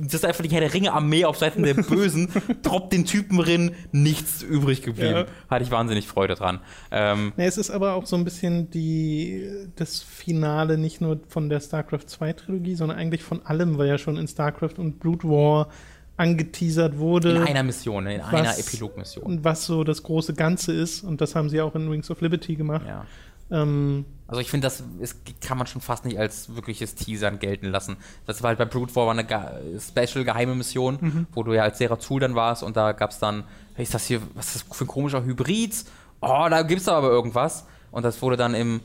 das 0.00 0.14
ist 0.14 0.24
einfach 0.24 0.42
die 0.42 0.50
Herr 0.50 0.60
der 0.60 0.72
Ringe-Armee 0.72 1.24
auf 1.24 1.36
Seiten 1.38 1.62
der 1.62 1.74
Bösen, 1.74 2.28
droppt 2.62 2.92
den 2.92 3.04
Typen 3.04 3.40
rein, 3.40 3.74
nichts 3.92 4.42
übrig 4.42 4.82
geblieben. 4.82 5.14
Ja. 5.14 5.26
Hatte 5.50 5.64
ich 5.64 5.70
wahnsinnig 5.70 6.06
Freude 6.08 6.34
dran. 6.34 6.60
Ähm, 6.90 7.32
ja, 7.36 7.44
es 7.44 7.58
ist 7.58 7.70
aber 7.70 7.94
auch 7.94 8.06
so 8.06 8.16
ein 8.16 8.24
bisschen 8.24 8.70
die, 8.70 9.48
das 9.76 10.00
Finale 10.00 10.78
nicht 10.78 11.00
nur 11.00 11.20
von 11.28 11.48
der 11.48 11.60
StarCraft 11.60 12.06
2 12.06 12.32
Trilogie, 12.32 12.74
sondern 12.74 12.98
eigentlich 12.98 13.22
von 13.22 13.44
allem, 13.46 13.78
weil 13.78 13.88
ja 13.88 13.98
schon 13.98 14.16
in 14.16 14.26
StarCraft 14.28 14.78
und 14.78 15.00
Blood 15.00 15.24
War 15.24 15.68
angeteasert 16.16 16.98
wurde. 16.98 17.30
In 17.36 17.42
einer 17.42 17.62
Mission, 17.62 18.06
in 18.06 18.20
was- 18.20 18.32
einer 18.32 18.58
Epilogmission. 18.58 19.24
Und 19.24 19.44
was 19.44 19.64
so 19.66 19.82
das 19.84 20.02
große 20.02 20.34
Ganze 20.34 20.72
ist. 20.72 21.02
Und 21.02 21.20
das 21.20 21.34
haben 21.34 21.48
sie 21.48 21.60
auch 21.60 21.74
in 21.74 21.90
Wings 21.90 22.10
of 22.10 22.20
Liberty 22.20 22.54
gemacht. 22.54 22.84
Ja. 22.86 23.06
Ähm, 23.50 24.04
Also 24.32 24.40
ich 24.40 24.50
finde, 24.50 24.64
das 24.64 24.82
ist, 24.98 25.16
kann 25.42 25.58
man 25.58 25.66
schon 25.66 25.82
fast 25.82 26.06
nicht 26.06 26.18
als 26.18 26.54
wirkliches 26.56 26.94
Teasern 26.94 27.38
gelten 27.38 27.66
lassen. 27.66 27.98
Das 28.26 28.42
war 28.42 28.48
halt 28.48 28.58
bei 28.58 28.64
Brute 28.64 28.96
War 28.96 29.10
eine 29.10 29.26
ga- 29.26 29.52
special 29.78 30.24
geheime 30.24 30.54
Mission, 30.54 30.96
Mhm. 31.00 31.26
wo 31.34 31.42
du 31.42 31.52
ja 31.52 31.64
als 31.64 31.76
Serazul 31.76 32.18
dann 32.18 32.34
warst 32.34 32.62
und 32.62 32.74
da 32.78 32.92
gab 32.92 33.10
es 33.10 33.18
dann, 33.18 33.44
hey, 33.74 33.82
ist 33.82 33.92
das 33.92 34.06
hier, 34.06 34.22
was 34.34 34.56
ist 34.56 34.66
das 34.70 34.76
für 34.78 34.84
ein 34.84 34.88
komischer 34.88 35.22
Hybrid? 35.22 35.84
Oh, 36.22 36.46
da 36.48 36.62
gibt 36.62 36.80
es 36.80 36.88
aber 36.88 37.10
irgendwas. 37.10 37.66
Und 37.90 38.04
das 38.06 38.22
wurde 38.22 38.38
dann 38.38 38.54
im 38.54 38.80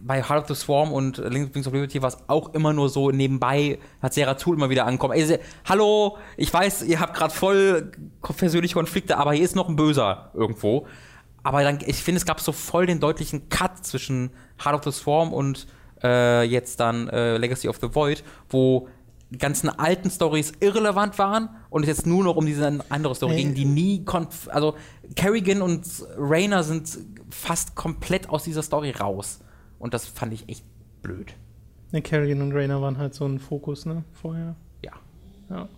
bei 0.00 0.22
Heart 0.24 0.42
of 0.42 0.48
the 0.48 0.54
Swarm 0.64 0.92
und 0.92 1.18
Wings 1.18 1.66
of 1.68 1.72
Liberty 1.72 2.02
war 2.02 2.08
es 2.08 2.16
auch 2.26 2.52
immer 2.54 2.72
nur 2.72 2.88
so 2.88 3.10
nebenbei, 3.12 3.78
hat 4.02 4.12
Serazul 4.14 4.56
immer 4.56 4.70
wieder 4.70 4.86
angekommen. 4.86 5.14
Ey, 5.14 5.38
hallo, 5.66 6.16
ich 6.36 6.52
weiß, 6.52 6.82
ihr 6.82 6.98
habt 6.98 7.14
gerade 7.14 7.32
voll 7.32 7.92
persönliche 8.36 8.74
Konflikte, 8.74 9.18
aber 9.18 9.34
hier 9.34 9.44
ist 9.44 9.54
noch 9.54 9.68
ein 9.68 9.76
Böser 9.76 10.30
irgendwo. 10.34 10.86
Aber 11.42 11.62
dann, 11.62 11.78
ich 11.84 11.96
finde, 11.96 12.18
es 12.18 12.24
gab 12.26 12.40
so 12.40 12.52
voll 12.52 12.86
den 12.86 13.00
deutlichen 13.00 13.48
Cut 13.48 13.84
zwischen 13.84 14.30
Heart 14.62 14.74
of 14.74 14.84
the 14.84 14.92
Swarm 15.00 15.32
und 15.32 15.66
äh, 16.02 16.42
jetzt 16.44 16.80
dann 16.80 17.08
äh, 17.08 17.36
Legacy 17.36 17.68
of 17.68 17.78
the 17.80 17.94
Void, 17.94 18.22
wo 18.48 18.88
die 19.30 19.38
ganzen 19.38 19.70
alten 19.70 20.10
Stories 20.10 20.52
irrelevant 20.60 21.18
waren 21.18 21.48
und 21.70 21.82
es 21.82 21.88
jetzt 21.88 22.06
nur 22.06 22.22
noch 22.22 22.36
um 22.36 22.44
diese 22.44 22.80
andere 22.90 23.14
Story 23.14 23.32
Hey. 23.34 23.42
ging, 23.44 23.54
die 23.54 23.64
nie 23.64 24.04
also 24.48 24.76
Kerrigan 25.16 25.62
und 25.62 25.86
Rayner 26.18 26.62
sind 26.62 26.98
fast 27.30 27.74
komplett 27.74 28.28
aus 28.28 28.44
dieser 28.44 28.62
Story 28.62 28.90
raus 28.90 29.40
und 29.78 29.94
das 29.94 30.06
fand 30.06 30.34
ich 30.34 30.48
echt 30.48 30.64
blöd. 31.02 31.34
ne, 31.92 32.02
Kerrigan 32.02 32.42
und 32.42 32.52
Rayner 32.52 32.80
waren 32.82 32.98
halt 32.98 33.14
so 33.14 33.24
ein 33.24 33.38
Fokus, 33.38 33.86
ne, 33.86 34.04
vorher. 34.12 34.54
Ja. 34.84 34.92
Ja. 35.48 35.68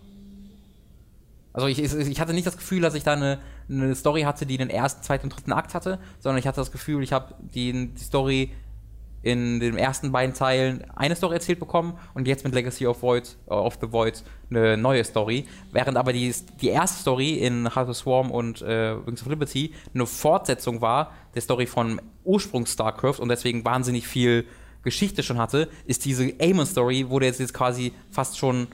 Also 1.55 1.67
ich, 1.67 1.79
ich 1.79 2.19
hatte 2.19 2.33
nicht 2.33 2.45
das 2.45 2.57
Gefühl, 2.57 2.81
dass 2.81 2.95
ich 2.95 3.03
da 3.03 3.13
eine, 3.13 3.39
eine 3.69 3.95
Story 3.95 4.23
hatte, 4.23 4.45
die 4.45 4.57
den 4.57 4.69
ersten, 4.69 5.03
zweiten 5.03 5.27
und 5.27 5.37
dritten 5.37 5.53
Akt 5.53 5.73
hatte, 5.73 5.99
sondern 6.19 6.37
ich 6.37 6.47
hatte 6.47 6.59
das 6.59 6.69
Gefühl, 6.69 7.01
ich 7.01 7.13
habe 7.13 7.33
die, 7.39 7.93
die 7.93 8.03
Story 8.03 8.51
in 9.21 9.61
den 9.61 9.77
ersten 9.77 10.11
beiden 10.11 10.35
Teilen 10.35 10.83
eine 10.97 11.15
Story 11.15 11.35
erzählt 11.35 11.61
bekommen 11.61 11.97
und 12.13 12.27
jetzt 12.27 12.43
mit 12.43 12.53
Legacy 12.53 12.87
of 12.87 13.01
Void, 13.01 13.37
äh, 13.47 13.53
of 13.53 13.77
the 13.79 13.89
Void 13.89 14.21
eine 14.49 14.75
neue 14.75 15.05
Story, 15.05 15.45
während 15.71 15.95
aber 15.95 16.11
die, 16.11 16.35
die 16.59 16.67
erste 16.67 16.99
Story 16.99 17.35
in 17.35 17.73
Heart 17.73 17.87
of 17.87 17.95
Swarm 17.95 18.31
und 18.31 18.61
äh, 18.61 18.97
Wings 19.07 19.21
of 19.21 19.29
Liberty 19.29 19.73
eine 19.93 20.05
Fortsetzung 20.05 20.81
war 20.81 21.13
der 21.35 21.41
Story 21.41 21.67
von 21.67 22.01
Ursprungs 22.25 22.73
StarCraft 22.73 23.19
und 23.19 23.29
deswegen 23.29 23.63
wahnsinnig 23.63 24.09
viel 24.09 24.45
Geschichte 24.83 25.23
schon 25.23 25.37
hatte, 25.37 25.69
ist 25.85 26.03
diese 26.03 26.33
Amon-Story, 26.41 27.09
wurde 27.09 27.27
jetzt, 27.27 27.39
jetzt 27.39 27.53
quasi 27.53 27.93
fast 28.11 28.37
schon 28.37 28.67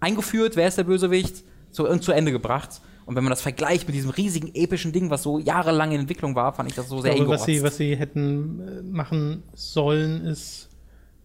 eingeführt, 0.00 0.56
wer 0.56 0.66
ist 0.66 0.78
der 0.78 0.84
Bösewicht, 0.84 1.44
zu, 1.72 1.84
zu 1.98 2.12
Ende 2.12 2.30
gebracht. 2.32 2.80
Und 3.04 3.16
wenn 3.16 3.24
man 3.24 3.30
das 3.32 3.42
vergleicht 3.42 3.88
mit 3.88 3.96
diesem 3.96 4.10
riesigen 4.10 4.52
epischen 4.54 4.92
Ding, 4.92 5.10
was 5.10 5.24
so 5.24 5.40
jahrelang 5.40 5.90
in 5.90 6.00
Entwicklung 6.00 6.36
war, 6.36 6.52
fand 6.54 6.68
ich 6.70 6.76
das 6.76 6.88
so 6.88 7.00
sehr 7.00 7.14
glaube, 7.16 7.30
was 7.32 7.44
sie, 7.44 7.60
was 7.62 7.76
sie 7.76 7.96
hätten 7.96 8.60
äh, 8.60 8.82
machen 8.82 9.42
sollen, 9.54 10.24
ist 10.24 10.68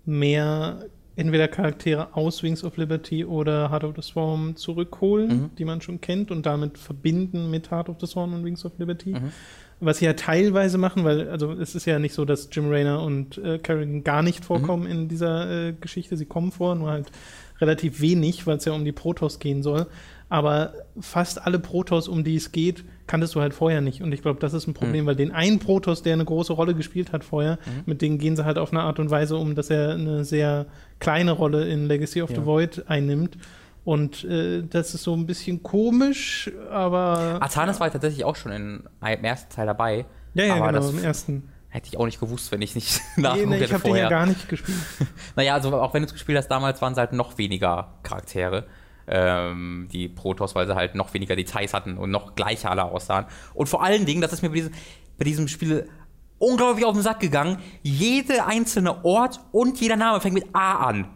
mehr 0.05 0.85
entweder 1.15 1.47
Charaktere 1.47 2.15
aus 2.15 2.43
Wings 2.43 2.63
of 2.63 2.77
Liberty 2.77 3.25
oder 3.25 3.69
Heart 3.71 3.83
of 3.83 3.95
the 3.95 4.01
Swarm 4.01 4.55
zurückholen, 4.55 5.27
Mhm. 5.29 5.49
die 5.57 5.65
man 5.65 5.81
schon 5.81 5.99
kennt 5.99 6.31
und 6.31 6.45
damit 6.45 6.77
verbinden 6.77 7.49
mit 7.49 7.71
Heart 7.71 7.89
of 7.89 7.97
the 7.99 8.07
Swarm 8.07 8.33
und 8.33 8.43
Wings 8.45 8.63
of 8.65 8.71
Liberty. 8.77 9.11
Mhm. 9.11 9.31
Was 9.79 9.99
sie 9.99 10.05
ja 10.05 10.13
teilweise 10.13 10.77
machen, 10.79 11.03
weil 11.03 11.29
also 11.29 11.51
es 11.53 11.75
ist 11.75 11.85
ja 11.85 11.99
nicht 11.99 12.13
so, 12.13 12.25
dass 12.25 12.49
Jim 12.51 12.69
Raynor 12.69 13.03
und 13.03 13.37
äh, 13.39 13.59
Kerrigan 13.59 14.03
gar 14.03 14.23
nicht 14.23 14.43
vorkommen 14.45 14.83
Mhm. 14.85 14.89
in 14.91 15.07
dieser 15.07 15.67
äh, 15.69 15.73
Geschichte. 15.73 16.17
Sie 16.17 16.25
kommen 16.25 16.51
vor, 16.51 16.73
nur 16.75 16.89
halt 16.89 17.11
relativ 17.59 18.01
wenig, 18.01 18.45
weil 18.47 18.57
es 18.57 18.65
ja 18.65 18.73
um 18.73 18.85
die 18.85 18.91
Protoss 18.91 19.39
gehen 19.39 19.61
soll. 19.63 19.87
Aber 20.29 20.73
fast 20.99 21.45
alle 21.45 21.57
Protoss, 21.59 22.07
um 22.09 22.23
die 22.25 22.35
es 22.35 22.51
geht, 22.51 22.83
kanntest 23.07 23.33
du 23.35 23.39
halt 23.41 23.53
vorher 23.53 23.79
nicht. 23.79 24.01
Und 24.01 24.11
ich 24.11 24.21
glaube, 24.21 24.39
das 24.41 24.53
ist 24.53 24.67
ein 24.67 24.73
Problem, 24.73 25.05
weil 25.05 25.15
den 25.15 25.31
einen 25.31 25.59
Protoss, 25.59 26.01
der 26.03 26.13
eine 26.13 26.25
große 26.25 26.51
Rolle 26.51 26.73
gespielt 26.75 27.13
hat 27.13 27.23
vorher, 27.23 27.57
mit 27.85 28.01
denen 28.01 28.17
gehen 28.17 28.35
sie 28.35 28.43
halt 28.43 28.57
auf 28.57 28.71
eine 28.73 28.81
Art 28.81 28.99
und 28.99 29.09
Weise 29.09 29.37
um, 29.37 29.55
dass 29.55 29.69
er 29.69 29.91
eine 29.93 30.25
sehr 30.25 30.65
kleine 30.99 31.31
Rolle 31.31 31.65
in 31.69 31.87
Legacy 31.87 32.21
of 32.21 32.29
Ja. 32.31 32.35
the 32.37 32.45
Void 32.45 32.83
einnimmt. 32.89 33.37
Und 33.85 34.25
äh, 34.25 34.63
das 34.69 34.93
ist 34.93 35.03
so 35.03 35.15
ein 35.15 35.25
bisschen 35.25 35.63
komisch, 35.63 36.51
aber. 36.69 37.37
Artanis 37.41 37.79
war 37.79 37.89
tatsächlich 37.89 38.25
auch 38.25 38.35
schon 38.35 38.51
in, 38.51 38.83
im 38.99 39.23
ersten 39.23 39.53
Teil 39.53 39.65
dabei. 39.65 40.05
ja, 40.33 40.43
ja, 40.43 40.55
aber 40.55 40.67
genau, 40.67 40.79
das 40.79 40.91
im 40.91 41.01
ersten. 41.01 41.49
hätte 41.69 41.87
ich 41.87 41.97
auch 41.97 42.05
nicht 42.05 42.19
gewusst, 42.19 42.51
wenn 42.51 42.61
ich 42.61 42.75
nicht 42.75 42.99
Nee, 43.15 43.21
nachgeguckt 43.23 43.49
nee, 43.49 43.55
ich 43.55 43.61
hätte 43.61 43.73
habe 43.75 43.83
den 43.83 43.95
ja 43.95 44.01
vorher. 44.01 44.09
gar 44.09 44.25
nicht 44.25 44.49
gespielt. 44.49 44.77
Naja, 45.37 45.53
also 45.53 45.73
auch 45.79 45.93
wenn 45.93 46.01
du 46.01 46.07
es 46.07 46.11
gespielt 46.11 46.37
hast, 46.37 46.49
damals 46.49 46.81
waren 46.81 46.91
es 46.91 46.99
halt 46.99 47.13
noch 47.13 47.37
weniger 47.37 47.93
Charaktere, 48.03 48.65
ähm, 49.07 49.87
die 49.91 50.07
Protoss, 50.07 50.55
weil 50.55 50.67
sie 50.67 50.75
halt 50.75 50.95
noch 50.95 51.13
weniger 51.13 51.35
Details 51.35 51.73
hatten 51.73 51.97
und 51.97 52.11
noch 52.11 52.35
gleicher 52.35 52.71
alle 52.71 52.83
aussahen. 52.85 53.25
Und 53.53 53.67
vor 53.67 53.83
allen 53.83 54.05
Dingen, 54.05 54.21
das 54.21 54.33
ist 54.33 54.41
mir 54.41 54.49
bei 54.49 54.55
diesem, 54.55 54.73
bei 55.17 55.23
diesem 55.25 55.47
Spiel 55.47 55.89
unglaublich 56.39 56.85
auf 56.85 56.93
den 56.93 57.01
Sack 57.01 57.19
gegangen, 57.19 57.57
jeder 57.81 58.47
einzelne 58.47 59.03
Ort 59.03 59.39
und 59.51 59.79
jeder 59.79 59.95
Name 59.95 60.21
fängt 60.21 60.35
mit 60.35 60.47
A 60.53 60.87
an. 60.87 61.07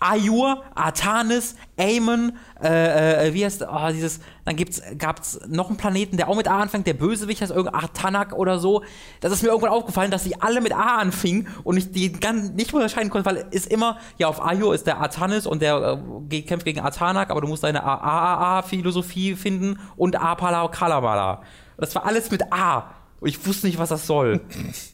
Ayur, 0.00 0.62
Artanis, 0.74 1.56
Aemon, 1.76 2.32
äh, 2.62 3.28
äh, 3.28 3.34
wie 3.34 3.44
heißt, 3.44 3.66
oh, 3.68 3.88
dieses, 3.92 4.20
dann 4.44 4.56
gibt's, 4.56 4.80
gab's 4.96 5.40
noch 5.48 5.68
einen 5.68 5.76
Planeten, 5.76 6.16
der 6.16 6.28
auch 6.28 6.36
mit 6.36 6.48
A 6.48 6.60
anfängt, 6.60 6.86
der 6.86 6.94
Bösewicht 6.94 7.42
heißt 7.42 7.50
irgendein 7.50 7.82
Artanak 7.82 8.32
oder 8.32 8.58
so. 8.58 8.84
Das 9.20 9.32
ist 9.32 9.42
mir 9.42 9.48
irgendwann 9.48 9.70
aufgefallen, 9.70 10.10
dass 10.10 10.24
die 10.24 10.40
alle 10.40 10.60
mit 10.60 10.72
A 10.72 10.98
anfingen 10.98 11.48
und 11.64 11.76
ich 11.76 11.90
die 11.90 12.12
ganz 12.12 12.50
nicht 12.50 12.72
unterscheiden 12.72 13.10
konnte, 13.10 13.26
weil 13.26 13.46
es 13.50 13.66
immer, 13.66 13.98
ja, 14.18 14.28
auf 14.28 14.44
Ayur 14.44 14.74
ist 14.74 14.86
der 14.86 14.98
Artanis 14.98 15.46
und 15.46 15.62
der 15.62 16.00
äh, 16.30 16.42
kämpft 16.42 16.64
gegen 16.64 16.80
Artanak, 16.80 17.30
aber 17.30 17.40
du 17.40 17.48
musst 17.48 17.64
deine 17.64 17.82
AAA-Philosophie 17.82 19.34
finden 19.34 19.80
und 19.96 20.16
Apala 20.16 20.68
Kalamala. 20.68 21.42
Das 21.76 21.94
war 21.94 22.04
alles 22.04 22.30
mit 22.30 22.52
A. 22.52 22.90
Und 23.20 23.28
ich 23.28 23.46
wusste 23.46 23.66
nicht, 23.66 23.78
was 23.78 23.88
das 23.88 24.06
soll. 24.06 24.40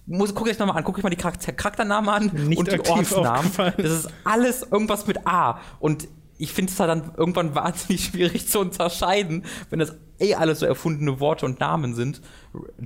Muss, 0.07 0.35
guck 0.35 0.49
euch 0.49 0.59
nochmal 0.59 0.79
an, 0.79 0.85
guck 0.85 0.97
euch 0.97 1.03
mal 1.03 1.11
die 1.11 1.17
Charakter 1.17 1.53
Charakternamen 1.53 2.09
an 2.09 2.49
Nicht 2.49 2.59
und 2.59 2.73
die 2.73 2.81
Ortsnamen. 2.81 3.51
Das 3.77 3.91
ist 3.91 4.09
alles 4.25 4.63
irgendwas 4.63 5.07
mit 5.07 5.27
A. 5.27 5.61
Und 5.79 6.09
ich 6.39 6.53
finde 6.53 6.73
es 6.73 6.81
halt 6.81 6.91
dann 6.91 7.13
irgendwann 7.17 7.55
wahnsinnig 7.55 8.05
schwierig 8.05 8.49
zu 8.49 8.61
unterscheiden, 8.61 9.45
wenn 9.71 9.79
das 9.79 9.95
eh 10.19 10.35
alles 10.35 10.61
so 10.61 10.67
erfundene 10.67 11.21
Worte 11.21 11.47
und 11.47 11.61
Namen 11.61 11.95
sind. 11.95 12.23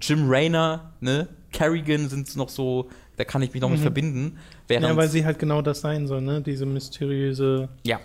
Jim 0.00 0.28
Raynor, 0.28 0.92
ne? 1.00 1.28
Kerrigan 1.50 2.08
sind 2.08 2.34
noch 2.36 2.50
so, 2.50 2.90
da 3.16 3.24
kann 3.24 3.40
ich 3.40 3.52
mich 3.54 3.62
noch 3.62 3.70
mit 3.70 3.80
verbinden. 3.80 4.38
Ja, 4.70 4.96
weil 4.96 5.08
sie 5.08 5.24
halt 5.24 5.38
genau 5.38 5.62
das 5.62 5.80
sein 5.80 6.06
soll, 6.06 6.20
ne? 6.20 6.42
Diese 6.42 6.66
mysteriöse, 6.66 7.70
ja. 7.84 8.00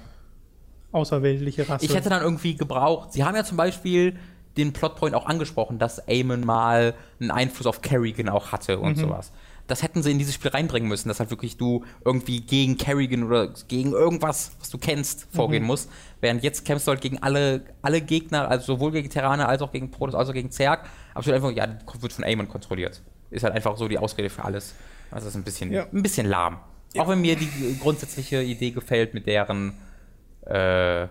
außerweltliche 0.94 1.68
Rasse. 1.68 1.86
Ich 1.86 1.94
hätte 1.94 2.10
dann 2.10 2.22
irgendwie 2.22 2.56
gebraucht. 2.56 3.12
Sie 3.12 3.24
haben 3.24 3.36
ja 3.36 3.44
zum 3.44 3.58
Beispiel 3.58 4.16
den 4.58 4.74
Plotpoint 4.74 5.16
auch 5.16 5.26
angesprochen, 5.26 5.80
dass 5.80 6.00
Eamon 6.08 6.42
mal 6.46 6.94
einen 7.20 7.32
Einfluss 7.32 7.66
auf 7.68 7.82
Kerrigan 7.82 8.30
auch 8.30 8.52
hatte 8.52 8.80
und 8.80 8.96
sowas. 8.98 9.32
Das 9.66 9.82
hätten 9.82 10.04
sie 10.04 10.12
in 10.12 10.20
dieses 10.20 10.34
Spiel 10.36 10.52
reinbringen 10.52 10.90
müssen, 10.90 11.08
dass 11.08 11.20
halt 11.22 11.30
wirklich 11.30 11.56
du 11.56 11.86
irgendwie 12.04 12.42
gegen 12.42 12.78
Kerrigan 12.78 13.24
oder 13.24 13.48
gegen 13.70 13.94
irgendwas, 13.94 14.52
was 14.60 14.70
du 14.70 14.78
kennst, 14.78 15.26
vorgehen 15.32 15.64
musst. 15.64 15.90
Während 16.20 16.44
jetzt 16.44 16.66
kämpfst 16.66 16.86
du 16.86 16.92
halt 16.92 17.00
gegen 17.02 17.20
alle, 17.24 17.62
alle 17.82 18.02
Gegner, 18.02 18.50
also 18.50 18.74
sowohl 18.76 18.92
gegen 18.92 19.10
Terraner 19.10 19.48
als 19.48 19.62
auch 19.62 19.72
gegen 19.72 19.90
Protoss, 19.90 20.16
als 20.16 20.30
auch 20.30 20.34
gegen 20.34 20.52
Zerg. 20.52 20.86
Wird 21.16 21.30
einfach, 21.36 21.52
ja, 21.52 21.66
wird 22.00 22.12
von 22.14 22.26
Eamon 22.26 22.50
kontrolliert. 22.50 23.02
Ist 23.32 23.44
halt 23.46 23.54
einfach 23.56 23.78
so 23.78 23.88
die 23.88 23.98
Ausrede 23.98 24.30
für 24.30 24.44
alles. 24.44 24.76
Also 25.12 25.26
das 25.26 25.34
ist 25.34 25.40
ein 25.40 25.44
bisschen, 25.44 25.72
Ja. 25.72 25.86
ein 25.94 26.04
bisschen 26.04 26.28
lahm. 26.28 26.58
Auch 26.98 27.08
wenn 27.08 27.22
mir 27.22 27.36
die 27.38 27.50
grundsätzliche 27.82 28.44
Idee 28.44 28.72
gefällt 28.72 29.14
mit 29.14 29.26
deren 29.28 29.74
äh, 30.46 31.08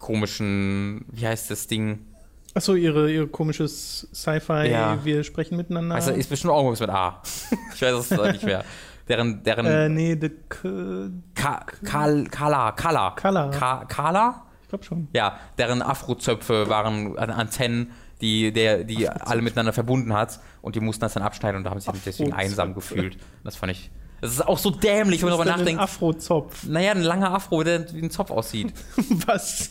komischen, 0.00 1.04
wie 1.12 1.26
heißt 1.26 1.50
das 1.50 1.66
Ding? 1.68 2.06
Achso, 2.54 2.74
ihre, 2.74 3.12
ihr 3.12 3.28
komisches 3.30 4.08
Sci-Fi, 4.12 4.68
Ja. 4.70 4.98
wir 5.04 5.22
sprechen 5.22 5.56
miteinander. 5.56 5.94
Also 5.94 6.10
ist 6.10 6.28
bestimmt 6.28 6.52
auch 6.52 6.58
irgendwas 6.64 6.80
mit 6.80 6.90
A. 6.90 7.22
ich 7.74 7.80
weiß 7.80 7.94
es 7.94 8.10
nicht 8.10 8.42
mehr. 8.42 8.64
Deren, 9.08 9.42
deren 9.44 9.66
äh, 9.66 9.88
nee, 9.88 10.16
K- 10.16 11.10
Ka 11.34 11.66
Kal 11.84 12.24
Kala, 12.24 12.72
Kala. 12.72 13.10
Kala. 13.12 13.48
Ka 13.50 13.84
Kala? 13.86 14.46
ich 14.62 14.68
glaube 14.68 14.84
schon. 14.84 15.08
Ja, 15.12 15.38
deren 15.58 15.82
Afrozöpfe 15.82 16.68
waren 16.68 17.16
An- 17.18 17.30
Antennen, 17.30 17.90
die, 18.20 18.52
der, 18.52 18.84
die 18.84 19.08
alle 19.08 19.42
miteinander 19.42 19.72
verbunden 19.72 20.12
hat 20.12 20.40
und 20.62 20.74
die 20.76 20.80
mussten 20.80 21.00
das 21.02 21.14
dann 21.14 21.22
abschneiden 21.22 21.58
und 21.58 21.64
da 21.64 21.70
haben 21.70 21.80
sie 21.80 21.90
sich 21.90 22.02
deswegen 22.04 22.32
einsam 22.32 22.74
gefühlt. 22.74 23.16
Das 23.44 23.56
fand 23.56 23.72
ich. 23.72 23.90
Das 24.20 24.32
ist 24.32 24.46
auch 24.46 24.58
so 24.58 24.70
dämlich, 24.70 25.22
wenn 25.22 25.30
man 25.30 25.38
darüber 25.38 25.44
denn 25.44 25.54
ein 25.54 25.60
nachdenkt. 25.60 25.82
Afrozopf. 25.82 26.66
Naja, 26.66 26.92
ein 26.92 27.02
langer 27.02 27.32
Afro, 27.32 27.62
der 27.62 27.92
wie 27.94 28.02
ein 28.02 28.10
Zopf 28.10 28.30
aussieht. 28.30 28.72
Was? 29.26 29.70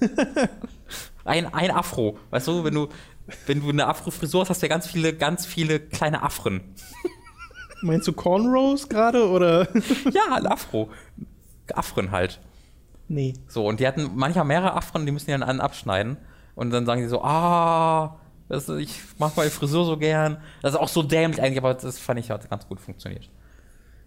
Ein, 1.24 1.52
ein 1.54 1.70
Afro. 1.70 2.18
Weißt 2.30 2.48
du, 2.48 2.64
wenn 2.64 2.74
du, 2.74 2.88
wenn 3.46 3.60
du 3.60 3.68
eine 3.70 3.86
Afro-Frisur 3.86 4.40
hast, 4.40 4.50
hast 4.50 4.62
du 4.62 4.66
ja 4.66 4.70
ganz 4.70 4.86
viele, 4.86 5.14
ganz 5.14 5.46
viele 5.46 5.80
kleine 5.80 6.22
Afren. 6.22 6.62
Meinst 7.82 8.06
du 8.08 8.12
Cornrows 8.12 8.88
gerade 8.88 9.28
oder? 9.28 9.68
Ja, 10.12 10.36
ein 10.36 10.46
Afro. 10.46 10.90
Afren 11.72 12.10
halt. 12.10 12.40
nee. 13.08 13.34
So, 13.46 13.66
und 13.66 13.80
die 13.80 13.86
hatten 13.86 14.10
manchmal 14.14 14.44
mehrere 14.44 14.74
Afren, 14.74 15.06
die 15.06 15.12
müssen 15.12 15.26
die 15.26 15.32
dann 15.32 15.42
einen 15.42 15.60
abschneiden. 15.60 16.16
Und 16.54 16.70
dann 16.70 16.86
sagen 16.86 17.00
die 17.00 17.08
so, 17.08 17.22
ah, 17.22 18.18
das, 18.48 18.68
ich 18.68 19.00
mach 19.18 19.34
meine 19.36 19.50
Frisur 19.50 19.84
so 19.84 19.96
gern. 19.96 20.38
Das 20.60 20.74
ist 20.74 20.80
auch 20.80 20.88
so 20.88 21.02
dämlich 21.02 21.40
eigentlich, 21.40 21.58
aber 21.58 21.74
das 21.74 21.98
fand 21.98 22.20
ich 22.20 22.30
hat 22.30 22.50
ganz 22.50 22.68
gut 22.68 22.80
funktioniert. 22.80 23.30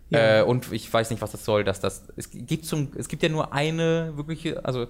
Ja. 0.10 0.42
Äh, 0.42 0.44
und 0.44 0.72
ich 0.72 0.92
weiß 0.94 1.10
nicht, 1.10 1.22
was 1.22 1.32
das 1.32 1.46
soll, 1.46 1.64
dass 1.64 1.80
das. 1.80 2.04
Es 2.16 2.30
gibt, 2.30 2.66
zum, 2.66 2.92
es 2.96 3.08
gibt 3.08 3.24
ja 3.24 3.30
nur 3.30 3.54
eine 3.54 4.14
wirkliche. 4.16 4.64
Also, 4.64 4.88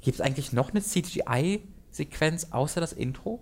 gibt 0.00 0.16
es 0.16 0.20
eigentlich 0.20 0.52
noch 0.52 0.70
eine 0.70 0.82
CGI-Sequenz 0.82 2.48
außer 2.50 2.80
das 2.80 2.92
Intro? 2.92 3.40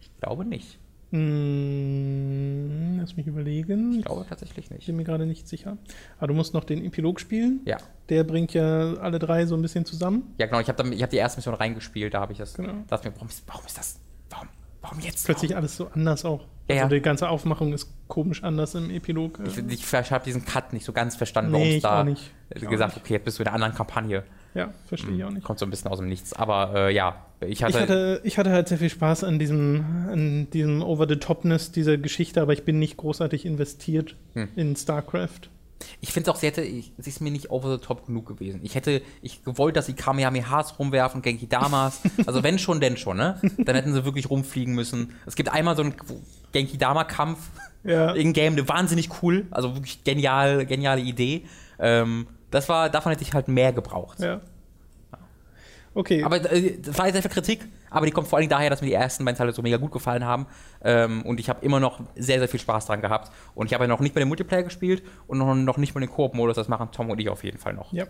Ich 0.00 0.10
glaube 0.20 0.44
nicht. 0.44 0.78
Hm, 1.10 2.98
lass 3.00 3.16
mich 3.16 3.26
überlegen. 3.26 3.98
Ich 3.98 4.04
glaube 4.04 4.26
tatsächlich 4.28 4.70
nicht. 4.70 4.80
Ich 4.80 4.86
bin 4.86 4.96
mir 4.96 5.04
gerade 5.04 5.24
nicht 5.24 5.48
sicher. 5.48 5.78
Aber 6.18 6.26
du 6.26 6.34
musst 6.34 6.52
noch 6.52 6.64
den 6.64 6.84
Epilog 6.84 7.18
spielen. 7.18 7.60
Ja. 7.64 7.78
Der 8.10 8.24
bringt 8.24 8.52
ja 8.52 8.94
alle 8.94 9.18
drei 9.18 9.46
so 9.46 9.54
ein 9.54 9.62
bisschen 9.62 9.86
zusammen. 9.86 10.34
Ja, 10.38 10.46
genau. 10.46 10.60
Ich 10.60 10.68
habe 10.68 10.82
hab 10.84 11.10
die 11.10 11.16
erste 11.16 11.38
Mission 11.38 11.54
reingespielt, 11.54 12.12
da 12.12 12.20
habe 12.20 12.32
ich 12.32 12.38
das. 12.38 12.54
Genau. 12.54 12.74
Dachte 12.88 13.08
mir, 13.08 13.14
warum 13.14 13.28
ist, 13.28 13.42
warum 13.46 13.64
ist 13.64 13.78
das? 13.78 14.00
Warum, 14.28 14.48
warum 14.82 15.00
jetzt? 15.00 15.24
Plötzlich 15.24 15.56
alles 15.56 15.76
so 15.76 15.88
anders 15.88 16.26
auch. 16.26 16.46
Ja, 16.68 16.82
also 16.82 16.94
ja. 16.94 16.98
die 16.98 17.02
ganze 17.02 17.30
Aufmachung 17.30 17.72
ist 17.72 17.90
komisch 18.08 18.44
anders 18.44 18.74
im 18.74 18.90
Epilog. 18.90 19.40
Ich, 19.46 19.56
ich, 19.56 19.92
ich 19.92 20.12
habe 20.12 20.24
diesen 20.24 20.44
Cut 20.44 20.74
nicht 20.74 20.84
so 20.84 20.92
ganz 20.92 21.16
verstanden, 21.16 21.52
Nee, 21.52 21.58
warum 21.58 21.76
es 21.76 21.82
da 21.82 22.04
nicht. 22.04 22.68
Gesagt 22.70 22.96
nicht. 22.96 23.04
okay, 23.04 23.14
jetzt 23.14 23.24
bist 23.24 23.38
du 23.38 23.42
in 23.42 23.46
einer 23.46 23.54
anderen 23.54 23.74
Kampagne. 23.74 24.24
Ja, 24.58 24.74
verstehe 24.86 25.14
ich 25.16 25.24
auch 25.24 25.30
nicht. 25.30 25.44
Kommt 25.44 25.58
so 25.58 25.66
ein 25.66 25.70
bisschen 25.70 25.90
aus 25.90 25.98
dem 25.98 26.08
Nichts. 26.08 26.32
Aber 26.32 26.72
äh, 26.74 26.94
ja, 26.94 27.24
ich 27.40 27.62
hatte. 27.62 27.76
Ich 27.76 27.80
hatte, 27.82 28.20
ich 28.24 28.38
hatte 28.38 28.50
halt 28.50 28.68
sehr 28.68 28.78
viel 28.78 28.90
Spaß 28.90 29.24
an 29.24 29.38
diesem, 29.38 29.84
an 30.10 30.50
diesem 30.50 30.82
Over-the-Topness 30.82 31.72
dieser 31.72 31.96
Geschichte, 31.96 32.42
aber 32.42 32.52
ich 32.52 32.64
bin 32.64 32.78
nicht 32.78 32.96
großartig 32.96 33.46
investiert 33.46 34.16
Hm. 34.34 34.48
in 34.56 34.76
StarCraft. 34.76 35.48
Ich 36.00 36.12
finde 36.12 36.32
auch, 36.32 36.36
sie 36.36 36.48
hätte, 36.48 36.62
ich, 36.62 36.90
sie 36.98 37.08
ist 37.10 37.20
mir 37.20 37.30
nicht 37.30 37.50
over 37.50 37.70
the 37.72 37.78
top 37.80 38.06
genug 38.06 38.26
gewesen. 38.26 38.58
Ich 38.64 38.74
hätte, 38.74 39.00
ich 39.22 39.44
gewollt, 39.44 39.76
dass 39.76 39.86
sie 39.86 39.92
Kamehamehas 39.92 40.76
rumwerfen, 40.80 41.22
Genki 41.22 41.46
Damas. 41.48 42.00
Also 42.26 42.42
wenn 42.42 42.58
schon, 42.58 42.80
denn 42.80 42.96
schon, 42.96 43.16
ne? 43.16 43.40
Dann 43.58 43.76
hätten 43.76 43.92
sie 43.94 44.04
wirklich 44.04 44.28
rumfliegen 44.28 44.74
müssen. 44.74 45.12
Es 45.24 45.36
gibt 45.36 45.52
einmal 45.52 45.76
so 45.76 45.82
einen 45.82 45.94
Genki 46.50 46.78
Dama 46.78 47.04
Kampf 47.04 47.38
Ja. 47.84 48.10
in 48.12 48.32
Game, 48.32 48.56
der 48.56 48.68
wahnsinnig 48.68 49.22
cool, 49.22 49.46
also 49.52 49.76
wirklich 49.76 50.02
genial, 50.02 50.66
geniale 50.66 51.00
Idee. 51.00 51.44
Ähm, 51.78 52.26
das 52.50 52.68
war, 52.68 52.88
davon 52.90 53.10
hätte 53.12 53.22
ich 53.22 53.32
halt 53.34 53.48
mehr 53.48 53.72
gebraucht. 53.72 54.20
Ja. 54.20 54.40
Okay. 55.94 56.22
Aber 56.22 56.36
äh, 56.52 56.78
das 56.80 56.96
war 56.98 57.06
jetzt 57.06 57.14
sehr 57.14 57.22
viel 57.22 57.30
Kritik, 57.30 57.66
aber 57.90 58.06
die 58.06 58.12
kommt 58.12 58.28
vor 58.28 58.38
allem 58.38 58.48
daher, 58.48 58.70
dass 58.70 58.82
mir 58.82 58.86
die 58.88 58.92
ersten 58.92 59.24
beiden 59.24 59.36
Teile 59.38 59.52
so 59.52 59.62
mega 59.62 59.78
gut 59.78 59.90
gefallen 59.90 60.24
haben. 60.24 60.46
Ähm, 60.82 61.22
und 61.22 61.40
ich 61.40 61.48
habe 61.48 61.64
immer 61.64 61.80
noch 61.80 62.00
sehr, 62.14 62.38
sehr 62.38 62.46
viel 62.46 62.60
Spaß 62.60 62.86
dran 62.86 63.00
gehabt. 63.00 63.32
Und 63.54 63.66
ich 63.66 63.74
habe 63.74 63.84
ja 63.84 63.88
noch 63.88 63.98
nicht 63.98 64.14
mit 64.14 64.22
dem 64.22 64.28
Multiplayer 64.28 64.62
gespielt 64.62 65.02
und 65.26 65.38
noch, 65.38 65.54
noch 65.54 65.76
nicht 65.78 65.94
mit 65.94 66.04
dem 66.04 66.10
Koop-Modus. 66.10 66.54
Das 66.56 66.68
machen 66.68 66.90
Tom 66.92 67.10
und 67.10 67.18
ich 67.20 67.28
auf 67.28 67.42
jeden 67.42 67.58
Fall 67.58 67.72
noch. 67.72 67.92
ja. 67.92 68.04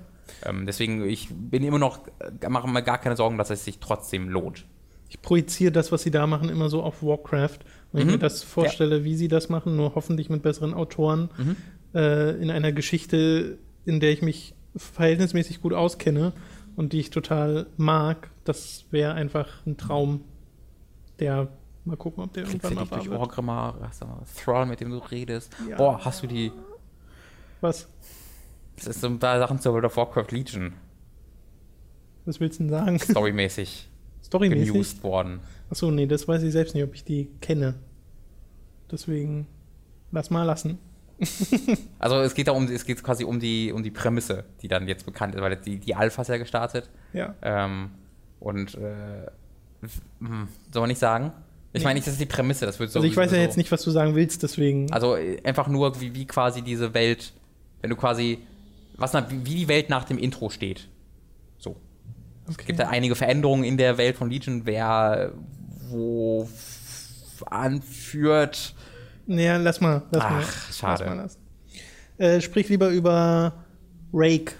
Ähm, 0.44 0.66
deswegen, 0.66 1.08
ich 1.08 1.28
bin 1.32 1.64
immer 1.64 1.78
noch, 1.78 2.00
äh, 2.42 2.48
mache 2.50 2.68
mir 2.68 2.82
gar 2.82 2.98
keine 2.98 3.16
Sorgen, 3.16 3.38
dass 3.38 3.48
es 3.48 3.64
sich 3.64 3.78
trotzdem 3.78 4.28
lohnt. 4.28 4.66
Ich 5.08 5.22
projiziere 5.22 5.72
das, 5.72 5.90
was 5.90 6.02
sie 6.02 6.10
da 6.10 6.26
machen, 6.26 6.50
immer 6.50 6.68
so 6.68 6.82
auf 6.82 7.02
Warcraft. 7.02 7.60
Wenn 7.92 8.02
Mhm. 8.02 8.08
ich 8.08 8.14
mir 8.16 8.18
das 8.18 8.42
vorstelle, 8.42 9.04
wie 9.04 9.14
sie 9.16 9.28
das 9.28 9.48
machen, 9.48 9.76
nur 9.76 9.94
hoffentlich 9.94 10.28
mit 10.28 10.42
besseren 10.42 10.74
Autoren, 10.74 11.30
Mhm. 11.38 11.56
äh, 11.94 12.32
in 12.32 12.50
einer 12.50 12.72
Geschichte, 12.72 13.56
in 13.88 14.00
der 14.00 14.10
ich 14.12 14.22
mich 14.22 14.54
verhältnismäßig 14.76 15.60
gut 15.62 15.72
auskenne 15.72 16.32
und 16.76 16.92
die 16.92 17.00
ich 17.00 17.10
total 17.10 17.66
mag, 17.76 18.30
das 18.44 18.84
wäre 18.90 19.14
einfach 19.14 19.48
ein 19.66 19.76
Traum, 19.76 20.22
der 21.18 21.48
mal 21.84 21.96
gucken, 21.96 22.22
ob 22.22 22.32
der 22.34 22.44
Kriegst 22.44 22.64
irgendwann 22.64 22.88
mal 22.88 23.04
durch. 23.04 23.10
Orgrimmar, 23.18 23.78
hast 23.80 24.02
du 24.02 24.06
mal 24.06 24.22
Thrall, 24.44 24.66
mit 24.66 24.80
dem 24.80 24.90
du 24.90 24.98
redest. 24.98 25.52
Ja. 25.68 25.76
Boah, 25.76 26.04
hast 26.04 26.22
du 26.22 26.26
die, 26.26 26.52
Was? 27.60 27.88
das 28.76 28.86
ist 28.88 29.00
so 29.00 29.06
ein 29.08 29.18
paar 29.18 29.38
Sachen 29.38 29.58
zur 29.58 29.72
World 29.72 29.86
of 29.86 29.96
Warcraft 29.96 30.30
Legion, 30.30 30.74
Was 32.26 32.38
willst 32.40 32.60
du 32.60 32.64
denn 32.64 32.70
sagen? 32.70 32.98
storymäßig 32.98 33.88
Storymäßig? 34.22 34.66
gemused 34.72 35.02
worden. 35.02 35.40
Achso, 35.70 35.90
nee, 35.90 36.06
das 36.06 36.28
weiß 36.28 36.42
ich 36.42 36.52
selbst 36.52 36.74
nicht, 36.74 36.84
ob 36.84 36.94
ich 36.94 37.02
die 37.04 37.30
kenne. 37.40 37.74
Deswegen 38.90 39.46
lass 40.12 40.28
mal 40.30 40.42
lassen. 40.44 40.78
Also 41.98 42.20
es 42.20 42.34
geht 42.34 42.48
da 42.48 42.52
um, 42.52 42.66
es 42.68 42.84
geht 42.84 43.02
quasi 43.02 43.24
um 43.24 43.40
die, 43.40 43.72
um 43.72 43.82
die 43.82 43.90
Prämisse, 43.90 44.44
die 44.62 44.68
dann 44.68 44.86
jetzt 44.88 45.04
bekannt 45.04 45.34
ist, 45.34 45.40
weil 45.40 45.56
die, 45.56 45.78
die 45.78 45.94
Alpha 45.94 46.22
ist 46.22 46.28
ja 46.28 46.36
gestartet. 46.36 46.88
Ja. 47.12 47.34
Ähm, 47.42 47.90
und 48.40 48.74
äh, 48.76 49.26
hm, 50.20 50.48
soll 50.72 50.82
man 50.82 50.88
nicht 50.88 51.00
sagen? 51.00 51.32
Ich 51.72 51.80
Nee. 51.80 51.84
meine 51.84 51.94
nicht, 51.96 52.06
das 52.06 52.14
ist 52.14 52.20
die 52.20 52.26
Prämisse, 52.26 52.66
das 52.66 52.78
wird 52.78 52.90
so. 52.90 52.98
Also 53.00 53.08
ich 53.10 53.16
weiß 53.16 53.30
ja 53.32 53.36
so- 53.38 53.42
jetzt 53.42 53.56
nicht, 53.56 53.70
was 53.72 53.82
du 53.82 53.90
sagen 53.90 54.14
willst, 54.14 54.42
deswegen. 54.42 54.90
Also 54.92 55.16
äh, 55.16 55.40
einfach 55.44 55.68
nur, 55.68 56.00
wie, 56.00 56.14
wie 56.14 56.26
quasi 56.26 56.62
diese 56.62 56.94
Welt, 56.94 57.32
wenn 57.82 57.90
du 57.90 57.96
quasi, 57.96 58.38
was 58.96 59.12
nach, 59.12 59.28
wie 59.30 59.54
die 59.54 59.68
Welt 59.68 59.90
nach 59.90 60.04
dem 60.04 60.18
Intro 60.18 60.50
steht. 60.50 60.88
So. 61.58 61.76
Es 62.48 62.54
Okay. 62.54 62.64
gibt 62.68 62.78
da 62.78 62.88
einige 62.88 63.14
Veränderungen 63.16 63.64
in 63.64 63.76
der 63.76 63.98
Welt 63.98 64.16
von 64.16 64.30
Legion, 64.30 64.62
wer 64.64 65.32
wo 65.90 66.48
anführt. 67.46 68.74
Naja, 69.28 69.56
lass 69.58 69.80
mal. 69.80 70.02
Lass 70.10 70.24
Ach, 70.24 70.30
mal, 70.30 70.42
schade. 70.72 71.04
Lass 71.04 71.14
mal 71.14 71.22
lassen. 71.22 71.38
Äh, 72.16 72.40
sprich 72.40 72.68
lieber 72.68 72.88
über 72.88 73.52
Rake. 74.12 74.52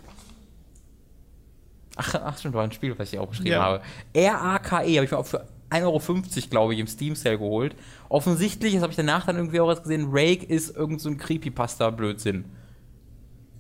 Ach, 1.97 2.15
ach 2.15 2.39
stimmt, 2.39 2.55
war 2.55 2.63
ein 2.63 2.71
Spiel, 2.71 2.97
was 2.97 3.13
ich 3.13 3.19
auch 3.19 3.27
beschrieben 3.29 3.51
Ja. 3.51 3.63
habe. 3.63 3.81
R-A-K-E 4.13 4.97
habe 4.97 5.05
ich 5.07 5.11
mir 5.11 5.19
auch 5.19 5.27
für 5.27 5.45
1,50 5.71 5.83
Euro, 5.85 6.49
glaube 6.51 6.75
ich, 6.75 6.81
im 6.81 6.87
Steam-Sale 6.87 7.39
geholt. 7.39 7.75
Offensichtlich, 8.09 8.75
das 8.75 8.83
habe 8.83 8.91
ich 8.93 8.97
danach 8.97 9.27
dann 9.27 9.37
irgendwie 9.37 9.59
auch 9.59 9.69
erst 9.69 9.83
gesehen, 9.83 10.09
Rake 10.11 10.45
ist 10.47 10.77
irgend 10.77 11.01
so 11.01 11.09
ein 11.09 11.19
Creepypasta-Blödsinn. 11.19 12.45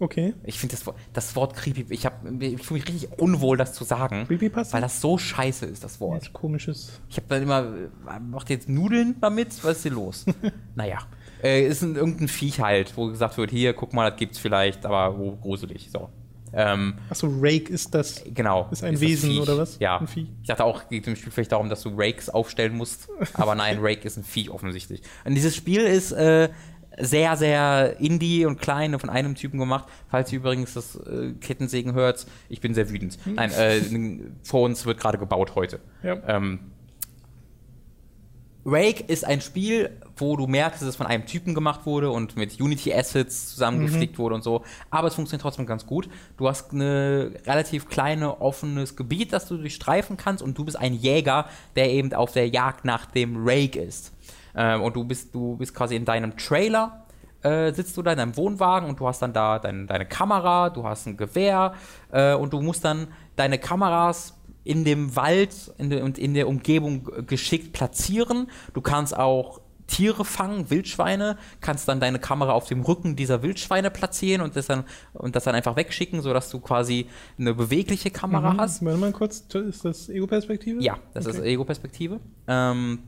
Okay. 0.00 0.34
Ich 0.44 0.58
finde 0.58 0.76
das, 0.76 0.86
Wort- 0.86 0.96
das 1.12 1.34
Wort 1.36 1.54
Creepy, 1.56 1.86
ich, 1.90 2.06
hab- 2.06 2.24
ich 2.40 2.62
fühle 2.62 2.80
mich 2.80 2.88
richtig 2.88 3.18
unwohl, 3.18 3.56
das 3.56 3.72
zu 3.72 3.84
sagen. 3.84 4.26
Creepypasta? 4.26 4.74
Weil 4.74 4.82
das 4.82 5.00
so 5.00 5.18
scheiße 5.18 5.66
ist, 5.66 5.82
das 5.82 6.00
Wort. 6.00 6.22
Jetzt 6.22 6.32
komisches. 6.32 7.00
Ich 7.08 7.16
habe 7.16 7.26
dann 7.28 7.42
immer, 7.42 7.72
macht 8.20 8.48
ihr 8.50 8.56
jetzt 8.56 8.68
Nudeln 8.68 9.16
damit? 9.20 9.48
Was 9.64 9.78
ist 9.78 9.82
hier 9.82 9.92
los? 9.92 10.24
naja. 10.74 10.98
Äh, 11.42 11.66
ist 11.66 11.82
ein, 11.82 11.96
irgendein 11.96 12.28
Viech 12.28 12.60
halt, 12.60 12.96
wo 12.96 13.06
gesagt 13.08 13.36
wird, 13.38 13.50
hier, 13.50 13.72
guck 13.72 13.92
mal, 13.92 14.10
das 14.10 14.18
gibt's 14.18 14.38
vielleicht, 14.38 14.84
aber 14.86 15.18
oh, 15.18 15.36
gruselig. 15.36 15.88
So. 15.92 16.08
Ähm, 16.52 16.94
Achso, 17.10 17.28
Rake 17.40 17.70
ist 17.70 17.94
das. 17.94 18.24
genau. 18.32 18.68
Ist 18.70 18.82
ein 18.82 18.92
das 18.94 19.00
Wesen 19.02 19.38
oder 19.38 19.58
was? 19.58 19.78
Ja. 19.78 19.98
Ein 19.98 20.06
Vieh. 20.06 20.28
Ich 20.40 20.48
dachte 20.48 20.64
auch, 20.64 20.88
geht 20.88 21.06
im 21.06 21.14
Spiel 21.14 21.30
vielleicht 21.30 21.52
darum, 21.52 21.68
dass 21.68 21.82
du 21.82 21.90
Rakes 21.94 22.30
aufstellen 22.30 22.74
musst. 22.74 23.08
Aber 23.34 23.54
nein, 23.54 23.78
Rake 23.82 24.04
ist 24.06 24.16
ein 24.16 24.24
Vieh 24.24 24.48
offensichtlich. 24.48 25.02
Und 25.24 25.34
dieses 25.34 25.54
Spiel 25.54 25.82
ist 25.82 26.12
äh, 26.12 26.48
sehr, 27.00 27.36
sehr 27.36 28.00
indie 28.00 28.46
und 28.46 28.60
klein 28.60 28.98
von 28.98 29.10
einem 29.10 29.34
Typen 29.34 29.58
gemacht. 29.58 29.86
Falls 30.10 30.32
ihr 30.32 30.38
übrigens 30.38 30.74
das 30.74 30.96
äh, 30.96 31.32
Kettensägen 31.40 31.94
hört, 31.94 32.26
ich 32.48 32.60
bin 32.60 32.74
sehr 32.74 32.90
wütend. 32.90 33.18
Nein, 33.26 33.50
äh, 33.52 33.80
vor 34.42 34.62
uns 34.62 34.86
wird 34.86 35.00
gerade 35.00 35.18
gebaut 35.18 35.54
heute. 35.54 35.80
Ja. 36.02 36.16
Ähm, 36.26 36.60
Rake 38.64 39.04
ist 39.06 39.24
ein 39.24 39.40
Spiel, 39.40 39.90
wo 40.16 40.36
du 40.36 40.46
merkst, 40.46 40.82
dass 40.82 40.88
es 40.88 40.96
von 40.96 41.06
einem 41.06 41.24
Typen 41.24 41.54
gemacht 41.54 41.86
wurde 41.86 42.10
und 42.10 42.36
mit 42.36 42.60
Unity 42.60 42.92
Assets 42.92 43.50
zusammengeflickt 43.50 44.18
wurde 44.18 44.34
und 44.34 44.44
so. 44.44 44.62
Aber 44.90 45.08
es 45.08 45.14
funktioniert 45.14 45.42
trotzdem 45.42 45.64
ganz 45.64 45.86
gut. 45.86 46.08
Du 46.36 46.48
hast 46.48 46.72
ein 46.72 46.82
relativ 46.82 47.88
kleine, 47.88 48.40
offenes 48.40 48.94
Gebiet, 48.96 49.32
das 49.32 49.46
du 49.46 49.56
durchstreifen 49.56 50.16
kannst 50.18 50.42
und 50.42 50.58
du 50.58 50.64
bist 50.64 50.78
ein 50.78 50.92
Jäger, 50.92 51.46
der 51.76 51.90
eben 51.90 52.12
auf 52.12 52.32
der 52.32 52.48
Jagd 52.48 52.84
nach 52.84 53.06
dem 53.06 53.36
Rake 53.38 53.80
ist. 53.80 54.12
Ähm, 54.58 54.82
und 54.82 54.96
du 54.96 55.04
bist, 55.04 55.32
du 55.34 55.56
bist 55.56 55.72
quasi 55.74 55.94
in 55.94 56.04
deinem 56.04 56.36
Trailer, 56.36 57.06
äh, 57.42 57.72
sitzt 57.72 57.96
du 57.96 58.02
da 58.02 58.10
in 58.12 58.18
deinem 58.18 58.36
Wohnwagen 58.36 58.88
und 58.88 58.98
du 58.98 59.06
hast 59.06 59.22
dann 59.22 59.32
da 59.32 59.60
dein, 59.60 59.86
deine 59.86 60.04
Kamera, 60.06 60.70
du 60.70 60.82
hast 60.84 61.06
ein 61.06 61.16
Gewehr 61.16 61.72
äh, 62.10 62.34
und 62.34 62.52
du 62.52 62.60
musst 62.60 62.84
dann 62.84 63.06
deine 63.36 63.58
Kameras 63.58 64.34
in 64.64 64.84
dem 64.84 65.14
Wald 65.14 65.72
in 65.78 65.88
der, 65.90 66.02
und 66.04 66.18
in 66.18 66.34
der 66.34 66.48
Umgebung 66.48 67.08
geschickt 67.26 67.72
platzieren. 67.72 68.48
Du 68.74 68.80
kannst 68.80 69.16
auch 69.16 69.60
Tiere 69.86 70.24
fangen, 70.26 70.68
Wildschweine, 70.68 71.38
kannst 71.62 71.88
dann 71.88 72.00
deine 72.00 72.18
Kamera 72.18 72.52
auf 72.52 72.66
dem 72.66 72.82
Rücken 72.82 73.16
dieser 73.16 73.42
Wildschweine 73.42 73.90
platzieren 73.90 74.42
und 74.42 74.54
das 74.56 74.66
dann, 74.66 74.84
und 75.14 75.34
das 75.36 75.44
dann 75.44 75.54
einfach 75.54 75.76
wegschicken, 75.76 76.20
sodass 76.20 76.50
du 76.50 76.60
quasi 76.60 77.06
eine 77.38 77.54
bewegliche 77.54 78.10
Kamera 78.10 78.52
Mhm. 78.54 78.60
hast. 78.60 78.84
Warte 78.84 78.98
mal 78.98 79.12
kurz, 79.12 79.44
ist 79.54 79.84
das 79.86 80.08
Ego-Perspektive? 80.10 80.82
Ja, 80.82 80.98
das 81.14 81.24
ist 81.24 81.38
Okay. 81.38 81.52
Ego-Perspektive. 81.52 82.20
Ähm, 82.46 82.98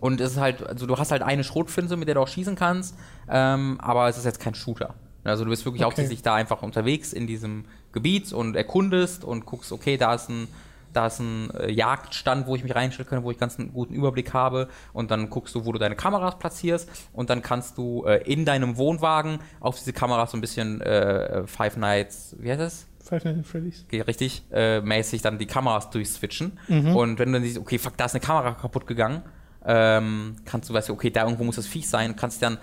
und 0.00 0.20
es 0.20 0.32
ist 0.32 0.40
halt, 0.40 0.66
also 0.66 0.86
du 0.86 0.98
hast 0.98 1.10
halt 1.12 1.22
eine 1.22 1.44
Schrotflinte, 1.44 1.96
mit 1.96 2.08
der 2.08 2.16
du 2.16 2.20
auch 2.20 2.28
schießen 2.28 2.56
kannst, 2.56 2.94
ähm, 3.28 3.78
aber 3.80 4.08
es 4.08 4.18
ist 4.18 4.24
jetzt 4.24 4.40
kein 4.40 4.54
Shooter. 4.54 4.94
Also 5.24 5.44
du 5.44 5.50
bist 5.50 5.64
wirklich 5.64 5.80
Okay. 5.80 5.86
hauptsächlich 5.86 6.22
da 6.22 6.34
einfach 6.34 6.62
unterwegs 6.62 7.12
in 7.14 7.26
diesem 7.26 7.64
Gebiet 7.92 8.32
und 8.32 8.56
erkundest 8.56 9.24
und 9.24 9.46
guckst, 9.46 9.72
okay, 9.72 9.96
da 9.96 10.14
ist 10.14 10.28
ein, 10.28 10.48
da 10.92 11.06
ist 11.06 11.18
ein 11.20 11.50
äh, 11.52 11.70
Jagdstand, 11.72 12.46
wo 12.46 12.54
ich 12.56 12.62
mich 12.62 12.74
reinstellen 12.74 13.08
kann, 13.08 13.22
wo 13.24 13.30
ich 13.30 13.38
ganz 13.38 13.58
einen 13.58 13.72
guten 13.72 13.94
Überblick 13.94 14.34
habe 14.34 14.68
und 14.92 15.10
dann 15.10 15.30
guckst 15.30 15.54
du, 15.54 15.64
wo 15.64 15.72
du 15.72 15.78
deine 15.78 15.96
Kameras 15.96 16.38
platzierst 16.38 16.90
und 17.14 17.30
dann 17.30 17.40
kannst 17.40 17.78
du 17.78 18.04
äh, 18.04 18.22
in 18.30 18.44
deinem 18.44 18.76
Wohnwagen 18.76 19.38
auf 19.60 19.78
diese 19.78 19.94
Kameras 19.94 20.32
so 20.32 20.36
ein 20.36 20.42
bisschen 20.42 20.82
äh, 20.82 21.46
Five 21.46 21.78
Nights, 21.78 22.36
wie 22.38 22.50
heißt 22.50 22.60
das? 22.60 22.86
Five 23.02 23.24
Nights 23.24 23.38
at 23.40 23.46
Freddy's. 23.46 23.84
okay, 23.86 24.00
richtig 24.02 24.42
äh, 24.52 24.80
mäßig 24.82 25.22
dann 25.22 25.38
die 25.38 25.46
Kameras 25.46 25.90
durchswitchen. 25.90 26.58
Mhm. 26.68 26.94
Und 26.96 27.18
wenn 27.18 27.28
du 27.32 27.34
dann 27.38 27.42
siehst, 27.42 27.58
okay, 27.58 27.78
fuck, 27.78 27.96
da 27.96 28.04
ist 28.06 28.14
eine 28.14 28.20
Kamera 28.20 28.52
kaputt 28.52 28.86
gegangen, 28.86 29.22
ähm, 29.66 30.36
kannst 30.44 30.68
du, 30.68 30.74
weißt 30.74 30.88
du, 30.88 30.92
okay, 30.92 31.10
da 31.10 31.24
irgendwo 31.24 31.44
muss 31.44 31.56
das 31.56 31.66
Viech 31.66 31.88
sein, 31.88 32.16
kannst 32.16 32.42
dann 32.42 32.58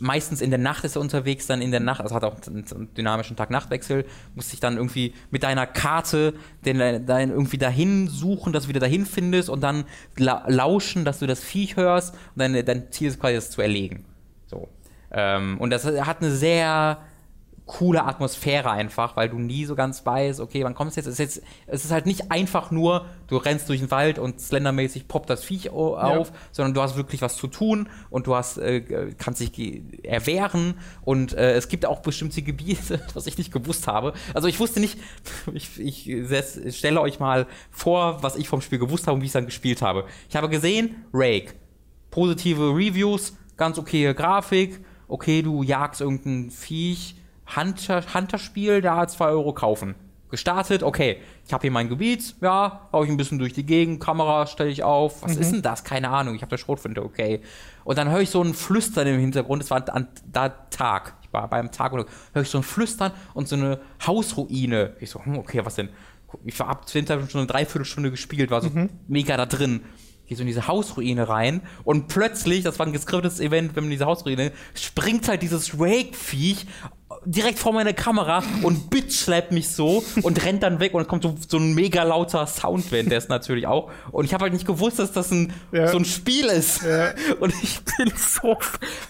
meistens 0.00 0.40
in 0.40 0.50
der 0.50 0.58
Nacht 0.58 0.84
ist 0.84 0.96
er 0.96 1.00
unterwegs, 1.00 1.46
dann 1.46 1.62
in 1.62 1.70
der 1.70 1.80
Nacht, 1.80 2.00
also 2.00 2.14
hat 2.14 2.24
auch 2.24 2.36
einen, 2.46 2.92
dynamischen 2.94 3.36
Tag-Nacht-Wechsel, 3.36 4.04
musst 4.34 4.52
dich 4.52 4.60
dann 4.60 4.76
irgendwie 4.76 5.14
mit 5.30 5.42
deiner 5.42 5.66
Karte 5.66 6.34
den, 6.64 7.06
dein 7.06 7.30
irgendwie 7.30 7.58
dahin 7.58 8.08
suchen, 8.08 8.52
dass 8.52 8.64
du 8.64 8.68
wieder 8.70 8.80
dahin 8.80 9.06
findest 9.06 9.48
und 9.48 9.60
dann 9.62 9.84
la 10.16 10.44
lauschen, 10.48 11.04
dass 11.04 11.20
du 11.20 11.26
das 11.26 11.42
Viech 11.42 11.76
hörst 11.76 12.14
und 12.14 12.38
dein, 12.38 12.64
dein 12.64 12.90
Ziel 12.90 13.08
ist 13.08 13.20
quasi, 13.20 13.34
das 13.34 13.50
zu 13.50 13.62
erlegen. 13.62 14.04
So. 14.46 14.68
Ähm, 15.10 15.58
und 15.58 15.70
das 15.70 15.84
hat 15.84 16.20
eine 16.20 16.30
sehr 16.30 16.98
coole 17.66 18.04
Atmosphäre 18.04 18.70
einfach, 18.70 19.16
weil 19.16 19.30
du 19.30 19.38
nie 19.38 19.64
so 19.64 19.74
ganz 19.74 20.04
weißt, 20.04 20.40
okay, 20.40 20.64
wann 20.64 20.74
kommst 20.74 20.96
du 20.96 21.00
jetzt? 21.00 21.06
Es 21.06 21.14
ist, 21.14 21.18
jetzt, 21.18 21.42
es 21.66 21.84
ist 21.86 21.92
halt 21.92 22.04
nicht 22.04 22.30
einfach 22.30 22.70
nur, 22.70 23.06
du 23.26 23.38
rennst 23.38 23.70
durch 23.70 23.80
den 23.80 23.90
Wald 23.90 24.18
und 24.18 24.38
slendermäßig 24.38 25.08
poppt 25.08 25.30
das 25.30 25.44
Viech 25.44 25.70
auf, 25.70 26.28
ja. 26.28 26.34
sondern 26.52 26.74
du 26.74 26.82
hast 26.82 26.96
wirklich 26.96 27.22
was 27.22 27.36
zu 27.36 27.46
tun 27.46 27.88
und 28.10 28.26
du 28.26 28.34
hast, 28.34 28.58
äh, 28.58 29.14
kannst 29.16 29.40
dich 29.40 29.82
erwehren 30.02 30.74
und 31.02 31.32
äh, 31.32 31.54
es 31.54 31.68
gibt 31.68 31.86
auch 31.86 32.00
bestimmte 32.00 32.42
Gebiete, 32.42 33.00
was 33.14 33.26
ich 33.26 33.38
nicht 33.38 33.50
gewusst 33.50 33.86
habe. 33.86 34.12
Also 34.34 34.46
ich 34.46 34.60
wusste 34.60 34.80
nicht, 34.80 34.98
ich, 35.54 35.80
ich 35.80 36.76
stelle 36.76 37.00
euch 37.00 37.18
mal 37.18 37.46
vor, 37.70 38.22
was 38.22 38.36
ich 38.36 38.46
vom 38.46 38.60
Spiel 38.60 38.78
gewusst 38.78 39.06
habe 39.06 39.14
und 39.14 39.22
wie 39.22 39.26
ich 39.26 39.30
es 39.30 39.34
dann 39.34 39.46
gespielt 39.46 39.80
habe. 39.80 40.04
Ich 40.28 40.36
habe 40.36 40.50
gesehen, 40.50 41.06
Rake, 41.14 41.54
positive 42.10 42.74
Reviews, 42.74 43.34
ganz 43.56 43.78
okaye 43.78 44.14
Grafik, 44.14 44.84
okay, 45.08 45.40
du 45.40 45.62
jagst 45.62 46.02
irgendein 46.02 46.50
Viech, 46.50 47.16
Hunter, 47.56 48.02
Hunter-Spiel, 48.14 48.80
da 48.80 49.06
2 49.06 49.26
Euro 49.26 49.52
kaufen. 49.52 49.94
Gestartet, 50.30 50.82
okay, 50.82 51.18
ich 51.46 51.52
habe 51.52 51.62
hier 51.62 51.70
mein 51.70 51.88
Gebiet, 51.88 52.34
ja, 52.40 52.88
baue 52.90 53.04
ich 53.04 53.10
ein 53.10 53.16
bisschen 53.16 53.38
durch 53.38 53.52
die 53.52 53.64
Gegend, 53.64 54.00
Kamera 54.00 54.46
stelle 54.46 54.70
ich 54.70 54.82
auf. 54.82 55.22
Was 55.22 55.36
mhm. 55.36 55.40
ist 55.40 55.52
denn 55.52 55.62
das? 55.62 55.84
Keine 55.84 56.08
Ahnung, 56.08 56.34
ich 56.34 56.42
habe 56.42 56.50
der 56.50 56.58
Schrotflinte, 56.58 57.04
okay. 57.04 57.40
Und 57.84 57.98
dann 57.98 58.10
höre 58.10 58.20
ich 58.20 58.30
so 58.30 58.42
ein 58.42 58.52
Flüstern 58.52 59.06
im 59.06 59.20
Hintergrund, 59.20 59.62
es 59.62 59.70
war 59.70 59.88
an, 59.94 60.08
da 60.32 60.48
Tag, 60.48 61.14
ich 61.22 61.32
war 61.32 61.48
beim 61.48 61.70
Tag, 61.70 61.92
oder 61.92 62.06
höre 62.32 62.42
ich 62.42 62.48
so 62.48 62.58
ein 62.58 62.64
Flüstern 62.64 63.12
und 63.34 63.46
so 63.46 63.54
eine 63.54 63.80
Hausruine. 64.04 64.96
Ich 64.98 65.10
so, 65.10 65.24
hm, 65.24 65.38
okay, 65.38 65.60
was 65.64 65.76
denn? 65.76 65.90
Ich 66.44 66.58
war 66.58 66.68
ab 66.68 66.86
schon 66.90 67.06
eine 67.06 67.46
Dreiviertelstunde 67.46 68.10
gespielt, 68.10 68.50
war 68.50 68.60
so 68.60 68.70
mhm. 68.70 68.88
mega 69.06 69.36
da 69.36 69.46
drin 69.46 69.82
gehe 70.26 70.36
so 70.36 70.42
in 70.42 70.46
diese 70.46 70.66
Hausruine 70.68 71.28
rein 71.28 71.62
und 71.84 72.08
plötzlich, 72.08 72.64
das 72.64 72.78
war 72.78 72.86
ein 72.86 72.92
geskriptetes 72.92 73.40
Event, 73.40 73.76
wenn 73.76 73.84
man 73.84 73.92
in 73.92 73.98
diese 73.98 74.06
Hausruine, 74.06 74.52
springt 74.74 75.28
halt 75.28 75.42
dieses 75.42 75.78
Rake-Viech 75.78 76.66
direkt 77.24 77.58
vor 77.58 77.72
meine 77.72 77.94
Kamera 77.94 78.42
und 78.62 78.90
bitchslappt 78.90 79.52
mich 79.52 79.68
so 79.68 80.04
und 80.22 80.44
rennt 80.44 80.62
dann 80.62 80.80
weg 80.80 80.94
und 80.94 81.06
kommt 81.08 81.22
so, 81.22 81.34
so 81.48 81.58
ein 81.58 81.74
mega 81.74 82.02
lauter 82.02 82.46
Sound 82.46 82.90
während 82.90 83.10
der 83.10 83.18
ist 83.18 83.28
natürlich 83.28 83.66
auch. 83.66 83.90
Und 84.10 84.24
ich 84.24 84.34
habe 84.34 84.42
halt 84.42 84.52
nicht 84.52 84.66
gewusst, 84.66 84.98
dass 84.98 85.12
das 85.12 85.30
ein, 85.30 85.52
ja. 85.72 85.88
so 85.88 85.98
ein 85.98 86.04
Spiel 86.04 86.46
ist. 86.46 86.82
Ja. 86.82 87.12
Und 87.40 87.52
ich 87.62 87.80
bin 87.84 88.12
so, 88.16 88.56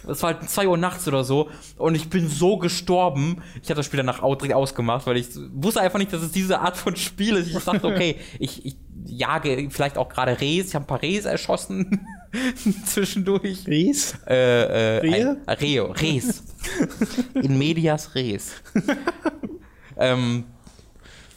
das 0.06 0.22
war 0.22 0.34
halt 0.34 0.48
2 0.48 0.68
Uhr 0.68 0.76
nachts 0.76 1.06
oder 1.08 1.24
so 1.24 1.48
und 1.78 1.94
ich 1.94 2.08
bin 2.10 2.28
so 2.28 2.56
gestorben. 2.58 3.42
Ich 3.62 3.70
habe 3.70 3.76
das 3.76 3.86
Spiel 3.86 3.98
danach 3.98 4.20
direkt 4.20 4.54
ausgemacht, 4.54 5.06
weil 5.06 5.16
ich 5.16 5.28
wusste 5.52 5.80
einfach 5.80 5.98
nicht, 5.98 6.12
dass 6.12 6.22
es 6.22 6.32
diese 6.32 6.60
Art 6.60 6.76
von 6.76 6.96
Spiel 6.96 7.36
ist. 7.36 7.48
Ich 7.48 7.64
dachte, 7.64 7.86
okay, 7.86 8.16
ich, 8.38 8.64
ich 8.64 8.76
jage 9.06 9.68
vielleicht 9.70 9.98
auch 9.98 10.08
gerade 10.08 10.40
Rehs. 10.40 10.68
Ich 10.68 10.74
habe 10.74 10.84
ein 10.84 10.88
paar 10.88 11.02
Rehs 11.02 11.24
erschossen 11.24 12.06
zwischendurch. 12.86 13.66
Rehs? 13.66 14.14
Äh, 14.26 14.34
äh, 14.34 14.98
Rehe? 14.98 15.36
Ein, 15.46 15.56
Reo, 15.58 15.92
Rehs. 15.92 16.42
In 17.34 17.58
medias 17.58 18.14
Res. 18.14 18.52
ähm, 19.96 20.44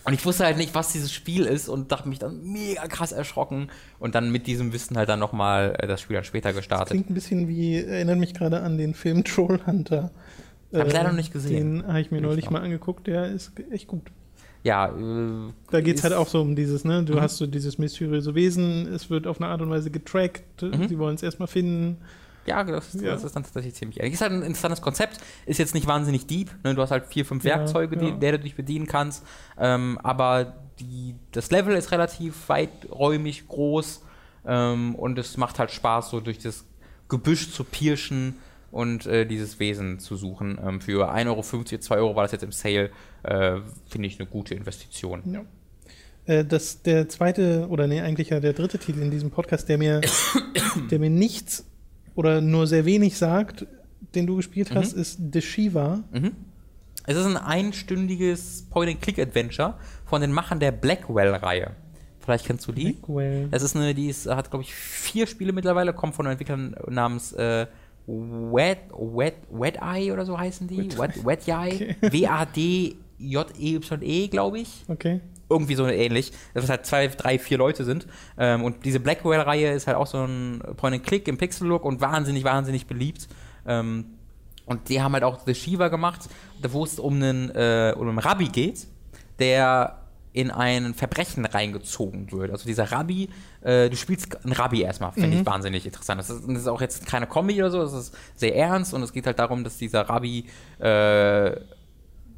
und 0.07 0.13
ich 0.13 0.25
wusste 0.25 0.45
halt 0.45 0.55
nicht, 0.55 0.73
was 0.73 0.93
dieses 0.93 1.11
Spiel 1.11 1.45
ist 1.45 1.67
und 1.67 1.91
dachte 1.91 2.07
mich 2.07 2.19
dann 2.19 2.41
mega 2.41 2.87
krass 2.87 3.11
erschrocken 3.11 3.69
und 3.99 4.15
dann 4.15 4.31
mit 4.31 4.47
diesem 4.47 4.71
Wissen 4.71 4.97
halt 4.97 5.09
dann 5.09 5.19
nochmal 5.19 5.75
äh, 5.79 5.87
das 5.87 5.99
Spiel 5.99 6.15
dann 6.15 6.23
später 6.23 6.53
gestartet. 6.53 6.87
Das 6.87 6.91
klingt 6.91 7.09
ein 7.09 7.13
bisschen 7.13 7.47
wie, 7.49 7.75
erinnert 7.75 8.17
mich 8.17 8.33
gerade 8.33 8.61
an 8.61 8.77
den 8.77 8.93
Film 8.93 9.25
Troll 9.25 9.59
Hunter. 9.65 10.11
Hab 10.73 10.87
ich 10.87 10.93
leider 10.93 11.09
noch 11.09 11.15
nicht 11.15 11.33
gesehen. 11.33 11.79
Den 11.79 11.87
habe 11.87 12.01
ich 12.01 12.11
mir 12.11 12.21
neulich 12.21 12.49
mal 12.49 12.61
angeguckt, 12.61 13.07
der 13.07 13.25
ist 13.25 13.51
echt 13.71 13.87
gut 13.87 14.03
ja. 14.63 14.87
Äh, 14.87 15.51
da 15.71 15.81
geht 15.81 15.97
es 15.97 16.03
halt 16.03 16.13
auch 16.13 16.27
so 16.27 16.41
um 16.41 16.55
dieses, 16.55 16.83
ne? 16.83 17.03
Du 17.03 17.13
mhm. 17.13 17.21
hast 17.21 17.37
so 17.37 17.47
dieses 17.47 17.77
mysteriöse 17.77 18.35
Wesen, 18.35 18.87
es 18.93 19.09
wird 19.09 19.27
auf 19.27 19.39
eine 19.39 19.49
Art 19.49 19.61
und 19.61 19.69
Weise 19.69 19.91
getrackt, 19.91 20.61
mhm. 20.61 20.87
sie 20.87 20.97
wollen 20.99 21.15
es 21.15 21.23
erstmal 21.23 21.47
finden. 21.47 21.97
Ja, 22.45 22.63
das, 22.63 22.93
ja. 22.93 23.11
das, 23.11 23.25
ist 23.25 23.35
dann 23.35 23.43
tatsächlich 23.43 23.75
ziemlich 23.75 23.99
ehrlich. 23.99 24.13
Ist 24.13 24.21
halt 24.21 24.31
ein 24.31 24.41
interessantes 24.41 24.81
Konzept, 24.81 25.19
ist 25.45 25.57
jetzt 25.57 25.73
nicht 25.73 25.85
wahnsinnig 25.85 26.27
deep, 26.27 26.49
ne? 26.63 26.73
Du 26.73 26.81
hast 26.81 26.91
halt 26.91 27.05
vier, 27.07 27.25
fünf 27.25 27.43
Werkzeuge, 27.43 27.97
ja, 27.97 28.01
ja. 28.01 28.11
Die, 28.11 28.19
der 28.19 28.31
du 28.33 28.39
dich 28.39 28.55
bedienen 28.55 28.87
kannst. 28.87 29.25
Ähm, 29.57 29.99
aber 30.01 30.55
die, 30.79 31.15
das 31.31 31.51
Level 31.51 31.75
ist 31.75 31.91
relativ 31.91 32.47
weiträumig 32.47 33.47
groß 33.47 34.01
ähm, 34.45 34.95
und 34.95 35.19
es 35.19 35.35
macht 35.37 35.59
halt 35.59 35.71
Spaß, 35.71 36.09
so 36.09 36.19
durch 36.21 36.39
das 36.39 36.65
Gebüsch 37.09 37.51
zu 37.51 37.63
pirschen 37.63 38.35
und 38.71 39.05
äh, 39.05 39.25
dieses 39.25 39.59
Wesen 39.59 39.99
zu 39.99 40.15
suchen. 40.15 40.59
Ähm, 40.63 40.81
für 40.81 41.13
1,50 41.13 41.27
Euro, 41.27 41.41
2 41.79 41.95
Euro 41.97 42.15
war 42.15 42.23
das 42.23 42.31
jetzt 42.31 42.43
im 42.43 42.51
Sale, 42.51 42.91
äh, 43.23 43.57
finde 43.87 44.07
ich 44.07 44.19
eine 44.19 44.27
gute 44.27 44.55
Investition. 44.55 45.21
Ja. 45.25 45.45
Äh, 46.25 46.45
das, 46.45 46.81
der 46.81 47.09
zweite, 47.09 47.67
oder 47.69 47.87
nee, 47.87 48.01
eigentlich 48.01 48.29
ja 48.29 48.39
der 48.39 48.53
dritte 48.53 48.77
Titel 48.77 49.01
in 49.01 49.11
diesem 49.11 49.31
Podcast, 49.31 49.69
der 49.69 49.77
mir, 49.77 50.01
der 50.91 50.99
mir 50.99 51.09
nichts 51.09 51.65
oder 52.15 52.41
nur 52.41 52.67
sehr 52.67 52.85
wenig 52.85 53.17
sagt, 53.17 53.65
den 54.15 54.27
du 54.27 54.35
gespielt 54.35 54.73
hast, 54.73 54.95
mhm. 54.95 55.01
ist 55.01 55.19
The 55.33 55.41
Shiva. 55.41 56.03
Mhm. 56.11 56.31
Es 57.05 57.15
ist 57.15 57.25
ein 57.25 57.37
einstündiges 57.37 58.67
Point-and-Click-Adventure 58.69 59.75
von 60.05 60.19
den 60.19 60.33
Machern 60.33 60.59
der 60.59 60.71
Blackwell-Reihe. 60.71 61.71
Vielleicht 62.19 62.45
kennst 62.45 62.67
du 62.67 62.73
die. 62.73 62.91
Blackwell. 62.91 63.47
Es 63.51 63.63
ist 63.63 63.77
eine, 63.77 63.95
die 63.95 64.07
ist, 64.07 64.27
hat, 64.27 64.49
glaube 64.49 64.63
ich, 64.63 64.73
vier 64.75 65.27
Spiele 65.27 65.53
mittlerweile, 65.53 65.93
kommt 65.93 66.15
von 66.15 66.25
einem 66.27 66.33
Entwickler 66.33 66.57
namens 66.91 67.31
äh, 67.31 67.67
Wet, 68.07 68.79
Wet, 68.91 69.35
Wet 69.51 69.79
Eye 69.81 70.11
oder 70.13 70.25
so 70.25 70.39
heißen 70.39 70.67
die. 70.67 70.97
Wet, 70.97 71.25
Wet 71.25 71.47
Eye. 71.47 71.95
W-A-D-J-E-Y-E, 72.01 72.97
glaube 74.31 74.59
ich. 74.59 74.85
Okay. 74.87 75.19
Irgendwie 75.49 75.75
so 75.75 75.85
ähnlich. 75.87 76.31
Dass 76.53 76.69
halt 76.69 76.85
zwei, 76.85 77.07
drei, 77.07 77.37
vier 77.37 77.57
Leute 77.57 77.83
sind. 77.83 78.07
Ähm, 78.37 78.63
und 78.63 78.85
diese 78.85 79.01
Blackwell-Reihe 79.01 79.73
ist 79.73 79.87
halt 79.87 79.97
auch 79.97 80.07
so 80.07 80.23
ein 80.23 80.61
Point-and-Click 80.77 81.27
im 81.27 81.37
Pixel-Look 81.37 81.83
und 81.83 81.99
wahnsinnig, 81.99 82.45
wahnsinnig 82.45 82.87
beliebt. 82.87 83.27
Ähm, 83.65 84.05
und 84.65 84.87
die 84.89 85.01
haben 85.01 85.13
halt 85.13 85.23
auch 85.23 85.39
The 85.45 85.53
Shiva 85.53 85.89
gemacht, 85.89 86.29
wo 86.61 86.85
es 86.85 86.99
um 86.99 87.15
einen, 87.15 87.49
äh, 87.51 87.93
um 87.97 88.07
einen 88.07 88.19
Rabbi 88.19 88.47
geht, 88.47 88.87
der 89.39 90.06
in 90.37 90.51
ein 90.51 90.93
Verbrechen 90.93 91.45
reingezogen 91.45 92.31
wird. 92.31 92.51
Also 92.51 92.67
dieser 92.67 92.91
Rabbi, 92.91 93.27
äh, 93.61 93.89
du 93.89 93.95
spielst 93.95 94.45
einen 94.45 94.53
Rabbi 94.53 94.83
erstmal, 94.83 95.11
finde 95.11 95.29
mhm. 95.29 95.41
ich 95.41 95.45
wahnsinnig 95.47 95.83
interessant. 95.83 96.19
Das 96.19 96.29
ist, 96.29 96.47
das 96.47 96.59
ist, 96.59 96.67
auch 96.67 96.79
jetzt 96.79 97.07
keine 97.07 97.25
Comedy 97.25 97.59
oder 97.59 97.71
so, 97.71 97.81
das 97.81 97.93
ist 97.93 98.17
sehr 98.35 98.55
ernst 98.55 98.93
und 98.93 99.01
es 99.01 99.11
geht 99.11 99.25
halt 99.25 99.39
darum, 99.39 99.63
dass 99.63 99.77
dieser 99.77 100.01
Rabbi 100.01 100.45
äh, 100.77 101.59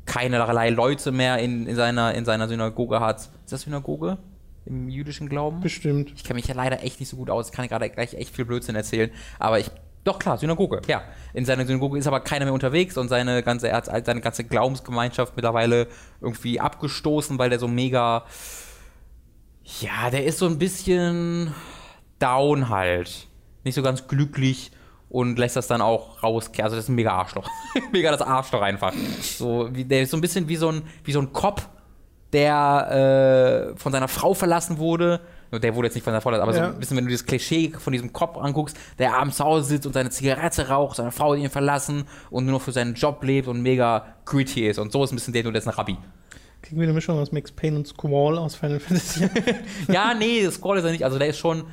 keinerlei 0.06 0.70
Leute 0.70 1.12
mehr 1.12 1.39
in, 1.39 1.68
in, 1.68 1.76
seiner, 1.76 2.16
in 2.16 2.24
seiner 2.24 2.47
Synagoge 2.47 3.02
hat. 3.02 3.20
Ist 3.20 3.52
das 3.52 3.64
Synagoge? 3.64 4.18
Im 4.66 4.88
jüdischen 4.88 5.28
Glauben? 5.28 5.60
Bestimmt. 5.60 6.14
Ich 6.16 6.24
kenne 6.24 6.36
mich 6.36 6.47
ja 6.47 6.56
leider 6.56 6.82
echt 6.82 7.02
nicht 7.02 7.10
so 7.10 7.18
gut 7.18 7.30
aus, 7.30 7.50
ich 7.50 7.54
kann 7.54 7.68
gerade 7.68 7.89
gleich 7.89 8.14
echt 8.14 8.34
viel 8.34 8.45
Blödsinn 8.45 8.76
erzählen, 8.76 9.12
aber 9.39 9.60
ich 9.60 9.72
doch 10.04 10.18
klar, 10.20 10.38
Synagoge, 10.38 10.82
ja. 10.88 11.04
In 11.34 11.45
seiner 11.45 11.66
Synagoge 11.66 11.97
ist 11.97 12.08
aber 12.08 12.22
keiner 12.22 12.45
mehr 12.45 12.54
unterwegs 12.54 12.97
und 12.97 13.10
seine 13.10 13.43
ganze, 13.43 13.70
er 13.70 13.78
hat 13.78 14.06
seine 14.06 14.22
ganze 14.22 14.43
Glaubensgemeinschaft 14.43 15.36
mittlerweile 15.36 15.88
irgendwie 16.22 16.60
abgestoßen, 16.60 17.38
weil 17.38 17.50
der 17.50 17.60
so 17.60 17.68
mega. 17.68 18.24
Ja, 19.82 20.10
der 20.10 20.26
ist 20.26 20.39
so 20.39 20.47
ein 20.47 20.58
bisschen 20.58 21.54
down 22.18 22.70
halt. 22.70 23.28
Nicht 23.64 23.76
so 23.76 23.84
ganz 23.84 24.08
glücklich 24.08 24.72
und 25.10 25.38
lässt 25.38 25.56
das 25.56 25.68
dann 25.68 25.82
auch 25.82 26.24
rauskehren. 26.24 26.66
Also 26.66 26.76
das 26.76 26.86
ist 26.86 26.89
ein 26.89 26.95
mega 26.95 27.12
Arschloch. 27.12 27.50
mega 27.91 28.12
das 28.12 28.22
Arschloch 28.22 28.62
einfach. 28.62 28.93
So, 29.22 29.70
wie, 29.72 29.84
der 29.84 30.04
ist 30.04 30.12
so 30.12 30.18
ein 30.18 30.22
bisschen 30.22 30.47
wie 30.47 30.56
so 30.56 30.72
ein, 30.72 30.84
wie 31.04 31.12
so 31.12 31.20
ein 31.20 31.34
Cop, 31.34 31.62
der 32.32 33.74
äh, 33.74 33.78
von 33.78 33.91
seiner 33.91 34.08
Frau 34.08 34.34
verlassen 34.34 34.78
wurde 34.78 35.20
der 35.52 35.76
wurde 35.76 35.88
jetzt 35.88 35.95
nicht 35.95 36.04
von 36.04 36.14
der 36.14 36.22
Vorlage, 36.22 36.43
aber 36.43 36.56
ja. 36.56 36.68
so 36.68 36.74
ein 36.74 36.80
bisschen, 36.80 36.97
wenn 36.97 37.06
du 37.06 37.10
dieses 37.10 37.26
Klischee 37.26 37.72
von 37.78 37.93
diesem 37.93 38.14
Kopf 38.14 38.38
anguckst, 38.38 38.78
der 39.00 39.16
abends 39.16 39.38
zu 39.38 39.43
Hause 39.43 39.66
sitzt 39.68 39.88
und 39.88 39.93
seine 39.93 40.10
Zigarette 40.10 40.70
raucht, 40.70 40.97
seine 40.97 41.12
Frau 41.12 41.34
ihn 41.34 41.50
verlassen 41.50 42.06
und 42.30 42.45
nur 42.45 42.54
noch 42.54 42.62
für 42.62 42.72
seinen 42.72 42.93
Job 42.93 43.24
lebt 43.24 43.47
und 43.47 43.62
mega 43.62 44.06
gritty 44.26 44.68
ist. 44.68 44.80
Und 44.80 44.91
so 44.91 45.04
ist 45.04 45.12
ein 45.12 45.16
bisschen 45.16 45.34
der, 45.34 45.43
du, 45.43 45.52
der 45.52 45.60
ist 45.62 45.68
ein 45.68 45.74
Rabbi. 45.74 45.97
Kriegen 46.62 46.82
wir 46.82 46.84
eine 46.84 46.93
Mischung 46.93 47.18
aus 47.18 47.32
Max 47.32 47.52
Payne 47.52 47.78
und 47.78 47.88
Squall 47.88 48.38
aus 48.38 48.56
Final 48.56 48.80
Fantasy? 48.80 49.30
ja, 49.88 50.14
nee, 50.14 50.47
Squall 50.50 50.78
ist 50.78 50.84
er 50.84 50.91
nicht. 50.91 51.06
Also 51.06 51.18
der 51.18 51.30
ist 51.30 51.38
schon, 51.38 51.64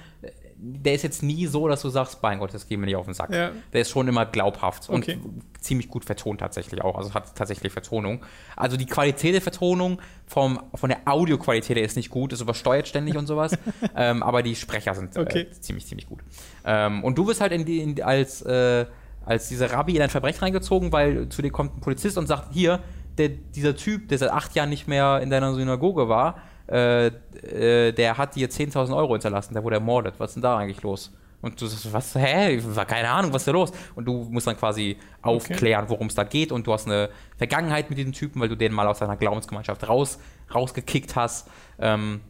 der 0.58 0.94
ist 0.94 1.02
jetzt 1.02 1.22
nie 1.22 1.46
so, 1.46 1.68
dass 1.68 1.82
du 1.82 1.88
sagst, 1.90 2.22
mein 2.22 2.38
Gott, 2.38 2.54
das 2.54 2.66
geht 2.66 2.78
mir 2.78 2.86
nicht 2.86 2.96
auf 2.96 3.04
den 3.04 3.14
Sack. 3.14 3.32
Ja. 3.32 3.50
Der 3.72 3.80
ist 3.82 3.90
schon 3.90 4.08
immer 4.08 4.24
glaubhaft 4.24 4.88
okay. 4.88 5.18
und 5.22 5.42
ziemlich 5.60 5.88
gut 5.88 6.04
vertont 6.04 6.40
tatsächlich 6.40 6.82
auch. 6.82 6.96
Also 6.96 7.12
hat 7.14 7.36
tatsächlich 7.36 7.72
Vertonung. 7.72 8.24
Also 8.56 8.76
die 8.76 8.86
Qualität 8.86 9.34
der 9.34 9.42
Vertonung 9.42 10.00
vom, 10.26 10.60
von 10.74 10.88
der 10.88 11.00
Audioqualität 11.04 11.76
ist 11.76 11.96
nicht 11.96 12.10
gut, 12.10 12.32
ist 12.32 12.40
übersteuert 12.40 12.88
ständig 12.88 13.16
und 13.16 13.26
sowas. 13.26 13.56
ähm, 13.96 14.22
aber 14.22 14.42
die 14.42 14.56
Sprecher 14.56 14.94
sind 14.94 15.16
äh, 15.16 15.20
okay. 15.20 15.40
äh, 15.40 15.50
ziemlich, 15.50 15.86
ziemlich 15.86 16.08
gut. 16.08 16.20
Ähm, 16.64 17.04
und 17.04 17.18
du 17.18 17.26
wirst 17.26 17.40
halt 17.40 17.52
in 17.52 17.64
die, 17.64 17.80
in, 17.80 18.02
als, 18.02 18.40
äh, 18.42 18.86
als 19.24 19.48
dieser 19.48 19.70
Rabbi 19.72 19.96
in 19.96 20.02
ein 20.02 20.10
Verbrechen 20.10 20.40
reingezogen, 20.40 20.90
weil 20.92 21.28
zu 21.28 21.42
dir 21.42 21.50
kommt 21.50 21.76
ein 21.76 21.80
Polizist 21.80 22.16
und 22.16 22.26
sagt, 22.26 22.54
hier, 22.54 22.80
der, 23.18 23.28
dieser 23.28 23.76
Typ, 23.76 24.08
der 24.08 24.18
seit 24.18 24.30
acht 24.30 24.54
Jahren 24.54 24.70
nicht 24.70 24.88
mehr 24.88 25.20
in 25.22 25.30
deiner 25.30 25.54
Synagoge 25.54 26.08
war, 26.08 26.40
äh, 26.68 27.06
äh, 27.06 27.92
der 27.92 28.18
hat 28.18 28.34
dir 28.34 28.48
10.000 28.48 28.96
Euro 28.96 29.12
hinterlassen, 29.14 29.54
der 29.54 29.62
wurde 29.62 29.76
ermordet. 29.76 30.14
Was 30.18 30.30
ist 30.30 30.34
denn 30.34 30.42
da 30.42 30.58
eigentlich 30.58 30.82
los? 30.82 31.12
Und 31.42 31.60
du 31.60 31.66
sagst, 31.66 31.92
was, 31.92 32.14
hä? 32.14 32.60
Keine 32.86 33.10
Ahnung, 33.10 33.32
was 33.32 33.42
ist 33.42 33.48
da 33.48 33.52
los? 33.52 33.72
Und 33.94 34.06
du 34.06 34.26
musst 34.30 34.46
dann 34.46 34.56
quasi 34.56 34.96
aufklären, 35.22 35.88
worum 35.88 36.08
es 36.08 36.14
da 36.14 36.24
geht. 36.24 36.50
Und 36.50 36.66
du 36.66 36.72
hast 36.72 36.86
eine 36.86 37.10
Vergangenheit 37.36 37.88
mit 37.88 37.98
diesem 37.98 38.12
Typen, 38.12 38.40
weil 38.40 38.48
du 38.48 38.56
den 38.56 38.72
mal 38.72 38.86
aus 38.86 38.98
deiner 38.98 39.16
Glaubensgemeinschaft 39.16 39.86
raus, 39.88 40.18
rausgekickt 40.52 41.14
hast. 41.14 41.48
Ähm, 41.78 42.20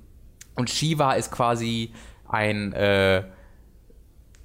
und 0.54 0.70
Shiva 0.70 1.12
ist 1.12 1.30
quasi 1.30 1.92
ein, 2.28 2.72
äh, 2.72 3.24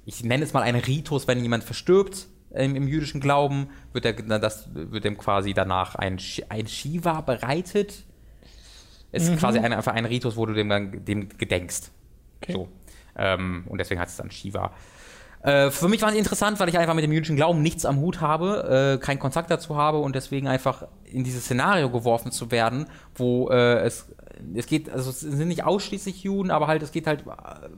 ich 0.04 0.22
nenne 0.24 0.44
es 0.44 0.52
mal 0.52 0.62
ein 0.62 0.76
Ritus, 0.76 1.26
wenn 1.26 1.42
jemand 1.42 1.64
verstirbt 1.64 2.28
im, 2.50 2.76
im 2.76 2.86
jüdischen 2.86 3.20
Glauben 3.20 3.68
wird, 3.92 4.04
der, 4.04 4.14
das, 4.38 4.68
wird 4.74 5.04
dem 5.04 5.18
quasi 5.18 5.54
danach 5.54 5.96
ein, 5.96 6.18
ein 6.48 6.66
Shiva 6.66 7.20
bereitet. 7.20 8.04
Es 9.12 9.24
ist 9.24 9.30
mhm. 9.30 9.36
quasi 9.36 9.58
ein, 9.58 9.72
einfach 9.72 9.92
ein 9.92 10.06
Ritus, 10.06 10.36
wo 10.36 10.46
du 10.46 10.54
dem 10.54 10.68
dann 10.68 11.04
dem 11.04 11.28
gedenkst. 11.28 11.92
Okay. 12.42 12.52
So. 12.52 12.68
Ähm, 13.16 13.64
und 13.68 13.78
deswegen 13.78 14.00
hat 14.00 14.08
es 14.08 14.16
dann 14.16 14.30
Shiva. 14.30 14.72
Äh, 15.42 15.70
für 15.70 15.88
mich 15.88 16.02
war 16.02 16.10
es 16.10 16.16
interessant, 16.16 16.60
weil 16.60 16.68
ich 16.68 16.78
einfach 16.78 16.94
mit 16.94 17.04
dem 17.04 17.12
jüdischen 17.12 17.36
Glauben 17.36 17.62
nichts 17.62 17.84
am 17.84 17.98
Hut 17.98 18.20
habe, 18.20 18.96
äh, 18.98 19.04
keinen 19.04 19.18
Kontakt 19.18 19.50
dazu 19.50 19.76
habe 19.76 19.98
und 19.98 20.14
deswegen 20.14 20.48
einfach 20.48 20.86
in 21.04 21.24
dieses 21.24 21.44
Szenario 21.44 21.90
geworfen 21.90 22.32
zu 22.32 22.50
werden, 22.50 22.86
wo 23.14 23.50
äh, 23.50 23.80
es, 23.80 24.08
es 24.54 24.66
geht, 24.66 24.88
also 24.88 25.10
es 25.10 25.20
sind 25.20 25.48
nicht 25.48 25.64
ausschließlich 25.64 26.22
Juden, 26.22 26.50
aber 26.50 26.68
halt 26.68 26.82
es 26.82 26.92
geht 26.92 27.06
halt 27.06 27.24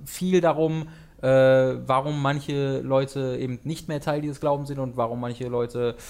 viel 0.05 0.41
darum, 0.41 0.89
äh, 1.23 1.27
warum 1.27 2.21
manche 2.21 2.81
Leute 2.81 3.39
eben 3.41 3.59
nicht 3.65 3.89
mehr 3.89 4.01
Teil 4.01 4.21
dieses 4.21 4.41
Glaubens 4.41 4.69
sind 4.69 4.79
und 4.79 4.99
warum 4.99 5.21
manche 5.21 5.49
Leute 5.49 5.97
äh, 5.97 6.01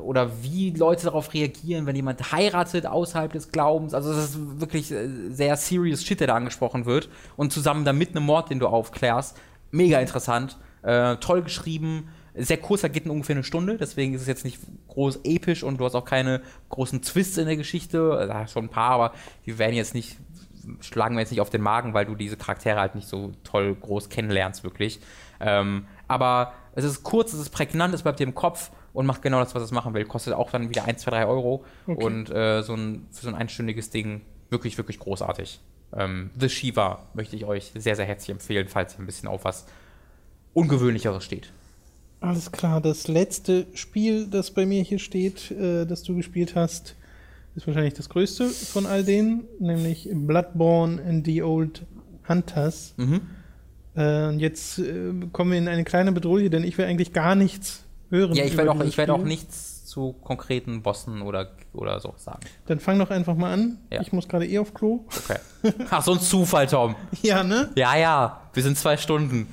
oder 0.00 0.42
wie 0.42 0.70
Leute 0.70 1.04
darauf 1.04 1.32
reagieren, 1.32 1.86
wenn 1.86 1.94
jemand 1.94 2.32
heiratet 2.32 2.86
außerhalb 2.86 3.32
des 3.32 3.52
Glaubens. 3.52 3.94
Also 3.94 4.12
das 4.12 4.30
ist 4.30 4.60
wirklich 4.60 4.90
äh, 4.90 5.08
sehr 5.30 5.56
serious 5.56 6.04
Shit, 6.04 6.20
der 6.20 6.26
da 6.26 6.34
angesprochen 6.34 6.86
wird. 6.86 7.08
Und 7.36 7.52
zusammen 7.52 7.84
damit 7.84 8.10
einem 8.10 8.24
Mord, 8.24 8.50
den 8.50 8.58
du 8.58 8.66
aufklärst, 8.66 9.36
mega 9.70 10.00
interessant, 10.00 10.56
äh, 10.82 11.16
toll 11.16 11.42
geschrieben, 11.42 12.08
sehr 12.36 12.56
kurz, 12.56 12.80
da 12.80 12.88
geht 12.88 13.06
ungefähr 13.06 13.36
eine 13.36 13.44
Stunde, 13.44 13.76
deswegen 13.76 14.12
ist 14.12 14.22
es 14.22 14.26
jetzt 14.26 14.44
nicht 14.44 14.58
groß 14.88 15.20
episch 15.22 15.62
und 15.62 15.78
du 15.78 15.84
hast 15.84 15.94
auch 15.94 16.04
keine 16.04 16.42
großen 16.68 17.00
Twists 17.00 17.38
in 17.38 17.46
der 17.46 17.56
Geschichte, 17.56 18.26
da 18.26 18.48
schon 18.48 18.64
ein 18.64 18.70
paar, 18.70 18.90
aber 18.90 19.12
die 19.46 19.56
werden 19.56 19.76
jetzt 19.76 19.94
nicht, 19.94 20.16
schlagen 20.80 21.14
wir 21.14 21.20
jetzt 21.20 21.30
nicht 21.30 21.40
auf 21.40 21.50
den 21.50 21.60
Magen, 21.60 21.94
weil 21.94 22.06
du 22.06 22.16
diese 22.16 22.36
Charaktere 22.36 22.80
halt 22.80 22.96
nicht 22.96 23.06
so 23.06 23.30
toll 23.44 23.76
groß 23.76 24.08
kennenlernst, 24.08 24.64
wirklich. 24.64 24.98
Ähm, 25.38 25.86
aber 26.08 26.54
es 26.74 26.84
ist 26.84 27.04
kurz, 27.04 27.32
es 27.32 27.38
ist 27.38 27.50
prägnant, 27.50 27.94
es 27.94 28.02
bleibt 28.02 28.18
dir 28.18 28.26
im 28.26 28.34
Kopf 28.34 28.72
und 28.94 29.04
macht 29.04 29.20
genau 29.20 29.40
das, 29.40 29.54
was 29.54 29.62
es 29.62 29.72
machen 29.72 29.92
will. 29.92 30.06
Kostet 30.06 30.32
auch 30.32 30.50
dann 30.50 30.70
wieder 30.70 30.86
1, 30.86 31.02
2, 31.02 31.10
3 31.10 31.26
Euro 31.26 31.64
okay. 31.86 32.02
und 32.02 32.30
äh, 32.30 32.62
so 32.62 32.74
ein, 32.74 33.06
für 33.10 33.26
so 33.26 33.28
ein 33.28 33.34
einstündiges 33.34 33.90
Ding 33.90 34.22
wirklich, 34.48 34.78
wirklich 34.78 34.98
großartig. 34.98 35.60
Ähm, 35.92 36.30
The 36.38 36.48
Shiva 36.48 37.02
möchte 37.12 37.36
ich 37.36 37.44
euch 37.44 37.72
sehr, 37.74 37.96
sehr 37.96 38.06
herzlich 38.06 38.30
empfehlen, 38.30 38.68
falls 38.68 38.94
ihr 38.94 39.00
ein 39.00 39.06
bisschen 39.06 39.28
auf 39.28 39.44
was 39.44 39.66
Ungewöhnlicheres 40.54 41.24
steht. 41.24 41.52
Alles 42.20 42.52
klar, 42.52 42.80
das 42.80 43.08
letzte 43.08 43.66
Spiel, 43.74 44.28
das 44.28 44.52
bei 44.52 44.64
mir 44.64 44.82
hier 44.82 45.00
steht, 45.00 45.50
äh, 45.50 45.84
das 45.84 46.04
du 46.04 46.14
gespielt 46.14 46.54
hast, 46.54 46.94
ist 47.56 47.66
wahrscheinlich 47.66 47.94
das 47.94 48.08
größte 48.08 48.48
von 48.48 48.86
all 48.86 49.04
denen, 49.04 49.44
nämlich 49.58 50.08
Bloodborne 50.12 51.02
and 51.02 51.26
the 51.26 51.42
Old 51.42 51.84
Hunters. 52.28 52.94
Mhm. 52.96 53.22
Äh, 53.96 54.30
jetzt 54.36 54.78
äh, 54.78 55.12
kommen 55.32 55.50
wir 55.50 55.58
in 55.58 55.68
eine 55.68 55.84
kleine 55.84 56.12
Bedrohung, 56.12 56.48
denn 56.50 56.64
ich 56.64 56.78
will 56.78 56.86
eigentlich 56.86 57.12
gar 57.12 57.34
nichts 57.34 57.83
hören. 58.10 58.34
Ja, 58.34 58.44
ich 58.44 58.56
werde 58.56 58.72
auch, 58.72 58.78
werd 58.78 59.10
auch 59.10 59.24
nichts 59.24 59.74
zu 59.94 60.12
konkreten 60.12 60.82
Bossen 60.82 61.22
oder, 61.22 61.52
oder 61.72 62.00
so 62.00 62.14
sagen. 62.16 62.40
Dann 62.66 62.80
fang 62.80 62.98
doch 62.98 63.10
einfach 63.10 63.36
mal 63.36 63.52
an. 63.52 63.78
Ja. 63.92 64.00
Ich 64.00 64.12
muss 64.12 64.26
gerade 64.26 64.44
eh 64.44 64.58
auf 64.58 64.74
Klo. 64.74 65.04
Okay. 65.06 65.38
Ach, 65.88 66.02
so 66.02 66.14
ein 66.14 66.20
Zufall, 66.20 66.66
Tom. 66.66 66.96
ja, 67.22 67.44
ne? 67.44 67.70
Ja, 67.76 67.96
ja. 67.96 68.40
Wir 68.52 68.62
sind 68.64 68.76
zwei 68.76 68.96
Stunden. 68.96 69.46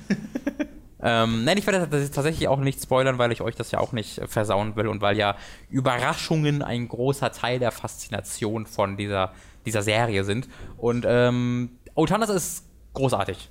ähm, 1.00 1.44
nein, 1.44 1.58
ich 1.58 1.66
werde 1.68 1.88
tatsächlich 2.10 2.48
auch 2.48 2.58
nicht 2.58 2.82
spoilern, 2.82 3.18
weil 3.18 3.30
ich 3.30 3.40
euch 3.40 3.54
das 3.54 3.70
ja 3.70 3.78
auch 3.78 3.92
nicht 3.92 4.20
versauen 4.26 4.74
will 4.74 4.88
und 4.88 5.00
weil 5.00 5.16
ja 5.16 5.36
Überraschungen 5.70 6.62
ein 6.62 6.88
großer 6.88 7.30
Teil 7.30 7.60
der 7.60 7.70
Faszination 7.70 8.66
von 8.66 8.96
dieser, 8.96 9.30
dieser 9.64 9.82
Serie 9.82 10.24
sind. 10.24 10.48
Und 10.76 11.04
ähm, 11.06 11.78
Otanas 11.94 12.30
ist 12.30 12.64
großartig. 12.94 13.48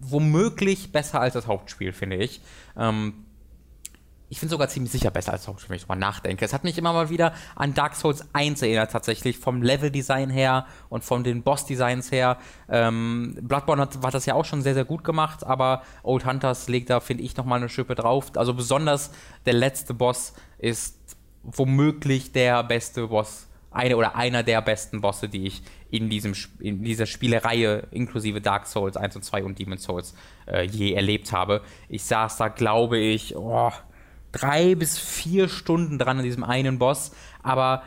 Womöglich 0.00 0.92
besser 0.92 1.22
als 1.22 1.32
das 1.32 1.46
Hauptspiel, 1.46 1.94
finde 1.94 2.16
ich. 2.16 2.42
Ähm, 2.76 3.25
ich 4.28 4.40
finde 4.40 4.50
sogar 4.50 4.68
ziemlich 4.68 4.92
sicher 4.92 5.10
besser 5.10 5.32
als 5.32 5.46
Hauptspiel, 5.46 5.70
wenn 5.70 5.76
ich 5.76 5.82
drüber 5.82 5.96
nachdenke. 5.96 6.44
Es 6.44 6.52
hat 6.52 6.64
mich 6.64 6.76
immer 6.78 6.92
mal 6.92 7.10
wieder 7.10 7.32
an 7.54 7.74
Dark 7.74 7.94
Souls 7.94 8.24
1 8.32 8.60
erinnert, 8.62 8.90
tatsächlich, 8.90 9.38
vom 9.38 9.62
Level-Design 9.62 10.30
her 10.30 10.66
und 10.88 11.04
von 11.04 11.22
den 11.22 11.42
Boss-Designs 11.42 12.10
her. 12.10 12.38
Ähm, 12.68 13.38
Bloodborne 13.40 13.82
hat, 13.82 14.02
hat, 14.02 14.14
das 14.14 14.26
ja 14.26 14.34
auch 14.34 14.44
schon 14.44 14.62
sehr, 14.62 14.74
sehr 14.74 14.84
gut 14.84 15.04
gemacht, 15.04 15.44
aber 15.44 15.82
Old 16.02 16.26
Hunters 16.26 16.68
legt 16.68 16.90
da, 16.90 17.00
finde 17.00 17.22
ich, 17.22 17.36
nochmal 17.36 17.58
eine 17.58 17.68
Schippe 17.68 17.94
drauf. 17.94 18.32
Also 18.36 18.54
besonders 18.54 19.12
der 19.44 19.54
letzte 19.54 19.94
Boss 19.94 20.34
ist 20.58 21.16
womöglich 21.42 22.32
der 22.32 22.64
beste 22.64 23.06
Boss, 23.06 23.46
eine 23.70 23.96
oder 23.96 24.16
einer 24.16 24.42
der 24.42 24.62
besten 24.62 25.00
Bosse, 25.02 25.28
die 25.28 25.46
ich 25.46 25.62
in, 25.90 26.08
diesem, 26.08 26.34
in 26.58 26.82
dieser 26.82 27.06
Spielereihe 27.06 27.86
inklusive 27.90 28.40
Dark 28.40 28.66
Souls 28.66 28.96
1 28.96 29.16
und 29.16 29.22
2 29.22 29.44
und 29.44 29.58
Demon 29.58 29.78
Souls 29.78 30.14
äh, 30.46 30.62
je 30.62 30.94
erlebt 30.94 31.30
habe. 31.30 31.62
Ich 31.88 32.04
saß 32.04 32.38
da, 32.38 32.48
glaube 32.48 32.98
ich, 32.98 33.36
oh, 33.36 33.70
drei 34.36 34.74
bis 34.74 34.98
vier 34.98 35.48
Stunden 35.48 35.98
dran 35.98 36.18
an 36.18 36.24
diesem 36.24 36.44
einen 36.44 36.78
Boss, 36.78 37.12
aber 37.42 37.82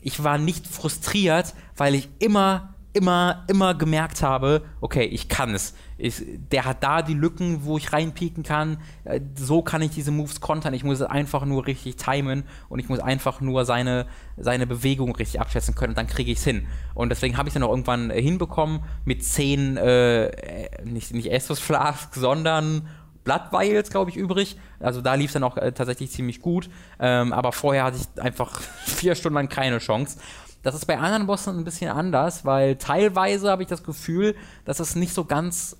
ich 0.00 0.22
war 0.22 0.38
nicht 0.38 0.66
frustriert, 0.66 1.54
weil 1.76 1.94
ich 1.94 2.08
immer, 2.18 2.74
immer, 2.92 3.44
immer 3.48 3.74
gemerkt 3.74 4.22
habe, 4.22 4.62
okay, 4.80 5.04
ich 5.04 5.28
kann 5.28 5.54
es. 5.54 5.74
Ich, 6.00 6.22
der 6.52 6.64
hat 6.64 6.84
da 6.84 7.02
die 7.02 7.14
Lücken, 7.14 7.64
wo 7.64 7.76
ich 7.76 7.92
reinpieken 7.92 8.44
kann. 8.44 8.78
Äh, 9.02 9.20
so 9.34 9.62
kann 9.62 9.82
ich 9.82 9.90
diese 9.90 10.12
Moves 10.12 10.40
kontern. 10.40 10.72
Ich 10.72 10.84
muss 10.84 11.00
es 11.00 11.06
einfach 11.06 11.44
nur 11.44 11.66
richtig 11.66 11.96
timen 11.96 12.44
und 12.68 12.78
ich 12.78 12.88
muss 12.88 13.00
einfach 13.00 13.40
nur 13.40 13.64
seine, 13.64 14.06
seine 14.36 14.66
Bewegung 14.66 15.14
richtig 15.16 15.40
abschätzen 15.40 15.74
können 15.74 15.90
und 15.90 15.98
dann 15.98 16.06
kriege 16.06 16.30
ich 16.30 16.38
es 16.38 16.44
hin. 16.44 16.68
Und 16.94 17.08
deswegen 17.08 17.36
habe 17.36 17.48
ich 17.48 17.54
dann 17.54 17.64
auch 17.64 17.70
irgendwann 17.70 18.10
hinbekommen 18.10 18.84
mit 19.04 19.24
zehn, 19.24 19.76
äh, 19.76 20.84
nicht, 20.84 21.12
nicht 21.12 21.32
Estus 21.32 21.58
Flask, 21.58 22.14
sondern 22.14 22.88
Blood 23.24 23.52
Vials, 23.52 23.90
glaube 23.90 24.10
ich, 24.10 24.16
übrig. 24.16 24.56
Also 24.80 25.00
da 25.00 25.14
lief 25.14 25.26
es 25.26 25.32
dann 25.34 25.44
auch 25.44 25.56
äh, 25.56 25.72
tatsächlich 25.72 26.10
ziemlich 26.10 26.40
gut. 26.40 26.70
Ähm, 26.98 27.32
aber 27.32 27.52
vorher 27.52 27.84
hatte 27.84 27.98
ich 27.98 28.22
einfach 28.22 28.60
vier 28.86 29.14
Stunden 29.14 29.34
lang 29.34 29.48
keine 29.48 29.78
Chance. 29.78 30.18
Das 30.62 30.74
ist 30.74 30.86
bei 30.86 30.98
anderen 30.98 31.26
Bossen 31.26 31.56
ein 31.56 31.64
bisschen 31.64 31.90
anders, 31.90 32.44
weil 32.44 32.76
teilweise 32.76 33.50
habe 33.50 33.62
ich 33.62 33.68
das 33.68 33.84
Gefühl, 33.84 34.34
dass 34.64 34.80
es 34.80 34.96
nicht 34.96 35.14
so 35.14 35.24
ganz 35.24 35.76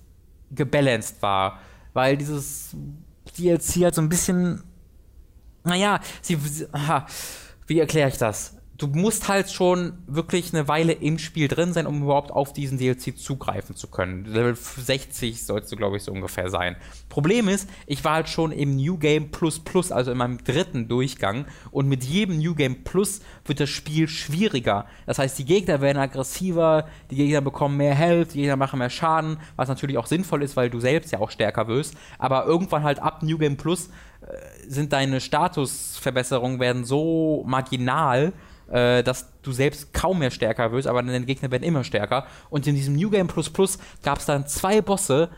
gebalanced 0.51 1.21
war. 1.21 1.59
Weil 1.93 2.17
dieses 2.17 2.75
DLC 3.37 3.83
halt 3.83 3.95
so 3.95 4.01
ein 4.01 4.09
bisschen. 4.09 4.63
Naja, 5.63 5.99
sie. 6.21 6.37
aha, 6.71 7.05
wie 7.67 7.79
erkläre 7.79 8.09
ich 8.09 8.17
das? 8.17 8.58
Du 8.79 8.87
musst 8.87 9.27
halt 9.27 9.51
schon 9.51 9.93
wirklich 10.07 10.53
eine 10.53 10.69
Weile 10.69 10.93
im 10.93 11.19
Spiel 11.19 11.49
drin 11.49 11.73
sein, 11.73 11.85
um 11.85 12.01
überhaupt 12.01 12.31
auf 12.31 12.53
diesen 12.53 12.77
DLC 12.77 13.17
zugreifen 13.17 13.75
zu 13.75 13.87
können. 13.87 14.23
Level 14.23 14.55
60 14.55 15.45
sollst 15.45 15.69
du, 15.71 15.75
glaube 15.75 15.97
ich, 15.97 16.03
so 16.03 16.13
ungefähr 16.13 16.49
sein. 16.49 16.77
Problem 17.09 17.49
ist, 17.49 17.69
ich 17.87 18.05
war 18.05 18.13
halt 18.13 18.29
schon 18.29 18.53
im 18.53 18.77
New 18.77 18.97
Game 18.97 19.31
Plus 19.31 19.59
Plus, 19.59 19.91
also 19.91 20.11
in 20.11 20.17
meinem 20.17 20.41
dritten 20.43 20.87
Durchgang. 20.87 21.45
Und 21.71 21.89
mit 21.89 22.05
jedem 22.05 22.39
New 22.39 22.55
Game 22.55 22.85
Plus 22.85 23.19
wird 23.43 23.59
das 23.59 23.69
Spiel 23.69 24.07
schwieriger. 24.07 24.85
Das 25.05 25.19
heißt, 25.19 25.37
die 25.37 25.45
Gegner 25.45 25.81
werden 25.81 25.97
aggressiver, 25.97 26.87
die 27.11 27.17
Gegner 27.17 27.41
bekommen 27.41 27.75
mehr 27.75 27.95
Health, 27.95 28.33
die 28.33 28.39
Gegner 28.39 28.55
machen 28.55 28.79
mehr 28.79 28.89
Schaden, 28.89 29.37
was 29.57 29.67
natürlich 29.67 29.97
auch 29.97 30.07
sinnvoll 30.07 30.41
ist, 30.41 30.55
weil 30.55 30.69
du 30.69 30.79
selbst 30.79 31.11
ja 31.11 31.19
auch 31.19 31.31
stärker 31.31 31.67
wirst. 31.67 31.95
Aber 32.17 32.45
irgendwann 32.45 32.83
halt 32.83 32.99
ab 32.99 33.23
New 33.23 33.37
Game 33.37 33.57
Plus 33.57 33.89
äh, 34.21 34.69
sind 34.69 34.93
deine 34.93 35.19
Statusverbesserungen 35.19 36.61
werden 36.61 36.85
so 36.85 37.43
marginal, 37.45 38.31
äh, 38.71 39.03
dass 39.03 39.27
du 39.41 39.51
selbst 39.51 39.93
kaum 39.93 40.19
mehr 40.19 40.31
stärker 40.31 40.71
wirst, 40.71 40.87
aber 40.87 41.03
deine 41.03 41.25
Gegner 41.25 41.51
werden 41.51 41.63
immer 41.63 41.83
stärker. 41.83 42.25
Und 42.49 42.67
in 42.67 42.75
diesem 42.75 42.95
New 42.95 43.09
Game 43.09 43.27
Plus 43.27 43.49
Plus 43.49 43.79
gab 44.03 44.19
es 44.19 44.25
dann 44.25 44.47
zwei 44.47 44.81
Bosse, 44.81 45.29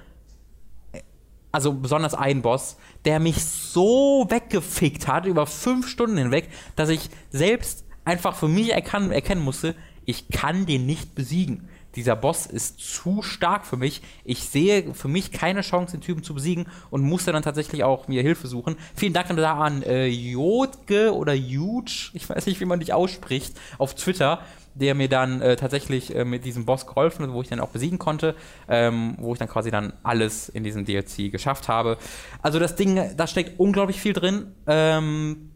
also 1.51 1.73
besonders 1.73 2.13
ein 2.13 2.41
Boss, 2.41 2.77
der 3.05 3.19
mich 3.19 3.43
so 3.43 4.25
weggefickt 4.29 5.07
hat 5.07 5.25
über 5.25 5.45
fünf 5.47 5.87
Stunden 5.87 6.17
hinweg, 6.17 6.49
dass 6.75 6.89
ich 6.89 7.09
selbst 7.29 7.85
einfach 8.05 8.35
für 8.35 8.47
mich 8.47 8.71
erkennen 8.71 9.41
musste, 9.41 9.75
ich 10.05 10.29
kann 10.29 10.65
den 10.65 10.85
nicht 10.85 11.13
besiegen 11.15 11.69
dieser 11.95 12.15
Boss 12.15 12.45
ist 12.45 12.79
zu 12.79 13.21
stark 13.21 13.65
für 13.65 13.77
mich. 13.77 14.01
Ich 14.23 14.49
sehe 14.49 14.93
für 14.93 15.07
mich 15.07 15.31
keine 15.31 15.61
Chance, 15.61 15.97
den 15.97 16.01
Typen 16.01 16.23
zu 16.23 16.33
besiegen 16.33 16.67
und 16.89 17.01
musste 17.01 17.31
dann 17.31 17.43
tatsächlich 17.43 17.83
auch 17.83 18.07
mir 18.07 18.21
Hilfe 18.21 18.47
suchen. 18.47 18.75
Vielen 18.95 19.13
Dank 19.13 19.27
da 19.35 19.53
an 19.59 19.83
äh, 19.83 20.07
Jodge 20.07 21.13
oder 21.13 21.33
Huge, 21.33 22.11
ich 22.13 22.29
weiß 22.29 22.45
nicht, 22.45 22.59
wie 22.59 22.65
man 22.65 22.79
dich 22.79 22.93
ausspricht, 22.93 23.57
auf 23.77 23.95
Twitter, 23.95 24.41
der 24.73 24.95
mir 24.95 25.09
dann 25.09 25.41
äh, 25.41 25.55
tatsächlich 25.55 26.15
äh, 26.15 26.25
mit 26.25 26.45
diesem 26.45 26.65
Boss 26.65 26.87
geholfen 26.87 27.25
hat, 27.25 27.33
wo 27.33 27.41
ich 27.41 27.49
dann 27.49 27.59
auch 27.59 27.69
besiegen 27.69 27.99
konnte, 27.99 28.35
ähm, 28.69 29.15
wo 29.19 29.33
ich 29.33 29.39
dann 29.39 29.49
quasi 29.49 29.71
dann 29.71 29.93
alles 30.03 30.49
in 30.49 30.63
diesem 30.63 30.85
DLC 30.85 31.31
geschafft 31.31 31.67
habe. 31.67 31.97
Also 32.41 32.59
das 32.59 32.75
Ding, 32.75 32.99
da 33.15 33.27
steckt 33.27 33.59
unglaublich 33.59 33.99
viel 33.99 34.13
drin. 34.13 34.53
Ähm, 34.67 35.51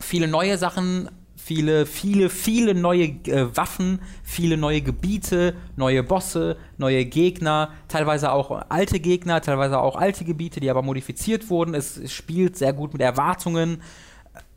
viele 0.00 0.28
neue 0.28 0.58
Sachen, 0.58 1.08
viele, 1.48 1.86
viele, 1.86 2.28
viele 2.28 2.74
neue 2.74 3.04
äh, 3.04 3.56
Waffen, 3.56 4.00
viele 4.22 4.58
neue 4.58 4.82
Gebiete, 4.82 5.54
neue 5.76 6.02
Bosse, 6.02 6.58
neue 6.76 7.06
Gegner, 7.06 7.70
teilweise 7.88 8.32
auch 8.32 8.50
alte 8.68 9.00
Gegner, 9.00 9.40
teilweise 9.40 9.80
auch 9.80 9.96
alte 9.96 10.26
Gebiete, 10.26 10.60
die 10.60 10.68
aber 10.68 10.82
modifiziert 10.82 11.48
wurden. 11.48 11.72
Es, 11.72 11.96
es 11.96 12.12
spielt 12.12 12.58
sehr 12.58 12.74
gut 12.74 12.92
mit 12.92 13.00
Erwartungen. 13.00 13.80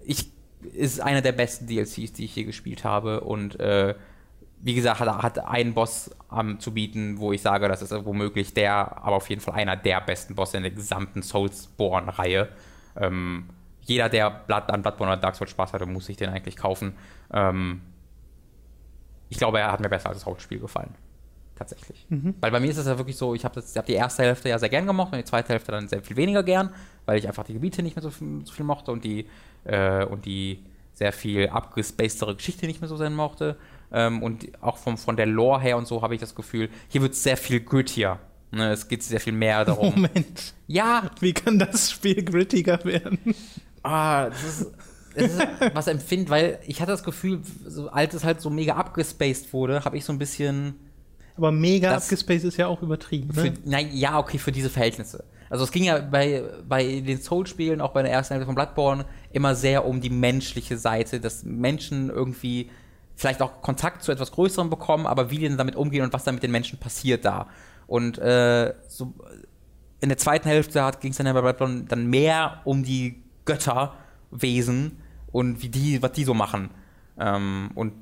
Ich 0.05 0.31
ist 0.73 0.99
einer 0.99 1.21
der 1.21 1.31
besten 1.31 1.65
DLCs, 1.65 2.11
die 2.11 2.25
ich 2.25 2.35
je 2.35 2.43
gespielt 2.43 2.83
habe 2.83 3.21
und 3.21 3.57
äh, 3.59 3.95
wie 4.59 4.75
gesagt, 4.75 4.99
hat, 4.99 5.23
hat 5.23 5.39
einen 5.39 5.73
Boss 5.73 6.11
ähm, 6.37 6.59
zu 6.59 6.73
bieten, 6.73 7.19
wo 7.19 7.31
ich 7.31 7.41
sage, 7.41 7.69
das 7.69 7.81
ist 7.81 8.05
womöglich 8.05 8.53
der, 8.53 9.01
aber 9.01 9.15
auf 9.15 9.29
jeden 9.29 9.41
Fall 9.41 9.55
einer 9.55 9.77
der 9.77 10.01
besten 10.01 10.35
Bosse 10.35 10.57
in 10.57 10.63
der 10.63 10.73
gesamten 10.73 11.23
Soulsborne-Reihe. 11.23 12.49
Ähm, 12.97 13.45
jeder, 13.81 14.09
der 14.09 14.29
Blood, 14.29 14.69
an 14.69 14.81
Bloodborne 14.81 15.13
oder 15.13 15.21
Dark 15.21 15.35
Souls 15.35 15.51
Spaß 15.51 15.73
hatte, 15.73 15.85
muss 15.85 16.05
sich 16.05 16.17
den 16.17 16.29
eigentlich 16.29 16.55
kaufen. 16.55 16.93
Ähm, 17.33 17.81
ich 19.29 19.37
glaube, 19.37 19.59
er 19.59 19.71
hat 19.71 19.79
mir 19.79 19.89
besser 19.89 20.09
als 20.09 20.19
das 20.19 20.25
Hauptspiel 20.25 20.59
gefallen. 20.59 20.93
Tatsächlich. 21.55 22.05
Mhm. 22.09 22.35
Weil 22.41 22.51
bei 22.51 22.59
mir 22.59 22.71
ist 22.71 22.77
es 22.77 22.87
ja 22.87 22.97
wirklich 22.97 23.15
so, 23.15 23.35
ich 23.35 23.45
habe 23.45 23.61
hab 23.61 23.85
die 23.85 23.93
erste 23.93 24.23
Hälfte 24.23 24.49
ja 24.49 24.57
sehr 24.57 24.69
gern 24.69 24.87
gemocht 24.87 25.13
und 25.13 25.19
die 25.19 25.25
zweite 25.25 25.49
Hälfte 25.49 25.71
dann 25.71 25.87
sehr 25.87 26.01
viel 26.01 26.17
weniger 26.17 26.43
gern, 26.43 26.73
weil 27.05 27.19
ich 27.19 27.27
einfach 27.27 27.43
die 27.43 27.53
Gebiete 27.53 27.83
nicht 27.83 27.95
mehr 27.95 28.03
so 28.03 28.09
viel, 28.09 28.41
so 28.43 28.53
viel 28.53 28.65
mochte 28.65 28.91
und 28.91 29.03
die, 29.03 29.27
äh, 29.65 30.03
und 30.05 30.25
die 30.25 30.63
sehr 30.93 31.13
viel 31.13 31.49
abgespacedere 31.49 32.35
Geschichte 32.35 32.65
nicht 32.65 32.81
mehr 32.81 32.87
so 32.87 32.97
sehr 32.97 33.09
mochte. 33.09 33.57
Ähm, 33.91 34.23
und 34.23 34.47
auch 34.61 34.77
vom, 34.77 34.97
von 34.97 35.17
der 35.17 35.27
Lore 35.27 35.61
her 35.61 35.77
und 35.77 35.87
so 35.87 36.01
habe 36.01 36.15
ich 36.15 36.21
das 36.21 36.35
Gefühl, 36.35 36.69
hier 36.89 37.01
wird 37.01 37.13
es 37.13 37.23
sehr 37.23 37.37
viel 37.37 37.61
grittier. 37.61 38.19
Ne, 38.51 38.71
es 38.71 38.87
geht 38.87 39.01
sehr 39.03 39.19
viel 39.19 39.33
mehr 39.33 39.63
darum. 39.63 39.91
Moment. 39.95 40.53
Ja. 40.67 41.09
Wie 41.19 41.33
kann 41.33 41.57
das 41.57 41.91
Spiel 41.91 42.23
grittiger 42.23 42.83
werden? 42.83 43.19
Ah, 43.83 44.29
das 44.29 44.43
ist, 44.43 44.71
das 45.15 45.31
ist 45.33 45.47
was 45.73 45.87
empfindet, 45.87 46.29
weil 46.29 46.59
ich 46.65 46.81
hatte 46.81 46.91
das 46.91 47.03
Gefühl, 47.03 47.41
so, 47.65 47.89
als 47.89 48.13
es 48.13 48.23
halt 48.23 48.41
so 48.41 48.49
mega 48.49 48.75
abgespaced 48.75 49.53
wurde, 49.53 49.83
habe 49.83 49.97
ich 49.97 50.05
so 50.05 50.13
ein 50.13 50.19
bisschen. 50.19 50.75
Aber 51.37 51.51
mega 51.51 51.95
abgespaced 51.95 52.45
ist 52.45 52.57
ja 52.57 52.67
auch 52.67 52.81
übertrieben. 52.81 53.33
Ne? 53.35 53.41
Für, 53.41 53.53
nein, 53.65 53.89
ja, 53.93 54.19
okay, 54.19 54.37
für 54.37 54.51
diese 54.51 54.69
Verhältnisse. 54.69 55.23
Also 55.49 55.65
es 55.65 55.71
ging 55.71 55.83
ja 55.83 55.99
bei, 55.99 56.43
bei 56.67 57.01
den 57.01 57.21
Soul-Spielen, 57.21 57.81
auch 57.81 57.91
bei 57.91 58.03
der 58.03 58.11
ersten 58.11 58.33
Hälfte 58.33 58.45
von 58.45 58.55
Bloodborne, 58.55 59.05
immer 59.33 59.53
sehr 59.53 59.85
um 59.85 59.99
die 59.99 60.09
menschliche 60.09 60.77
Seite, 60.77 61.19
dass 61.19 61.43
Menschen 61.43 62.09
irgendwie 62.09 62.69
vielleicht 63.15 63.41
auch 63.41 63.61
Kontakt 63.61 64.01
zu 64.03 64.11
etwas 64.11 64.31
Größerem 64.31 64.69
bekommen, 64.69 65.05
aber 65.05 65.29
wie 65.29 65.39
die 65.39 65.49
denn 65.49 65.57
damit 65.57 65.75
umgehen 65.75 66.03
und 66.03 66.13
was 66.13 66.23
dann 66.23 66.35
mit 66.35 66.43
den 66.43 66.51
Menschen 66.51 66.79
passiert 66.79 67.25
da. 67.25 67.47
Und 67.85 68.17
äh, 68.17 68.73
so 68.87 69.13
in 69.99 70.09
der 70.09 70.17
zweiten 70.17 70.47
Hälfte 70.47 70.89
ging 71.01 71.11
es 71.11 71.17
dann 71.17 71.31
bei 71.33 71.41
Bloodborne 71.41 71.83
dann 71.83 72.07
mehr 72.07 72.61
um 72.63 72.83
die 72.83 73.21
Götterwesen 73.45 74.97
und 75.31 75.61
wie 75.61 75.69
die, 75.69 76.01
was 76.01 76.11
die 76.13 76.23
so 76.23 76.33
machen. 76.33 76.69
Ähm, 77.19 77.71
und 77.75 77.93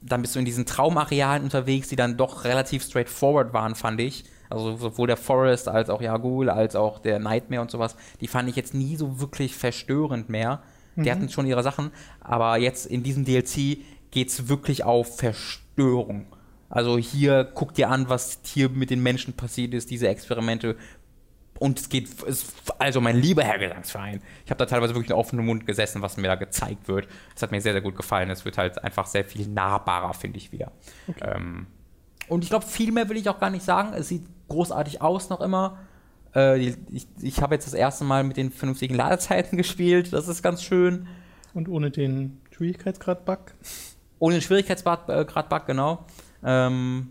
dann 0.00 0.22
bist 0.22 0.34
du 0.34 0.38
in 0.38 0.44
diesen 0.44 0.66
Traumarealen 0.66 1.44
unterwegs, 1.44 1.88
die 1.88 1.96
dann 1.96 2.16
doch 2.16 2.44
relativ 2.44 2.82
straightforward 2.84 3.52
waren, 3.52 3.74
fand 3.74 4.00
ich. 4.00 4.24
Also 4.50 4.76
sowohl 4.76 5.06
der 5.06 5.16
Forest 5.16 5.68
als 5.68 5.88
auch 5.88 6.02
Yagul, 6.02 6.50
als 6.50 6.76
auch 6.76 6.98
der 6.98 7.18
Nightmare 7.18 7.62
und 7.62 7.70
sowas, 7.70 7.96
die 8.20 8.28
fand 8.28 8.48
ich 8.48 8.56
jetzt 8.56 8.74
nie 8.74 8.96
so 8.96 9.20
wirklich 9.20 9.56
verstörend 9.56 10.28
mehr. 10.28 10.62
Die 10.96 11.00
mhm. 11.00 11.10
hatten 11.10 11.28
schon 11.28 11.46
ihre 11.46 11.62
Sachen, 11.62 11.90
aber 12.20 12.58
jetzt 12.58 12.86
in 12.86 13.02
diesem 13.02 13.24
DLC 13.24 13.78
geht 14.10 14.28
es 14.28 14.48
wirklich 14.48 14.84
auf 14.84 15.16
Verstörung. 15.16 16.26
Also 16.68 16.98
hier 16.98 17.44
guck 17.44 17.74
dir 17.74 17.88
an, 17.88 18.08
was 18.08 18.40
hier 18.44 18.68
mit 18.68 18.90
den 18.90 19.02
Menschen 19.02 19.34
passiert 19.34 19.74
ist, 19.74 19.90
diese 19.90 20.08
Experimente. 20.08 20.76
Und 21.58 21.78
es 21.78 21.88
geht, 21.88 22.08
es, 22.24 22.52
also 22.78 23.00
mein 23.00 23.16
lieber 23.16 23.44
Herr 23.44 23.58
Gesangsverein, 23.58 24.20
ich 24.44 24.50
habe 24.50 24.58
da 24.58 24.66
teilweise 24.66 24.94
wirklich 24.94 25.10
einen 25.10 25.20
offenen 25.20 25.46
Mund 25.46 25.66
gesessen, 25.66 26.02
was 26.02 26.16
mir 26.16 26.26
da 26.26 26.34
gezeigt 26.34 26.88
wird. 26.88 27.06
Es 27.34 27.42
hat 27.42 27.52
mir 27.52 27.60
sehr, 27.60 27.72
sehr 27.72 27.80
gut 27.80 27.96
gefallen. 27.96 28.28
Es 28.30 28.44
wird 28.44 28.58
halt 28.58 28.82
einfach 28.82 29.06
sehr 29.06 29.24
viel 29.24 29.46
nahbarer, 29.46 30.14
finde 30.14 30.38
ich 30.38 30.50
wieder. 30.50 30.72
Okay. 31.06 31.32
Ähm, 31.36 31.66
und 32.28 32.42
ich 32.42 32.50
glaube, 32.50 32.66
viel 32.66 32.90
mehr 32.90 33.08
will 33.08 33.16
ich 33.16 33.28
auch 33.28 33.38
gar 33.38 33.50
nicht 33.50 33.64
sagen. 33.64 33.92
Es 33.94 34.08
sieht 34.08 34.26
großartig 34.48 35.00
aus 35.00 35.30
noch 35.30 35.40
immer. 35.40 35.78
Äh, 36.34 36.58
ich 36.58 37.06
ich 37.20 37.40
habe 37.40 37.54
jetzt 37.54 37.66
das 37.66 37.74
erste 37.74 38.04
Mal 38.04 38.24
mit 38.24 38.36
den 38.36 38.50
vernünftigen 38.50 38.94
Ladezeiten 38.94 39.56
gespielt. 39.58 40.12
Das 40.12 40.28
ist 40.28 40.42
ganz 40.42 40.62
schön. 40.62 41.06
Und 41.52 41.68
ohne 41.68 41.90
den 41.90 42.40
Schwierigkeitsgrad-Bug? 42.50 43.54
Ohne 44.18 44.36
den 44.36 44.42
Schwierigkeitsgrad-Bug, 44.42 45.62
äh, 45.62 45.66
genau. 45.66 46.04
Ähm, 46.42 47.10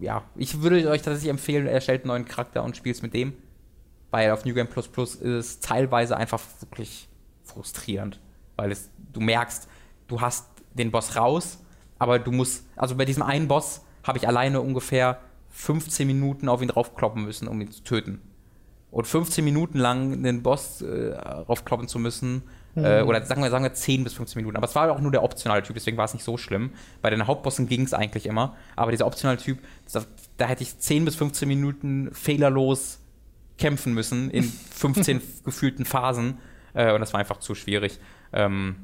ja, 0.00 0.22
ich 0.36 0.62
würde 0.62 0.88
euch 0.88 1.02
tatsächlich 1.02 1.30
empfehlen, 1.30 1.66
erstellt 1.66 2.02
einen 2.02 2.08
neuen 2.08 2.24
Charakter 2.24 2.62
und 2.62 2.76
spielt 2.76 3.02
mit 3.02 3.14
dem. 3.14 3.34
Weil 4.10 4.30
auf 4.30 4.44
New 4.44 4.54
Game 4.54 4.68
Plus 4.68 4.88
Plus 4.88 5.14
ist 5.16 5.22
es 5.22 5.60
teilweise 5.60 6.16
einfach 6.16 6.40
wirklich 6.60 7.08
frustrierend. 7.44 8.20
Weil 8.56 8.72
es, 8.72 8.90
du 9.12 9.20
merkst, 9.20 9.68
du 10.06 10.20
hast 10.20 10.48
den 10.72 10.90
Boss 10.90 11.16
raus, 11.16 11.58
aber 11.98 12.18
du 12.18 12.32
musst, 12.32 12.64
also 12.76 12.96
bei 12.96 13.04
diesem 13.04 13.22
einen 13.22 13.48
Boss 13.48 13.82
habe 14.02 14.18
ich 14.18 14.26
alleine 14.26 14.60
ungefähr 14.60 15.20
15 15.50 16.06
Minuten 16.06 16.48
auf 16.48 16.62
ihn 16.62 16.68
draufkloppen 16.68 17.24
müssen, 17.24 17.48
um 17.48 17.60
ihn 17.60 17.70
zu 17.70 17.82
töten. 17.82 18.22
Und 18.90 19.06
15 19.06 19.44
Minuten 19.44 19.78
lang 19.78 20.22
den 20.22 20.42
Boss 20.42 20.80
äh, 20.80 21.14
raufkloppen 21.14 21.88
zu 21.88 21.98
müssen, 21.98 22.42
mhm. 22.80 22.84
äh, 22.84 23.02
oder 23.02 23.24
sagen 23.24 23.42
wir, 23.42 23.50
sagen 23.50 23.64
wir 23.64 23.72
10 23.72 24.04
bis 24.04 24.14
15 24.14 24.40
Minuten. 24.40 24.56
Aber 24.56 24.66
es 24.66 24.74
war 24.74 24.90
auch 24.92 25.00
nur 25.00 25.10
der 25.10 25.22
optionale 25.22 25.62
Typ, 25.62 25.74
deswegen 25.74 25.96
war 25.96 26.04
es 26.04 26.14
nicht 26.14 26.24
so 26.24 26.36
schlimm. 26.36 26.72
Bei 27.02 27.10
den 27.10 27.26
Hauptbossen 27.26 27.68
ging 27.68 27.82
es 27.82 27.94
eigentlich 27.94 28.26
immer. 28.26 28.56
Aber 28.76 28.90
dieser 28.90 29.06
optionale 29.06 29.38
Typ, 29.38 29.58
das, 29.90 30.06
da 30.36 30.46
hätte 30.46 30.62
ich 30.62 30.78
10 30.78 31.04
bis 31.04 31.16
15 31.16 31.48
Minuten 31.48 32.10
fehlerlos 32.12 33.00
kämpfen 33.58 33.94
müssen 33.94 34.30
in 34.30 34.44
15 34.70 35.20
gefühlten 35.44 35.84
Phasen. 35.84 36.38
Äh, 36.74 36.92
und 36.92 37.00
das 37.00 37.12
war 37.12 37.20
einfach 37.20 37.38
zu 37.38 37.54
schwierig. 37.54 37.98
Ähm, 38.32 38.76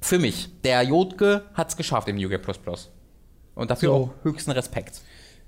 für 0.00 0.18
mich, 0.18 0.50
der 0.62 0.82
Jodke 0.82 1.42
hat 1.54 1.68
es 1.68 1.76
geschafft 1.76 2.08
im 2.08 2.16
New 2.16 2.28
Game 2.28 2.42
Plus 2.42 2.58
Plus. 2.58 2.90
Und 3.54 3.70
dafür 3.70 3.88
so. 3.88 3.94
auch 3.94 4.24
höchsten 4.24 4.50
Respekt. 4.50 5.00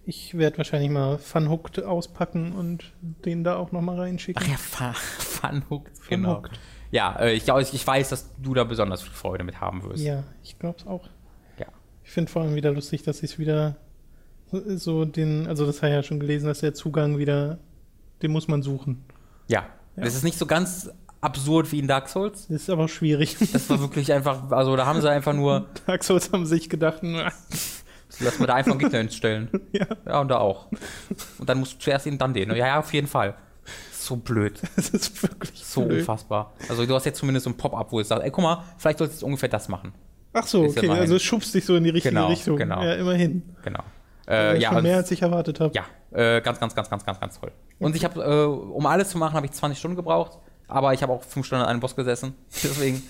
Ich 0.05 0.39
werde 0.39 0.57
wahrscheinlich 0.57 0.91
mal 0.91 1.19
Funhooked 1.19 1.85
auspacken 1.85 2.53
und 2.53 2.95
den 3.03 3.45
da 3.45 3.57
auch 3.57 3.73
nochmal 3.73 4.01
reinschicken. 4.01 4.43
Ach 4.43 4.49
ja, 4.49 4.57
Fun 4.57 5.63
Funhooked, 5.63 6.09
genau. 6.09 6.37
Funhooked. 6.37 6.59
Ja, 6.91 7.17
äh, 7.21 7.33
ich, 7.33 7.47
ich 7.49 7.87
weiß, 7.87 8.09
dass 8.09 8.31
du 8.39 8.55
da 8.55 8.65
besonders 8.65 9.03
viel 9.03 9.13
Freude 9.13 9.45
mit 9.45 9.61
haben 9.61 9.83
wirst. 9.85 10.03
Ja, 10.03 10.25
ich 10.43 10.59
glaube 10.59 10.79
es 10.79 10.87
auch. 10.87 11.09
Ja. 11.59 11.67
Ich 12.05 12.11
finde 12.11 12.31
vor 12.31 12.43
allem 12.43 12.55
wieder 12.55 12.73
lustig, 12.73 13.03
dass 13.03 13.23
ich 13.23 13.33
es 13.33 13.39
wieder 13.39 13.77
so 14.51 15.05
den, 15.05 15.47
also 15.47 15.67
das 15.67 15.79
habe 15.79 15.89
ich 15.89 15.95
ja 15.97 16.03
schon 16.03 16.21
gelesen, 16.21 16.47
dass 16.47 16.61
der 16.61 16.75
Zugang 16.75 17.19
wieder, 17.19 17.59
den 18.23 18.33
muss 18.33 18.49
man 18.49 18.63
suchen. 18.63 19.05
Ja, 19.49 19.67
ja. 19.97 20.05
das 20.05 20.15
ist 20.15 20.25
nicht 20.25 20.39
so 20.39 20.47
ganz 20.47 20.91
absurd 21.21 21.71
wie 21.73 21.79
in 21.79 21.89
Dark 21.89 22.09
Souls. 22.09 22.47
Das 22.49 22.63
ist 22.63 22.71
aber 22.71 22.89
schwierig. 22.89 23.37
Das 23.53 23.69
war 23.69 23.81
wirklich 23.81 24.13
einfach, 24.13 24.51
also 24.51 24.77
da 24.77 24.87
haben 24.87 25.01
sie 25.01 25.11
einfach 25.11 25.35
nur. 25.35 25.67
Dark 25.87 26.05
Souls 26.05 26.33
haben 26.33 26.47
sich 26.47 26.71
gedacht, 26.71 27.03
Lass 28.21 28.39
mal 28.39 28.47
da 28.47 28.55
einfach 28.55 28.73
einen 28.73 28.81
Gegner 28.81 28.99
hinstellen. 28.99 29.49
Ja. 29.73 29.87
Ja, 30.07 30.21
und 30.21 30.29
da 30.29 30.39
auch. 30.39 30.69
Und 31.39 31.49
dann 31.49 31.59
musst 31.59 31.75
du 31.75 31.79
zuerst 31.79 32.07
ihn, 32.07 32.19
dann 32.19 32.33
den. 32.33 32.51
Ja, 32.51 32.57
ja, 32.57 32.79
auf 32.79 32.93
jeden 32.93 33.07
Fall. 33.07 33.35
So 34.09 34.17
blöd. 34.17 34.61
Das 34.77 34.89
ist 34.91 35.23
wirklich 35.23 35.63
So 35.63 35.85
blöd. 35.85 36.01
unfassbar. 36.01 36.55
Also 36.69 36.87
du 36.87 36.95
hast 36.95 37.05
jetzt 37.05 37.19
zumindest 37.19 37.45
so 37.45 37.51
ein 37.51 37.57
Pop-up, 37.57 37.93
wo 37.93 38.01
es 38.01 38.09
sagt, 38.09 38.23
ey, 38.23 38.31
guck 38.31 38.43
mal, 38.43 38.65
vielleicht 38.79 38.99
sollst 38.99 39.13
du 39.13 39.17
jetzt 39.17 39.23
ungefähr 39.23 39.51
das 39.51 39.69
machen. 39.69 39.93
Ach 40.33 40.47
so, 40.47 40.65
ist 40.65 40.79
okay. 40.79 40.89
Also 40.89 41.17
es 41.17 41.23
schubst 41.23 41.55
dich 41.55 41.65
so 41.67 41.77
in 41.77 41.85
die 41.85 41.91
richtige 41.91 42.15
genau, 42.15 42.29
Richtung. 42.29 42.57
Genau. 42.57 42.83
Ja, 42.83 42.95
immerhin. 42.95 43.43
Genau. 43.63 43.83
Äh, 44.27 44.61
ja, 44.61 44.73
schon 44.73 44.83
mehr 44.83 44.97
als 44.97 45.11
ich 45.11 45.23
erwartet 45.23 45.61
habe. 45.61 45.75
Ja, 45.75 45.85
äh, 46.11 46.41
ganz, 46.41 46.59
ganz, 46.59 46.75
ganz, 46.75 46.89
ganz, 46.89 47.05
ganz, 47.05 47.21
ganz 47.21 47.41
toll. 47.41 47.51
Und 47.79 47.97
ich 47.97 48.05
habe, 48.05 48.23
äh, 48.23 48.45
um 48.45 48.87
alles 48.87 49.11
zu 49.11 49.19
machen, 49.19 49.35
habe 49.35 49.47
ich 49.47 49.53
20 49.53 49.79
Stunden 49.79 49.97
gebraucht, 49.97 50.39
aber 50.69 50.95
ich 50.95 51.03
habe 51.03 51.13
auch 51.13 51.23
5 51.23 51.47
Stunden 51.47 51.65
an 51.65 51.71
einem 51.71 51.81
Boss 51.81 51.97
gesessen. 51.97 52.35
Deswegen. 52.63 53.03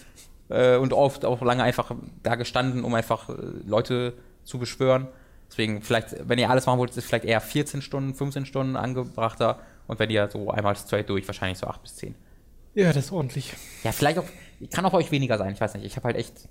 Äh, 0.48 0.76
und 0.76 0.92
oft 0.92 1.24
auch 1.24 1.42
lange 1.42 1.62
einfach 1.62 1.92
da 2.22 2.34
gestanden, 2.34 2.82
um 2.84 2.94
einfach 2.94 3.28
äh, 3.28 3.34
Leute 3.66 4.14
zu 4.44 4.58
beschwören. 4.58 5.08
Deswegen, 5.50 5.82
vielleicht, 5.82 6.28
wenn 6.28 6.38
ihr 6.38 6.50
alles 6.50 6.66
machen 6.66 6.78
wollt, 6.78 6.96
ist 6.96 7.04
vielleicht 7.06 7.24
eher 7.24 7.40
14 7.40 7.82
Stunden, 7.82 8.14
15 8.14 8.46
Stunden 8.46 8.76
angebrachter. 8.76 9.60
Und 9.88 9.98
wenn 9.98 10.10
ihr 10.10 10.30
so 10.30 10.50
einmal 10.50 10.76
straight 10.76 11.08
durch, 11.10 11.26
wahrscheinlich 11.26 11.58
so 11.58 11.66
8 11.66 11.82
bis 11.82 11.96
10. 11.96 12.14
Ja, 12.74 12.92
das 12.92 13.06
ist 13.06 13.12
ordentlich. 13.12 13.54
Ja, 13.82 13.90
vielleicht 13.90 14.18
auch, 14.18 14.24
kann 14.70 14.84
auch 14.86 14.92
euch 14.92 15.10
weniger 15.10 15.36
sein, 15.38 15.52
ich 15.52 15.60
weiß 15.60 15.74
nicht. 15.74 15.84
Ich 15.84 15.96
habe 15.96 16.04
halt 16.04 16.16
echt, 16.16 16.48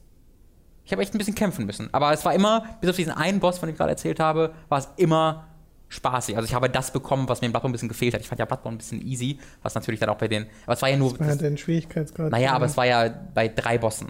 ich 0.83 0.91
habe 0.91 1.01
echt 1.01 1.15
ein 1.15 1.17
bisschen 1.17 1.35
kämpfen 1.35 1.65
müssen. 1.65 1.93
Aber 1.93 2.11
es 2.11 2.25
war 2.25 2.33
immer, 2.33 2.65
bis 2.81 2.89
auf 2.89 2.95
diesen 2.97 3.13
einen 3.13 3.39
Boss, 3.39 3.59
von 3.59 3.67
dem 3.67 3.73
ich 3.73 3.77
gerade 3.77 3.91
erzählt 3.91 4.19
habe, 4.19 4.53
war 4.67 4.79
es 4.79 4.89
immer 4.97 5.47
spaßig. 5.87 6.35
Also 6.35 6.45
ich 6.45 6.53
habe 6.53 6.69
das 6.69 6.91
bekommen, 6.91 7.29
was 7.29 7.39
mir 7.39 7.45
im 7.45 7.53
Bloodborne 7.53 7.71
ein 7.71 7.73
bisschen 7.73 7.87
gefehlt 7.87 8.13
hat. 8.13 8.19
Ich 8.19 8.27
fand 8.27 8.39
ja 8.39 8.45
Bloodborne 8.45 8.75
ein 8.75 8.79
bisschen 8.79 9.01
easy, 9.01 9.39
was 9.61 9.73
natürlich 9.75 10.01
dann 10.01 10.09
auch 10.09 10.17
bei 10.17 10.27
den, 10.27 10.47
aber 10.65 10.73
es 10.73 10.81
war 10.81 10.89
ja 10.89 10.97
nur... 10.97 11.11
Das 11.11 11.19
war 11.19 11.27
ja 11.27 11.35
den 11.35 11.57
Schwierigkeitsgrad. 11.57 12.31
Naja, 12.31 12.51
aber 12.53 12.65
es 12.65 12.75
war 12.75 12.85
ja 12.85 13.07
bei 13.33 13.47
drei 13.47 13.77
Bossen. 13.77 14.09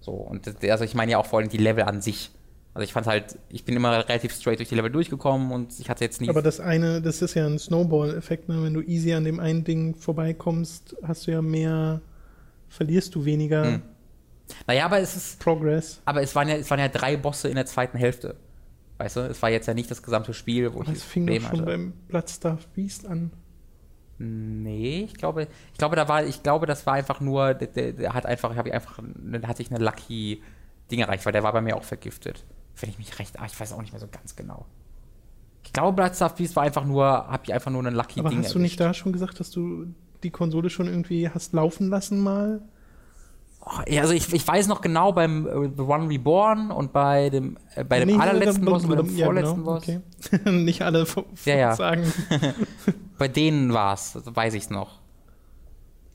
So, 0.00 0.12
und 0.12 0.62
also 0.62 0.84
ich 0.84 0.94
meine 0.94 1.12
ja 1.12 1.18
auch 1.18 1.24
vor 1.24 1.38
allem 1.38 1.48
die 1.48 1.56
Level 1.56 1.84
an 1.84 2.02
sich. 2.02 2.30
Also 2.74 2.84
ich 2.84 2.92
fand 2.92 3.06
halt, 3.06 3.38
ich 3.50 3.64
bin 3.64 3.76
immer 3.76 4.08
relativ 4.08 4.34
straight 4.34 4.58
durch 4.58 4.68
die 4.68 4.74
Level 4.74 4.90
durchgekommen 4.90 5.52
und 5.52 5.78
ich 5.78 5.88
hatte 5.88 6.04
jetzt 6.04 6.20
nie. 6.20 6.28
Aber 6.28 6.42
das 6.42 6.58
eine, 6.58 7.00
das 7.00 7.22
ist 7.22 7.34
ja 7.34 7.46
ein 7.46 7.60
Snowball-Effekt, 7.60 8.48
ne? 8.48 8.64
Wenn 8.64 8.74
du 8.74 8.82
easy 8.82 9.14
an 9.14 9.24
dem 9.24 9.38
einen 9.38 9.62
Ding 9.62 9.94
vorbeikommst, 9.94 10.96
hast 11.04 11.28
du 11.28 11.30
ja 11.30 11.40
mehr, 11.40 12.00
verlierst 12.68 13.14
du 13.14 13.24
weniger. 13.24 13.64
Hm. 13.64 13.82
Naja, 14.66 14.86
aber 14.86 14.98
es 14.98 15.14
ist. 15.14 15.38
Progress. 15.38 16.02
Aber 16.04 16.20
es 16.20 16.34
waren 16.34 16.48
ja, 16.48 16.56
es 16.56 16.68
waren 16.68 16.80
ja 16.80 16.88
drei 16.88 17.16
Bosse 17.16 17.48
in 17.48 17.54
der 17.54 17.66
zweiten 17.66 17.96
Hälfte. 17.96 18.34
Weißt 18.98 19.16
du, 19.16 19.20
es 19.20 19.40
war 19.40 19.50
jetzt 19.50 19.68
ja 19.68 19.74
nicht 19.74 19.90
das 19.90 20.02
gesamte 20.02 20.34
Spiel, 20.34 20.74
wo 20.74 20.80
aber 20.80 20.90
ich. 20.90 20.98
Es 20.98 21.04
fing 21.04 21.28
doch 21.28 21.34
schon 21.34 21.44
hatte. 21.44 21.62
beim 21.62 21.92
Bloodstaff 22.08 22.66
Beast 22.74 23.06
an. 23.06 23.30
Nee, 24.18 25.04
ich 25.04 25.14
glaube, 25.14 25.46
ich 25.72 25.78
glaube, 25.78 25.94
da 25.94 26.08
war, 26.08 26.24
ich 26.24 26.42
glaube, 26.42 26.66
das 26.66 26.86
war 26.86 26.94
einfach 26.94 27.20
nur, 27.20 27.54
der, 27.54 27.92
der, 27.92 28.14
hat 28.14 28.26
einfach, 28.26 28.54
habe 28.56 28.68
ich 28.68 28.74
einfach, 28.74 29.00
da 29.02 29.48
hatte 29.48 29.62
ich 29.62 29.70
eine 29.72 29.84
Lucky 29.84 30.42
Ding 30.90 31.00
erreicht, 31.00 31.24
weil 31.24 31.32
der 31.32 31.42
war 31.42 31.52
bei 31.52 31.60
mir 31.60 31.76
auch 31.76 31.82
vergiftet 31.82 32.44
wenn 32.80 32.90
ich 32.90 32.98
mich 32.98 33.18
recht, 33.18 33.38
ah, 33.38 33.46
ich 33.46 33.58
weiß 33.58 33.72
auch 33.72 33.80
nicht 33.80 33.92
mehr 33.92 34.00
so 34.00 34.08
ganz 34.08 34.36
genau. 34.36 34.66
Ich 35.64 35.72
glaube, 35.72 35.94
Bloodstaff 35.94 36.34
Beast 36.34 36.56
war 36.56 36.62
einfach 36.62 36.84
nur, 36.84 37.04
hab 37.06 37.44
ich 37.44 37.54
einfach 37.54 37.70
nur 37.70 37.84
einen 37.84 37.96
Lucky 37.96 38.20
Aber 38.20 38.28
Ding 38.28 38.38
hast 38.38 38.54
du 38.54 38.58
nicht 38.58 38.78
da 38.78 38.94
schon 38.94 39.12
gesagt, 39.12 39.40
dass 39.40 39.50
du 39.50 39.86
die 40.22 40.30
Konsole 40.30 40.70
schon 40.70 40.86
irgendwie 40.86 41.28
hast 41.28 41.52
laufen 41.52 41.88
lassen 41.88 42.20
mal? 42.22 42.62
Oh, 43.66 43.80
ja, 43.88 44.02
also 44.02 44.12
ich, 44.12 44.30
ich 44.32 44.46
weiß 44.46 44.66
noch 44.66 44.82
genau 44.82 45.12
beim 45.12 45.46
äh, 45.46 45.70
The 45.74 45.82
One 45.82 46.08
Reborn 46.08 46.70
und 46.70 46.92
bei 46.92 47.30
dem, 47.30 47.56
äh, 47.74 47.82
bei 47.82 48.00
dem 48.00 48.08
nee, 48.10 48.20
allerletzten 48.22 48.64
Boss 48.64 48.84
und 48.84 48.96
dem 48.96 49.08
vorletzten 49.08 49.60
genau, 49.60 49.72
Boss. 49.72 49.82
Okay. 49.82 50.00
nicht 50.50 50.82
alle 50.82 51.06
ja, 51.46 51.56
ja. 51.56 51.74
sagen. 51.74 52.12
bei 53.18 53.28
denen 53.28 53.72
war 53.72 53.94
es, 53.94 54.16
also 54.16 54.36
weiß 54.36 54.52
ich 54.54 54.64
es 54.64 54.70
noch. 54.70 55.00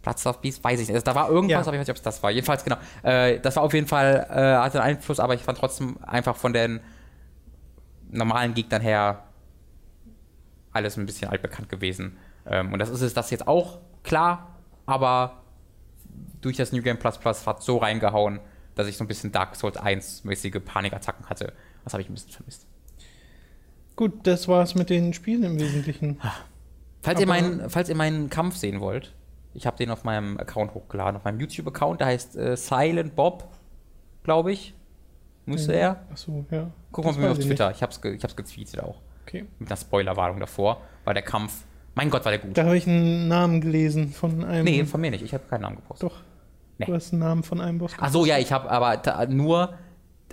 Platz 0.02 0.26
of 0.26 0.40
Beast, 0.42 0.64
weiß 0.64 0.80
ich 0.80 0.88
nicht. 0.88 0.96
Also, 0.96 1.06
da 1.06 1.16
war 1.16 1.30
irgendwas, 1.30 1.52
Ja. 1.52 1.60
aber 1.60 1.74
ich 1.76 1.80
weiß 1.82 1.88
nicht, 1.88 1.92
ob 1.92 1.98
es 1.98 2.02
das 2.04 2.24
war. 2.24 2.32
Jedenfalls, 2.32 2.64
genau. 2.64 2.78
Äh, 3.04 3.40
das 3.40 3.56
war 3.58 3.64
auf 3.64 3.74
jeden 3.74 3.88
Fall, 3.88 4.26
äh, 4.30 4.34
hatte 4.64 4.82
einen 4.82 4.96
Einfluss, 4.98 5.20
aber 5.20 5.34
ich 5.34 5.42
fand 5.42 5.58
trotzdem 5.58 5.98
einfach 6.04 6.36
von 6.36 6.54
den 6.54 6.80
normalen 8.10 8.54
Gegnern 8.54 8.82
her 8.82 9.24
alles 10.72 10.98
ein 10.98 11.06
bisschen 11.06 11.30
altbekannt 11.30 11.70
gewesen. 11.70 12.18
Ähm, 12.46 12.72
und 12.74 12.80
das 12.80 12.90
ist 12.90 13.02
es 13.02 13.14
das 13.14 13.30
jetzt 13.32 13.48
auch, 13.48 13.80
klar, 14.04 14.56
aber 14.86 15.44
durch 16.42 16.58
das 16.58 16.72
New 16.72 16.82
Game 16.82 16.98
Plus 16.98 17.18
Plus 17.18 17.46
hat 17.46 17.62
so 17.62 17.78
reingehauen, 17.78 18.40
dass 18.76 18.88
ich 18.88 18.98
so 18.98 19.04
ein 19.04 19.08
bisschen 19.08 19.32
Dark 19.32 19.56
Souls 19.56 19.78
1-mäßige 19.78 20.60
Panikattacken 20.60 21.26
hatte. 21.30 21.54
Das 21.84 21.94
habe 21.94 22.02
ich 22.02 22.10
ein 22.10 22.14
bisschen 22.14 22.32
vermisst. 22.32 22.66
Gut, 23.96 24.26
das 24.26 24.48
war's 24.48 24.76
mit 24.76 24.90
den 24.90 25.14
Spielen 25.14 25.44
im 25.44 25.60
Wesentlichen. 25.60 26.20
Falls 27.02 27.20
ihr, 27.20 27.28
meinen, 27.28 27.70
falls 27.70 27.90
ihr 27.90 27.96
meinen 27.96 28.30
Kampf 28.30 28.56
sehen 28.56 28.80
wollt, 28.80 29.14
ich 29.54 29.66
habe 29.66 29.78
den 29.78 29.92
auf 29.92 30.04
meinem 30.04 30.38
Account 30.38 30.74
hochgeladen, 30.74 31.16
auf 31.18 31.24
meinem 31.24 31.40
YouTube-Account, 31.40 32.02
der 32.02 32.08
heißt 32.08 32.36
äh, 32.38 32.56
Silent 32.58 33.16
Bob, 33.16 33.48
glaube 34.24 34.52
ich. 34.52 34.74
Müsste 35.46 35.74
er. 35.74 36.06
Achso, 36.12 36.46
ja. 36.52 36.70
Guck 36.92 37.06
mal 37.06 37.16
mir 37.16 37.32
auf 37.32 37.40
Twitter. 37.40 37.72
Ich 37.72 37.82
habe 37.82 37.92
es 37.92 38.02
ge 38.02 38.14
ich 38.14 38.24
hab's 38.24 38.36
getweetet 38.36 38.82
auch. 38.84 39.02
Okay. 39.26 39.46
Mit 39.58 39.70
einer 39.70 39.78
Spoilerwarnung 39.78 40.40
davor, 40.40 40.82
weil 41.06 41.16
der 41.16 41.24
Kampf. 41.24 41.64
Mein 41.96 42.10
Gott, 42.12 42.24
war 42.24 42.32
der 42.32 42.40
gut. 42.40 42.58
Da 42.58 42.66
habe 42.66 42.78
ich 42.78 42.88
einen 42.88 43.28
Namen 43.28 43.60
gelesen 43.62 44.10
von 44.12 44.44
einem. 44.44 44.64
nee, 44.66 44.86
von 44.86 45.02
mir 45.02 45.10
nicht. 45.12 45.24
Ich 45.24 45.34
habe 45.34 45.44
keinen 45.50 45.62
Namen 45.62 45.78
gepostet. 45.78 46.10
Doch. 46.10 46.22
Nee. 46.78 46.86
Du 46.86 46.94
hast 46.94 47.12
einen 47.12 47.20
Namen 47.22 47.44
von 47.44 47.60
einem 47.60 47.80
Boss. 47.80 47.94
Ach 48.00 48.12
so, 48.12 48.26
ja, 48.26 48.38
ich 48.38 48.52
habe 48.52 48.70
aber 48.70 49.02
nur. 49.28 49.74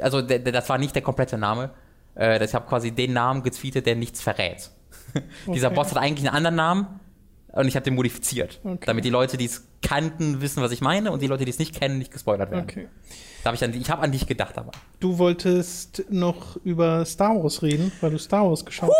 Also, 0.00 0.20
das 0.20 0.68
war 0.68 0.78
nicht 0.78 0.94
der 0.94 1.02
komplette 1.02 1.38
Name. 1.38 1.70
Äh, 2.14 2.44
ich 2.44 2.54
habe 2.54 2.66
quasi 2.66 2.92
den 2.92 3.14
Namen 3.14 3.42
getweetet, 3.42 3.86
der 3.86 3.96
nichts 3.96 4.20
verrät. 4.20 4.70
Dieser 5.46 5.68
Okay. 5.68 5.76
Boss 5.76 5.90
hat 5.90 5.98
eigentlich 5.98 6.28
einen 6.28 6.36
anderen 6.36 6.56
Namen 6.56 7.00
und 7.57 7.68
ich 7.68 7.74
habe 7.76 7.84
den 7.84 7.94
modifiziert. 7.94 8.61
Okay. 8.64 8.84
Damit 8.86 9.04
die 9.04 9.11
Leute, 9.11 9.36
die 9.36 9.46
es 9.46 9.66
kannten, 9.82 10.40
wissen, 10.40 10.62
was 10.62 10.72
ich 10.72 10.80
meine 10.80 11.11
und 11.12 11.22
die 11.22 11.26
Leute, 11.26 11.44
die 11.44 11.50
es 11.50 11.59
nicht 11.59 11.74
kennen, 11.78 11.98
nicht 11.98 12.12
gespoilert 12.12 12.50
werden. 12.50 12.64
Okay. 12.64 12.88
Da 13.42 13.50
hab 13.50 13.54
ich 13.54 13.62
an, 13.62 13.72
ich 13.74 13.90
habe 13.90 14.02
an 14.02 14.11
dich 14.11 14.26
gedacht, 14.26 14.59
aber. 14.59 14.72
Du 14.98 15.18
wolltest 15.18 16.04
noch 16.11 16.57
über 16.64 17.04
Star 17.04 17.40
Wars 17.40 17.62
reden, 17.62 17.92
weil 18.00 18.11
du 18.11 18.18
Star 18.18 18.44
Wars 18.48 18.64
geschaut 18.64 18.92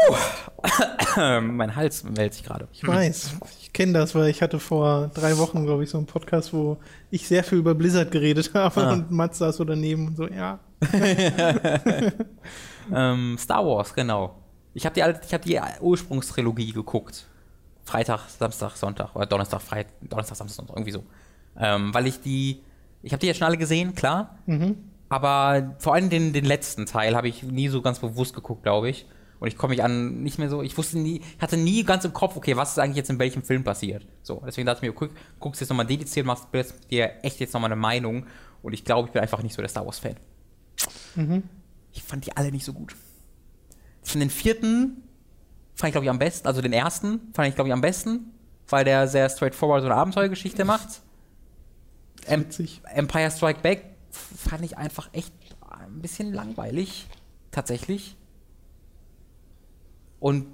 hast. 0.63 1.19
Ähm, 1.19 1.57
mein 1.57 1.75
Hals 1.75 2.05
meldet 2.05 2.35
sich 2.35 2.45
gerade. 2.45 2.69
Ich 2.73 2.87
weiß. 2.87 3.37
Ich 3.61 3.73
kenne 3.73 3.95
das, 3.95 4.15
weil 4.15 4.29
ich 4.29 4.43
hatte 4.43 4.61
vor 4.61 5.11
drei 5.15 5.37
Wochen, 5.39 5.65
glaube 5.65 5.83
ich, 5.83 5.91
so 5.91 5.99
einen 5.99 6.07
Podcast, 6.07 6.53
wo 6.53 6.77
ich 7.11 7.27
sehr 7.27 7.43
viel 7.43 7.59
über 7.59 7.75
Blizzard 7.75 8.11
geredet 8.11 8.53
habe 8.55 8.83
Ah. 8.87 8.93
und 8.93 9.11
Mats 9.11 9.39
saß 9.39 9.57
so 9.57 9.65
daneben 9.65 10.09
und 10.09 10.17
so, 10.17 10.29
ja. 10.29 10.61
Ähm, 12.95 13.37
Star 13.39 13.67
Wars, 13.67 13.93
genau. 13.95 14.37
Ich 14.75 14.85
habe 14.87 14.95
die, 14.95 15.01
ich 15.27 15.35
hab 15.35 15.43
die 15.43 15.59
Ursprungstrilogie 15.81 16.73
geguckt. 16.73 17.27
Freitag, 17.87 18.29
Samstag, 18.29 18.77
Sonntag 18.77 19.15
oder 19.15 19.27
Donnerstag, 19.27 19.63
Freitag, 19.63 19.93
Donnerstag, 20.03 20.37
Samstag, 20.37 20.57
Sonntag, 20.57 20.77
irgendwie 20.77 20.93
so. 20.93 21.05
Ähm, 21.59 21.95
weil 21.95 22.07
ich 22.09 22.21
die, 22.21 22.61
ich 23.03 23.13
habe 23.13 23.21
die 23.21 23.29
jetzt 23.29 23.39
schon 23.39 23.47
alle 23.47 23.57
gesehen, 23.57 23.95
klar. 23.95 24.39
Mhm. 24.47 24.77
Aber 25.09 25.77
vor 25.79 25.95
allem 25.95 26.11
den, 26.11 26.33
den 26.33 26.45
letzten 26.45 26.87
Teil 26.87 27.15
habe 27.15 27.29
ich 27.29 27.45
nie 27.45 27.69
so 27.69 27.81
ganz 27.81 28.01
bewusst 28.01 28.35
geguckt, 28.35 28.65
glaube 28.65 28.91
ich. 28.91 29.07
Und 29.39 29.49
ich 29.49 29.57
komme 29.57 29.71
mich 29.71 29.85
an 29.85 30.23
nicht 30.23 30.39
mehr 30.39 30.49
so, 30.49 30.63
ich 30.63 30.77
wusste 30.77 30.99
nie, 30.99 31.21
hatte 31.39 31.57
nie 31.57 31.85
ganz 31.85 32.05
im 32.05 32.13
Kopf, 32.13 32.37
okay, 32.37 32.57
was 32.57 32.73
ist 32.73 32.79
eigentlich 32.79 32.97
jetzt 32.97 33.11
in 33.11 33.19
welchem 33.19 33.43
Film 33.43 33.63
passiert. 33.63 34.05
So, 34.23 34.43
deswegen 34.45 34.67
dachte 34.67 34.79
ich 34.79 34.91
mir, 34.91 34.95
guck, 34.95 35.11
guckst 35.39 35.61
jetzt 35.61 35.69
nochmal 35.69 35.87
dediziert, 35.87 36.27
machst 36.27 36.47
dir 36.91 37.13
echt 37.23 37.39
jetzt 37.39 37.55
nochmal 37.55 37.71
eine 37.71 37.81
Meinung. 37.81 38.27
Und 38.63 38.73
ich 38.73 38.85
glaube, 38.85 39.09
ich 39.09 39.13
bin 39.13 39.23
einfach 39.23 39.43
nicht 39.43 39.55
so 39.55 39.63
der 39.63 39.69
Star 39.69 39.87
Wars-Fan. 39.87 40.17
Mhm. 41.15 41.45
Ich 41.93 42.03
fand 42.03 42.27
die 42.27 42.37
alle 42.37 42.51
nicht 42.51 42.65
so 42.65 42.73
gut. 42.73 42.97
Ich 44.03 44.11
finde 44.11 44.27
den 44.27 44.31
vierten, 44.31 45.03
fand 45.77 45.89
ich 45.91 45.93
glaube 45.93 46.05
ich 46.07 46.11
am 46.11 46.19
besten, 46.19 46.49
also 46.49 46.61
den 46.61 46.73
ersten 46.73 47.21
fand 47.33 47.49
ich 47.49 47.55
glaube 47.55 47.69
ich 47.69 47.73
am 47.73 47.81
besten, 47.81 48.33
weil 48.69 48.85
der 48.85 49.07
sehr 49.07 49.29
straightforward 49.29 49.83
so 49.83 49.87
eine 49.87 49.95
Abenteuergeschichte 49.95 50.65
macht. 50.65 51.01
Em. 52.27 52.45
Empire 52.93 53.31
Strike 53.31 53.61
Back 53.61 53.85
fand 54.11 54.65
ich 54.65 54.77
einfach 54.77 55.09
echt 55.13 55.33
ein 55.71 56.01
bisschen 56.01 56.33
langweilig, 56.33 57.07
tatsächlich. 57.53 58.17
Und 60.19 60.47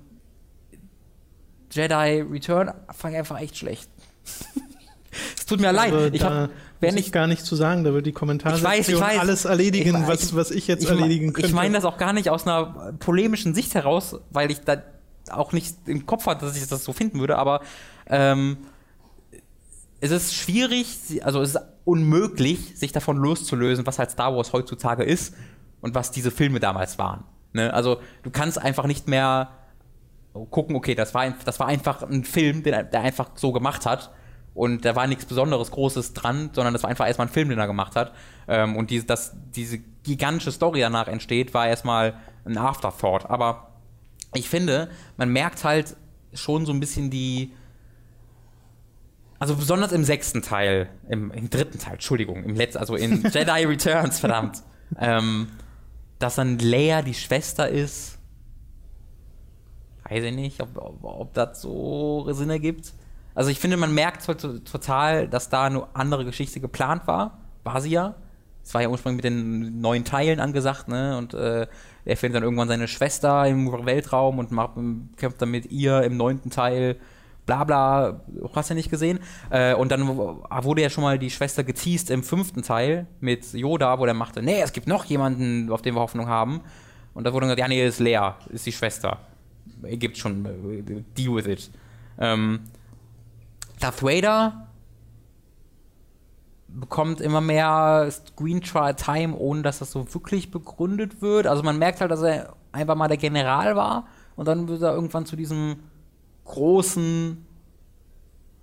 Jedi 1.70 2.20
Return 2.31 2.73
fand 2.93 3.14
ich 3.14 3.18
einfach 3.18 3.41
echt 3.41 3.57
schlecht. 3.57 3.89
es 5.37 5.47
tut 5.47 5.61
mir 5.61 5.73
leid. 5.73 5.93
Aber 5.93 6.12
Ich 6.12 6.20
da 6.20 6.43
hab, 6.43 6.51
wer 6.81 6.91
muss 6.91 6.97
nicht 6.97 7.07
ich 7.07 7.12
gar 7.12 7.27
nicht 7.27 7.47
zu 7.47 7.57
sagen, 7.57 7.85
da 7.85 7.95
wird 7.95 8.05
die 8.05 8.12
Kommentarsektion 8.12 8.73
Ich 8.73 8.79
weiß, 8.79 8.89
ich 8.89 9.01
weiß. 9.01 9.18
alles 9.20 9.45
erledigen, 9.47 10.03
Ich- 10.03 10.09
was, 10.09 10.35
was 10.37 10.51
ich 10.51 10.66
jetzt 10.66 10.83
ich, 10.85 10.91
erledigen 10.91 11.33
könnte. 11.33 11.47
Ich 11.49 11.55
meine 11.55 11.75
das 11.75 11.85
auch 11.85 11.97
gar 11.97 12.12
nicht 12.12 12.29
aus 12.29 12.47
einer 12.47 12.93
polemischen 12.99 13.55
Sicht 13.55 13.75
heraus, 13.75 14.16
weil 14.31 14.51
ich 14.51 14.61
da 14.61 14.83
auch 15.33 15.53
nicht 15.53 15.76
im 15.87 16.07
Kopf 16.07 16.26
hatte, 16.26 16.47
dass 16.47 16.57
ich 16.57 16.66
das 16.66 16.85
so 16.85 16.93
finden 16.93 17.20
würde, 17.20 17.39
aber 17.39 17.61
ähm, 18.07 18.59
es 20.01 20.11
ist 20.11 20.35
schwierig, 20.35 21.20
also 21.24 21.41
es 21.41 21.55
ist 21.55 21.62
unmöglich, 21.85 22.78
sich 22.78 22.93
davon 22.93 23.16
loszulösen, 23.16 23.87
was 23.87 23.99
halt 23.99 24.11
Star 24.11 24.35
Wars 24.37 24.53
heutzutage 24.53 25.05
ist 25.05 25.35
und 25.80 25.95
was 25.95 26.11
diese 26.11 26.30
Filme 26.30 26.61
damals 26.61 26.99
waren. 26.99 27.24
Ne? 27.53 27.72
Also 27.72 28.01
du 28.22 28.30
kannst 28.30 28.61
einfach 28.61 28.87
nicht 28.87 29.09
mehr 29.09 29.51
gucken, 30.51 30.76
okay, 30.76 30.95
das 30.95 31.14
war, 31.14 31.30
das 31.45 31.61
war 31.61 31.66
einfach 31.66 32.03
ein 32.03 32.24
Film, 32.24 32.62
den, 32.62 32.72
er- 32.72 32.85
der 32.85 33.03
einfach 33.03 33.30
so 33.35 33.53
gemacht 33.53 33.85
hat. 33.87 34.11
Und 34.55 34.85
da 34.85 34.95
war 34.97 35.07
nichts 35.07 35.24
Besonderes, 35.24 35.70
Großes 35.70 36.12
dran, 36.14 36.51
sondern 36.53 36.74
das 36.74 36.83
war 36.83 36.91
einfach 36.91 37.07
erstmal 37.07 37.26
ein 37.26 37.33
Film, 37.33 37.49
den 37.49 37.59
er 37.59 37.66
gemacht 37.66 37.97
hat. 37.97 38.12
Ähm, 38.49 38.76
und 38.76 38.91
diese, 38.91 39.07
dass 39.07 39.35
diese 39.55 39.78
gigantische 40.03 40.53
Story 40.53 40.80
danach 40.80 41.09
entsteht, 41.09 41.55
war 41.55 41.66
erstmal 41.68 42.14
ein 42.45 42.59
Afterthought. 42.59 43.28
Aber 43.30 43.72
ich 44.35 44.49
finde, 44.49 44.89
man 45.16 45.30
merkt 45.30 45.64
halt 45.64 45.97
schon 46.35 46.64
so 46.66 46.72
ein 46.72 46.80
bisschen 46.80 47.11
die. 47.11 47.53
Also 49.39 49.57
besonders 49.57 49.91
im 49.93 50.05
sechsten 50.05 50.41
Teil, 50.43 50.89
im, 51.09 51.30
im 51.33 51.51
dritten 51.51 51.78
Teil, 51.78 51.95
Entschuldigung, 51.95 52.45
im 52.45 52.55
letzten, 52.55 52.78
also 52.78 52.95
in 52.95 53.22
Jedi 53.33 53.64
Returns, 53.64 54.20
verdammt. 54.20 54.62
Ähm, 54.99 55.49
dass 56.20 56.37
dann 56.37 56.59
Leia 56.61 57.03
die 57.03 57.14
Schwester 57.14 57.68
ist 57.68 58.18
weiß 60.09 60.24
ich 60.24 60.35
nicht, 60.35 60.61
ob, 60.61 60.76
ob, 60.76 61.05
ob 61.05 61.35
das 61.35 61.62
so 61.62 62.26
Sinn 62.33 62.51
ergibt. 62.51 62.93
Also 63.35 63.51
ich 63.51 63.59
finde, 63.59 63.76
man 63.78 63.95
merkt 63.95 64.26
halt 64.28 64.41
to- 64.41 64.59
total, 64.59 65.26
dass 65.28 65.49
da 65.49 65.64
eine 65.64 65.87
andere 65.95 66.24
Geschichte 66.26 66.61
geplant 66.61 67.07
war. 67.07 67.39
War 67.64 67.80
sie 67.80 67.91
ja. 67.91 68.16
Es 68.62 68.74
war 68.74 68.83
ja 68.83 68.89
ursprünglich 68.89 69.24
mit 69.24 69.24
den 69.24 69.80
neuen 69.80 70.05
Teilen 70.05 70.39
angesagt, 70.39 70.89
ne? 70.89 71.16
Und 71.16 71.33
äh, 71.35 71.66
er 72.05 72.16
findet 72.16 72.36
dann 72.36 72.42
irgendwann 72.42 72.68
seine 72.68 72.88
Schwester 72.88 73.46
im 73.46 73.70
Weltraum 73.86 74.38
und 74.38 74.50
macht, 74.50 74.72
kämpft 75.16 75.40
dann 75.40 75.50
mit 75.50 75.70
ihr 75.70 76.03
im 76.03 76.16
neunten 76.16 76.50
Teil. 76.50 76.96
Bla 77.44 77.64
bla, 77.64 78.20
hast 78.55 78.70
du 78.70 78.74
ja 78.74 78.76
nicht 78.76 78.90
gesehen. 78.90 79.18
Äh, 79.50 79.74
und 79.74 79.90
dann 79.90 80.07
wurde 80.07 80.82
ja 80.82 80.90
schon 80.90 81.03
mal 81.03 81.18
die 81.18 81.30
Schwester 81.30 81.64
geteased 81.64 82.11
im 82.11 82.22
fünften 82.22 82.62
Teil 82.62 83.07
mit 83.20 83.53
Yoda, 83.53 83.98
wo 83.98 84.05
der 84.05 84.14
machte, 84.14 84.42
nee, 84.42 84.61
es 84.61 84.72
gibt 84.72 84.86
noch 84.86 85.05
jemanden, 85.07 85.70
auf 85.70 85.82
den 85.82 85.94
wir 85.94 86.00
Hoffnung 86.00 86.28
haben. 86.28 86.61
Und 87.14 87.24
da 87.24 87.32
wurde 87.32 87.46
dann 87.46 87.57
gesagt, 87.57 87.61
ja, 87.61 87.68
nee, 87.68 87.86
ist 87.86 87.98
Lea, 87.98 88.34
ist 88.50 88.64
die 88.66 88.72
Schwester 88.72 89.18
gibt 89.82 90.18
schon, 90.18 90.44
äh, 90.46 91.03
deal 91.16 91.34
with 91.34 91.46
it. 91.46 91.70
Ähm, 92.18 92.61
Darth 93.80 94.03
Vader 94.03 94.68
bekommt 96.75 97.20
immer 97.20 97.41
mehr 97.41 98.09
Screen 98.11 98.61
Trial 98.61 98.95
Time, 98.95 99.37
ohne 99.37 99.62
dass 99.62 99.79
das 99.79 99.93
so 99.93 100.12
wirklich 100.14 100.51
begründet 100.51 101.20
wird. 101.20 101.47
Also 101.47 101.62
man 101.62 101.79
merkt 101.79 102.01
halt, 102.01 102.11
dass 102.11 102.23
er 102.23 102.55
einfach 102.73 102.95
mal 102.95 103.09
der 103.09 103.16
General 103.16 103.77
war 103.77 104.07
und 104.37 104.49
dann 104.49 104.68
wird 104.68 104.83
er 104.83 104.95
irgendwann 104.95 105.27
zu 105.27 105.37
diesem 105.37 105.77
großen 106.45 107.47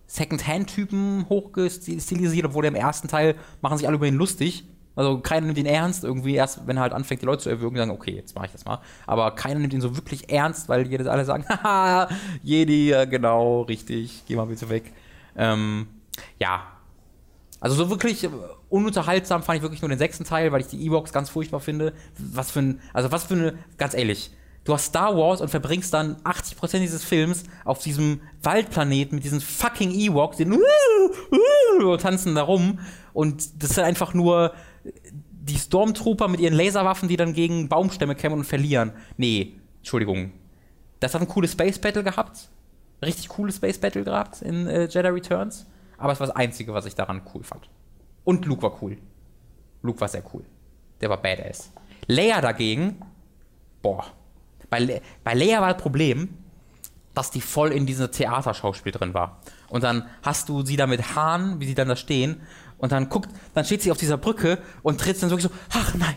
Second-Hand-Typen 0.07 1.27
hochgestilisiert, 1.29 2.47
obwohl 2.47 2.65
im 2.65 2.75
ersten 2.75 3.07
Teil 3.07 3.35
machen 3.61 3.77
sich 3.77 3.87
alle 3.87 3.97
über 3.97 4.07
ihn 4.07 4.15
lustig. 4.15 4.65
Also 4.95 5.19
keiner 5.19 5.45
nimmt 5.45 5.57
ihn 5.57 5.67
ernst, 5.67 6.03
irgendwie 6.03 6.33
erst, 6.33 6.67
wenn 6.67 6.77
er 6.77 6.81
halt 6.81 6.93
anfängt, 6.93 7.21
die 7.21 7.25
Leute 7.25 7.43
zu 7.43 7.49
erwürgen, 7.49 7.77
sagen, 7.77 7.91
okay, 7.91 8.15
jetzt 8.15 8.35
mache 8.35 8.47
ich 8.47 8.51
das 8.51 8.65
mal. 8.65 8.79
Aber 9.05 9.31
keiner 9.31 9.59
nimmt 9.59 9.73
ihn 9.73 9.81
so 9.81 9.95
wirklich 9.95 10.29
ernst, 10.29 10.67
weil 10.67 10.87
jedes 10.87 11.07
alle 11.07 11.23
sagen, 11.25 11.45
haha, 11.49 12.09
Jedi, 12.43 12.93
genau, 13.09 13.61
richtig, 13.61 14.23
geh 14.27 14.35
mal 14.35 14.47
bitte 14.47 14.67
weg. 14.67 14.91
Ähm, 15.37 15.87
ja. 16.39 16.63
Also 17.59 17.75
so 17.75 17.89
wirklich 17.89 18.23
äh, 18.23 18.29
ununterhaltsam 18.69 19.43
fand 19.43 19.57
ich 19.57 19.61
wirklich 19.61 19.81
nur 19.81 19.89
den 19.89 19.99
sechsten 19.99 20.23
Teil, 20.23 20.51
weil 20.51 20.61
ich 20.61 20.67
die 20.67 20.85
Ewoks 20.85 21.11
ganz 21.11 21.29
furchtbar 21.29 21.59
finde. 21.59 21.93
Was 22.17 22.51
für 22.51 22.59
ein, 22.59 22.81
also 22.93 23.11
was 23.11 23.25
für 23.25 23.33
eine, 23.33 23.57
ganz 23.77 23.93
ehrlich, 23.93 24.31
du 24.63 24.73
hast 24.73 24.85
Star 24.85 25.17
Wars 25.17 25.41
und 25.41 25.49
verbringst 25.49 25.93
dann 25.93 26.17
80% 26.23 26.79
dieses 26.79 27.03
Films 27.03 27.43
auf 27.65 27.79
diesem 27.79 28.21
Waldplaneten 28.43 29.15
mit 29.15 29.23
diesen 29.23 29.41
fucking 29.41 29.91
Ewoks, 29.91 30.37
die 30.37 30.45
tanzen 31.97 32.35
da 32.35 32.43
rum. 32.43 32.79
Und 33.13 33.63
das 33.63 33.71
sind 33.71 33.83
einfach 33.83 34.13
nur 34.13 34.53
die 35.49 35.57
Stormtrooper 35.57 36.27
mit 36.27 36.39
ihren 36.39 36.53
Laserwaffen, 36.53 37.09
die 37.09 37.17
dann 37.17 37.33
gegen 37.33 37.67
Baumstämme 37.69 38.15
kämpfen 38.15 38.39
und 38.39 38.45
verlieren. 38.45 38.91
Nee, 39.17 39.55
Entschuldigung. 39.79 40.31
Das 40.99 41.13
hat 41.13 41.21
ein 41.21 41.27
cooles 41.27 41.53
Space 41.53 41.79
Battle 41.79 42.03
gehabt. 42.03 42.49
Richtig 43.01 43.29
cooles 43.29 43.55
Space 43.55 43.77
Battle 43.77 44.03
gehabt 44.03 44.41
in 44.41 44.67
äh, 44.67 44.85
Jedi 44.85 45.07
Returns. 45.07 45.65
Aber 45.99 46.13
es 46.13 46.19
war 46.19 46.27
das 46.27 46.35
Einzige, 46.35 46.73
was 46.73 46.85
ich 46.85 46.95
daran 46.95 47.21
cool 47.33 47.43
fand. 47.43 47.69
Und 48.23 48.45
Luke 48.45 48.63
war 48.63 48.81
cool. 48.81 48.97
Luke 49.81 49.99
war 50.01 50.07
sehr 50.07 50.23
cool. 50.33 50.43
Der 51.01 51.09
war 51.09 51.17
badass. 51.21 51.71
Leia 52.07 52.41
dagegen, 52.41 53.01
boah. 53.81 54.05
Bei, 54.69 54.79
Le 54.79 55.01
bei 55.23 55.33
Leia 55.33 55.61
war 55.61 55.73
das 55.73 55.81
Problem, 55.81 56.29
dass 57.13 57.31
die 57.31 57.41
voll 57.41 57.71
in 57.71 57.85
diesem 57.85 58.11
Theaterschauspiel 58.11 58.91
drin 58.91 59.13
war. 59.13 59.39
Und 59.69 59.83
dann 59.83 60.07
hast 60.21 60.49
du 60.49 60.65
sie 60.65 60.77
da 60.77 60.87
mit 60.87 61.15
Haaren, 61.15 61.59
wie 61.59 61.65
sie 61.65 61.75
dann 61.75 61.87
da 61.87 61.95
stehen, 61.95 62.41
und 62.77 62.93
dann 62.93 63.09
guckt, 63.09 63.29
dann 63.53 63.65
steht 63.65 63.81
sie 63.81 63.91
auf 63.91 63.97
dieser 63.97 64.17
Brücke 64.17 64.57
und 64.83 65.01
tritt 65.01 65.21
dann 65.21 65.29
wirklich 65.29 65.51
so, 65.51 65.57
ach 65.71 65.95
nein, 65.95 66.15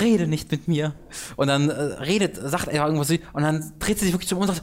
rede 0.00 0.26
nicht 0.26 0.50
mit 0.50 0.66
mir. 0.66 0.94
Und 1.36 1.46
dann 1.46 1.70
äh, 1.70 1.72
redet, 1.74 2.36
sagt 2.36 2.68
er 2.68 2.84
irgendwas, 2.84 3.10
und 3.10 3.42
dann 3.42 3.72
dreht 3.78 3.98
sie 3.98 4.06
sich 4.06 4.14
wirklich 4.14 4.28
zum 4.28 4.38
und 4.38 4.48
sagt, 4.48 4.62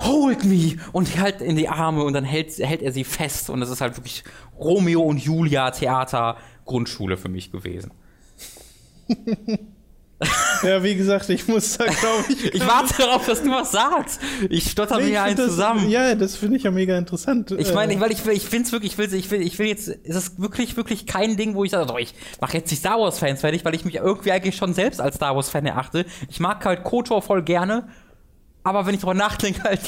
hold 0.00 0.44
me 0.44 0.76
und 0.92 1.16
hält 1.16 1.40
in 1.40 1.56
die 1.56 1.68
Arme 1.68 2.04
und 2.04 2.12
dann 2.12 2.24
hält, 2.24 2.58
hält 2.58 2.82
er 2.82 2.92
sie 2.92 3.04
fest 3.04 3.50
und 3.50 3.60
das 3.60 3.70
ist 3.70 3.80
halt 3.80 3.96
wirklich 3.96 4.24
Romeo 4.58 5.02
und 5.02 5.18
Julia 5.18 5.70
Theater 5.70 6.36
Grundschule 6.64 7.16
für 7.16 7.28
mich 7.28 7.50
gewesen. 7.50 7.92
ja, 10.62 10.82
wie 10.82 10.94
gesagt, 10.94 11.28
ich 11.30 11.48
muss 11.48 11.78
da, 11.78 11.86
glaube 11.86 12.24
ich. 12.28 12.54
ich 12.54 12.66
warte 12.66 12.94
darauf, 12.98 13.26
dass 13.26 13.42
du 13.42 13.50
was 13.50 13.72
sagst. 13.72 14.20
Ich 14.48 14.70
stotter 14.70 14.98
nee, 14.98 15.10
mir 15.10 15.22
einen 15.22 15.36
das, 15.36 15.46
zusammen. 15.46 15.88
Ja, 15.88 16.14
das 16.14 16.36
finde 16.36 16.58
ich 16.58 16.64
ja 16.64 16.70
mega 16.70 16.96
interessant. 16.96 17.50
Ich 17.52 17.72
meine, 17.72 17.94
äh, 17.94 18.00
weil 18.00 18.12
ich, 18.12 18.26
ich 18.26 18.44
finde 18.44 18.66
es 18.66 18.72
wirklich, 18.72 18.92
ich 18.92 18.98
will, 18.98 19.12
ich 19.14 19.30
will, 19.30 19.40
ich 19.42 19.58
will 19.58 19.66
jetzt, 19.66 19.88
ist 19.88 20.16
es 20.16 20.38
wirklich, 20.38 20.76
wirklich 20.76 21.06
kein 21.06 21.36
Ding, 21.36 21.54
wo 21.54 21.64
ich 21.64 21.70
sage, 21.70 21.92
ich 22.00 22.14
mache 22.40 22.58
jetzt 22.58 22.70
die 22.70 22.76
Star 22.76 23.00
Wars-Fans 23.00 23.40
fertig, 23.40 23.64
weil 23.64 23.74
ich 23.74 23.84
mich 23.84 23.96
irgendwie 23.96 24.32
eigentlich 24.32 24.56
schon 24.56 24.74
selbst 24.74 25.00
als 25.00 25.16
Star 25.16 25.34
Wars-Fan 25.34 25.66
erachte. 25.66 26.04
Ich 26.28 26.38
mag 26.38 26.64
halt 26.64 26.84
KOTOR 26.84 27.22
voll 27.22 27.42
gerne, 27.42 27.88
aber 28.62 28.86
wenn 28.86 28.94
ich 28.94 29.00
drüber 29.00 29.14
nachdenke, 29.14 29.62
halt 29.62 29.80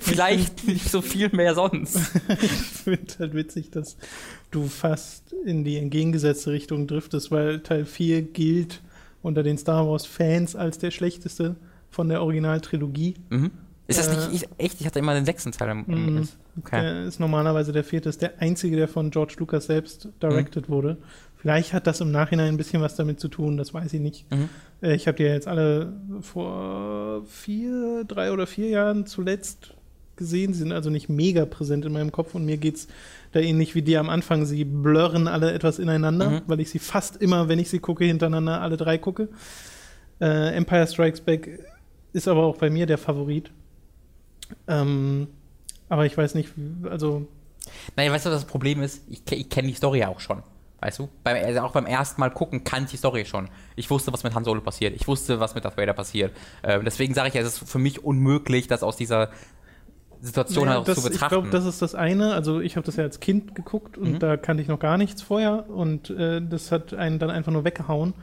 vielleicht 0.00 0.66
nicht 0.66 0.90
so 0.90 1.00
viel 1.00 1.30
mehr 1.30 1.54
sonst. 1.54 1.96
ich 2.28 2.50
finde 2.50 3.14
halt 3.18 3.34
witzig, 3.34 3.70
dass 3.70 3.96
du 4.50 4.66
fast 4.66 5.32
in 5.44 5.64
die 5.64 5.78
entgegengesetzte 5.78 6.52
Richtung 6.52 6.86
driftest, 6.86 7.30
weil 7.30 7.60
Teil 7.60 7.84
4 7.84 8.22
gilt 8.22 8.82
unter 9.22 9.42
den 9.42 9.56
Star 9.56 9.88
Wars-Fans 9.88 10.56
als 10.56 10.78
der 10.78 10.90
schlechteste 10.90 11.56
von 11.90 12.08
der 12.08 12.22
Originaltrilogie. 12.22 13.14
Mhm. 13.30 13.50
Ist 13.86 13.98
das 13.98 14.08
äh, 14.08 14.30
nicht 14.30 14.48
echt? 14.58 14.80
Ich 14.80 14.86
hatte 14.86 14.98
immer 14.98 15.14
den 15.14 15.24
sechsten 15.24 15.52
Teil 15.52 15.70
im, 15.70 15.84
im 15.86 16.14
mhm. 16.14 16.28
okay. 16.58 16.80
Der 16.80 17.04
ist 17.04 17.20
normalerweise 17.20 17.72
der 17.72 17.84
vierte, 17.84 18.08
ist 18.08 18.22
der 18.22 18.40
einzige, 18.40 18.76
der 18.76 18.88
von 18.88 19.10
George 19.10 19.34
Lucas 19.38 19.66
selbst 19.66 20.08
directed 20.22 20.68
mhm. 20.68 20.72
wurde. 20.72 20.98
Vielleicht 21.42 21.72
hat 21.72 21.88
das 21.88 22.00
im 22.00 22.12
Nachhinein 22.12 22.54
ein 22.54 22.56
bisschen 22.56 22.82
was 22.82 22.94
damit 22.94 23.18
zu 23.18 23.26
tun, 23.26 23.56
das 23.56 23.74
weiß 23.74 23.92
ich 23.94 24.00
nicht. 24.00 24.30
Mhm. 24.30 24.48
Äh, 24.80 24.94
ich 24.94 25.08
habe 25.08 25.16
die 25.16 25.24
ja 25.24 25.32
jetzt 25.32 25.48
alle 25.48 25.92
vor 26.20 27.24
vier, 27.26 28.04
drei 28.04 28.30
oder 28.30 28.46
vier 28.46 28.68
Jahren 28.68 29.06
zuletzt 29.06 29.74
gesehen. 30.14 30.52
Sie 30.52 30.60
sind 30.60 30.70
also 30.70 30.88
nicht 30.88 31.08
mega 31.08 31.44
präsent 31.44 31.84
in 31.84 31.94
meinem 31.94 32.12
Kopf 32.12 32.36
und 32.36 32.44
mir 32.44 32.58
geht 32.58 32.76
es 32.76 32.88
da 33.32 33.40
ähnlich 33.40 33.74
wie 33.74 33.82
dir 33.82 33.98
am 33.98 34.08
Anfang. 34.08 34.46
Sie 34.46 34.64
blurren 34.64 35.26
alle 35.26 35.52
etwas 35.52 35.80
ineinander, 35.80 36.30
mhm. 36.30 36.42
weil 36.46 36.60
ich 36.60 36.70
sie 36.70 36.78
fast 36.78 37.16
immer, 37.16 37.48
wenn 37.48 37.58
ich 37.58 37.70
sie 37.70 37.80
gucke, 37.80 38.04
hintereinander 38.04 38.60
alle 38.60 38.76
drei 38.76 38.96
gucke. 38.96 39.28
Äh, 40.20 40.54
Empire 40.54 40.86
Strikes 40.86 41.22
Back 41.22 41.58
ist 42.12 42.28
aber 42.28 42.44
auch 42.44 42.56
bei 42.56 42.70
mir 42.70 42.86
der 42.86 42.98
Favorit. 42.98 43.50
Ähm, 44.68 45.26
aber 45.88 46.06
ich 46.06 46.16
weiß 46.16 46.36
nicht, 46.36 46.50
also. 46.88 47.26
Nein, 47.96 48.12
weißt 48.12 48.26
du, 48.26 48.30
was 48.30 48.42
das 48.42 48.48
Problem 48.48 48.80
ist? 48.80 49.02
Ich, 49.10 49.22
ich 49.32 49.48
kenne 49.48 49.66
die 49.66 49.74
Story 49.74 49.98
ja 49.98 50.08
auch 50.08 50.20
schon. 50.20 50.44
Weißt 50.82 50.98
du? 50.98 51.08
Beim, 51.22 51.36
also 51.36 51.60
auch 51.60 51.72
beim 51.72 51.86
ersten 51.86 52.20
Mal 52.20 52.30
gucken 52.30 52.64
kannte 52.64 52.86
ich 52.86 52.90
die 52.90 52.96
Story 52.96 53.24
schon. 53.24 53.48
Ich 53.76 53.88
wusste, 53.88 54.12
was 54.12 54.24
mit 54.24 54.34
Han 54.34 54.44
Solo 54.44 54.60
passiert. 54.60 54.96
Ich 54.96 55.06
wusste, 55.06 55.38
was 55.38 55.54
mit 55.54 55.64
Darth 55.64 55.76
Vader 55.76 55.92
passiert. 55.92 56.32
Äh, 56.62 56.80
deswegen 56.82 57.14
sage 57.14 57.28
ich, 57.28 57.36
es 57.36 57.46
ist 57.46 57.70
für 57.70 57.78
mich 57.78 58.02
unmöglich, 58.04 58.66
das 58.66 58.82
aus 58.82 58.96
dieser 58.96 59.30
Situation 60.20 60.66
naja, 60.66 60.80
das, 60.80 60.96
zu 60.96 61.02
betrachten. 61.02 61.24
Ich 61.24 61.28
glaube, 61.28 61.48
das 61.50 61.66
ist 61.66 61.82
das 61.82 61.94
eine. 61.94 62.34
Also 62.34 62.60
ich 62.60 62.76
habe 62.76 62.84
das 62.84 62.96
ja 62.96 63.04
als 63.04 63.20
Kind 63.20 63.54
geguckt 63.54 63.96
und 63.96 64.12
mhm. 64.12 64.18
da 64.18 64.36
kannte 64.36 64.62
ich 64.62 64.68
noch 64.68 64.78
gar 64.78 64.98
nichts 64.98 65.22
vorher 65.22 65.68
und 65.70 66.10
äh, 66.10 66.40
das 66.40 66.72
hat 66.72 66.94
einen 66.94 67.18
dann 67.18 67.30
einfach 67.30 67.52
nur 67.52 67.64
weggehauen. 67.64 68.14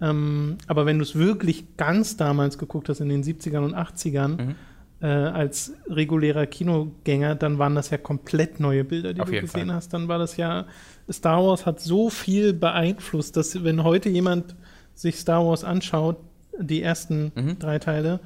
Ähm, 0.00 0.58
aber 0.66 0.86
wenn 0.86 0.98
du 0.98 1.04
es 1.04 1.14
wirklich 1.14 1.76
ganz 1.76 2.16
damals 2.16 2.58
geguckt 2.58 2.88
hast, 2.88 3.00
in 3.00 3.08
den 3.08 3.22
70ern 3.22 3.64
und 3.64 3.74
80ern, 3.74 4.42
mhm. 4.42 4.54
äh, 5.00 5.06
als 5.06 5.74
regulärer 5.86 6.46
Kinogänger, 6.46 7.34
dann 7.34 7.58
waren 7.58 7.74
das 7.74 7.90
ja 7.90 7.98
komplett 7.98 8.60
neue 8.60 8.84
Bilder, 8.84 9.14
die 9.14 9.20
Auf 9.20 9.30
du 9.30 9.40
gesehen 9.40 9.66
Fall. 9.66 9.76
hast. 9.76 9.92
Dann 9.92 10.08
war 10.08 10.18
das 10.18 10.36
ja, 10.36 10.66
Star 11.10 11.44
Wars 11.44 11.66
hat 11.66 11.80
so 11.80 12.10
viel 12.10 12.52
beeinflusst, 12.52 13.36
dass 13.36 13.62
wenn 13.62 13.84
heute 13.84 14.08
jemand 14.08 14.54
sich 14.94 15.16
Star 15.16 15.46
Wars 15.46 15.64
anschaut, 15.64 16.16
die 16.58 16.82
ersten 16.82 17.32
mhm. 17.34 17.58
drei 17.58 17.78
Teile, 17.78 18.20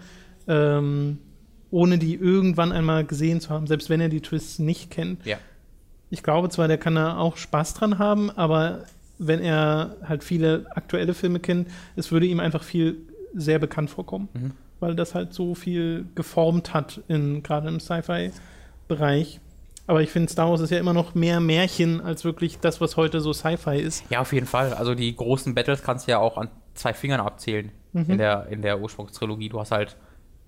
ähm, 0.47 1.19
ohne 1.71 1.99
die 1.99 2.15
irgendwann 2.15 2.73
einmal 2.73 3.05
gesehen 3.05 3.41
zu 3.41 3.51
haben, 3.51 3.67
selbst 3.67 3.91
wenn 3.91 4.01
er 4.01 4.09
die 4.09 4.21
Twists 4.21 4.59
nicht 4.59 4.91
kennt. 4.91 5.25
Ja. 5.27 5.39
Ich 6.11 6.23
glaube 6.23 6.49
zwar, 6.49 6.69
der 6.69 6.79
kann 6.79 6.95
da 6.95 7.19
auch 7.19 7.37
Spaß 7.37 7.75
dran 7.75 7.99
haben, 7.99 8.31
aber 8.31 8.85
wenn 9.19 9.41
er 9.41 9.97
halt 10.03 10.25
viele 10.25 10.67
aktuelle 10.75 11.13
Filme 11.13 11.41
kennt, 11.41 11.69
es 11.97 12.13
würde 12.13 12.27
ihm 12.27 12.41
einfach 12.41 12.63
viel 12.63 12.97
sehr 13.35 13.59
bekannt 13.59 13.91
vorkommen, 13.91 14.29
mhm. 14.33 14.53
weil 14.81 14.95
das 14.95 15.15
halt 15.15 15.35
so 15.35 15.55
viel 15.55 16.07
geformt 16.15 16.73
hat, 16.73 17.01
in, 17.09 17.43
gerade 17.43 17.69
im 17.69 17.81
Sci-Fi-Bereich. 17.81 19.41
Aber 19.89 20.03
ich 20.03 20.11
finde, 20.11 20.31
Star 20.31 20.51
Wars 20.51 20.61
ist 20.61 20.69
ja 20.69 20.79
immer 20.79 20.93
noch 20.93 21.15
mehr 21.15 21.41
Märchen 21.41 22.03
als 22.03 22.23
wirklich 22.23 22.59
das, 22.61 22.79
was 22.81 22.99
heute 22.99 23.21
so 23.21 23.33
Sci-Fi 23.33 23.79
ist. 23.79 24.05
Ja, 24.11 24.21
auf 24.21 24.35
jeden 24.35 24.47
Fall. 24.47 24.75
Also 24.75 24.95
die 24.95 25.17
großen 25.17 25.55
Battles 25.55 25.83
kannst 25.83 26.07
du 26.07 26.13
ja 26.13 26.19
auch 26.19 26.37
an 26.37 26.51
zwei 26.75 26.93
Fingern 26.93 27.21
abzählen 27.21 27.73
mhm. 27.95 28.05
in, 28.07 28.19
der, 28.19 28.49
in 28.51 28.61
der 28.61 28.81
Ursprungstrilogie. 28.81 29.49
Du 29.49 29.59
hast 29.59 29.73
halt 29.73 29.97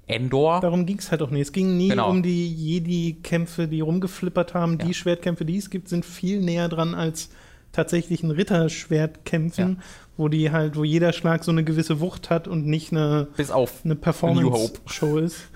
Endor. 0.06 0.60
Darum 0.60 0.84
ging 0.84 0.98
es 0.98 1.10
halt 1.10 1.22
auch 1.22 1.30
nicht. 1.30 1.40
Es 1.40 1.52
ging 1.52 1.78
nie 1.78 1.88
genau. 1.88 2.10
um 2.10 2.22
die 2.22 2.52
Jedi-Kämpfe, 2.52 3.66
die 3.66 3.80
rumgeflippert 3.80 4.52
haben. 4.52 4.78
Ja. 4.78 4.84
Die 4.84 4.92
Schwertkämpfe, 4.92 5.46
die 5.46 5.56
es 5.56 5.70
gibt, 5.70 5.88
sind 5.88 6.04
viel 6.04 6.40
näher 6.40 6.68
dran 6.68 6.94
als 6.94 7.30
tatsächlichen 7.72 8.30
Ritterschwertkämpfen, 8.30 9.76
ja. 9.78 9.82
wo 10.18 10.28
die 10.28 10.50
halt, 10.50 10.76
wo 10.76 10.84
jeder 10.84 11.14
Schlag 11.14 11.44
so 11.44 11.50
eine 11.50 11.64
gewisse 11.64 12.00
Wucht 12.00 12.28
hat 12.28 12.46
und 12.46 12.66
nicht 12.66 12.92
eine, 12.92 13.28
Bis 13.36 13.50
auf 13.50 13.84
eine 13.84 13.94
Performance-Show 13.94 15.18
ist. 15.18 15.48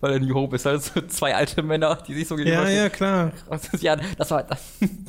Weil 0.00 0.16
in 0.16 0.26
New 0.26 0.34
Hope 0.34 0.56
ist 0.56 0.66
halt 0.66 0.82
so 0.82 1.00
zwei 1.02 1.34
alte 1.34 1.62
Männer, 1.62 1.96
die 2.06 2.14
sich 2.14 2.28
so 2.28 2.36
Ja, 2.38 2.68
ja, 2.68 2.88
klar. 2.88 3.32
ja, 3.80 3.96
das 4.18 4.30
war 4.30 4.42
das, 4.42 4.60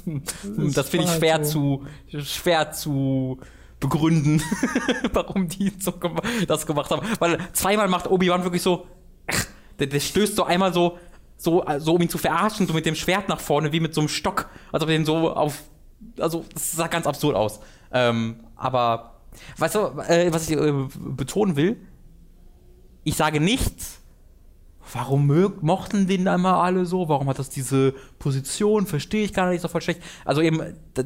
das, 0.06 0.74
das 0.74 0.90
finde 0.90 1.08
ich 1.08 1.12
schwer 1.14 1.44
so. 1.44 1.84
zu 2.10 2.24
schwer 2.24 2.72
zu 2.72 3.40
begründen, 3.80 4.42
warum 5.14 5.48
die 5.48 5.72
so 5.80 5.94
das 6.48 6.66
gemacht 6.66 6.90
haben. 6.92 7.06
Weil 7.20 7.38
zweimal 7.54 7.88
macht 7.88 8.10
Obi-Wan 8.10 8.44
wirklich 8.44 8.62
so, 8.62 8.88
der, 9.80 9.88
der, 9.88 10.00
stößt 10.00 10.36
so 10.36 10.44
einmal 10.44 10.74
so, 10.74 10.98
so, 11.38 11.64
so, 11.78 11.96
um 11.96 12.02
ihn 12.02 12.10
zu 12.10 12.18
verarschen, 12.18 12.66
so 12.66 12.74
mit 12.74 12.86
dem 12.86 12.96
Schwert 12.96 13.30
nach 13.30 13.40
vorne, 13.40 13.72
wie 13.72 13.80
mit 13.80 13.94
so 13.94 14.02
einem 14.02 14.08
Stock. 14.08 14.50
Als 14.72 14.84
ob 14.84 14.90
er 14.90 14.98
den 14.98 15.06
so 15.06 15.32
auf. 15.32 15.64
Also, 16.20 16.46
das 16.54 16.72
sah 16.72 16.88
ganz 16.88 17.06
absurd 17.06 17.36
aus. 17.36 17.60
Ähm, 17.92 18.38
aber, 18.56 19.20
weißt 19.58 19.76
du, 19.76 19.80
äh, 20.08 20.34
was 20.34 20.50
ich 20.50 20.58
äh, 20.58 20.74
betonen 20.96 21.56
will? 21.56 21.78
Ich 23.04 23.16
sage 23.16 23.40
nichts. 23.40 23.97
Warum 24.94 25.28
mochten 25.62 26.08
den 26.08 26.28
immer 26.28 26.62
alle 26.62 26.86
so? 26.86 27.10
Warum 27.10 27.28
hat 27.30 27.40
das 27.40 27.50
diese 27.50 27.94
Position? 28.20 28.86
Verstehe 28.86 29.24
ich 29.26 29.34
gar 29.34 29.50
nicht 29.50 29.62
so 29.62 29.68
voll 29.68 29.82
schlecht. 29.82 30.02
Also 30.24 30.42
eben, 30.42 30.62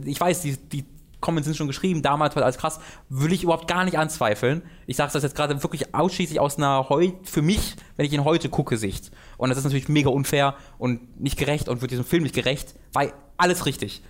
ich 0.05 0.19
weiß, 0.19 0.41
die, 0.41 0.57
die 0.57 0.85
Comments 1.21 1.45
sind 1.45 1.55
schon 1.55 1.67
geschrieben, 1.67 2.01
damals 2.01 2.35
war 2.35 2.43
alles 2.43 2.57
krass, 2.57 2.79
will 3.09 3.31
ich 3.31 3.43
überhaupt 3.43 3.67
gar 3.67 3.85
nicht 3.85 3.97
anzweifeln. 3.97 4.63
Ich 4.87 4.97
sage 4.97 5.13
das 5.13 5.23
jetzt 5.23 5.35
gerade 5.35 5.61
wirklich 5.63 5.95
ausschließlich 5.95 6.39
aus 6.39 6.57
einer 6.57 6.89
heute, 6.89 7.15
für 7.23 7.41
mich, 7.41 7.75
wenn 7.95 8.05
ich 8.05 8.11
ihn 8.11 8.25
heute 8.25 8.49
gucke, 8.49 8.77
Sicht. 8.77 9.11
Und 9.37 9.49
das 9.49 9.57
ist 9.57 9.63
natürlich 9.63 9.87
mega 9.87 10.09
unfair 10.09 10.55
und 10.77 11.21
nicht 11.21 11.37
gerecht 11.37 11.69
und 11.69 11.81
wird 11.81 11.91
diesem 11.91 12.05
Film 12.05 12.23
nicht 12.23 12.35
gerecht, 12.35 12.75
weil 12.91 13.13
alles 13.37 13.65
richtig. 13.65 14.01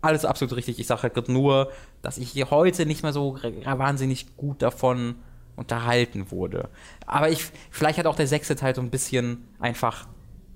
Alles 0.00 0.24
absolut 0.24 0.56
richtig. 0.56 0.78
Ich 0.78 0.86
sage 0.86 1.02
halt 1.02 1.28
nur, 1.28 1.70
dass 2.02 2.18
ich 2.18 2.30
hier 2.30 2.50
heute 2.50 2.84
nicht 2.84 3.02
mehr 3.02 3.12
so 3.12 3.38
wahnsinnig 3.64 4.36
gut 4.36 4.60
davon 4.60 5.16
unterhalten 5.56 6.30
wurde. 6.30 6.68
Aber 7.06 7.30
ich, 7.30 7.46
vielleicht 7.70 7.98
hat 7.98 8.06
auch 8.06 8.16
der 8.16 8.26
sechste 8.26 8.56
Teil 8.56 8.74
so 8.74 8.80
ein 8.80 8.90
bisschen 8.90 9.44
einfach 9.58 10.08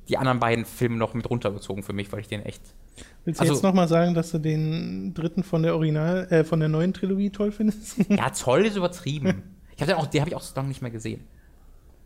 die 0.09 0.17
anderen 0.17 0.41
beiden 0.41 0.65
Filme 0.65 0.97
noch 0.97 1.15
mit 1.15 1.29
runtergezogen 1.29 1.83
für 1.83 1.93
mich, 1.93 2.11
weil 2.13 2.21
ich 2.21 2.29
den 2.29 2.43
echt 2.43 2.63
Willst 3.25 3.41
du 3.41 3.43
also, 3.43 3.55
jetzt 3.55 3.63
nochmal 3.63 3.89
sagen, 3.89 4.15
dass 4.15 4.31
du 4.31 4.39
den 4.39 5.13
dritten 5.15 5.43
von 5.43 5.63
der 5.63 5.75
Original, 5.75 6.27
äh, 6.31 6.45
von 6.45 6.61
der 6.61 6.69
neuen 6.69 6.95
Trilogie 6.95 7.31
toll 7.31 7.53
findest? 7.53 7.99
ja, 8.09 8.31
toll 8.31 8.65
ist 8.67 8.77
übertrieben. 8.77 9.43
Ich 9.77 9.83
hab 9.83 9.89
den, 9.89 9.97
auch, 9.97 10.07
den 10.07 10.21
habe 10.21 10.31
ich 10.31 10.37
auch 10.37 10.43
so 10.43 10.55
lange 10.57 10.69
nicht 10.69 10.83
mehr 10.83 10.91
gesehen. 10.91 11.25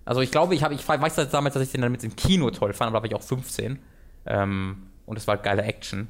Also 0.04 0.20
ich 0.20 0.30
glaube, 0.30 0.54
ich, 0.54 0.64
hab, 0.64 0.72
ich 0.72 0.86
weiß 0.86 1.14
damals, 1.30 1.54
dass 1.54 1.62
ich 1.62 1.70
den 1.70 1.80
dann 1.80 1.92
mit 1.92 2.02
dem 2.02 2.16
Kino 2.16 2.50
toll 2.50 2.72
fand, 2.72 2.88
aber 2.88 2.98
da 2.98 3.02
war 3.02 3.08
ich 3.08 3.14
auch 3.14 3.22
15. 3.22 3.78
Ähm, 4.26 4.82
und 5.06 5.16
es 5.16 5.26
war 5.26 5.36
halt 5.36 5.44
geile 5.44 5.62
Action. 5.62 6.08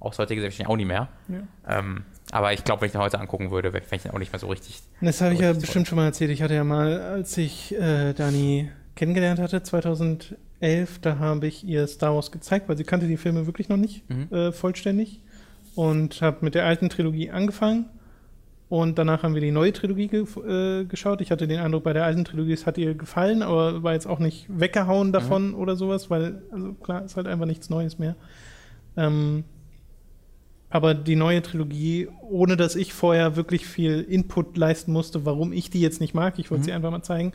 Aus 0.00 0.18
heutiger 0.18 0.42
Sicht 0.42 0.66
auch 0.66 0.76
nicht 0.76 0.86
mehr. 0.86 1.08
Ja. 1.28 1.78
Ähm, 1.78 2.04
aber 2.32 2.52
ich 2.52 2.64
glaube, 2.64 2.80
wenn 2.80 2.86
ich 2.86 2.92
den 2.92 3.00
heute 3.00 3.20
angucken 3.20 3.52
würde, 3.52 3.70
fände 3.70 4.04
ich 4.04 4.10
auch 4.10 4.18
nicht 4.18 4.32
mehr 4.32 4.40
so 4.40 4.48
richtig. 4.48 4.82
Das 5.00 5.20
habe 5.20 5.34
ich 5.34 5.40
ja 5.40 5.52
bestimmt 5.52 5.86
schon 5.86 5.96
mal 5.96 6.06
erzählt. 6.06 6.32
Ich 6.32 6.42
hatte 6.42 6.54
ja 6.54 6.64
mal, 6.64 7.00
als 7.00 7.38
ich 7.38 7.72
äh, 7.78 8.12
Dani 8.12 8.70
kennengelernt 8.96 9.38
hatte, 9.38 9.62
2011, 9.62 10.36
2011, 10.62 11.00
da 11.00 11.18
habe 11.18 11.46
ich 11.46 11.64
ihr 11.64 11.86
Star 11.88 12.14
Wars 12.14 12.30
gezeigt, 12.30 12.68
weil 12.68 12.76
sie 12.76 12.84
kannte 12.84 13.06
die 13.08 13.16
Filme 13.16 13.46
wirklich 13.46 13.68
noch 13.68 13.76
nicht 13.76 14.08
mhm. 14.08 14.34
äh, 14.34 14.52
vollständig. 14.52 15.20
Und 15.74 16.20
habe 16.20 16.38
mit 16.42 16.54
der 16.54 16.66
alten 16.66 16.88
Trilogie 16.88 17.30
angefangen. 17.30 17.86
Und 18.68 18.98
danach 18.98 19.22
haben 19.22 19.34
wir 19.34 19.40
die 19.40 19.50
neue 19.50 19.72
Trilogie 19.72 20.06
ge 20.06 20.24
äh, 20.46 20.84
geschaut. 20.84 21.20
Ich 21.20 21.30
hatte 21.30 21.46
den 21.46 21.60
Eindruck, 21.60 21.82
bei 21.82 21.92
der 21.92 22.04
alten 22.04 22.24
Trilogie, 22.24 22.52
es 22.52 22.66
hat 22.66 22.78
ihr 22.78 22.94
gefallen, 22.94 23.42
aber 23.42 23.82
war 23.82 23.92
jetzt 23.92 24.06
auch 24.06 24.18
nicht 24.18 24.46
weggehauen 24.48 25.08
mhm. 25.08 25.12
davon 25.12 25.48
mhm. 25.48 25.54
oder 25.56 25.76
sowas, 25.76 26.10
weil, 26.10 26.42
also 26.52 26.72
klar, 26.74 27.04
ist 27.04 27.16
halt 27.16 27.26
einfach 27.26 27.46
nichts 27.46 27.68
Neues 27.68 27.98
mehr. 27.98 28.16
Ähm, 28.96 29.44
aber 30.72 30.94
die 30.94 31.16
neue 31.16 31.42
Trilogie, 31.42 32.08
ohne 32.22 32.56
dass 32.56 32.74
ich 32.74 32.92
vorher 32.92 33.36
wirklich 33.36 33.66
viel 33.66 34.00
Input 34.00 34.56
leisten 34.56 34.92
musste, 34.92 35.24
warum 35.24 35.52
ich 35.52 35.70
die 35.70 35.80
jetzt 35.80 36.00
nicht 36.00 36.14
mag, 36.14 36.38
ich 36.38 36.50
wollte 36.50 36.62
mhm. 36.62 36.64
sie 36.64 36.72
einfach 36.72 36.90
mal 36.90 37.02
zeigen, 37.02 37.32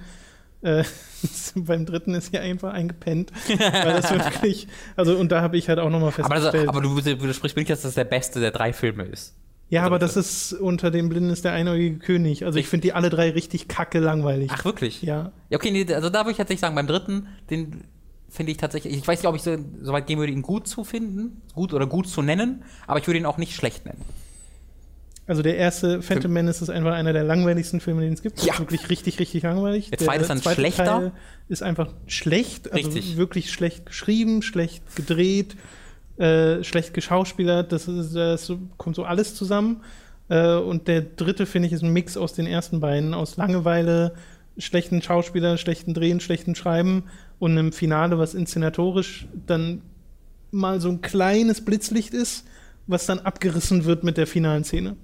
Äh, 0.64 0.84
beim 1.55 1.85
dritten 1.85 2.15
ist 2.15 2.31
sie 2.31 2.39
einfach 2.39 2.73
eingepennt. 2.73 3.31
weil 3.47 3.93
das 3.93 4.09
wirklich, 4.41 4.68
also 4.95 5.15
und 5.15 5.31
da 5.31 5.41
habe 5.41 5.55
ich 5.55 5.69
halt 5.69 5.77
auch 5.77 5.91
nochmal 5.91 6.11
Aber, 6.18 6.23
festgestellt. 6.23 6.64
das, 6.64 6.69
aber 6.69 6.81
du 6.81 6.95
widersprichst 6.97 7.55
mir 7.55 7.61
nicht, 7.61 7.69
dass 7.69 7.84
das 7.84 7.93
der 7.93 8.05
beste 8.05 8.39
der 8.39 8.49
drei 8.51 8.73
Filme 8.73 9.03
ist. 9.03 9.35
ja, 9.69 9.81
also 9.81 9.88
aber 9.88 9.99
das 9.99 10.18
ist 10.18 10.53
unter 10.53 10.89
den 10.89 11.09
Blinden 11.09 11.30
ist 11.30 11.45
der 11.45 11.51
einäugige 11.51 11.99
König. 11.99 12.43
Also 12.43 12.57
ich 12.57 12.68
finde 12.68 12.88
die 12.88 12.93
alle 12.93 13.11
drei 13.11 13.30
richtig 13.30 13.68
kacke 13.68 13.99
langweilig. 13.99 14.49
Ach, 14.51 14.65
wirklich? 14.65 15.03
Ja. 15.03 15.31
Ja, 15.49 15.57
okay, 15.59 15.69
nee, 15.69 15.85
also 15.93 16.09
da 16.09 16.22
würde 16.22 16.31
ich 16.31 16.38
tatsächlich 16.38 16.61
sagen, 16.61 16.73
beim 16.76 16.88
dritten, 16.88 17.27
den 17.51 17.84
finde 18.29 18.51
ich 18.51 18.57
tatsächlich, 18.57 18.95
ich 18.95 19.07
weiß 19.07 19.19
nicht, 19.19 19.27
ob 19.27 19.35
ich 19.35 19.43
so, 19.43 19.57
so 19.81 19.93
weit 19.93 20.07
gehen 20.07 20.19
würde, 20.19 20.31
ihn 20.31 20.41
gut 20.41 20.67
zu 20.67 20.83
finden, 20.83 21.41
gut 21.53 21.73
oder 21.73 21.87
gut 21.87 22.07
zu 22.07 22.21
nennen, 22.21 22.63
aber 22.85 22.99
ich 22.99 23.07
würde 23.07 23.19
ihn 23.19 23.25
auch 23.25 23.37
nicht 23.37 23.55
schlecht 23.55 23.85
nennen. 23.85 24.01
Also 25.27 25.41
der 25.41 25.57
erste 25.57 26.01
Phantom 26.01 26.31
Menace 26.31 26.61
ist 26.61 26.69
einfach 26.69 26.93
einer 26.93 27.11
der 27.11 27.25
langweiligsten 27.25 27.81
Filme, 27.81 28.01
den 28.01 28.13
es 28.13 28.21
gibt. 28.21 28.41
Ja. 28.43 28.53
Ist 28.53 28.59
wirklich 28.59 28.89
richtig, 28.89 29.19
richtig 29.19 29.43
langweilig. 29.43 29.89
Der 29.89 29.97
zweite 29.97 30.21
ist 30.21 30.29
dann 30.29 30.41
schlechter. 30.41 30.85
Teil 30.85 31.11
ist 31.49 31.63
einfach 31.63 31.93
schlecht. 32.07 32.71
Also 32.71 32.89
Richtig. 32.91 33.17
wirklich 33.17 33.51
schlecht 33.51 33.85
geschrieben, 33.85 34.41
schlecht 34.41 34.95
gedreht, 34.95 35.57
äh, 36.17 36.63
schlecht 36.63 36.93
geschauspielert. 36.93 37.73
Das, 37.73 37.89
ist, 37.89 38.15
das 38.15 38.53
kommt 38.77 38.95
so 38.95 39.03
alles 39.03 39.35
zusammen. 39.35 39.81
Äh, 40.29 40.55
und 40.55 40.87
der 40.87 41.01
dritte, 41.01 41.45
finde 41.45 41.67
ich, 41.67 41.73
ist 41.73 41.83
ein 41.83 41.91
Mix 41.91 42.15
aus 42.15 42.31
den 42.31 42.47
ersten 42.47 42.79
beiden. 42.79 43.13
Aus 43.13 43.35
Langeweile, 43.35 44.15
schlechten 44.57 45.01
Schauspieler, 45.01 45.57
schlechten 45.57 45.93
Drehen, 45.93 46.21
schlechten 46.21 46.55
Schreiben 46.55 47.03
und 47.39 47.51
einem 47.51 47.72
Finale, 47.72 48.18
was 48.18 48.34
inszenatorisch 48.34 49.27
dann 49.45 49.81
mal 50.51 50.81
so 50.81 50.89
ein 50.89 51.01
kleines 51.01 51.64
Blitzlicht 51.64 52.14
ist, 52.14 52.45
was 52.88 53.05
dann 53.05 53.19
abgerissen 53.19 53.85
wird 53.85 54.03
mit 54.03 54.18
der 54.18 54.27
finalen 54.27 54.64
Szene. 54.64 54.95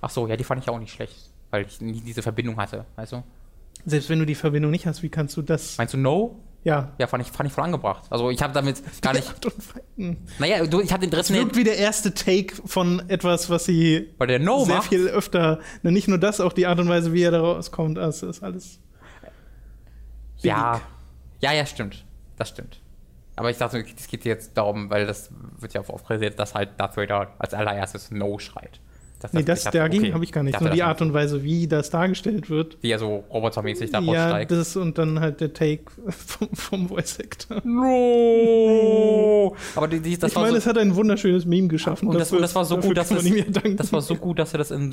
Ach 0.00 0.10
so, 0.10 0.26
ja, 0.26 0.36
die 0.36 0.44
fand 0.44 0.62
ich 0.62 0.68
auch 0.70 0.78
nicht 0.78 0.92
schlecht, 0.92 1.30
weil 1.50 1.66
ich 1.66 1.80
nie 1.80 2.00
diese 2.00 2.22
Verbindung 2.22 2.56
hatte, 2.56 2.84
weißt 2.96 3.12
du? 3.12 3.22
Selbst 3.84 4.08
wenn 4.08 4.18
du 4.18 4.26
die 4.26 4.34
Verbindung 4.34 4.70
nicht 4.70 4.86
hast, 4.86 5.02
wie 5.02 5.08
kannst 5.08 5.36
du 5.36 5.42
das? 5.42 5.78
Meinst 5.78 5.94
du 5.94 5.98
No? 5.98 6.40
Ja. 6.64 6.92
Ja, 6.98 7.06
fand 7.06 7.24
ich, 7.24 7.30
fand 7.32 7.48
ich 7.48 7.52
voll 7.52 7.64
angebracht. 7.64 8.04
Also 8.10 8.30
ich 8.30 8.42
habe 8.42 8.52
damit 8.52 8.82
gar 9.02 9.12
nicht. 9.12 9.32
Naja, 10.38 10.66
du, 10.66 10.80
ich 10.80 10.92
habe 10.92 11.00
den 11.00 11.10
dritten 11.10 11.34
wirkt 11.34 11.56
wie 11.56 11.64
der 11.64 11.76
erste 11.78 12.12
Take 12.12 12.56
von 12.66 13.08
etwas, 13.08 13.48
was 13.48 13.64
sie 13.64 14.10
weil 14.18 14.26
der 14.26 14.40
No 14.40 14.64
sehr 14.64 14.76
macht. 14.76 14.88
viel 14.88 15.06
öfter. 15.06 15.60
Nicht 15.82 16.08
nur 16.08 16.18
das, 16.18 16.40
auch 16.40 16.52
die 16.52 16.66
Art 16.66 16.80
und 16.80 16.88
Weise, 16.88 17.12
wie 17.12 17.22
er 17.22 17.30
da 17.30 17.40
rauskommt. 17.40 17.96
Das 17.96 18.22
ist 18.22 18.42
alles. 18.42 18.80
Ja. 20.42 20.80
Ja, 21.40 21.52
ja, 21.52 21.66
stimmt. 21.66 22.04
Das 22.36 22.48
stimmt. 22.48 22.80
Aber 23.36 23.50
ich 23.50 23.56
dachte, 23.56 23.84
es 23.96 24.08
geht 24.08 24.24
jetzt 24.24 24.56
darum, 24.56 24.90
weil 24.90 25.06
das 25.06 25.30
wird 25.58 25.72
ja 25.74 25.82
oft 25.88 26.04
kritisiert, 26.06 26.38
dass 26.38 26.54
halt 26.54 26.70
Darth 26.78 26.96
Vader 26.96 27.28
als 27.38 27.54
allererstes 27.54 28.10
No 28.10 28.38
schreit. 28.38 28.80
Das, 29.20 29.32
Nee, 29.32 29.42
das 29.42 29.64
dachte, 29.64 29.78
dagegen 29.78 30.04
okay, 30.04 30.12
habe 30.12 30.22
ich 30.24 30.30
gar 30.32 30.42
nicht. 30.44 30.54
dachte, 30.54 30.64
Nur 30.66 30.74
die 30.74 30.82
Art 30.84 31.02
und 31.02 31.12
Weise, 31.12 31.42
wie 31.42 31.66
das 31.66 31.90
dargestellt 31.90 32.50
wird. 32.50 32.78
Wie 32.82 32.90
er 32.92 33.00
so 33.00 33.24
robotermäßig 33.30 33.90
da 33.90 33.98
Ja, 33.98 34.24
raussteigt. 34.26 34.50
das 34.52 34.76
und 34.76 34.96
dann 34.96 35.18
halt 35.18 35.40
der 35.40 35.52
Take 35.52 35.84
vom, 36.08 36.48
vom 36.54 36.88
Voice 36.88 37.18
Actor. 37.18 37.60
No! 37.64 39.56
Aber 39.74 39.88
die, 39.88 40.00
die, 40.00 40.16
das 40.18 40.30
ich 40.30 40.36
war 40.36 40.42
meine, 40.44 40.52
so, 40.52 40.58
es 40.58 40.66
hat 40.66 40.78
ein 40.78 40.94
wunderschönes 40.94 41.46
Meme 41.46 41.66
geschaffen. 41.68 42.08
und 42.08 42.18
das, 42.18 42.32
und 42.32 42.40
das 42.40 42.54
war 42.54 42.64
so 42.64 42.76
dafür 42.76 42.88
gut, 42.90 42.96
dass 42.96 43.10
es, 43.10 43.76
das 43.76 43.92
war 43.92 44.02
so 44.02 44.14
gut, 44.14 44.38
dass 44.38 44.52
er 44.54 44.58
das 44.58 44.70
in 44.70 44.92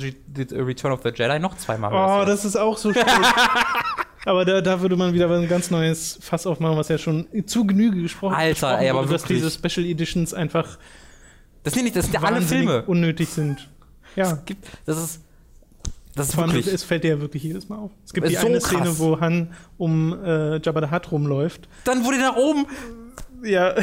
Return 0.52 0.92
of 0.92 1.02
the 1.04 1.10
Jedi 1.14 1.38
noch 1.38 1.56
zweimal 1.56 1.92
Oh, 1.92 2.24
das 2.26 2.44
ist 2.44 2.56
auch 2.56 2.76
so 2.78 2.92
schlecht. 2.92 3.06
Aber 4.26 4.44
da, 4.44 4.60
da 4.60 4.80
würde 4.82 4.96
man 4.96 5.14
wieder 5.14 5.30
ein 5.30 5.48
ganz 5.48 5.70
neues 5.70 6.18
Fass 6.20 6.46
aufmachen, 6.46 6.76
was 6.76 6.88
ja 6.88 6.98
schon 6.98 7.26
zu 7.46 7.64
Genüge 7.66 8.02
gesprochen 8.02 8.34
Alter, 8.34 8.50
gesprochen 8.50 8.78
ey, 8.82 8.90
aber 8.90 8.98
wurde, 9.04 9.12
dass 9.12 9.22
wirklich. 9.22 9.38
diese 9.42 9.50
Special 9.50 9.86
Editions 9.86 10.34
einfach 10.34 10.78
Das 11.62 11.72
sind 11.74 11.84
nicht, 11.84 11.96
das 11.96 12.06
sind 12.06 12.22
alle 12.22 12.42
Filme. 12.42 12.82
unnötig 12.86 13.28
sind. 13.28 13.68
Ja, 14.16 14.32
Gibt- 14.44 14.66
Das 14.84 14.98
ist, 15.02 15.20
das 16.14 16.30
ist 16.30 16.36
wirklich. 16.36 16.66
es 16.66 16.82
fällt 16.82 17.04
dir 17.04 17.10
ja 17.10 17.20
wirklich 17.20 17.42
jedes 17.44 17.68
Mal 17.68 17.76
auf. 17.78 17.90
Es 18.04 18.12
gibt 18.12 18.28
die 18.28 18.34
so 18.34 18.46
eine 18.46 18.58
krass. 18.58 18.68
Szene, 18.70 18.98
wo 18.98 19.20
Han 19.20 19.52
um 19.78 20.12
äh, 20.24 20.56
Jabba 20.60 20.86
the 20.86 20.92
Hutt 20.92 21.12
rumläuft. 21.12 21.68
Dann 21.84 22.04
wurde 22.04 22.18
nach 22.18 22.36
oben 22.36 22.66
Ja, 23.46 23.74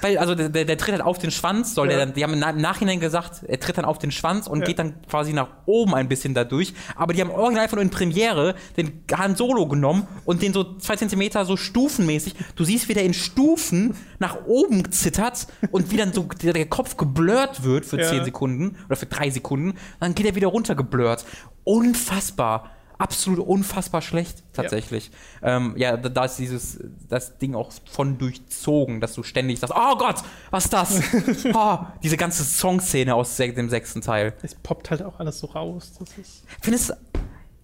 Weil, 0.00 0.16
also 0.18 0.34
der, 0.34 0.48
der, 0.48 0.64
der 0.64 0.78
tritt 0.78 0.92
halt 0.92 1.02
auf 1.02 1.18
den 1.18 1.30
Schwanz, 1.30 1.74
soll 1.74 1.90
Ja. 1.90 1.96
der 1.96 2.06
dann, 2.06 2.14
die 2.14 2.22
haben 2.24 2.32
im 2.34 2.38
Na- 2.38 2.50
im 2.50 2.60
Nachhinein 2.60 3.00
gesagt, 3.00 3.42
er 3.46 3.58
tritt 3.60 3.76
dann 3.76 3.84
auf 3.84 3.98
den 3.98 4.10
Schwanz 4.12 4.46
und 4.46 4.60
Ja. 4.60 4.66
geht 4.66 4.78
dann 4.78 4.94
quasi 5.08 5.32
nach 5.32 5.48
oben 5.66 5.94
ein 5.94 6.08
bisschen 6.08 6.32
dadurch. 6.34 6.72
Aber 6.96 7.12
die 7.12 7.20
haben 7.20 7.30
original 7.30 7.68
von 7.68 7.78
in 7.80 7.90
Premiere 7.90 8.54
den 8.76 9.02
Han 9.12 9.34
Solo 9.36 9.66
genommen 9.66 10.06
und 10.24 10.42
den 10.42 10.52
so 10.52 10.76
zwei 10.78 10.96
Zentimeter 10.96 11.44
so 11.44 11.56
stufenmäßig. 11.56 12.34
Du 12.56 12.64
siehst, 12.64 12.88
wie 12.88 12.94
der 12.94 13.04
in 13.04 13.12
Stufen 13.14 13.94
nach 14.18 14.44
oben 14.46 14.90
zittert 14.92 15.48
und 15.70 15.90
wie 15.90 15.96
dann 15.96 16.12
so 16.12 16.22
der, 16.42 16.52
der 16.52 16.66
Kopf 16.66 16.96
geblurrt 16.96 17.64
wird 17.64 17.84
für 17.84 17.98
Ja. 18.00 18.08
zehn 18.08 18.24
Sekunden 18.24 18.76
oder 18.86 18.96
für 18.96 19.06
drei 19.06 19.30
Sekunden. 19.30 19.74
Dann 19.98 20.14
geht 20.14 20.26
er 20.26 20.34
wieder 20.34 20.48
runter 20.48 20.74
geblurrt. 20.74 21.24
Unfassbar. 21.64 22.70
Absolut 23.00 23.46
unfassbar 23.46 24.02
schlecht, 24.02 24.44
tatsächlich. 24.52 25.10
Ja, 25.42 25.56
ähm, 25.56 25.74
ja 25.76 25.96
da, 25.96 26.08
da 26.08 26.24
ist 26.26 26.36
dieses 26.36 26.78
das 27.08 27.38
Ding 27.38 27.54
auch 27.54 27.72
von 27.90 28.18
durchzogen, 28.18 29.00
dass 29.00 29.14
du 29.14 29.22
ständig 29.22 29.58
sagst, 29.58 29.74
oh 29.74 29.96
Gott, 29.96 30.22
was 30.50 30.64
ist 30.64 30.72
das? 30.72 31.00
oh, 31.54 31.78
diese 32.02 32.16
ganze 32.16 32.44
Songszene 32.44 33.14
aus 33.14 33.36
dem 33.36 33.70
sechsten 33.70 34.02
Teil. 34.02 34.34
es 34.42 34.54
poppt 34.54 34.90
halt 34.90 35.02
auch 35.02 35.18
alles 35.18 35.38
so 35.38 35.46
raus. 35.48 35.92
Das 35.98 36.18
ist 36.18 36.44
Findest 36.60 36.94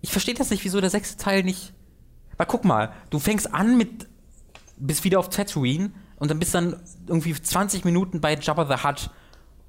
ich 0.06 0.12
verstehe 0.12 0.34
das 0.34 0.50
nicht, 0.50 0.64
wieso 0.64 0.80
der 0.80 0.90
sechste 0.90 1.16
Teil 1.16 1.42
nicht. 1.42 1.72
Weil 2.36 2.46
guck 2.46 2.64
mal, 2.64 2.92
du 3.10 3.18
fängst 3.18 3.52
an 3.52 3.76
mit, 3.76 4.06
bist 4.76 5.02
wieder 5.02 5.18
auf 5.18 5.30
Tatooine 5.30 5.90
und 6.18 6.30
dann 6.30 6.38
bist 6.38 6.54
dann 6.54 6.76
irgendwie 7.08 7.34
20 7.34 7.84
Minuten 7.84 8.20
bei 8.20 8.36
Jabba 8.36 8.66
the 8.66 8.86
Hutt, 8.86 9.10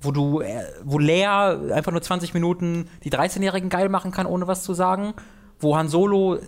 wo 0.02 0.12
du, 0.12 0.42
äh, 0.42 0.64
wo 0.84 1.00
Leia 1.00 1.60
einfach 1.74 1.92
nur 1.92 2.04
20 2.04 2.36
Minuten 2.36 2.88
die 3.04 3.12
13-Jährigen 3.12 3.70
geil 3.70 3.90
machen 3.90 4.12
kann, 4.12 4.28
ohne 4.28 4.48
was 4.48 4.64
zu 4.64 4.76
sagen, 4.76 5.14
wo 5.60 5.76
Han 5.76 5.90
Solo 5.90 6.40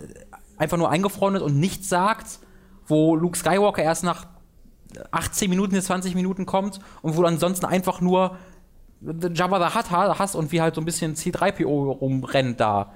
einfach 0.56 0.76
nur 0.76 0.90
eingefroren 0.90 1.36
ist 1.36 1.42
und 1.42 1.58
nichts 1.58 1.88
sagt, 1.88 2.38
wo 2.86 3.16
Luke 3.16 3.36
Skywalker 3.38 3.82
erst 3.82 4.04
nach 4.04 4.26
18 5.12 5.48
Minuten, 5.48 5.72
bis 5.74 5.86
20 5.86 6.14
Minuten 6.14 6.46
kommt 6.46 6.80
und 7.02 7.16
wo 7.16 7.22
du 7.22 7.26
ansonsten 7.28 7.64
einfach 7.66 8.00
nur 8.00 8.36
Jabba 9.02 9.68
the 9.70 9.74
Hutt 9.78 9.90
ha- 9.90 10.18
hast 10.18 10.34
und 10.34 10.52
wie 10.52 10.60
halt 10.60 10.74
so 10.74 10.80
ein 10.80 10.84
bisschen 10.84 11.14
C3PO 11.14 11.64
rumrennt 11.64 12.60
da. 12.60 12.92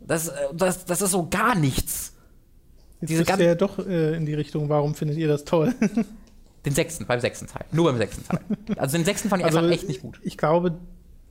Das, 0.00 0.28
äh, 0.28 0.32
das, 0.52 0.84
das 0.84 1.00
ist 1.02 1.12
so 1.12 1.28
gar 1.28 1.54
nichts. 1.54 2.14
Jetzt 3.00 3.10
Diese 3.10 3.22
ist 3.22 3.38
ja 3.38 3.54
doch 3.54 3.78
äh, 3.78 4.16
in 4.16 4.26
die 4.26 4.34
Richtung, 4.34 4.68
warum 4.68 4.94
findet 4.94 5.16
ihr 5.18 5.28
das 5.28 5.44
toll? 5.44 5.74
Den 6.64 6.74
sechsten, 6.74 7.06
beim 7.06 7.20
sechsten 7.20 7.46
Teil. 7.46 7.64
Nur 7.70 7.84
beim 7.84 7.96
sechsten 7.96 8.24
Teil. 8.26 8.40
Also 8.76 8.96
den 8.98 9.04
sechsten 9.04 9.28
fand 9.28 9.40
ich 9.40 9.46
Also 9.46 9.58
einfach 9.58 9.70
echt 9.70 9.86
nicht 9.86 10.02
gut. 10.02 10.18
Ich 10.24 10.36
glaube, 10.36 10.76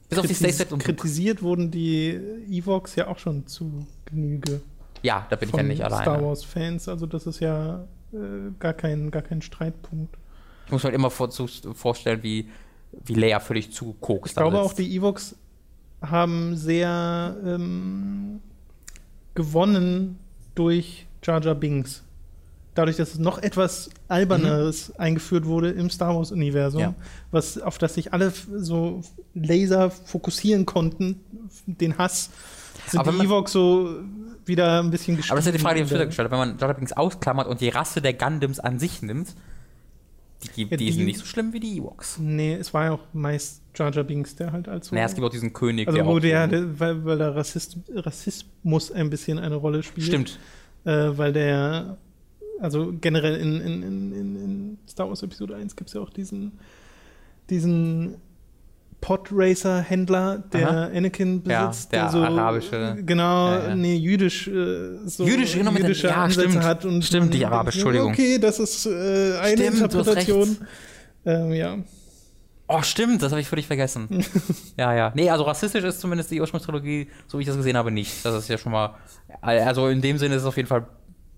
Bis 0.09 0.19
auf 0.19 0.27
die 0.27 0.33
kritis 0.33 0.55
Stay-Set 0.55 0.71
und 0.71 0.83
kritisiert 0.83 1.41
wurden 1.41 1.71
die 1.71 2.19
Evox 2.49 2.95
ja 2.95 3.07
auch 3.07 3.17
schon 3.17 3.47
zu 3.47 3.85
Genüge 4.05 4.61
Ja, 5.01 5.25
da 5.29 5.35
bin 5.35 5.49
ich 5.49 5.55
ja 5.55 5.63
nicht 5.63 5.79
Star 5.79 5.91
alleine. 5.91 6.23
Wars 6.23 6.43
Fans. 6.43 6.87
Also 6.87 7.05
das 7.05 7.25
ist 7.25 7.39
ja 7.39 7.85
äh, 8.13 8.17
gar 8.59 8.73
kein 8.73 9.11
gar 9.11 9.23
kein 9.23 9.41
Streitpunkt. 9.41 10.15
Ich 10.65 10.71
muss 10.71 10.83
mir 10.83 10.87
halt 10.87 10.95
immer 10.95 11.11
vor, 11.11 11.29
zu, 11.29 11.47
vorstellen, 11.47 12.23
wie, 12.23 12.49
wie 13.03 13.13
Leia 13.13 13.39
völlig 13.39 13.71
zugekokst 13.71 14.31
Ich 14.31 14.35
glaube 14.35 14.59
auch, 14.59 14.73
die 14.73 14.95
Evox 14.95 15.35
haben 16.01 16.55
sehr 16.55 17.37
ähm, 17.45 18.41
gewonnen 19.35 20.17
durch 20.55 21.07
Jar 21.23 21.41
Jar 21.41 21.55
Binks. 21.55 22.04
Dadurch, 22.75 22.97
dass 22.97 23.13
es 23.13 23.19
noch 23.19 23.37
etwas 23.41 23.89
Alberneres 24.09 24.93
eingeführt 24.99 25.45
wurde 25.45 25.71
im 25.71 25.89
Star 25.89 26.15
Wars-Universum, 26.15 26.81
Mhm. 26.81 26.87
Ja. 26.89 26.95
was, 27.31 27.57
auf 27.59 27.77
das 27.77 27.93
sich 27.95 28.13
alle 28.13 28.31
so 28.57 29.01
laser 29.33 29.89
fokussieren 29.89 30.65
konnten, 30.65 31.21
den 31.65 31.97
Hass, 31.97 32.29
sind 32.87 32.99
Aber 32.99 33.13
die 33.13 33.19
Evox 33.25 33.51
so 33.53 33.95
wieder 34.45 34.83
ein 34.83 34.91
bisschen 34.91 35.15
gestiegen. 35.15 35.31
Aber 35.31 35.37
das 35.39 35.45
ist 35.47 35.53
ja 35.53 35.57
die 35.57 35.63
Frage, 35.63 35.79
die 35.79 35.83
ich 35.83 35.89
der- 35.89 36.05
gestellt 36.05 36.29
habe. 36.29 36.39
Wenn 36.41 36.49
man 36.49 36.57
Jar 36.59 36.73
Binks 36.73 36.91
ausklammert 36.93 37.47
und 37.47 37.61
die 37.61 37.69
Rasse 37.69 38.01
der 38.01 38.13
Gundams 38.13 38.59
an 38.59 38.77
sich 38.77 39.01
nimmt, 39.01 39.33
die, 40.43 40.65
die, 40.65 40.71
Ja, 40.71 40.77
die 40.77 40.91
sind 40.91 41.05
nicht 41.05 41.17
so 41.19 41.25
schlimm 41.25 41.53
wie 41.53 41.59
die 41.61 41.77
Ewoks. 41.77 42.17
Nee, 42.19 42.53
es 42.55 42.73
war 42.73 42.83
ja 42.85 42.91
auch 42.91 42.99
meist 43.13 43.61
Jar 43.73 43.91
Jar 43.91 44.03
Binks, 44.03 44.35
der 44.35 44.51
halt 44.51 44.67
als 44.67 44.91
Naja, 44.91 45.05
es 45.05 45.15
gibt 45.15 45.25
auch 45.25 45.31
diesen 45.31 45.53
König, 45.53 45.87
Also 45.87 45.95
der 45.95 46.05
wo 46.05 46.17
auch 46.17 46.19
der, 46.19 46.47
der 46.47 46.79
weil, 46.79 47.03
weil 47.05 47.17
der 47.17 47.35
Rassist, 47.35 47.77
Rassismus 47.95 48.91
ein 48.91 49.09
bisschen 49.09 49.39
eine 49.39 49.55
Rolle 49.55 49.81
spielt. 49.81 50.05
Stimmt. 50.07 50.39
Äh, 50.83 51.17
weil 51.17 51.33
der, 51.33 51.97
also 52.59 52.93
generell 52.99 53.35
in, 53.35 53.61
in, 53.61 53.83
in, 53.83 54.13
in, 54.13 54.77
Star 54.89 55.07
Wars 55.07 55.21
Episode 55.23 55.55
1 55.55 55.75
gibt 55.75 55.89
es 55.89 55.93
ja 55.93 56.01
auch 56.01 56.09
diesen, 56.09 56.53
diesen 57.49 58.15
Podracer-Händler, 59.01 60.43
der 60.51 60.69
Aha. 60.69 60.83
Anakin 60.95 61.43
Ja, 61.45 61.67
besitzt. 61.67 61.91
der 61.91 62.09
so, 62.09 62.19
arabische- 62.19 62.95
Genau, 63.05 63.49
Ja, 63.51 63.67
ja. 63.69 63.75
nee, 63.75 63.95
jüdisch. 63.95 64.47
Äh, 64.47 64.97
so 65.05 65.25
Jüdisch, 65.25 65.53
genau, 65.53 65.71
jüdische 65.71 66.07
ja, 66.07 66.23
Ansätze 66.23 66.49
stimmt. 66.49 66.63
hat. 66.65 66.85
Und 66.85 67.03
Stimmt, 67.05 67.31
nicht 67.31 67.43
man 67.43 67.53
arabisch, 67.53 67.75
denkt, 67.75 67.87
Entschuldigung. 67.95 68.13
Okay, 68.13 68.39
das 68.39 68.59
ist 68.59 68.85
äh, 68.87 69.37
eine 69.39 69.57
Stimmt, 69.57 69.75
Interpretation. 69.81 70.57
Ähm, 71.25 71.51
ja. 71.51 71.77
Oh, 72.67 72.81
stimmt, 72.81 73.21
das 73.21 73.31
habe 73.31 73.41
ich 73.41 73.47
völlig 73.47 73.67
vergessen. 73.67 74.07
ja, 74.77 74.93
ja. 74.95 75.11
Nee, 75.13 75.29
also 75.29 75.43
rassistisch 75.43 75.83
ist 75.83 75.99
zumindest 75.99 76.31
die 76.31 76.41
Ursprungstrilogie, 76.41 77.07
so 77.27 77.37
wie 77.37 77.43
ich 77.43 77.47
das 77.47 77.57
gesehen 77.57 77.77
habe, 77.77 77.91
nicht. 77.91 78.25
Das 78.25 78.33
ist 78.35 78.47
ja 78.47 78.57
schon 78.57 78.71
mal. 78.71 78.95
Also 79.41 79.87
in 79.89 80.01
dem 80.01 80.17
Sinne 80.17 80.35
ist 80.35 80.41
es 80.41 80.47
auf 80.47 80.57
jeden 80.57 80.67
Fall 80.67 80.87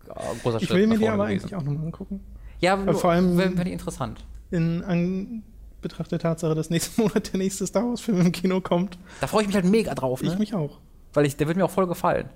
ein 0.10 0.40
großer 0.42 0.58
Ich 0.62 0.68
Schritt. 0.68 0.78
will 0.78 0.88
mir 0.88 0.98
die 0.98 1.08
aber 1.08 1.26
gewesen. 1.28 1.44
eigentlich 1.46 1.56
auch 1.56 1.64
nochmal 1.64 1.86
angucken. 1.86 2.20
Ja, 2.60 2.86
Weil 2.86 2.94
vor 2.96 3.12
allem- 3.12 3.38
wäre 3.38 3.56
wär 3.58 3.64
die 3.66 3.72
interessant. 3.74 4.26
in 4.52 4.84
Anbetracht 4.84 6.12
der 6.12 6.20
Tatsache, 6.20 6.56
dass 6.56 6.70
nächsten 6.70 7.02
Monat 7.04 7.32
der 7.34 7.40
nächste 7.40 7.68
Star 7.68 7.84
Wars-Film 7.88 8.22
im 8.22 8.32
Kino 8.32 8.62
kommt. 8.62 8.98
Da 9.22 9.28
freue 9.28 9.42
ich 9.42 9.48
mich 9.48 9.56
halt 9.56 9.66
mega 9.66 9.94
drauf, 9.96 10.22
ne? 10.24 10.30
Ich 10.32 10.40
mich 10.40 10.54
auch. 10.56 10.80
Weil 11.14 11.26
ich, 11.26 11.36
der 11.38 11.48
wird 11.48 11.58
mir 11.58 11.66
auch 11.66 11.72
voll 11.72 11.88
gefallen. 11.88 12.30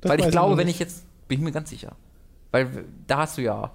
Das 0.00 0.10
Weil 0.10 0.20
ich 0.20 0.28
glaube, 0.30 0.52
noch 0.52 0.58
wenn 0.58 0.68
ich 0.68 0.78
jetzt. 0.78 1.04
Bin 1.28 1.38
ich 1.38 1.44
mir 1.44 1.52
ganz 1.52 1.70
sicher. 1.70 1.92
Weil 2.50 2.68
da 3.06 3.18
hast 3.18 3.38
du 3.38 3.42
ja. 3.42 3.70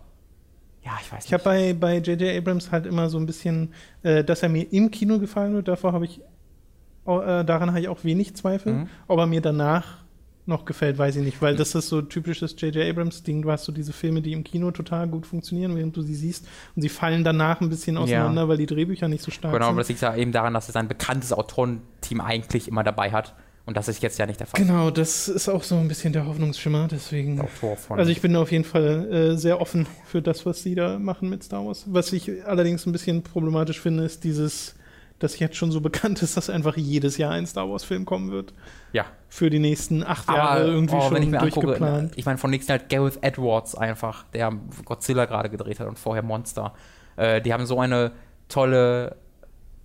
Ja, 0.84 0.92
ich 1.02 1.12
weiß 1.12 1.20
nicht. 1.20 1.26
Ich 1.28 1.34
habe 1.34 1.44
bei 1.44 1.74
bei 1.74 1.98
J.J. 1.98 2.38
Abrams 2.38 2.72
halt 2.72 2.86
immer 2.86 3.10
so 3.10 3.18
ein 3.18 3.26
bisschen, 3.26 3.74
äh, 4.04 4.24
dass 4.24 4.44
er 4.44 4.50
mir 4.50 4.72
im 4.74 4.92
Kino 4.92 5.20
gefallen 5.20 5.54
wird. 5.54 5.68
Davor 5.68 5.94
habe 5.94 6.06
ich, 6.06 6.20
äh, 6.20 7.44
daran 7.44 7.70
habe 7.70 7.80
ich 7.80 7.88
auch 7.88 8.04
wenig 8.04 8.36
Zweifel. 8.36 8.74
Mhm. 8.74 8.88
Ob 9.08 9.20
er 9.20 9.26
mir 9.28 9.42
danach 9.42 10.04
noch 10.48 10.66
gefällt, 10.66 10.98
weiß 10.98 11.16
ich 11.16 11.24
nicht, 11.24 11.42
weil 11.42 11.56
das 11.56 11.74
ist 11.76 11.88
so 11.90 12.02
typisches 12.02 12.56
J.J. 12.60 12.90
Abrams-Ding. 12.90 13.42
Du 13.42 13.52
hast 13.52 13.66
so 13.66 13.72
diese 13.72 13.94
Filme, 13.94 14.22
die 14.22 14.34
im 14.34 14.44
Kino 14.44 14.72
total 14.72 15.08
gut 15.08 15.26
funktionieren, 15.26 15.76
während 15.76 15.96
du 15.98 16.02
sie 16.02 16.16
siehst. 16.16 16.48
Und 16.76 16.82
sie 16.82 16.90
fallen 16.90 17.24
danach 17.24 17.62
ein 17.62 17.70
bisschen 17.70 17.98
auseinander, 17.98 18.48
weil 18.48 18.58
die 18.58 18.66
Drehbücher 18.68 19.08
nicht 19.08 19.24
so 19.24 19.32
stark 19.32 19.54
Genau, 19.54 19.66
aber 19.66 19.74
sind. 19.76 19.80
das 19.82 19.88
liegt 19.90 20.02
ja 20.02 20.16
eben 20.16 20.32
daran, 20.32 20.54
dass 20.54 20.70
er 20.70 20.74
sein 20.74 20.88
bekanntes 20.88 21.34
Autorenteam 21.34 22.22
eigentlich 22.22 22.68
immer 22.68 22.84
dabei 22.84 23.12
hat. 23.12 23.34
Und 23.66 23.76
das 23.78 23.88
ist 23.88 24.04
jetzt 24.04 24.20
ja 24.20 24.28
nicht 24.28 24.40
der 24.40 24.46
Fall. 24.46 24.62
Genau, 24.62 24.92
das 24.92 25.28
ist 25.28 25.50
auch 25.50 25.64
so 25.64 25.76
ein 25.76 25.88
bisschen 25.88 26.14
der 26.14 26.28
Hoffnungsschimmer, 26.28 26.88
deswegen. 26.92 27.42
Autor 27.42 27.76
von. 27.78 27.98
Also 27.98 28.12
ich 28.12 28.22
bin 28.22 28.36
auf 28.36 28.52
jeden 28.52 28.64
Fall 28.64 29.12
äh, 29.12 29.38
sehr 29.38 29.60
offen 29.60 29.88
für 30.06 30.22
das, 30.22 30.46
was 30.46 30.62
sie 30.62 30.76
da 30.76 31.00
machen 31.00 31.30
mit 31.30 31.44
Star 31.44 31.66
Wars. 31.66 31.84
Was 31.88 32.14
ich 32.14 32.46
allerdings 32.46 32.86
ein 32.86 32.92
bisschen 32.92 33.24
problematisch 33.24 33.82
finde, 33.82 34.04
ist 34.04 34.24
dieses, 34.24 34.76
dass 35.20 35.40
jetzt 35.40 35.56
schon 35.56 35.72
so 35.72 35.82
bekannt 35.82 36.22
ist, 36.22 36.38
dass 36.38 36.50
einfach 36.50 36.76
jedes 36.78 37.18
Jahr 37.18 37.32
ein 37.32 37.46
Star 37.46 37.70
Wars-Film 37.70 38.06
kommen 38.06 38.32
wird. 38.32 38.54
ja. 38.92 39.06
Für 39.30 39.50
die 39.50 39.60
nächsten 39.60 40.04
acht 40.04 40.30
Aber 40.30 40.38
Jahre 40.38 40.68
irgendwie 40.68 40.96
oh, 40.96 41.02
schon 41.02 41.22
ich 41.22 41.28
mir 41.30 41.42
angucke, 41.42 41.68
durchgeplant. 41.68 42.14
ich 42.16 42.26
meine, 42.26 42.38
von 42.38 42.52
nächsten 42.52 42.72
halt 42.72 42.88
Gareth 42.90 43.20
Edwards 43.22 43.76
einfach, 43.76 44.24
der 44.34 44.54
Godzilla 44.86 45.26
gerade 45.26 45.50
gedreht 45.50 45.80
hat 45.80 45.88
und 45.88 46.00
vorher 46.00 46.24
Monster. 46.24 46.74
Äh, 47.18 47.42
die 47.42 47.52
haben 47.54 47.66
so 47.66 47.80
eine 47.80 48.14
tolle, 48.48 49.18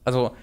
also 0.05 0.37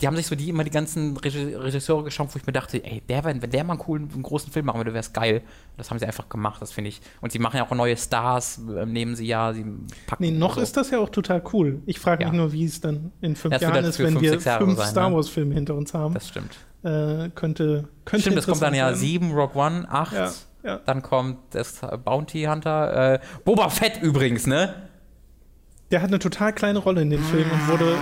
die 0.00 0.06
haben 0.06 0.16
sich 0.16 0.26
so 0.26 0.34
die 0.34 0.48
immer 0.48 0.64
die 0.64 0.70
ganzen 0.70 1.16
Regi- 1.18 1.54
Regisseure 1.54 2.04
geschaut, 2.04 2.28
wo 2.32 2.38
ich 2.38 2.46
mir 2.46 2.52
dachte, 2.52 2.82
ey, 2.84 3.02
der, 3.08 3.24
wenn, 3.24 3.42
wenn 3.42 3.50
der 3.50 3.64
mal 3.64 3.74
einen 3.74 3.80
coolen, 3.80 4.10
einen 4.12 4.22
großen 4.22 4.52
Film 4.52 4.66
machen 4.66 4.78
würde, 4.78 4.92
wäre 4.92 5.00
es 5.00 5.12
geil. 5.12 5.42
Das 5.76 5.90
haben 5.90 5.98
sie 5.98 6.06
einfach 6.06 6.28
gemacht, 6.28 6.60
das 6.62 6.72
finde 6.72 6.88
ich. 6.88 7.00
Und 7.20 7.32
sie 7.32 7.38
machen 7.38 7.56
ja 7.58 7.66
auch 7.66 7.70
neue 7.74 7.96
Stars, 7.96 8.60
äh, 8.76 8.86
nehmen 8.86 9.14
sie 9.16 9.26
ja, 9.26 9.52
sie 9.52 9.64
packen. 10.06 10.22
Nee, 10.24 10.30
noch 10.30 10.50
also- 10.50 10.62
ist 10.62 10.76
das 10.76 10.90
ja 10.90 10.98
auch 10.98 11.10
total 11.10 11.42
cool. 11.52 11.82
Ich 11.86 11.98
frage 11.98 12.24
mich 12.24 12.32
Ja. 12.32 12.38
nur, 12.38 12.52
wie 12.52 12.64
es 12.64 12.80
dann 12.80 13.12
in 13.20 13.36
fünf 13.36 13.52
Das 13.54 13.62
Jahren 13.62 13.84
ist, 13.84 13.98
wenn 13.98 14.06
fünf, 14.12 14.20
wir 14.22 14.30
fünf 14.32 14.42
sein, 14.78 14.88
Star 14.90 15.10
ne? 15.10 15.16
Wars-Filme 15.16 15.54
hinter 15.54 15.74
uns 15.74 15.92
haben. 15.94 16.14
Das 16.14 16.28
stimmt. 16.28 16.56
äh, 16.82 17.28
könnte, 17.34 17.88
könnte 18.04 18.22
Stimmt, 18.22 18.38
es 18.38 18.46
kommt 18.46 18.62
dann 18.62 18.74
ja 18.74 18.86
werden. 18.86 18.96
7, 18.98 19.32
Rock 19.32 19.54
One, 19.54 19.86
8. 19.90 20.12
Ja, 20.14 20.32
ja. 20.62 20.80
Dann 20.86 21.02
kommt 21.02 21.38
das 21.54 21.80
Bounty 22.04 22.44
Hunter. 22.44 23.14
Äh, 23.14 23.20
Boba 23.44 23.68
Fett 23.68 24.00
übrigens, 24.02 24.46
ne? 24.46 24.74
Der 25.90 26.02
hat 26.02 26.08
eine 26.08 26.18
total 26.20 26.52
kleine 26.52 26.78
Rolle 26.78 27.02
in 27.02 27.10
dem 27.10 27.22
Film 27.24 27.50
und 27.50 27.68
wurde, 27.68 27.96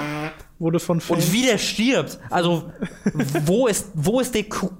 wurde 0.58 0.80
von 0.80 1.00
Fans. 1.00 1.24
Und 1.26 1.32
wie 1.32 1.42
der 1.42 1.58
stirbt. 1.58 2.18
Also, 2.30 2.70
wo 3.44 3.66
ist, 3.66 3.90
wo 3.94 4.20
ist 4.20 4.34
der. 4.34 4.44
Ku- 4.44 4.70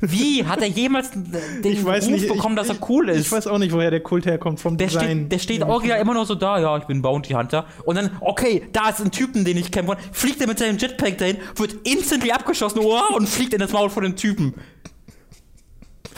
Wie 0.00 0.44
hat 0.44 0.60
er 0.62 0.68
jemals 0.68 1.10
den 1.10 1.26
ich 1.64 1.84
Ruf 1.84 2.08
nicht, 2.08 2.28
bekommen, 2.28 2.56
ich, 2.58 2.66
dass 2.66 2.76
er 2.76 2.88
cool 2.88 3.08
ist? 3.10 3.26
Ich 3.26 3.32
weiß 3.32 3.46
auch 3.46 3.58
nicht, 3.58 3.72
woher 3.72 3.90
der 3.90 4.00
Kult 4.00 4.26
herkommt 4.26 4.60
vom 4.60 4.76
der 4.76 4.86
Design. 4.88 5.04
steht, 5.04 5.32
der 5.32 5.38
steht 5.38 5.62
original 5.62 6.00
immer 6.00 6.14
noch 6.14 6.26
so 6.26 6.34
da, 6.34 6.58
ja, 6.58 6.76
ich 6.78 6.84
bin 6.84 7.02
Bounty 7.02 7.34
Hunter. 7.34 7.66
Und 7.84 7.96
dann, 7.96 8.10
okay, 8.20 8.68
da 8.72 8.88
ist 8.88 9.00
ein 9.00 9.10
Typen, 9.10 9.44
den 9.44 9.56
ich 9.56 9.70
kämpfen 9.70 9.88
wollte. 9.88 10.02
Fliegt 10.12 10.40
er 10.40 10.46
mit 10.46 10.58
seinem 10.58 10.78
Jetpack 10.78 11.18
dahin, 11.18 11.36
wird 11.56 11.74
instantly 11.86 12.30
abgeschossen 12.32 12.80
oh, 12.82 12.98
und 13.14 13.28
fliegt 13.28 13.52
in 13.52 13.60
das 13.60 13.72
Maul 13.72 13.90
von 13.90 14.02
dem 14.04 14.16
Typen. 14.16 14.54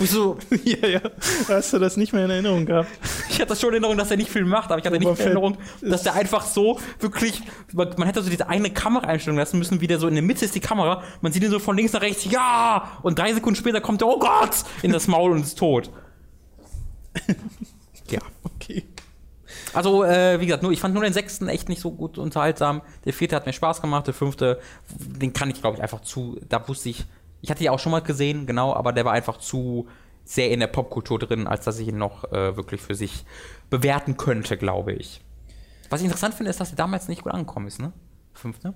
Wo 0.00 0.04
ich 0.04 0.10
so, 0.10 0.38
ja, 0.64 0.88
ja. 0.88 1.00
Hast 1.48 1.74
du 1.74 1.78
das 1.78 1.98
nicht 1.98 2.14
mehr 2.14 2.24
in 2.24 2.30
Erinnerung 2.30 2.64
gehabt? 2.64 2.88
ich 3.28 3.38
hatte 3.38 3.54
schon 3.54 3.68
in 3.68 3.74
Erinnerung, 3.74 3.98
dass 3.98 4.10
er 4.10 4.16
nicht 4.16 4.30
viel 4.30 4.46
macht, 4.46 4.70
aber 4.70 4.78
ich 4.78 4.86
hatte 4.86 4.98
nicht 4.98 5.06
in 5.06 5.26
Erinnerung, 5.26 5.58
dass 5.82 6.04
der 6.04 6.14
einfach 6.14 6.46
so 6.46 6.80
wirklich, 7.00 7.42
man 7.74 7.90
man 7.98 8.06
hätte 8.06 8.22
so 8.22 8.30
diese 8.30 8.48
eine 8.48 8.70
Kameraeinstellung 8.70 9.36
lassen 9.36 9.58
müssen, 9.58 9.82
wie 9.82 9.86
der 9.86 9.98
so 9.98 10.08
in 10.08 10.14
der 10.14 10.22
Mitte 10.22 10.46
ist 10.46 10.54
die 10.54 10.60
Kamera, 10.60 11.02
man 11.20 11.32
sieht 11.32 11.42
ihn 11.44 11.50
so 11.50 11.58
von 11.58 11.76
links 11.76 11.92
nach 11.92 12.00
rechts, 12.00 12.24
ja, 12.24 12.92
und 13.02 13.18
drei 13.18 13.34
Sekunden 13.34 13.56
später 13.56 13.82
kommt 13.82 14.00
er, 14.00 14.08
oh 14.08 14.18
Gott, 14.18 14.64
in 14.82 14.90
das 14.90 15.06
Maul 15.06 15.32
und 15.32 15.42
ist 15.42 15.58
tot. 15.58 15.90
ja. 18.10 18.20
Okay. 18.42 18.86
Also, 19.74 20.02
äh, 20.02 20.40
wie 20.40 20.46
gesagt, 20.46 20.62
nur, 20.62 20.72
ich 20.72 20.80
fand 20.80 20.94
nur 20.94 21.02
den 21.02 21.12
sechsten 21.12 21.46
echt 21.48 21.68
nicht 21.68 21.82
so 21.82 21.90
gut 21.90 22.16
unterhaltsam. 22.16 22.80
Der 23.04 23.12
vierte 23.12 23.36
hat 23.36 23.44
mir 23.44 23.52
Spaß 23.52 23.82
gemacht, 23.82 24.06
der 24.06 24.14
fünfte, 24.14 24.60
den 24.88 25.34
kann 25.34 25.50
ich, 25.50 25.60
glaube 25.60 25.76
ich, 25.76 25.82
einfach 25.82 26.00
zu, 26.00 26.40
da 26.48 26.66
wusste 26.66 26.88
ich, 26.88 27.04
ich 27.40 27.50
hatte 27.50 27.64
ihn 27.64 27.70
auch 27.70 27.78
schon 27.78 27.92
mal 27.92 28.00
gesehen, 28.02 28.46
genau, 28.46 28.74
aber 28.74 28.92
der 28.92 29.04
war 29.04 29.12
einfach 29.12 29.38
zu 29.38 29.86
sehr 30.24 30.50
in 30.50 30.60
der 30.60 30.66
Popkultur 30.68 31.18
drin, 31.18 31.46
als 31.46 31.64
dass 31.64 31.78
ich 31.78 31.88
ihn 31.88 31.98
noch 31.98 32.24
äh, 32.32 32.56
wirklich 32.56 32.80
für 32.80 32.94
sich 32.94 33.24
bewerten 33.68 34.16
könnte, 34.16 34.56
glaube 34.56 34.92
ich. 34.92 35.22
Was 35.88 36.00
ich 36.00 36.04
interessant 36.04 36.34
finde, 36.34 36.50
ist, 36.50 36.60
dass 36.60 36.70
er 36.70 36.76
damals 36.76 37.08
nicht 37.08 37.22
gut 37.22 37.32
angekommen 37.32 37.66
ist, 37.66 37.80
ne? 37.80 37.92
Fünfte. 38.32 38.74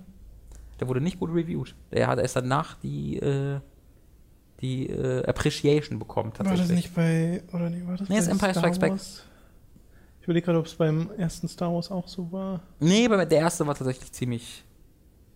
Der 0.79 0.87
wurde 0.87 0.99
nicht 0.99 1.19
gut 1.19 1.29
reviewed. 1.33 1.75
Der 1.91 2.07
hat 2.07 2.19
erst 2.19 2.35
danach 2.35 2.75
die, 2.79 3.17
äh, 3.17 3.59
die 4.59 4.89
äh, 4.89 5.25
Appreciation 5.25 5.97
bekommen, 5.99 6.31
War 6.31 6.45
tatsächlich. 6.45 6.67
das 6.67 6.75
nicht 6.75 6.95
bei. 6.95 7.43
Oder 7.53 7.69
nee, 7.69 7.83
war 7.85 7.95
das 7.95 8.09
Nee, 8.09 8.15
bei 8.15 8.19
ist 8.21 8.27
Empire 8.27 8.51
Star 8.51 8.73
Strikes 8.73 8.79
Back. 8.79 8.93
Ich 10.19 10.25
überlege 10.27 10.45
gerade, 10.45 10.59
ob 10.59 10.65
es 10.65 10.75
beim 10.75 11.11
ersten 11.17 11.47
Star 11.47 11.73
Wars 11.73 11.89
auch 11.91 12.07
so 12.07 12.29
war. 12.31 12.61
Nee, 12.79 13.05
aber 13.05 13.25
der 13.25 13.39
erste 13.39 13.65
war 13.65 13.75
tatsächlich 13.75 14.11
ziemlich, 14.11 14.65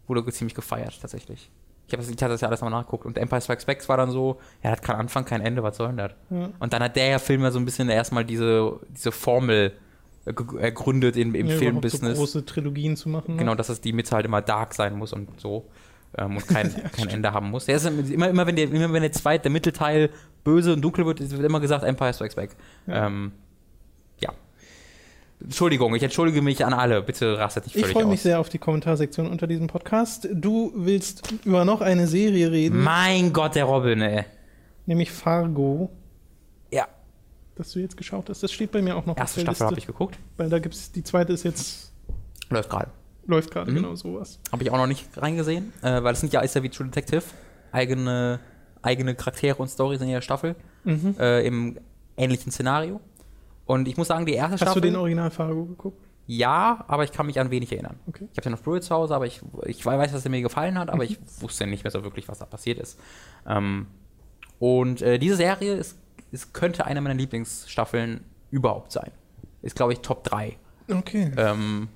wurde 0.07 0.25
ziemlich 0.33 0.55
gefeiert, 0.55 0.99
tatsächlich. 0.99 1.49
Ich 1.89 1.93
habe 1.93 2.03
das, 2.03 2.09
ich 2.11 2.21
hatte 2.21 2.33
das 2.33 2.41
ja 2.41 2.47
alles 2.47 2.61
nochmal 2.61 2.79
nachgeguckt 2.81 3.05
und 3.05 3.17
Empire 3.17 3.41
Strikes 3.41 3.65
Back 3.65 3.89
war 3.89 3.97
dann 3.97 4.11
so, 4.11 4.39
ja, 4.63 4.71
hat 4.71 4.81
keinen 4.83 4.97
Anfang, 4.99 5.25
kein 5.25 5.41
Ende, 5.41 5.63
was 5.63 5.77
soll 5.77 5.87
denn 5.87 5.97
das? 5.97 6.11
Ja. 6.29 6.49
Und 6.59 6.71
dann 6.71 6.83
hat 6.83 6.95
der 6.95 7.07
ja 7.07 7.19
Film 7.19 7.41
ja 7.41 7.49
so 7.51 7.57
ein 7.59 7.65
bisschen 7.65 7.89
erstmal 7.89 8.23
diese, 8.25 8.79
diese 8.89 9.11
Formel 9.11 9.73
äh, 10.25 10.33
ergründet 10.59 11.17
im, 11.17 11.33
im 11.33 11.47
Ja, 11.47 11.55
Filmbusiness. 11.57 12.15
So 12.15 12.21
große 12.21 12.45
Trilogien 12.45 12.95
zu 12.95 13.09
machen. 13.09 13.33
ne? 13.33 13.39
Genau, 13.39 13.55
dass 13.55 13.69
es 13.69 13.81
die 13.81 13.91
Mitte 13.91 14.15
halt 14.15 14.25
immer 14.25 14.41
dark 14.41 14.75
sein 14.75 14.95
muss 14.95 15.13
und 15.13 15.39
so. 15.39 15.65
Ähm, 16.17 16.37
und 16.37 16.47
kein, 16.47 16.71
kein 16.91 17.09
Ende 17.09 17.33
haben 17.33 17.49
muss. 17.49 17.65
Der 17.65 17.77
ist 17.77 17.85
immer, 17.85 18.29
immer, 18.29 18.45
wenn 18.45 18.55
der, 18.55 18.65
immer 18.71 18.93
wenn 18.93 19.01
der 19.01 19.11
zweite, 19.11 19.43
der 19.43 19.51
Mittelteil 19.51 20.11
böse 20.43 20.73
und 20.73 20.81
dunkel 20.81 21.05
wird, 21.07 21.19
wird 21.19 21.43
immer 21.43 21.59
gesagt 21.59 21.83
Empire 21.83 22.13
Strikes 22.13 22.35
Back. 22.35 22.51
Ja. 22.85 23.07
Ähm, 23.07 23.31
ja. 23.35 23.48
Entschuldigung, 25.41 25.95
ich 25.95 26.03
entschuldige 26.03 26.41
mich 26.41 26.65
an 26.65 26.73
alle. 26.73 27.01
Bitte 27.01 27.37
rastet 27.37 27.65
nicht 27.65 27.75
Ich 27.75 27.81
völlig 27.81 27.93
freue 27.95 28.05
mich 28.05 28.19
aus. 28.19 28.23
sehr 28.23 28.39
auf 28.39 28.49
die 28.49 28.57
Kommentarsektion 28.57 29.27
unter 29.27 29.47
diesem 29.47 29.67
Podcast. 29.67 30.27
Du 30.33 30.73
willst 30.75 31.33
über 31.45 31.63
noch 31.63 31.79
eine 31.81 32.07
Serie 32.07 32.51
reden, 32.51 32.83
Mein 32.83 33.31
Gott, 33.31 33.55
der 33.55 33.63
Robin, 33.65 34.01
ey. 34.01 34.25
nämlich 34.85 35.11
Fargo, 35.11 35.89
Ja. 36.71 36.87
das 37.55 37.71
du 37.71 37.79
jetzt 37.79 37.95
geschaut 37.95 38.29
hast. 38.29 38.43
Das 38.43 38.51
steht 38.51 38.71
bei 38.71 38.81
mir 38.81 38.95
auch 38.97 39.05
noch 39.05 39.15
Erste 39.17 39.39
auf 39.41 39.45
der 39.45 39.53
Staffel 39.55 39.67
habe 39.67 39.79
ich 39.79 39.87
geguckt. 39.87 40.17
weil 40.37 40.49
da 40.49 40.59
gibt's 40.59 40.91
die 40.91 41.03
zweite 41.03 41.31
ist 41.31 41.43
jetzt 41.43 41.93
Läuft 42.49 42.69
gerade. 42.69 42.91
läuft 43.25 43.51
gerade 43.51 43.71
Mhm. 43.71 43.75
genau 43.75 43.95
sowas. 43.95 44.39
Habe 44.51 44.63
ich 44.63 44.71
auch 44.71 44.77
noch 44.77 44.87
nicht 44.87 45.07
reingesehen, 45.15 45.71
äh, 45.81 46.03
weil 46.03 46.13
es 46.13 46.19
sind 46.19 46.33
ja 46.33 46.41
ist 46.41 46.53
ja 46.55 46.63
wie 46.63 46.69
True 46.69 46.87
Detective. 46.87 47.23
Eigene, 47.71 48.39
eigene 48.81 49.15
Charaktere 49.15 49.55
und 49.57 49.69
Storys 49.69 50.01
in 50.01 50.07
jeder 50.07 50.21
Staffel. 50.21 50.55
Mhm. 50.83 51.15
Äh, 51.19 51.45
Im 51.47 51.77
ähnlichen 52.17 52.51
Szenario. 52.51 52.99
Und 53.69 53.87
ich 53.87 53.97
muss 53.97 54.07
sagen, 54.07 54.25
die 54.25 54.33
erste 54.33 54.53
Hast 54.53 54.61
du 54.61 54.65
Staffel. 54.65 54.81
den 54.81 54.95
Original 54.95 55.29
Fargo 55.29 55.63
geguckt? 55.65 56.03
Ja, 56.25 56.83
aber 56.87 57.03
ich 57.03 57.11
kann 57.11 57.27
mich 57.27 57.39
an 57.39 57.51
wenig 57.51 57.71
erinnern. 57.71 57.99
Okay. 58.07 58.27
Ich 58.31 58.37
habe 58.37 58.41
den 58.41 58.53
auf 58.55 58.63
Blu-ray 58.63 58.81
zu 58.81 58.95
Hause, 58.95 59.13
aber 59.13 59.27
ich, 59.27 59.41
ich 59.67 59.85
weiß, 59.85 60.11
dass 60.11 60.25
er 60.25 60.31
mir 60.31 60.41
gefallen 60.41 60.79
hat, 60.79 60.89
aber 60.89 61.03
Mhm. 61.03 61.09
ich 61.11 61.19
wusste 61.41 61.67
nicht 61.67 61.83
mehr 61.83 61.91
so 61.91 62.03
wirklich, 62.03 62.27
was 62.27 62.39
da 62.39 62.45
passiert 62.45 62.79
ist. 62.79 62.99
Ähm, 63.47 63.85
und 64.57 65.03
äh, 65.03 65.19
diese 65.19 65.35
Serie 65.35 65.75
ist, 65.75 65.99
ist, 66.31 66.51
könnte 66.51 66.87
eine 66.87 66.99
meiner 66.99 67.13
Lieblingsstaffeln 67.13 68.23
überhaupt 68.49 68.91
sein. 68.91 69.11
Ist, 69.61 69.75
glaube 69.75 69.93
ich, 69.93 69.99
Top 69.99 70.23
3. 70.23 70.57
Okay. 70.91 71.31
Ähm, 71.37 71.89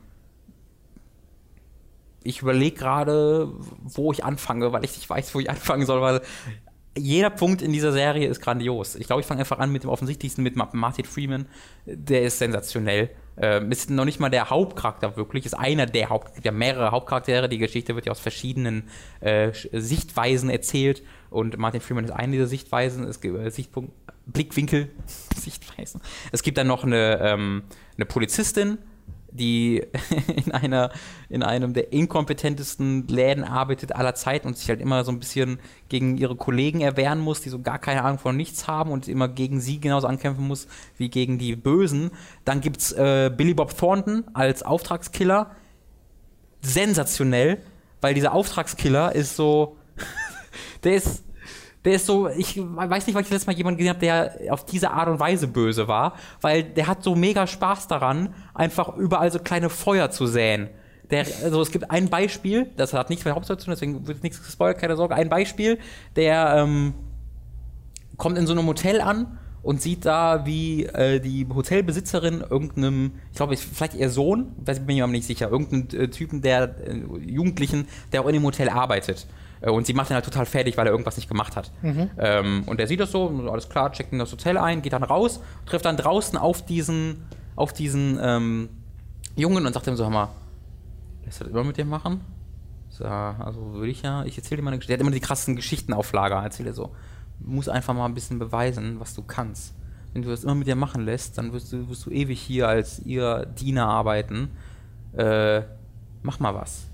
ich 2.24 2.41
überlege 2.44 2.76
gerade, 2.78 3.52
wo 3.82 4.12
ich 4.12 4.24
anfange, 4.24 4.72
weil 4.74 4.84
ich 4.86 4.95
nicht 4.95 5.10
weiß, 5.10 5.34
wo 5.34 5.40
ich 5.40 5.50
anfangen 5.50 5.88
soll, 5.88 6.02
weil 6.02 6.22
jeder 6.98 7.30
Punkt 7.32 7.61
in 7.61 7.74
dieser 7.74 7.91
Serie 7.91 8.28
ist 8.28 8.41
grandios. 8.41 8.95
Ich 8.95 9.07
glaube, 9.07 9.22
ich 9.22 9.26
fange 9.28 9.40
einfach 9.40 9.60
an 9.60 9.72
mit 9.72 9.84
dem 9.84 9.90
offensichtlichsten, 9.90 10.44
mit 10.44 10.56
Ma- 10.56 10.70
Martin 10.74 11.06
Freeman. 11.06 11.48
Der 11.86 12.22
ist 12.24 12.38
sensationell. 12.40 13.10
Ähm, 13.36 13.72
ist 13.72 13.90
noch 13.90 14.06
nicht 14.06 14.20
mal 14.20 14.30
der 14.30 14.52
Hauptcharakter 14.52 15.18
wirklich, 15.18 15.45
ist 15.48 15.56
einer 15.56 15.88
der 15.88 16.10
Haupt, 16.10 16.28
es 16.28 16.34
gibt 16.36 16.45
ja 16.45 16.52
mehrere 16.52 16.91
Hauptcharaktere. 16.91 17.49
Die 17.49 17.57
Geschichte 17.57 17.95
wird 17.95 18.06
ja 18.06 18.11
aus 18.11 18.20
verschiedenen 18.20 18.84
äh, 19.22 19.52
Sichtweisen 19.72 20.52
erzählt 20.52 21.02
und 21.32 21.57
Martin 21.57 21.82
Freeman 21.82 22.06
ist 22.06 22.11
eine 22.11 22.34
dieser 22.34 22.45
Sichtweisen. 22.45 23.06
Es 23.06 23.22
gibt 23.22 23.40
äh, 23.40 23.49
Sichtpunkt, 23.49 23.91
Blickwinkel, 24.28 24.91
Sichtweisen. 25.36 25.99
Es 26.32 26.44
gibt 26.44 26.60
dann 26.60 26.68
noch 26.68 26.84
eine, 26.84 27.20
ähm, 27.22 27.64
eine 27.98 28.06
Polizistin, 28.06 28.78
die 29.34 29.84
in 30.45 30.51
einer 30.51 30.91
in 31.30 31.43
einem 31.43 31.73
der 31.73 31.91
inkompetentesten 31.91 33.07
Läden 33.07 33.43
arbeitet 33.43 33.95
aller 33.95 34.15
Zeiten 34.15 34.47
und 34.47 34.57
sich 34.57 34.69
halt 34.69 34.81
immer 34.81 35.03
so 35.03 35.11
ein 35.11 35.19
bisschen 35.19 35.60
gegen 35.89 36.18
ihre 36.18 36.35
Kollegen 36.35 36.81
erwehren 36.81 37.19
muss, 37.19 37.41
die 37.41 37.49
so 37.49 37.60
gar 37.60 37.80
keine 37.80 38.03
Ahnung 38.03 38.19
von 38.19 38.38
nichts 38.38 38.68
haben 38.68 38.91
und 38.91 39.07
immer 39.07 39.27
gegen 39.27 39.60
sie 39.60 39.80
genauso 39.80 40.07
ankämpfen 40.07 40.47
muss 40.47 40.68
wie 40.97 41.10
gegen 41.10 41.38
die 41.38 41.55
Bösen. 41.55 42.11
Dann 42.45 42.61
gibt's 42.61 42.91
äh, 42.91 43.31
Billy 43.35 43.53
Bob 43.53 43.76
Thornton 43.77 44.23
als 44.34 44.64
Auftragskiller. 44.64 45.51
Sensationell, 46.61 47.61
weil 47.99 48.14
dieser 48.14 48.34
Auftragskiller 48.34 49.14
ist 49.14 49.35
so 49.35 49.76
der 50.84 50.95
ist 50.95 51.23
der 51.85 51.93
ist 51.93 52.05
so, 52.05 52.30
ich 52.30 52.57
weiß 52.57 53.07
nicht, 53.07 53.15
weil 53.15 53.23
ich 53.23 53.30
letztes 53.30 53.45
Mal 53.45 53.55
jemanden 53.55 53.77
gesehen 53.77 53.89
habe, 53.89 53.99
der 53.99 54.53
auf 54.53 54.65
diese 54.65 54.91
Art 54.91 55.10
und 55.10 55.19
Weise 55.19 55.47
böse 55.47 55.88
war, 55.88 56.14
weil 56.41 56.64
der 56.64 56.88
hat 56.88 57.03
so 57.03 57.15
mega 57.15 57.45
Spaß 57.45 57.88
daran, 57.88 58.34
einfach 58.53 58.95
überall 58.95 59.31
so 59.31 59.39
kleine 59.39 59.69
Feuer 59.69 60.10
zu 60.10 60.26
säen. 60.26 60.69
Der, 61.11 61.26
also 61.43 61.61
es 61.61 61.72
gibt 61.72 61.91
ein 61.91 62.10
Beispiel, 62.10 62.72
das 62.77 62.93
hat 62.93 63.10
nichts 63.10 63.26
mit 63.26 63.35
der 63.35 63.41
zu 63.43 63.55
tun, 63.55 63.65
deswegen 63.68 64.07
wird 64.07 64.23
nichts 64.23 64.41
gespoilert, 64.41 64.80
keine 64.80 64.95
Sorge. 64.95 65.15
Ein 65.15 65.30
Beispiel, 65.30 65.77
der 66.15 66.55
ähm, 66.57 66.93
kommt 68.18 68.38
in 68.38 68.47
so 68.47 68.53
einem 68.53 68.65
Hotel 68.65 69.01
an 69.01 69.38
und 69.61 69.81
sieht 69.81 70.05
da, 70.05 70.45
wie 70.45 70.85
äh, 70.85 71.19
die 71.19 71.47
Hotelbesitzerin 71.47 72.43
irgendeinem, 72.49 73.11
ich 73.31 73.38
glaube, 73.38 73.55
vielleicht 73.57 73.95
ihr 73.95 74.10
Sohn, 74.10 74.53
weiß 74.57 74.80
bin 74.85 74.95
ich 74.95 75.01
mir 75.01 75.07
nicht 75.07 75.26
sicher, 75.26 75.49
irgendeinen 75.49 75.89
äh, 76.01 76.10
Typen, 76.10 76.41
der 76.41 76.76
äh, 76.88 76.95
Jugendlichen, 77.26 77.88
der 78.11 78.22
auch 78.22 78.27
in 78.27 78.34
dem 78.34 78.43
Hotel 78.43 78.69
arbeitet. 78.69 79.27
Äh, 79.64 79.72
und 79.72 79.88
sie 79.88 79.94
macht 79.94 80.11
ihn 80.11 80.15
halt 80.15 80.26
total 80.26 80.45
fertig, 80.45 80.77
weil 80.77 80.85
er 80.85 80.91
irgendwas 80.91 81.18
nicht 81.18 81.27
gemacht 81.27 81.56
hat. 81.56 81.72
Mhm. 81.81 82.11
Ähm, 82.19 82.64
und 82.68 82.80
er 82.80 82.88
sieht 82.88 82.99
das 82.99 83.11
so, 83.11 83.27
alles 83.49 83.69
klar, 83.69 83.91
checkt 83.91 84.14
in 84.14 84.19
das 84.19 84.31
Hotel 84.31 84.57
ein, 84.57 84.81
geht 84.81 84.94
dann 84.94 85.03
raus, 85.03 85.40
trifft 85.65 85.85
dann 85.85 85.98
draußen 85.98 86.38
auf 86.38 86.64
diesen, 86.65 87.23
auf 87.56 87.73
diesen 87.73 88.19
ähm, 88.22 88.69
Jungen 89.35 89.65
und 89.65 89.73
sagt 89.73 89.88
ihm 89.88 89.95
so, 89.95 90.03
hör 90.03 90.11
mal, 90.11 90.30
lässt 91.26 91.40
du 91.40 91.45
das 91.45 91.53
immer 91.53 91.64
mit 91.64 91.77
dir 91.77 91.85
machen? 91.85 92.22
So, 92.90 93.06
also 93.06 93.73
würde 93.73 93.90
ich 93.90 94.03
ja, 94.03 94.23
ich 94.23 94.38
erzähle 94.38 94.57
dir 94.57 94.64
mal 94.64 94.69
eine 94.69 94.77
Geschichte. 94.77 94.91
Der 94.91 94.99
hat 94.99 95.02
immer 95.02 95.15
die 95.15 95.19
krassen 95.19 95.56
Geschichten 95.56 95.94
auf 95.94 96.14
Lager, 96.14 96.44
erzähle 96.44 96.69
er 96.69 96.73
so 96.76 96.91
musst 97.40 97.69
einfach 97.69 97.94
mal 97.94 98.06
ein 98.06 98.14
bisschen 98.14 98.40
beweisen, 98.40 98.99
was 98.99 99.14
du 99.14 99.22
kannst. 99.22 99.73
Wenn 100.14 100.22
du 100.22 100.30
das 100.30 100.44
immer 100.44 100.56
mit 100.56 100.68
dir 100.68 100.76
machen 100.76 101.06
lässt, 101.06 101.38
dann 101.38 101.53
wirst 101.53 101.73
du, 101.73 101.90
wirst 101.90 102.06
du 102.06 102.11
ewig 102.11 102.40
hier 102.40 102.68
als 102.68 102.99
ihr 102.99 103.45
Diener 103.45 103.88
arbeiten. 103.88 104.52
Äh, 105.14 105.61
mach 106.22 106.40
mal 106.40 106.53
was. 106.53 106.88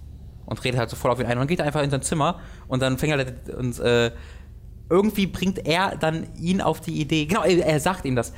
Und 0.49 0.63
redet 0.63 0.79
halt 0.79 0.89
so 0.89 0.95
voll 0.95 1.11
auf 1.11 1.19
ihn 1.19 1.27
ein. 1.27 1.33
Und 1.33 1.41
dann 1.41 1.47
geht 1.47 1.59
er 1.59 1.65
einfach 1.65 1.83
in 1.83 1.91
sein 1.91 2.01
Zimmer 2.01 2.39
und 2.67 2.81
dann 2.81 2.97
fängt 2.97 3.13
er 3.13 3.57
und 3.57 3.79
äh, 3.79 4.11
irgendwie 4.89 5.27
bringt 5.27 5.67
er 5.67 5.95
dann 5.95 6.27
ihn 6.39 6.59
auf 6.59 6.81
die 6.81 6.99
Idee. 6.99 7.27
Genau, 7.27 7.43
er, 7.43 7.65
er 7.65 7.79
sagt 7.79 8.03
ihm 8.05 8.15
das. 8.15 8.33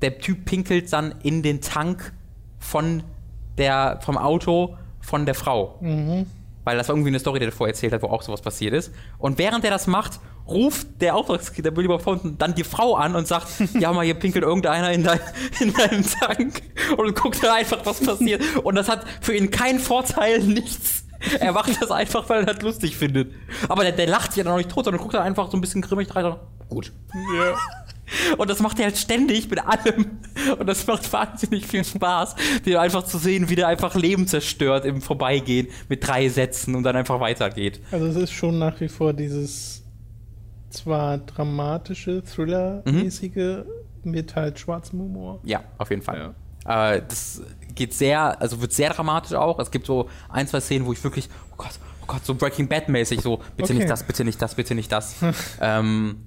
Der 0.00 0.18
Typ 0.18 0.44
pinkelt 0.44 0.92
dann 0.92 1.16
in 1.22 1.42
den 1.42 1.60
Tank 1.60 2.12
von 2.58 3.02
der, 3.58 3.98
vom 4.02 4.16
Auto 4.16 4.76
von 5.00 5.26
der 5.26 5.34
Frau. 5.34 5.78
Mhm. 5.80 6.26
Weil 6.64 6.76
das 6.76 6.88
war 6.88 6.94
irgendwie 6.94 7.08
eine 7.10 7.18
Story, 7.18 7.40
die 7.40 7.46
er 7.46 7.50
davor 7.50 7.66
erzählt 7.66 7.92
hat, 7.92 8.02
wo 8.02 8.06
auch 8.06 8.22
sowas 8.22 8.40
passiert 8.40 8.72
ist. 8.72 8.92
Und 9.18 9.38
während 9.38 9.64
er 9.64 9.72
das 9.72 9.88
macht, 9.88 10.20
ruft 10.46 10.86
der 11.00 11.16
Auftragskiller 11.16 11.70
Billy 11.70 11.88
Bob 11.88 12.04
Thornton 12.04 12.36
dann 12.38 12.54
die 12.54 12.64
Frau 12.64 12.94
an 12.94 13.16
und 13.16 13.26
sagt, 13.26 13.48
ja 13.78 13.92
mal, 13.92 14.04
hier 14.04 14.14
pinkelt 14.14 14.44
irgendeiner 14.44 14.92
in, 14.92 15.02
dein, 15.02 15.20
in 15.60 15.72
deinem 15.72 16.04
Tank 16.04 16.62
und 16.96 17.14
guckt 17.16 17.42
da 17.42 17.54
einfach, 17.54 17.84
was 17.84 18.00
passiert. 18.00 18.42
Und 18.62 18.76
das 18.76 18.88
hat 18.88 19.04
für 19.20 19.34
ihn 19.34 19.50
keinen 19.50 19.80
Vorteil, 19.80 20.38
nichts. 20.44 21.04
Er 21.40 21.52
macht 21.52 21.80
das 21.80 21.90
einfach, 21.90 22.28
weil 22.28 22.40
er 22.40 22.54
das 22.54 22.62
lustig 22.62 22.96
findet. 22.96 23.32
Aber 23.68 23.82
der, 23.82 23.92
der 23.92 24.06
lacht 24.06 24.36
ja 24.36 24.44
dann 24.44 24.52
noch 24.52 24.58
nicht 24.58 24.70
tot, 24.70 24.84
sondern 24.84 25.00
guckt 25.00 25.14
da 25.14 25.22
einfach 25.22 25.50
so 25.50 25.56
ein 25.56 25.60
bisschen 25.60 25.82
grimmig 25.82 26.14
rein. 26.14 26.34
Gut. 26.68 26.92
Ja. 27.36 27.56
Und 28.38 28.50
das 28.50 28.60
macht 28.60 28.78
er 28.78 28.86
halt 28.86 28.98
ständig 28.98 29.48
mit 29.48 29.64
allem. 29.64 30.18
Und 30.58 30.66
das 30.66 30.86
macht 30.86 31.10
wahnsinnig 31.12 31.66
viel 31.66 31.84
Spaß, 31.84 32.34
dir 32.64 32.80
einfach 32.80 33.04
zu 33.04 33.16
sehen, 33.16 33.48
wie 33.48 33.54
der 33.54 33.68
einfach 33.68 33.94
Leben 33.94 34.26
zerstört 34.26 34.84
im 34.84 35.00
Vorbeigehen 35.00 35.68
mit 35.88 36.06
drei 36.06 36.28
Sätzen 36.28 36.74
und 36.74 36.82
dann 36.82 36.96
einfach 36.96 37.20
weitergeht. 37.20 37.80
Also 37.90 38.06
es 38.06 38.16
ist 38.16 38.32
schon 38.32 38.58
nach 38.58 38.80
wie 38.80 38.88
vor 38.88 39.12
dieses 39.12 39.82
zwar 40.70 41.18
dramatische, 41.18 42.22
Thriller-mäßige 42.22 43.64
mhm. 44.04 44.10
mit 44.10 44.34
halt 44.36 44.58
schwarzem 44.58 45.00
Humor. 45.00 45.40
Ja, 45.44 45.62
auf 45.78 45.90
jeden 45.90 46.02
Fall. 46.02 46.34
Ja. 46.66 46.94
Äh, 46.94 47.02
das 47.06 47.42
geht 47.74 47.94
sehr, 47.94 48.40
also 48.40 48.60
wird 48.60 48.72
sehr 48.72 48.90
dramatisch 48.90 49.34
auch. 49.34 49.58
Es 49.58 49.70
gibt 49.70 49.86
so 49.86 50.08
ein, 50.28 50.46
zwei 50.46 50.60
Szenen, 50.60 50.86
wo 50.86 50.92
ich 50.92 51.02
wirklich, 51.02 51.28
oh 51.52 51.56
Gott, 51.56 51.72
oh 52.02 52.06
Gott, 52.06 52.24
so 52.24 52.34
Breaking 52.34 52.68
Bad-mäßig, 52.68 53.20
so, 53.20 53.38
bitte 53.56 53.72
okay. 53.72 53.74
nicht 53.74 53.90
das, 53.90 54.02
bitte 54.02 54.24
nicht 54.24 54.40
das, 54.40 54.54
bitte 54.54 54.74
nicht 54.74 54.90
das. 54.90 55.16
ähm, 55.60 56.24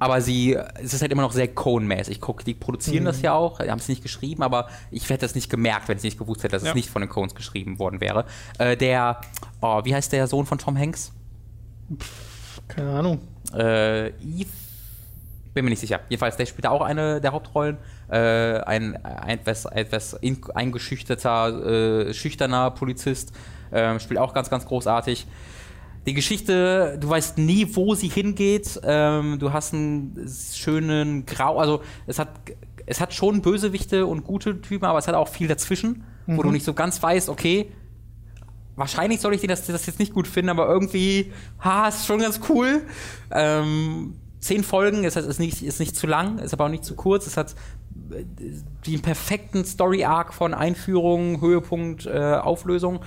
aber 0.00 0.20
sie, 0.20 0.56
es 0.82 0.94
ist 0.94 1.02
halt 1.02 1.10
immer 1.10 1.22
noch 1.22 1.32
sehr 1.32 1.48
Cone-mäßig. 1.48 2.20
Die 2.46 2.54
produzieren 2.54 3.02
mhm. 3.02 3.06
das 3.06 3.22
ja 3.22 3.32
auch, 3.32 3.58
die 3.58 3.70
haben 3.70 3.80
es 3.80 3.88
nicht 3.88 4.02
geschrieben, 4.02 4.42
aber 4.42 4.68
ich 4.90 5.08
hätte 5.08 5.22
das 5.22 5.34
nicht 5.34 5.50
gemerkt, 5.50 5.88
wenn 5.88 5.96
ich 5.96 6.04
nicht 6.04 6.18
gewusst 6.18 6.44
hätte, 6.44 6.52
dass 6.52 6.62
ja. 6.62 6.70
es 6.70 6.74
nicht 6.74 6.88
von 6.88 7.02
den 7.02 7.08
Cones 7.08 7.34
geschrieben 7.34 7.78
worden 7.78 8.00
wäre. 8.00 8.24
Äh, 8.58 8.76
der, 8.76 9.20
oh, 9.60 9.84
wie 9.84 9.94
heißt 9.94 10.12
der 10.12 10.26
Sohn 10.28 10.46
von 10.46 10.58
Tom 10.58 10.78
Hanks? 10.78 11.12
Pff, 11.96 12.62
keine 12.68 12.92
Ahnung. 12.92 13.20
Äh, 13.52 14.08
Eve, 14.08 14.50
bin 15.54 15.64
mir 15.64 15.70
nicht 15.70 15.80
sicher. 15.80 16.00
Jedenfalls, 16.08 16.36
der 16.36 16.46
spielt 16.46 16.66
auch 16.66 16.82
eine 16.82 17.20
der 17.20 17.32
Hauptrollen. 17.32 17.78
Äh, 18.10 18.60
ein, 18.60 18.96
ein 19.04 19.38
etwas, 19.38 19.66
etwas 19.66 20.18
eingeschüchterter, 20.54 22.08
äh, 22.08 22.14
schüchterner 22.14 22.70
Polizist. 22.70 23.32
Äh, 23.70 23.98
spielt 24.00 24.18
auch 24.18 24.32
ganz, 24.32 24.48
ganz 24.48 24.66
großartig. 24.66 25.26
Die 26.06 26.14
Geschichte, 26.14 26.96
du 26.98 27.08
weißt 27.10 27.36
nie, 27.36 27.68
wo 27.76 27.94
sie 27.94 28.08
hingeht. 28.08 28.80
Ähm, 28.82 29.38
du 29.38 29.52
hast 29.52 29.74
einen 29.74 30.26
schönen 30.54 31.26
Grau, 31.26 31.58
also 31.58 31.82
es 32.06 32.18
hat, 32.18 32.30
es 32.86 33.00
hat 33.00 33.12
schon 33.12 33.42
Bösewichte 33.42 34.06
und 34.06 34.24
gute 34.24 34.60
Typen, 34.62 34.86
aber 34.86 34.98
es 34.98 35.06
hat 35.06 35.14
auch 35.14 35.28
viel 35.28 35.48
dazwischen, 35.48 36.04
mhm. 36.26 36.38
wo 36.38 36.42
du 36.42 36.48
mhm. 36.48 36.54
nicht 36.54 36.64
so 36.64 36.72
ganz 36.72 37.02
weißt, 37.02 37.28
okay, 37.28 37.70
wahrscheinlich 38.74 39.20
soll 39.20 39.34
ich 39.34 39.42
das, 39.42 39.66
das 39.66 39.84
jetzt 39.84 39.98
nicht 39.98 40.14
gut 40.14 40.26
finden, 40.26 40.48
aber 40.48 40.66
irgendwie, 40.68 41.32
ha, 41.62 41.88
ist 41.88 42.06
schon 42.06 42.20
ganz 42.20 42.40
cool. 42.48 42.82
Ähm, 43.30 44.14
zehn 44.40 44.62
Folgen, 44.62 45.04
ist, 45.04 45.16
ist, 45.16 45.38
nicht, 45.38 45.62
ist 45.62 45.80
nicht 45.80 45.96
zu 45.96 46.06
lang, 46.06 46.38
ist 46.38 46.52
aber 46.52 46.66
auch 46.66 46.70
nicht 46.70 46.84
zu 46.84 46.94
kurz. 46.94 47.26
Es 47.26 47.36
hat 47.36 47.54
äh, 48.12 48.24
den 48.86 49.02
perfekten 49.02 49.64
Story-Arc 49.64 50.32
von 50.32 50.54
Einführung, 50.54 51.40
Höhepunkt, 51.40 52.06
äh, 52.06 52.34
Auflösung. 52.34 53.00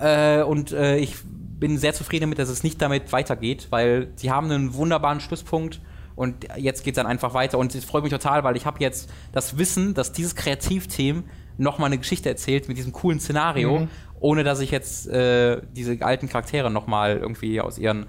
Äh, 0.00 0.42
und 0.42 0.72
äh, 0.72 0.96
ich 0.96 1.16
bin 1.24 1.78
sehr 1.78 1.94
zufrieden 1.94 2.22
damit, 2.22 2.38
dass 2.38 2.48
es 2.48 2.62
nicht 2.62 2.80
damit 2.82 3.12
weitergeht, 3.12 3.68
weil 3.70 4.08
sie 4.16 4.30
haben 4.30 4.50
einen 4.50 4.74
wunderbaren 4.74 5.20
Schlusspunkt 5.20 5.80
und 6.14 6.46
jetzt 6.56 6.84
geht 6.84 6.94
es 6.94 6.96
dann 6.96 7.06
einfach 7.06 7.34
weiter. 7.34 7.58
Und 7.58 7.74
es 7.74 7.84
freut 7.84 8.02
mich 8.02 8.12
total, 8.12 8.44
weil 8.44 8.56
ich 8.56 8.66
habe 8.66 8.78
jetzt 8.80 9.10
das 9.32 9.58
Wissen, 9.58 9.94
dass 9.94 10.12
dieses 10.12 10.34
Kreativteam 10.34 11.24
nochmal 11.58 11.86
eine 11.86 11.98
Geschichte 11.98 12.28
erzählt 12.28 12.68
mit 12.68 12.76
diesem 12.76 12.92
coolen 12.92 13.20
Szenario. 13.20 13.80
Mhm 13.80 13.88
ohne 14.20 14.44
dass 14.44 14.60
ich 14.60 14.70
jetzt 14.70 15.08
äh, 15.08 15.60
diese 15.72 15.98
alten 16.00 16.28
Charaktere 16.28 16.70
nochmal 16.70 17.18
irgendwie 17.18 17.60
aus 17.60 17.78
ihren, 17.78 18.06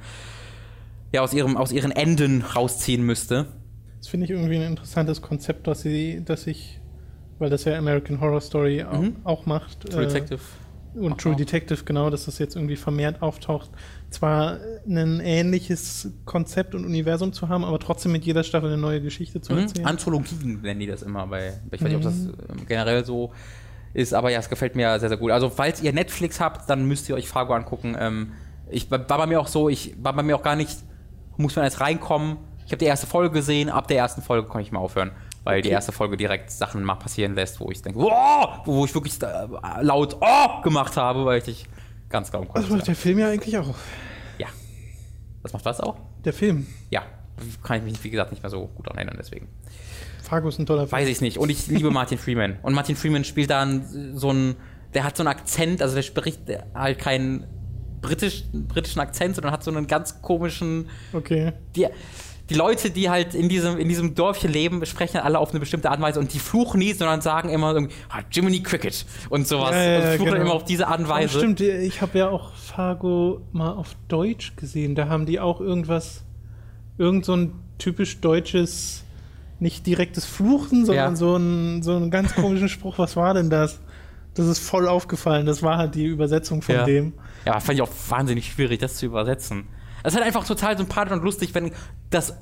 ja, 1.18 1.23
aus 1.23 1.34
ihrem, 1.34 1.57
aus 1.57 1.72
ihren 1.72 1.91
Enden 1.91 2.41
rausziehen 2.41 3.03
müsste. 3.03 3.48
Das 3.99 4.07
finde 4.07 4.26
ich 4.26 4.31
irgendwie 4.31 4.56
ein 4.56 4.61
interessantes 4.61 5.22
Konzept, 5.22 5.68
dass 5.68 5.81
sie, 5.81 6.23
dass 6.23 6.48
ich, 6.48 6.80
weil 7.39 7.49
das 7.49 7.65
ja 7.65 7.77
American 7.77 8.22
Horror 8.22 8.41
Story 8.41 8.84
mhm. 8.84 9.18
auch, 9.23 9.39
auch, 9.39 9.45
macht. 9.45 9.81
True 9.81 10.03
äh, 10.03 10.07
Detective. 10.07 10.39
Und 10.94 11.14
Ach, 11.14 11.18
True 11.18 11.34
auch. 11.34 11.38
Detective, 11.38 11.84
genau, 11.84 12.10
dass 12.10 12.26
das 12.26 12.39
jetzt 12.39 12.56
irgendwie 12.56 12.76
vermehrt 12.76 13.22
auftaucht. 13.22 13.69
Zwar 14.10 14.60
ein 14.88 15.19
ähnliches 15.19 16.11
Konzept 16.26 16.76
und 16.76 16.85
Universum 16.85 17.34
zu 17.34 17.49
haben, 17.49 17.65
aber 17.65 17.80
trotzdem 17.80 18.11
mit 18.11 18.23
jeder 18.23 18.44
Staffel 18.44 18.69
eine 18.69 18.81
neue 18.81 19.02
Geschichte 19.02 19.41
zu 19.41 19.53
mhm. 19.53 19.60
erzählen. 19.60 19.88
Anthologien 19.88 20.61
nennen 20.61 20.80
die 20.80 20.88
das 20.88 21.02
immer, 21.02 21.26
bei, 21.27 21.53
ich 21.72 21.81
weiß 21.81 21.88
nicht, 21.88 21.95
ob 21.95 22.03
das 22.03 22.15
mhm. 22.15 22.34
ähm, 22.49 22.65
generell 22.68 23.03
so 23.03 23.31
ist, 23.94 24.14
aber 24.14 24.30
ja, 24.30 24.39
es 24.39 24.49
gefällt 24.49 24.76
mir 24.76 24.99
sehr, 24.99 25.10
sehr 25.10 25.18
gut. 25.18 25.31
Also, 25.31 25.49
falls 25.49 25.81
ihr 25.81 25.94
Netflix 25.94 26.39
habt, 26.39 26.69
dann 26.69 26.88
müsst 26.88 27.10
ihr 27.10 27.15
euch 27.15 27.27
Fargo 27.27 27.53
angucken. 27.53 27.95
Ähm, 27.99 28.34
ich 28.69 28.91
war 28.91 28.99
bei 28.99 29.26
mir 29.26 29.39
auch 29.39 29.48
so, 29.48 29.69
ich 29.69 29.95
war 30.02 30.14
bei 30.14 30.23
mir 30.23 30.35
auch 30.35 30.44
gar 30.44 30.56
nicht, 30.56 30.77
muss 31.38 31.55
man 31.55 31.65
jetzt 31.65 31.80
reinkommen. 31.80 32.38
Ich 32.65 32.72
habe 32.72 32.77
die 32.77 32.85
erste 32.85 33.07
Folge 33.07 33.34
gesehen, 33.34 33.69
ab 33.69 33.88
der 33.88 33.97
ersten 33.97 34.22
Folge 34.22 34.47
konnte 34.47 34.65
ich 34.65 34.72
mal 34.72 34.80
aufhören, 34.80 35.11
weil 35.43 35.59
okay. 35.59 35.69
die 35.69 35.69
erste 35.69 35.91
Folge 35.91 36.18
direkt 36.18 36.51
Sachen 36.51 36.84
mal 36.84 36.95
passieren 36.95 37.34
lässt, 37.35 37.59
wo 37.59 37.72
ich 37.72 37.81
denke, 37.81 37.99
oh! 37.99 38.47
wo 38.65 38.84
ich 38.84 38.93
wirklich 38.93 39.22
äh, 39.22 39.47
laut 39.81 40.18
oh! 40.19 40.61
gemacht 40.61 40.97
habe, 40.97 41.26
weil 41.26 41.41
ich 41.47 41.65
ganz 42.09 42.31
kaum 42.31 42.47
konnte. 42.47 42.68
Das 42.68 42.77
macht 42.77 42.88
der 42.88 42.95
Film 42.95 43.19
ja 43.19 43.30
eigentlich 43.30 43.57
auch. 43.57 43.73
Ja. 44.38 44.47
Das 45.43 45.53
macht 45.53 45.65
was 45.65 45.80
auch? 45.80 45.97
Der 46.26 46.34
Film. 46.34 46.68
Ja. 46.89 47.03
Kann 47.64 47.77
ich 47.77 47.84
mich, 47.84 48.03
wie 48.03 48.09
gesagt, 48.09 48.31
nicht 48.31 48.43
mehr 48.43 48.49
so 48.49 48.68
gut 48.68 48.88
daran 48.88 48.97
erinnern, 48.97 49.18
deswegen. 49.18 49.47
Fargo 50.23 50.49
ist 50.49 50.59
ein 50.59 50.65
toller 50.65 50.88
Film. 50.88 50.91
Weiß 50.91 51.07
ich 51.07 51.22
nicht. 51.22 51.38
Und 51.38 51.49
ich 51.49 51.68
liebe 51.68 51.91
Martin 51.91 52.18
Freeman. 52.18 52.57
Und 52.64 52.73
Martin 52.73 52.95
Freeman 52.95 53.23
spielt 53.23 53.49
dann 53.49 54.18
so 54.18 54.31
ein, 54.31 54.55
der 54.93 55.03
hat 55.03 55.15
so 55.15 55.23
einen 55.23 55.30
Akzent, 55.30 55.81
also 55.81 55.95
der 55.95 56.01
spricht 56.01 56.41
halt 56.73 56.99
keinen 56.99 57.45
britisch, 58.02 58.44
britischen 58.52 58.99
Akzent, 58.99 59.36
sondern 59.36 59.52
hat 59.52 59.64
so 59.64 59.72
einen 59.72 59.88
ganz 59.88 60.22
komischen. 60.22 60.90
Okay. 61.14 61.53
Die, 61.76 61.88
die 62.49 62.53
Leute, 62.53 62.90
die 62.91 63.10
halt 63.10 63.36
in 63.36 63.49
diesem, 63.49 63.78
in 63.78 63.90
diesem 63.90 64.15
Dorfchen 64.15 64.52
leben, 64.52 64.86
sprechen 64.86 65.18
alle 65.18 65.40
auf 65.40 65.52
eine 65.52 65.60
bestimmte 65.60 65.90
Art 65.90 65.99
und 65.99 66.06
Weise 66.06 66.19
und 66.19 66.34
die 66.34 66.40
fluchen 66.40 66.80
nie, 66.80 66.94
sondern 66.94 67.22
sagen 67.22 67.49
immer 67.49 67.74
irgendwie, 67.74 67.95
ah, 68.10 68.22
Jiminy 68.32 68.64
Cricket 68.64 69.06
und 69.30 69.48
sowas. 69.48 69.72
Ja, 69.72 69.84
ja, 69.84 69.98
und 69.98 70.15
fluchen 70.15 70.32
genau. 70.32 70.44
immer 70.44 70.53
auf 70.53 70.64
diese 70.64 70.88
Art 70.88 70.99
und 70.99 71.10
Weise. 71.10 71.38
Oh, 71.38 71.40
stimmt, 71.40 71.60
ich 71.60 72.02
habe 72.02 72.18
ja 72.18 72.30
auch 72.30 72.53
Fargo 72.53 73.41
mal 73.52 73.72
auf 73.72 73.95
Deutsch 74.07 74.56
gesehen. 74.56 74.95
Da 74.95 75.10
haben 75.10 75.26
die 75.26 75.40
auch 75.40 75.60
irgendwas, 75.60 76.24
irgend 76.98 77.26
so 77.26 77.36
ein 77.36 77.53
typisch 77.78 78.22
deutsches 78.22 79.03
nicht 79.60 79.88
direktes 79.88 80.26
Fluchen, 80.26 80.86
sondern 80.86 81.14
ja. 81.14 81.15
so, 81.15 81.36
ein, 81.36 81.82
so 81.82 81.95
einen 81.95 82.11
ganz 82.11 82.36
komischen 82.36 82.69
Spruch. 82.69 82.98
Was 82.98 83.15
war 83.15 83.34
denn 83.34 83.49
das? 83.49 83.80
Das 84.36 84.45
ist 84.45 84.60
voll 84.60 84.88
aufgefallen. 84.88 85.45
Das 85.48 85.64
war 85.64 85.78
halt 85.78 85.95
die 85.95 86.06
Übersetzung 86.06 86.61
von 86.61 86.76
ja. 86.76 86.86
dem. 86.86 87.14
Ja, 87.48 87.60
fand 87.60 87.78
ich 87.78 87.82
auch 87.82 87.90
wahnsinnig 88.10 88.52
schwierig, 88.52 88.80
das 88.80 88.95
zu 88.95 89.06
übersetzen. 89.06 89.68
Es 90.03 90.14
ist 90.14 90.18
halt 90.18 90.28
einfach 90.28 90.45
total 90.45 90.78
sympathisch 90.78 91.14
und 91.14 91.24
lustig, 91.24 91.53
wenn 91.56 91.72
das 92.10 92.34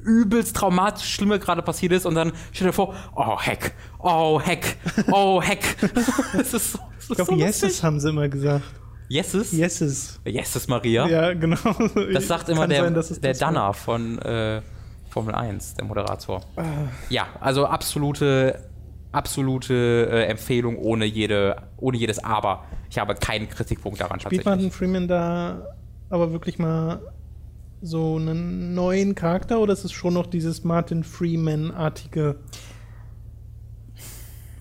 übelst 0.00 0.56
traumatisch 0.56 1.14
Schlimme 1.14 1.38
gerade 1.38 1.62
passiert 1.62 1.92
ist 1.92 2.06
und 2.06 2.14
dann 2.14 2.32
steht 2.52 2.66
er 2.66 2.72
vor, 2.72 2.94
oh 3.14 3.40
Heck, 3.40 3.74
oh 3.98 4.40
Heck, 4.40 4.76
oh 5.10 5.42
Heck. 5.42 5.76
das 6.34 6.54
ist 6.54 6.72
so, 6.72 6.78
das 6.78 7.10
ich 7.10 7.16
glaube, 7.16 7.32
so 7.32 7.36
Yeses 7.36 7.82
haben 7.82 8.00
sie 8.00 8.08
immer 8.08 8.28
gesagt. 8.28 8.64
Yeses? 9.10 9.52
Yeses. 9.52 10.20
Yeses 10.26 10.66
Maria? 10.66 11.06
Ja, 11.06 11.34
genau. 11.34 11.58
Das 12.12 12.26
sagt 12.26 12.48
immer 12.48 12.62
Kann 12.62 12.70
der, 12.70 13.02
sein, 13.02 13.20
der 13.20 13.34
Danner 13.34 13.74
von 13.74 14.18
äh, 14.20 14.62
Formel 15.10 15.34
1, 15.34 15.74
der 15.74 15.84
Moderator. 15.84 16.42
Ah. 16.56 16.62
Ja, 17.10 17.28
also 17.40 17.66
absolute, 17.66 18.70
absolute 19.14 20.08
äh, 20.10 20.24
Empfehlung 20.26 20.76
ohne, 20.78 21.04
jede, 21.04 21.56
ohne 21.76 21.96
jedes 21.96 22.22
Aber. 22.22 22.64
Ich 22.90 22.98
habe 22.98 23.14
keinen 23.14 23.48
Kritikpunkt 23.48 24.00
daran 24.00 24.20
Spielt 24.20 24.44
Martin 24.44 24.70
Freeman 24.70 25.08
da 25.08 25.66
aber 26.10 26.32
wirklich 26.32 26.58
mal 26.58 27.00
so 27.82 28.16
einen 28.16 28.74
neuen 28.74 29.14
Charakter 29.14 29.60
oder 29.60 29.72
ist 29.72 29.84
es 29.84 29.92
schon 29.92 30.14
noch 30.14 30.26
dieses 30.26 30.64
Martin 30.64 31.02
Freeman-artige? 31.04 32.36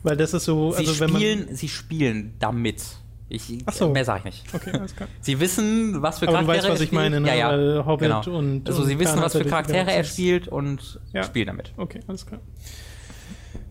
Weil 0.03 0.17
das 0.17 0.33
ist 0.33 0.45
so, 0.45 0.71
Sie, 0.71 0.79
also 0.79 0.99
wenn 0.99 1.11
man. 1.11 1.21
spielen, 1.21 1.55
sie 1.55 1.69
spielen 1.69 2.33
damit. 2.39 2.83
Ich, 3.29 3.57
Ach 3.65 3.73
so. 3.73 3.89
Mehr 3.89 4.03
sage 4.05 4.19
ich 4.19 4.25
nicht. 4.25 4.53
Okay, 4.53 4.71
alles 4.73 4.95
klar. 4.95 5.07
Sie 5.21 5.39
wissen, 5.39 6.01
was 6.03 6.19
für 6.19 6.27
Aber 6.27 6.39
du 6.39 6.45
Charaktere 6.45 6.57
weißt, 6.65 6.73
was 6.73 6.79
er 6.81 6.85
ich 6.85 6.91
meine, 6.91 7.15
spielt. 7.15 7.23
ne? 7.33 7.37
Ja, 7.39 7.55
ja. 7.57 7.85
Hobbit 7.85 8.09
genau. 8.23 8.37
und- 8.37 8.67
Also 8.69 8.83
sie 8.83 8.93
und 8.93 8.99
wissen, 8.99 9.21
was 9.21 9.31
für 9.31 9.45
Charaktere 9.45 9.91
er 9.91 10.03
spielt 10.03 10.47
und 10.49 10.99
Ja. 11.13 11.23
spielen 11.23 11.47
damit. 11.47 11.73
Okay, 11.77 12.01
alles 12.07 12.25
klar. 12.27 12.41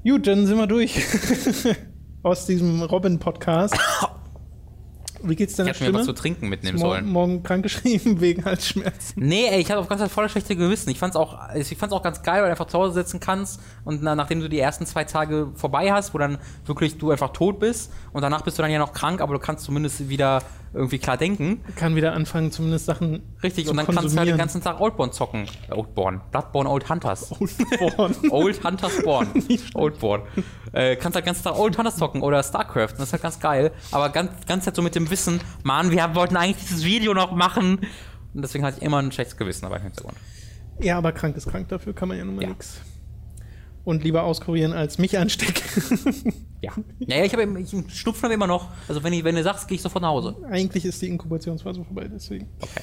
Gut, 0.05 0.27
dann 0.27 0.47
sind 0.47 0.59
wir 0.59 0.66
durch 0.66 1.01
aus 2.24 2.47
diesem 2.47 2.83
Robin-Podcast. 2.83 3.79
Wie 5.24 5.37
geht's 5.37 5.53
Ich 5.53 5.59
deiner 5.59 5.70
hätte 5.70 5.85
mir 5.85 5.95
was 5.95 6.07
zu 6.07 6.12
trinken 6.12 6.49
mitnehmen 6.49 6.81
Mor 6.81 6.95
sollen. 6.95 7.07
morgen 7.07 7.43
krankgeschrieben 7.45 8.20
wegen 8.20 8.45
Halsschmerzen. 8.45 9.24
Nee, 9.24 9.47
ey, 9.49 9.61
ich 9.61 9.70
hatte 9.70 9.79
auf 9.79 9.87
ganz 9.87 10.03
voll 10.11 10.24
das 10.24 10.33
schlechte 10.33 10.57
Gewissen. 10.57 10.91
Ich 10.91 10.99
fand's 10.99 11.15
auch, 11.15 11.39
ich 11.55 11.79
fand's 11.79 11.95
auch 11.95 12.03
ganz 12.03 12.23
geil, 12.24 12.39
weil 12.39 12.47
du 12.47 12.51
einfach 12.51 12.66
zu 12.66 12.79
Hause 12.79 12.95
sitzen 12.95 13.20
kannst 13.20 13.61
und 13.85 14.03
na, 14.03 14.16
nachdem 14.16 14.41
du 14.41 14.49
die 14.49 14.59
ersten 14.59 14.85
zwei 14.85 15.05
Tage 15.05 15.53
vorbei 15.55 15.93
hast, 15.93 16.12
wo 16.12 16.19
dann 16.19 16.39
wirklich 16.66 16.99
du 16.99 17.12
einfach 17.12 17.33
tot 17.33 17.61
bist 17.61 17.93
und 18.12 18.23
danach 18.23 18.43
bist 18.43 18.59
du 18.59 18.62
dann 18.62 18.73
ja 18.73 18.81
noch 18.81 18.93
krank, 18.93 19.20
aber 19.20 19.35
du 19.35 19.39
kannst 19.39 19.65
zumindest 19.65 20.09
wieder 20.09 20.43
irgendwie 20.74 20.99
klar 20.99 21.16
denken. 21.16 21.61
Kann 21.77 21.97
wieder 21.97 22.12
anfangen, 22.15 22.51
zumindest 22.51 22.86
Sachen 22.86 23.23
Richtig, 23.43 23.69
und 23.69 23.77
dann 23.77 23.86
kannst 23.86 24.15
du 24.15 24.19
halt 24.19 24.28
den 24.28 24.39
ganzen 24.39 24.62
Tag 24.62 24.81
Oldborn 24.81 25.12
zocken. 25.12 25.47
Oldborn. 25.70 26.20
Bloodborne 26.31 26.69
Old 26.69 26.89
Hunters. 26.89 27.31
Oldborn. 27.40 28.15
Old 28.31 28.65
Hunter 28.65 28.90
Spawn. 28.99 29.28
Oldborn. 29.74 30.23
Äh, 30.73 30.97
kannst 30.97 31.16
halt 31.16 31.27
ganz 31.27 31.43
Tag 31.43 31.59
Old 31.59 31.77
Hunters 31.77 31.97
zocken 31.97 32.23
oder 32.23 32.43
StarCraft. 32.43 32.93
Das 32.97 33.01
ist 33.09 33.12
halt 33.12 33.23
ganz 33.23 33.39
geil. 33.40 33.73
Aber 33.90 34.09
ganz, 34.09 34.47
ganz 34.47 34.65
halt 34.66 34.77
so 34.77 34.82
mit 34.82 34.94
dem 34.94 35.11
Wissen, 35.11 35.40
Mann, 35.62 35.90
wir 35.90 36.15
wollten 36.15 36.36
eigentlich 36.36 36.65
dieses 36.66 36.85
Video 36.85 37.12
noch 37.15 37.32
machen. 37.32 37.81
Und 38.35 38.40
deswegen 38.43 38.65
hatte 38.65 38.78
ich 38.78 38.82
immer 38.82 38.99
ein 38.99 39.12
schlechtes 39.12 39.36
Gewissen 39.36 39.62
dabei 39.62 39.77
im 39.77 39.82
Hintergrund. 39.82 40.16
Ja, 40.81 40.97
aber 40.97 41.12
krank 41.12 41.36
ist 41.36 41.49
krank, 41.51 41.69
dafür 41.69 41.93
kann 41.94 42.09
man 42.09 42.16
ja 42.16 42.24
nun 42.24 42.36
mal 42.36 42.43
Ja. 42.43 42.49
nix. 42.49 42.81
Und 43.85 44.05
lieber 44.05 44.23
auskurieren, 44.23 44.73
als 44.73 44.97
mich 44.99 45.19
anstecken. 45.19 46.35
Ja. 46.62 46.72
Ja, 47.01 47.16
ja 47.16 47.24
ich 47.24 47.32
habe 47.34 47.60
ich 47.60 47.94
Schnupfen 47.94 48.30
immer 48.30 48.47
noch. 48.47 48.68
Also 48.89 49.02
wenn, 49.02 49.12
ich, 49.12 49.24
wenn 49.24 49.34
du 49.34 49.43
sagst, 49.43 49.68
gehe 49.68 49.76
ich 49.76 49.82
sofort 49.82 50.02
nach 50.02 50.10
Hause. 50.10 50.36
Eigentlich 50.48 50.84
ist 50.84 51.02
die 51.02 51.09
Inkubationsphase 51.09 51.84
vorbei, 51.84 52.09
deswegen. 52.12 52.48
Okay. 52.60 52.80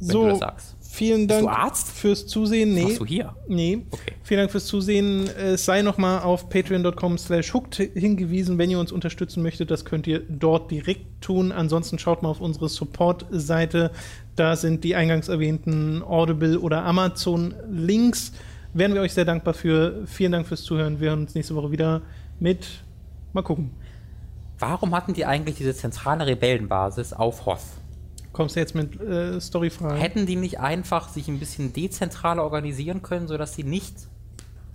Wenn 0.00 0.08
so, 0.08 0.22
du 0.22 0.28
das 0.28 0.38
sagst. 0.38 0.76
vielen 0.80 1.26
Bist 1.26 1.40
Dank 1.40 1.42
du 1.42 1.48
Arzt? 1.48 1.90
fürs 1.90 2.26
Zusehen. 2.26 2.72
Nee. 2.72 2.82
machst 2.84 3.00
du 3.00 3.04
hier? 3.04 3.34
Nee. 3.48 3.84
Okay. 3.90 4.12
Vielen 4.22 4.38
Dank 4.38 4.52
fürs 4.52 4.66
Zusehen. 4.66 5.28
Es 5.36 5.64
sei 5.64 5.82
nochmal 5.82 6.20
auf 6.20 6.48
patreon.com 6.48 7.18
slash 7.18 7.52
hooked 7.52 7.74
hingewiesen, 7.74 8.58
wenn 8.58 8.70
ihr 8.70 8.78
uns 8.78 8.92
unterstützen 8.92 9.42
möchtet. 9.42 9.72
Das 9.72 9.84
könnt 9.84 10.06
ihr 10.06 10.20
dort 10.20 10.70
direkt 10.70 11.20
tun. 11.20 11.50
Ansonsten 11.50 11.98
schaut 11.98 12.22
mal 12.22 12.28
auf 12.28 12.40
unsere 12.40 12.68
Support-Seite. 12.68 13.90
Da 14.36 14.54
sind 14.54 14.84
die 14.84 14.94
eingangs 14.94 15.26
erwähnten 15.26 16.04
Audible 16.04 16.60
oder 16.60 16.84
Amazon-Links. 16.84 18.32
Wären 18.74 18.94
wir 18.94 19.00
euch 19.00 19.14
sehr 19.14 19.24
dankbar 19.24 19.54
für. 19.54 20.06
Vielen 20.06 20.30
Dank 20.30 20.46
fürs 20.46 20.62
Zuhören. 20.62 21.00
Wir 21.00 21.10
hören 21.10 21.22
uns 21.22 21.34
nächste 21.34 21.56
Woche 21.56 21.72
wieder 21.72 22.02
mit. 22.38 22.84
Mal 23.38 23.42
gucken. 23.44 23.70
Warum 24.58 24.96
hatten 24.96 25.14
die 25.14 25.24
eigentlich 25.24 25.54
diese 25.54 25.72
zentrale 25.72 26.26
Rebellenbasis 26.26 27.12
auf 27.12 27.46
Hoth? 27.46 27.60
Kommst 28.32 28.56
du 28.56 28.60
jetzt 28.60 28.74
mit 28.74 29.00
äh, 29.00 29.40
Storyfragen? 29.40 29.96
Hätten 29.96 30.26
die 30.26 30.34
nicht 30.34 30.58
einfach 30.58 31.08
sich 31.08 31.28
ein 31.28 31.38
bisschen 31.38 31.72
dezentraler 31.72 32.42
organisieren 32.42 33.00
können, 33.00 33.28
sodass 33.28 33.54
sie 33.54 33.62
nicht 33.62 33.94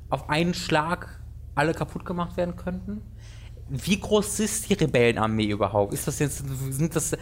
auf 0.10 0.30
einen 0.30 0.54
Schlag 0.54 1.20
alle 1.56 1.74
kaputt 1.74 2.06
gemacht 2.06 2.38
werden 2.38 2.56
könnten? 2.56 3.02
Wie 3.68 4.00
groß 4.00 4.40
ist 4.40 4.70
die 4.70 4.76
Rebellenarmee 4.76 5.48
überhaupt? 5.48 5.94
Ist 5.94 6.08
das 6.08 6.20
jetzt, 6.20 6.46
sind 6.70 6.96
das 6.96 7.12
äh, 7.12 7.18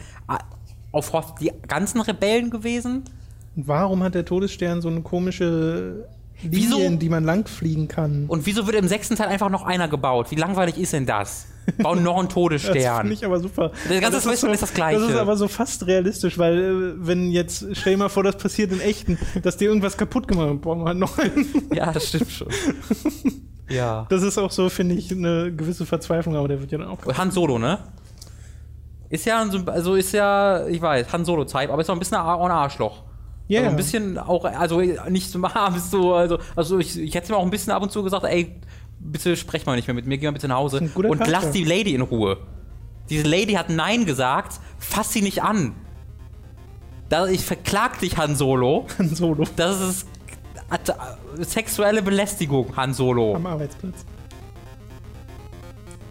auf 0.92 1.12
Hoth 1.12 1.40
die 1.40 1.52
ganzen 1.68 2.02
Rebellen 2.02 2.52
gewesen? 2.52 3.06
Warum 3.56 4.04
hat 4.04 4.14
der 4.14 4.26
Todesstern 4.26 4.84
so 4.84 4.90
eine 4.90 5.02
komische 5.02 6.08
Wieso? 6.44 6.76
Linie, 6.76 6.88
in 6.88 7.00
die 7.00 7.10
man 7.10 7.24
langfliegen 7.24 7.88
kann? 7.88 8.26
Und 8.28 8.46
wieso 8.46 8.66
wird 8.66 8.76
im 8.76 8.88
sechsten 8.88 9.16
Teil 9.16 9.28
einfach 9.28 9.50
noch 9.50 9.64
einer 9.64 9.88
gebaut? 9.88 10.32
Wie 10.32 10.36
langweilig 10.36 10.78
ist 10.78 10.94
denn 10.94 11.06
das? 11.06 11.48
Bauen 11.78 12.04
noch 12.04 12.18
einen 12.18 12.28
Das 12.28 12.34
Todesstern. 12.34 12.98
finde 13.02 13.14
ich 13.14 13.26
aber 13.26 13.40
super. 13.40 13.72
Das 13.88 14.02
ganze 14.02 14.18
Aber 14.28 14.38
Special 14.38 14.54
ist 14.54 14.64
das 14.64 14.74
Gleiche. 14.74 15.00
Das 15.00 15.10
ist 15.10 15.16
aber 15.16 15.38
so 15.38 15.48
fast 15.48 15.86
realistisch, 15.88 16.38
weil 16.38 16.58
äh, 16.58 16.94
wenn 17.06 17.32
jetzt, 17.32 17.66
stell 17.74 17.94
dir 17.94 17.98
mal 17.98 18.10
vor, 18.10 18.24
das 18.24 18.38
passiert 18.38 18.72
in 18.72 18.82
echten, 18.82 19.18
dass 19.44 19.58
dir 19.58 19.70
irgendwas 19.70 19.98
kaputt 19.98 20.28
gemacht 20.28 20.48
wird, 20.50 20.62
brauchen 20.62 20.82
wir 20.82 20.88
halt 20.88 20.98
noch 20.98 21.18
einen. 21.18 21.46
ja, 21.74 21.92
das 21.92 22.08
stimmt 22.08 22.32
schon. 22.32 22.48
ja. 23.70 24.06
Das 24.10 24.24
ist 24.24 24.38
auch 24.38 24.52
so, 24.52 24.70
finde 24.70 24.96
ich, 24.96 25.12
eine 25.12 25.54
gewisse 25.54 25.86
Verzweiflung, 25.86 26.36
aber 26.36 26.48
der 26.48 26.60
wird 26.60 26.72
ja 26.72 26.78
dann 26.80 26.88
auch 26.88 26.98
kaputt. 26.98 27.18
Han 27.18 27.32
Solo, 27.32 27.60
ne? 27.60 27.80
Ist 29.10 29.26
ja, 29.26 29.46
also 29.66 29.96
ist 29.96 30.14
ja, 30.14 30.66
ich 30.68 30.82
weiß, 30.82 31.12
Han 31.12 31.26
Solo-Type, 31.26 31.72
aber 31.72 31.82
ist 31.82 31.90
auch 31.90 31.96
ein 31.96 32.00
bisschen 32.00 32.18
ein 32.18 32.24
Arschloch. 32.24 33.04
Ja, 33.48 33.60
Also 33.62 33.70
ein 33.72 33.76
bisschen 33.76 34.18
auch, 34.18 34.46
also 34.46 34.80
nicht 35.10 35.30
so, 35.30 35.40
ah, 35.44 35.70
bist 35.70 35.92
du, 35.94 36.14
also, 36.14 36.40
also 36.56 36.80
ich, 36.80 36.98
ich 36.98 37.14
hätte 37.16 37.32
mir 37.32 37.38
auch 37.38 37.44
ein 37.44 37.50
bisschen 37.50 37.74
ab 37.74 37.84
und 37.84 37.92
zu 37.92 38.04
gesagt, 38.04 38.24
ey, 38.24 38.56
bitte 39.00 39.36
sprech 39.36 39.66
mal 39.66 39.76
nicht 39.76 39.88
mehr 39.88 39.96
mit 39.96 40.06
mir, 40.06 40.18
geh 40.18 40.26
mal 40.28 40.32
bitte 40.32 40.48
nach 40.48 40.58
Hause 40.58 40.80
und 40.80 40.94
Charakter. 40.94 41.28
lass 41.30 41.52
die 41.52 41.64
Lady 41.64 41.94
in 41.96 42.02
Ruhe. 42.02 42.38
Diese 43.10 43.28
Lady 43.28 43.54
hat 43.54 43.70
Nein 43.70 44.06
gesagt, 44.06 44.60
fass 44.80 45.12
sie 45.12 45.22
nicht 45.22 45.44
an. 45.44 45.76
Da, 47.10 47.28
ich 47.28 47.44
verklag 47.44 48.00
dich, 48.00 48.18
Han 48.18 48.36
Solo. 48.36 48.86
Han 48.98 49.14
Solo 49.14 49.44
Das 49.58 49.82
ist 49.82 50.08
sexuelle 51.40 52.02
Belästigung, 52.02 52.74
Han 52.78 52.94
Solo. 52.94 53.36
am 53.36 53.46
Arbeitsplatz. 53.46 54.06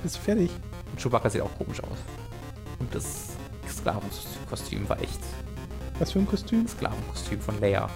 Bist 0.03 0.17
du 0.17 0.21
fertig? 0.21 0.51
Und 0.91 1.01
Chewbacca 1.01 1.31
sieht 1.31 1.41
auch 1.41 1.57
komisch 1.57 1.83
aus. 1.83 1.99
Und 2.79 2.95
das 2.95 3.29
Sklavenkostüm 3.69 4.87
war 4.89 5.01
echt 5.01 5.21
Was 6.01 6.13
für 6.13 6.19
ein 6.19 6.27
Kostüm? 6.27 6.67
Sklavenkostüm 6.67 7.41
von 7.43 7.61
Leia. 7.61 7.87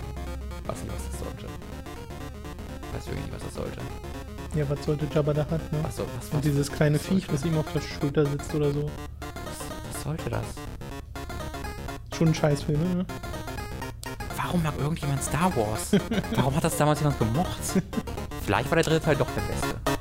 Weiß 0.66 0.82
nicht, 0.82 0.94
was 0.94 1.10
das 1.10 1.20
sollte. 1.20 1.46
Weiß 2.92 3.06
wirklich 3.06 3.24
nicht, 3.24 3.34
was 3.34 3.42
das 3.42 3.54
sollte. 3.54 3.80
Ja, 4.54 4.68
was 4.68 4.84
sollte 4.84 5.08
Jabba 5.12 5.32
da 5.32 5.40
hat, 5.48 5.72
ne? 5.72 5.78
Was, 5.82 5.96
soll, 5.96 6.06
was, 6.18 6.28
Und 6.28 6.44
dieses 6.44 6.70
kleine 6.70 6.98
was 6.98 7.06
Viech, 7.06 7.32
was 7.32 7.46
ihm 7.46 7.56
auf 7.56 7.72
der 7.72 7.80
Schulter 7.80 8.26
sitzt 8.26 8.54
oder 8.54 8.72
so. 8.72 8.90
was, 9.20 9.94
was 9.94 10.02
sollte 10.02 10.28
das? 10.28 10.44
Schon 12.14 12.28
ein 12.28 12.34
Scheißfilm, 12.34 12.78
ne? 12.98 13.06
Warum 14.36 14.62
mag 14.62 14.74
irgendjemand 14.78 15.22
Star 15.22 15.50
Wars? 15.56 15.92
Warum 16.36 16.54
hat 16.54 16.64
das 16.64 16.76
damals 16.76 17.00
jemand 17.00 17.18
gemocht? 17.18 17.56
Vielleicht 18.44 18.70
war 18.70 18.76
der 18.76 18.84
dritte 18.84 19.00
Teil 19.00 19.16
doch 19.16 19.28
der 19.34 19.40
beste. 19.40 19.93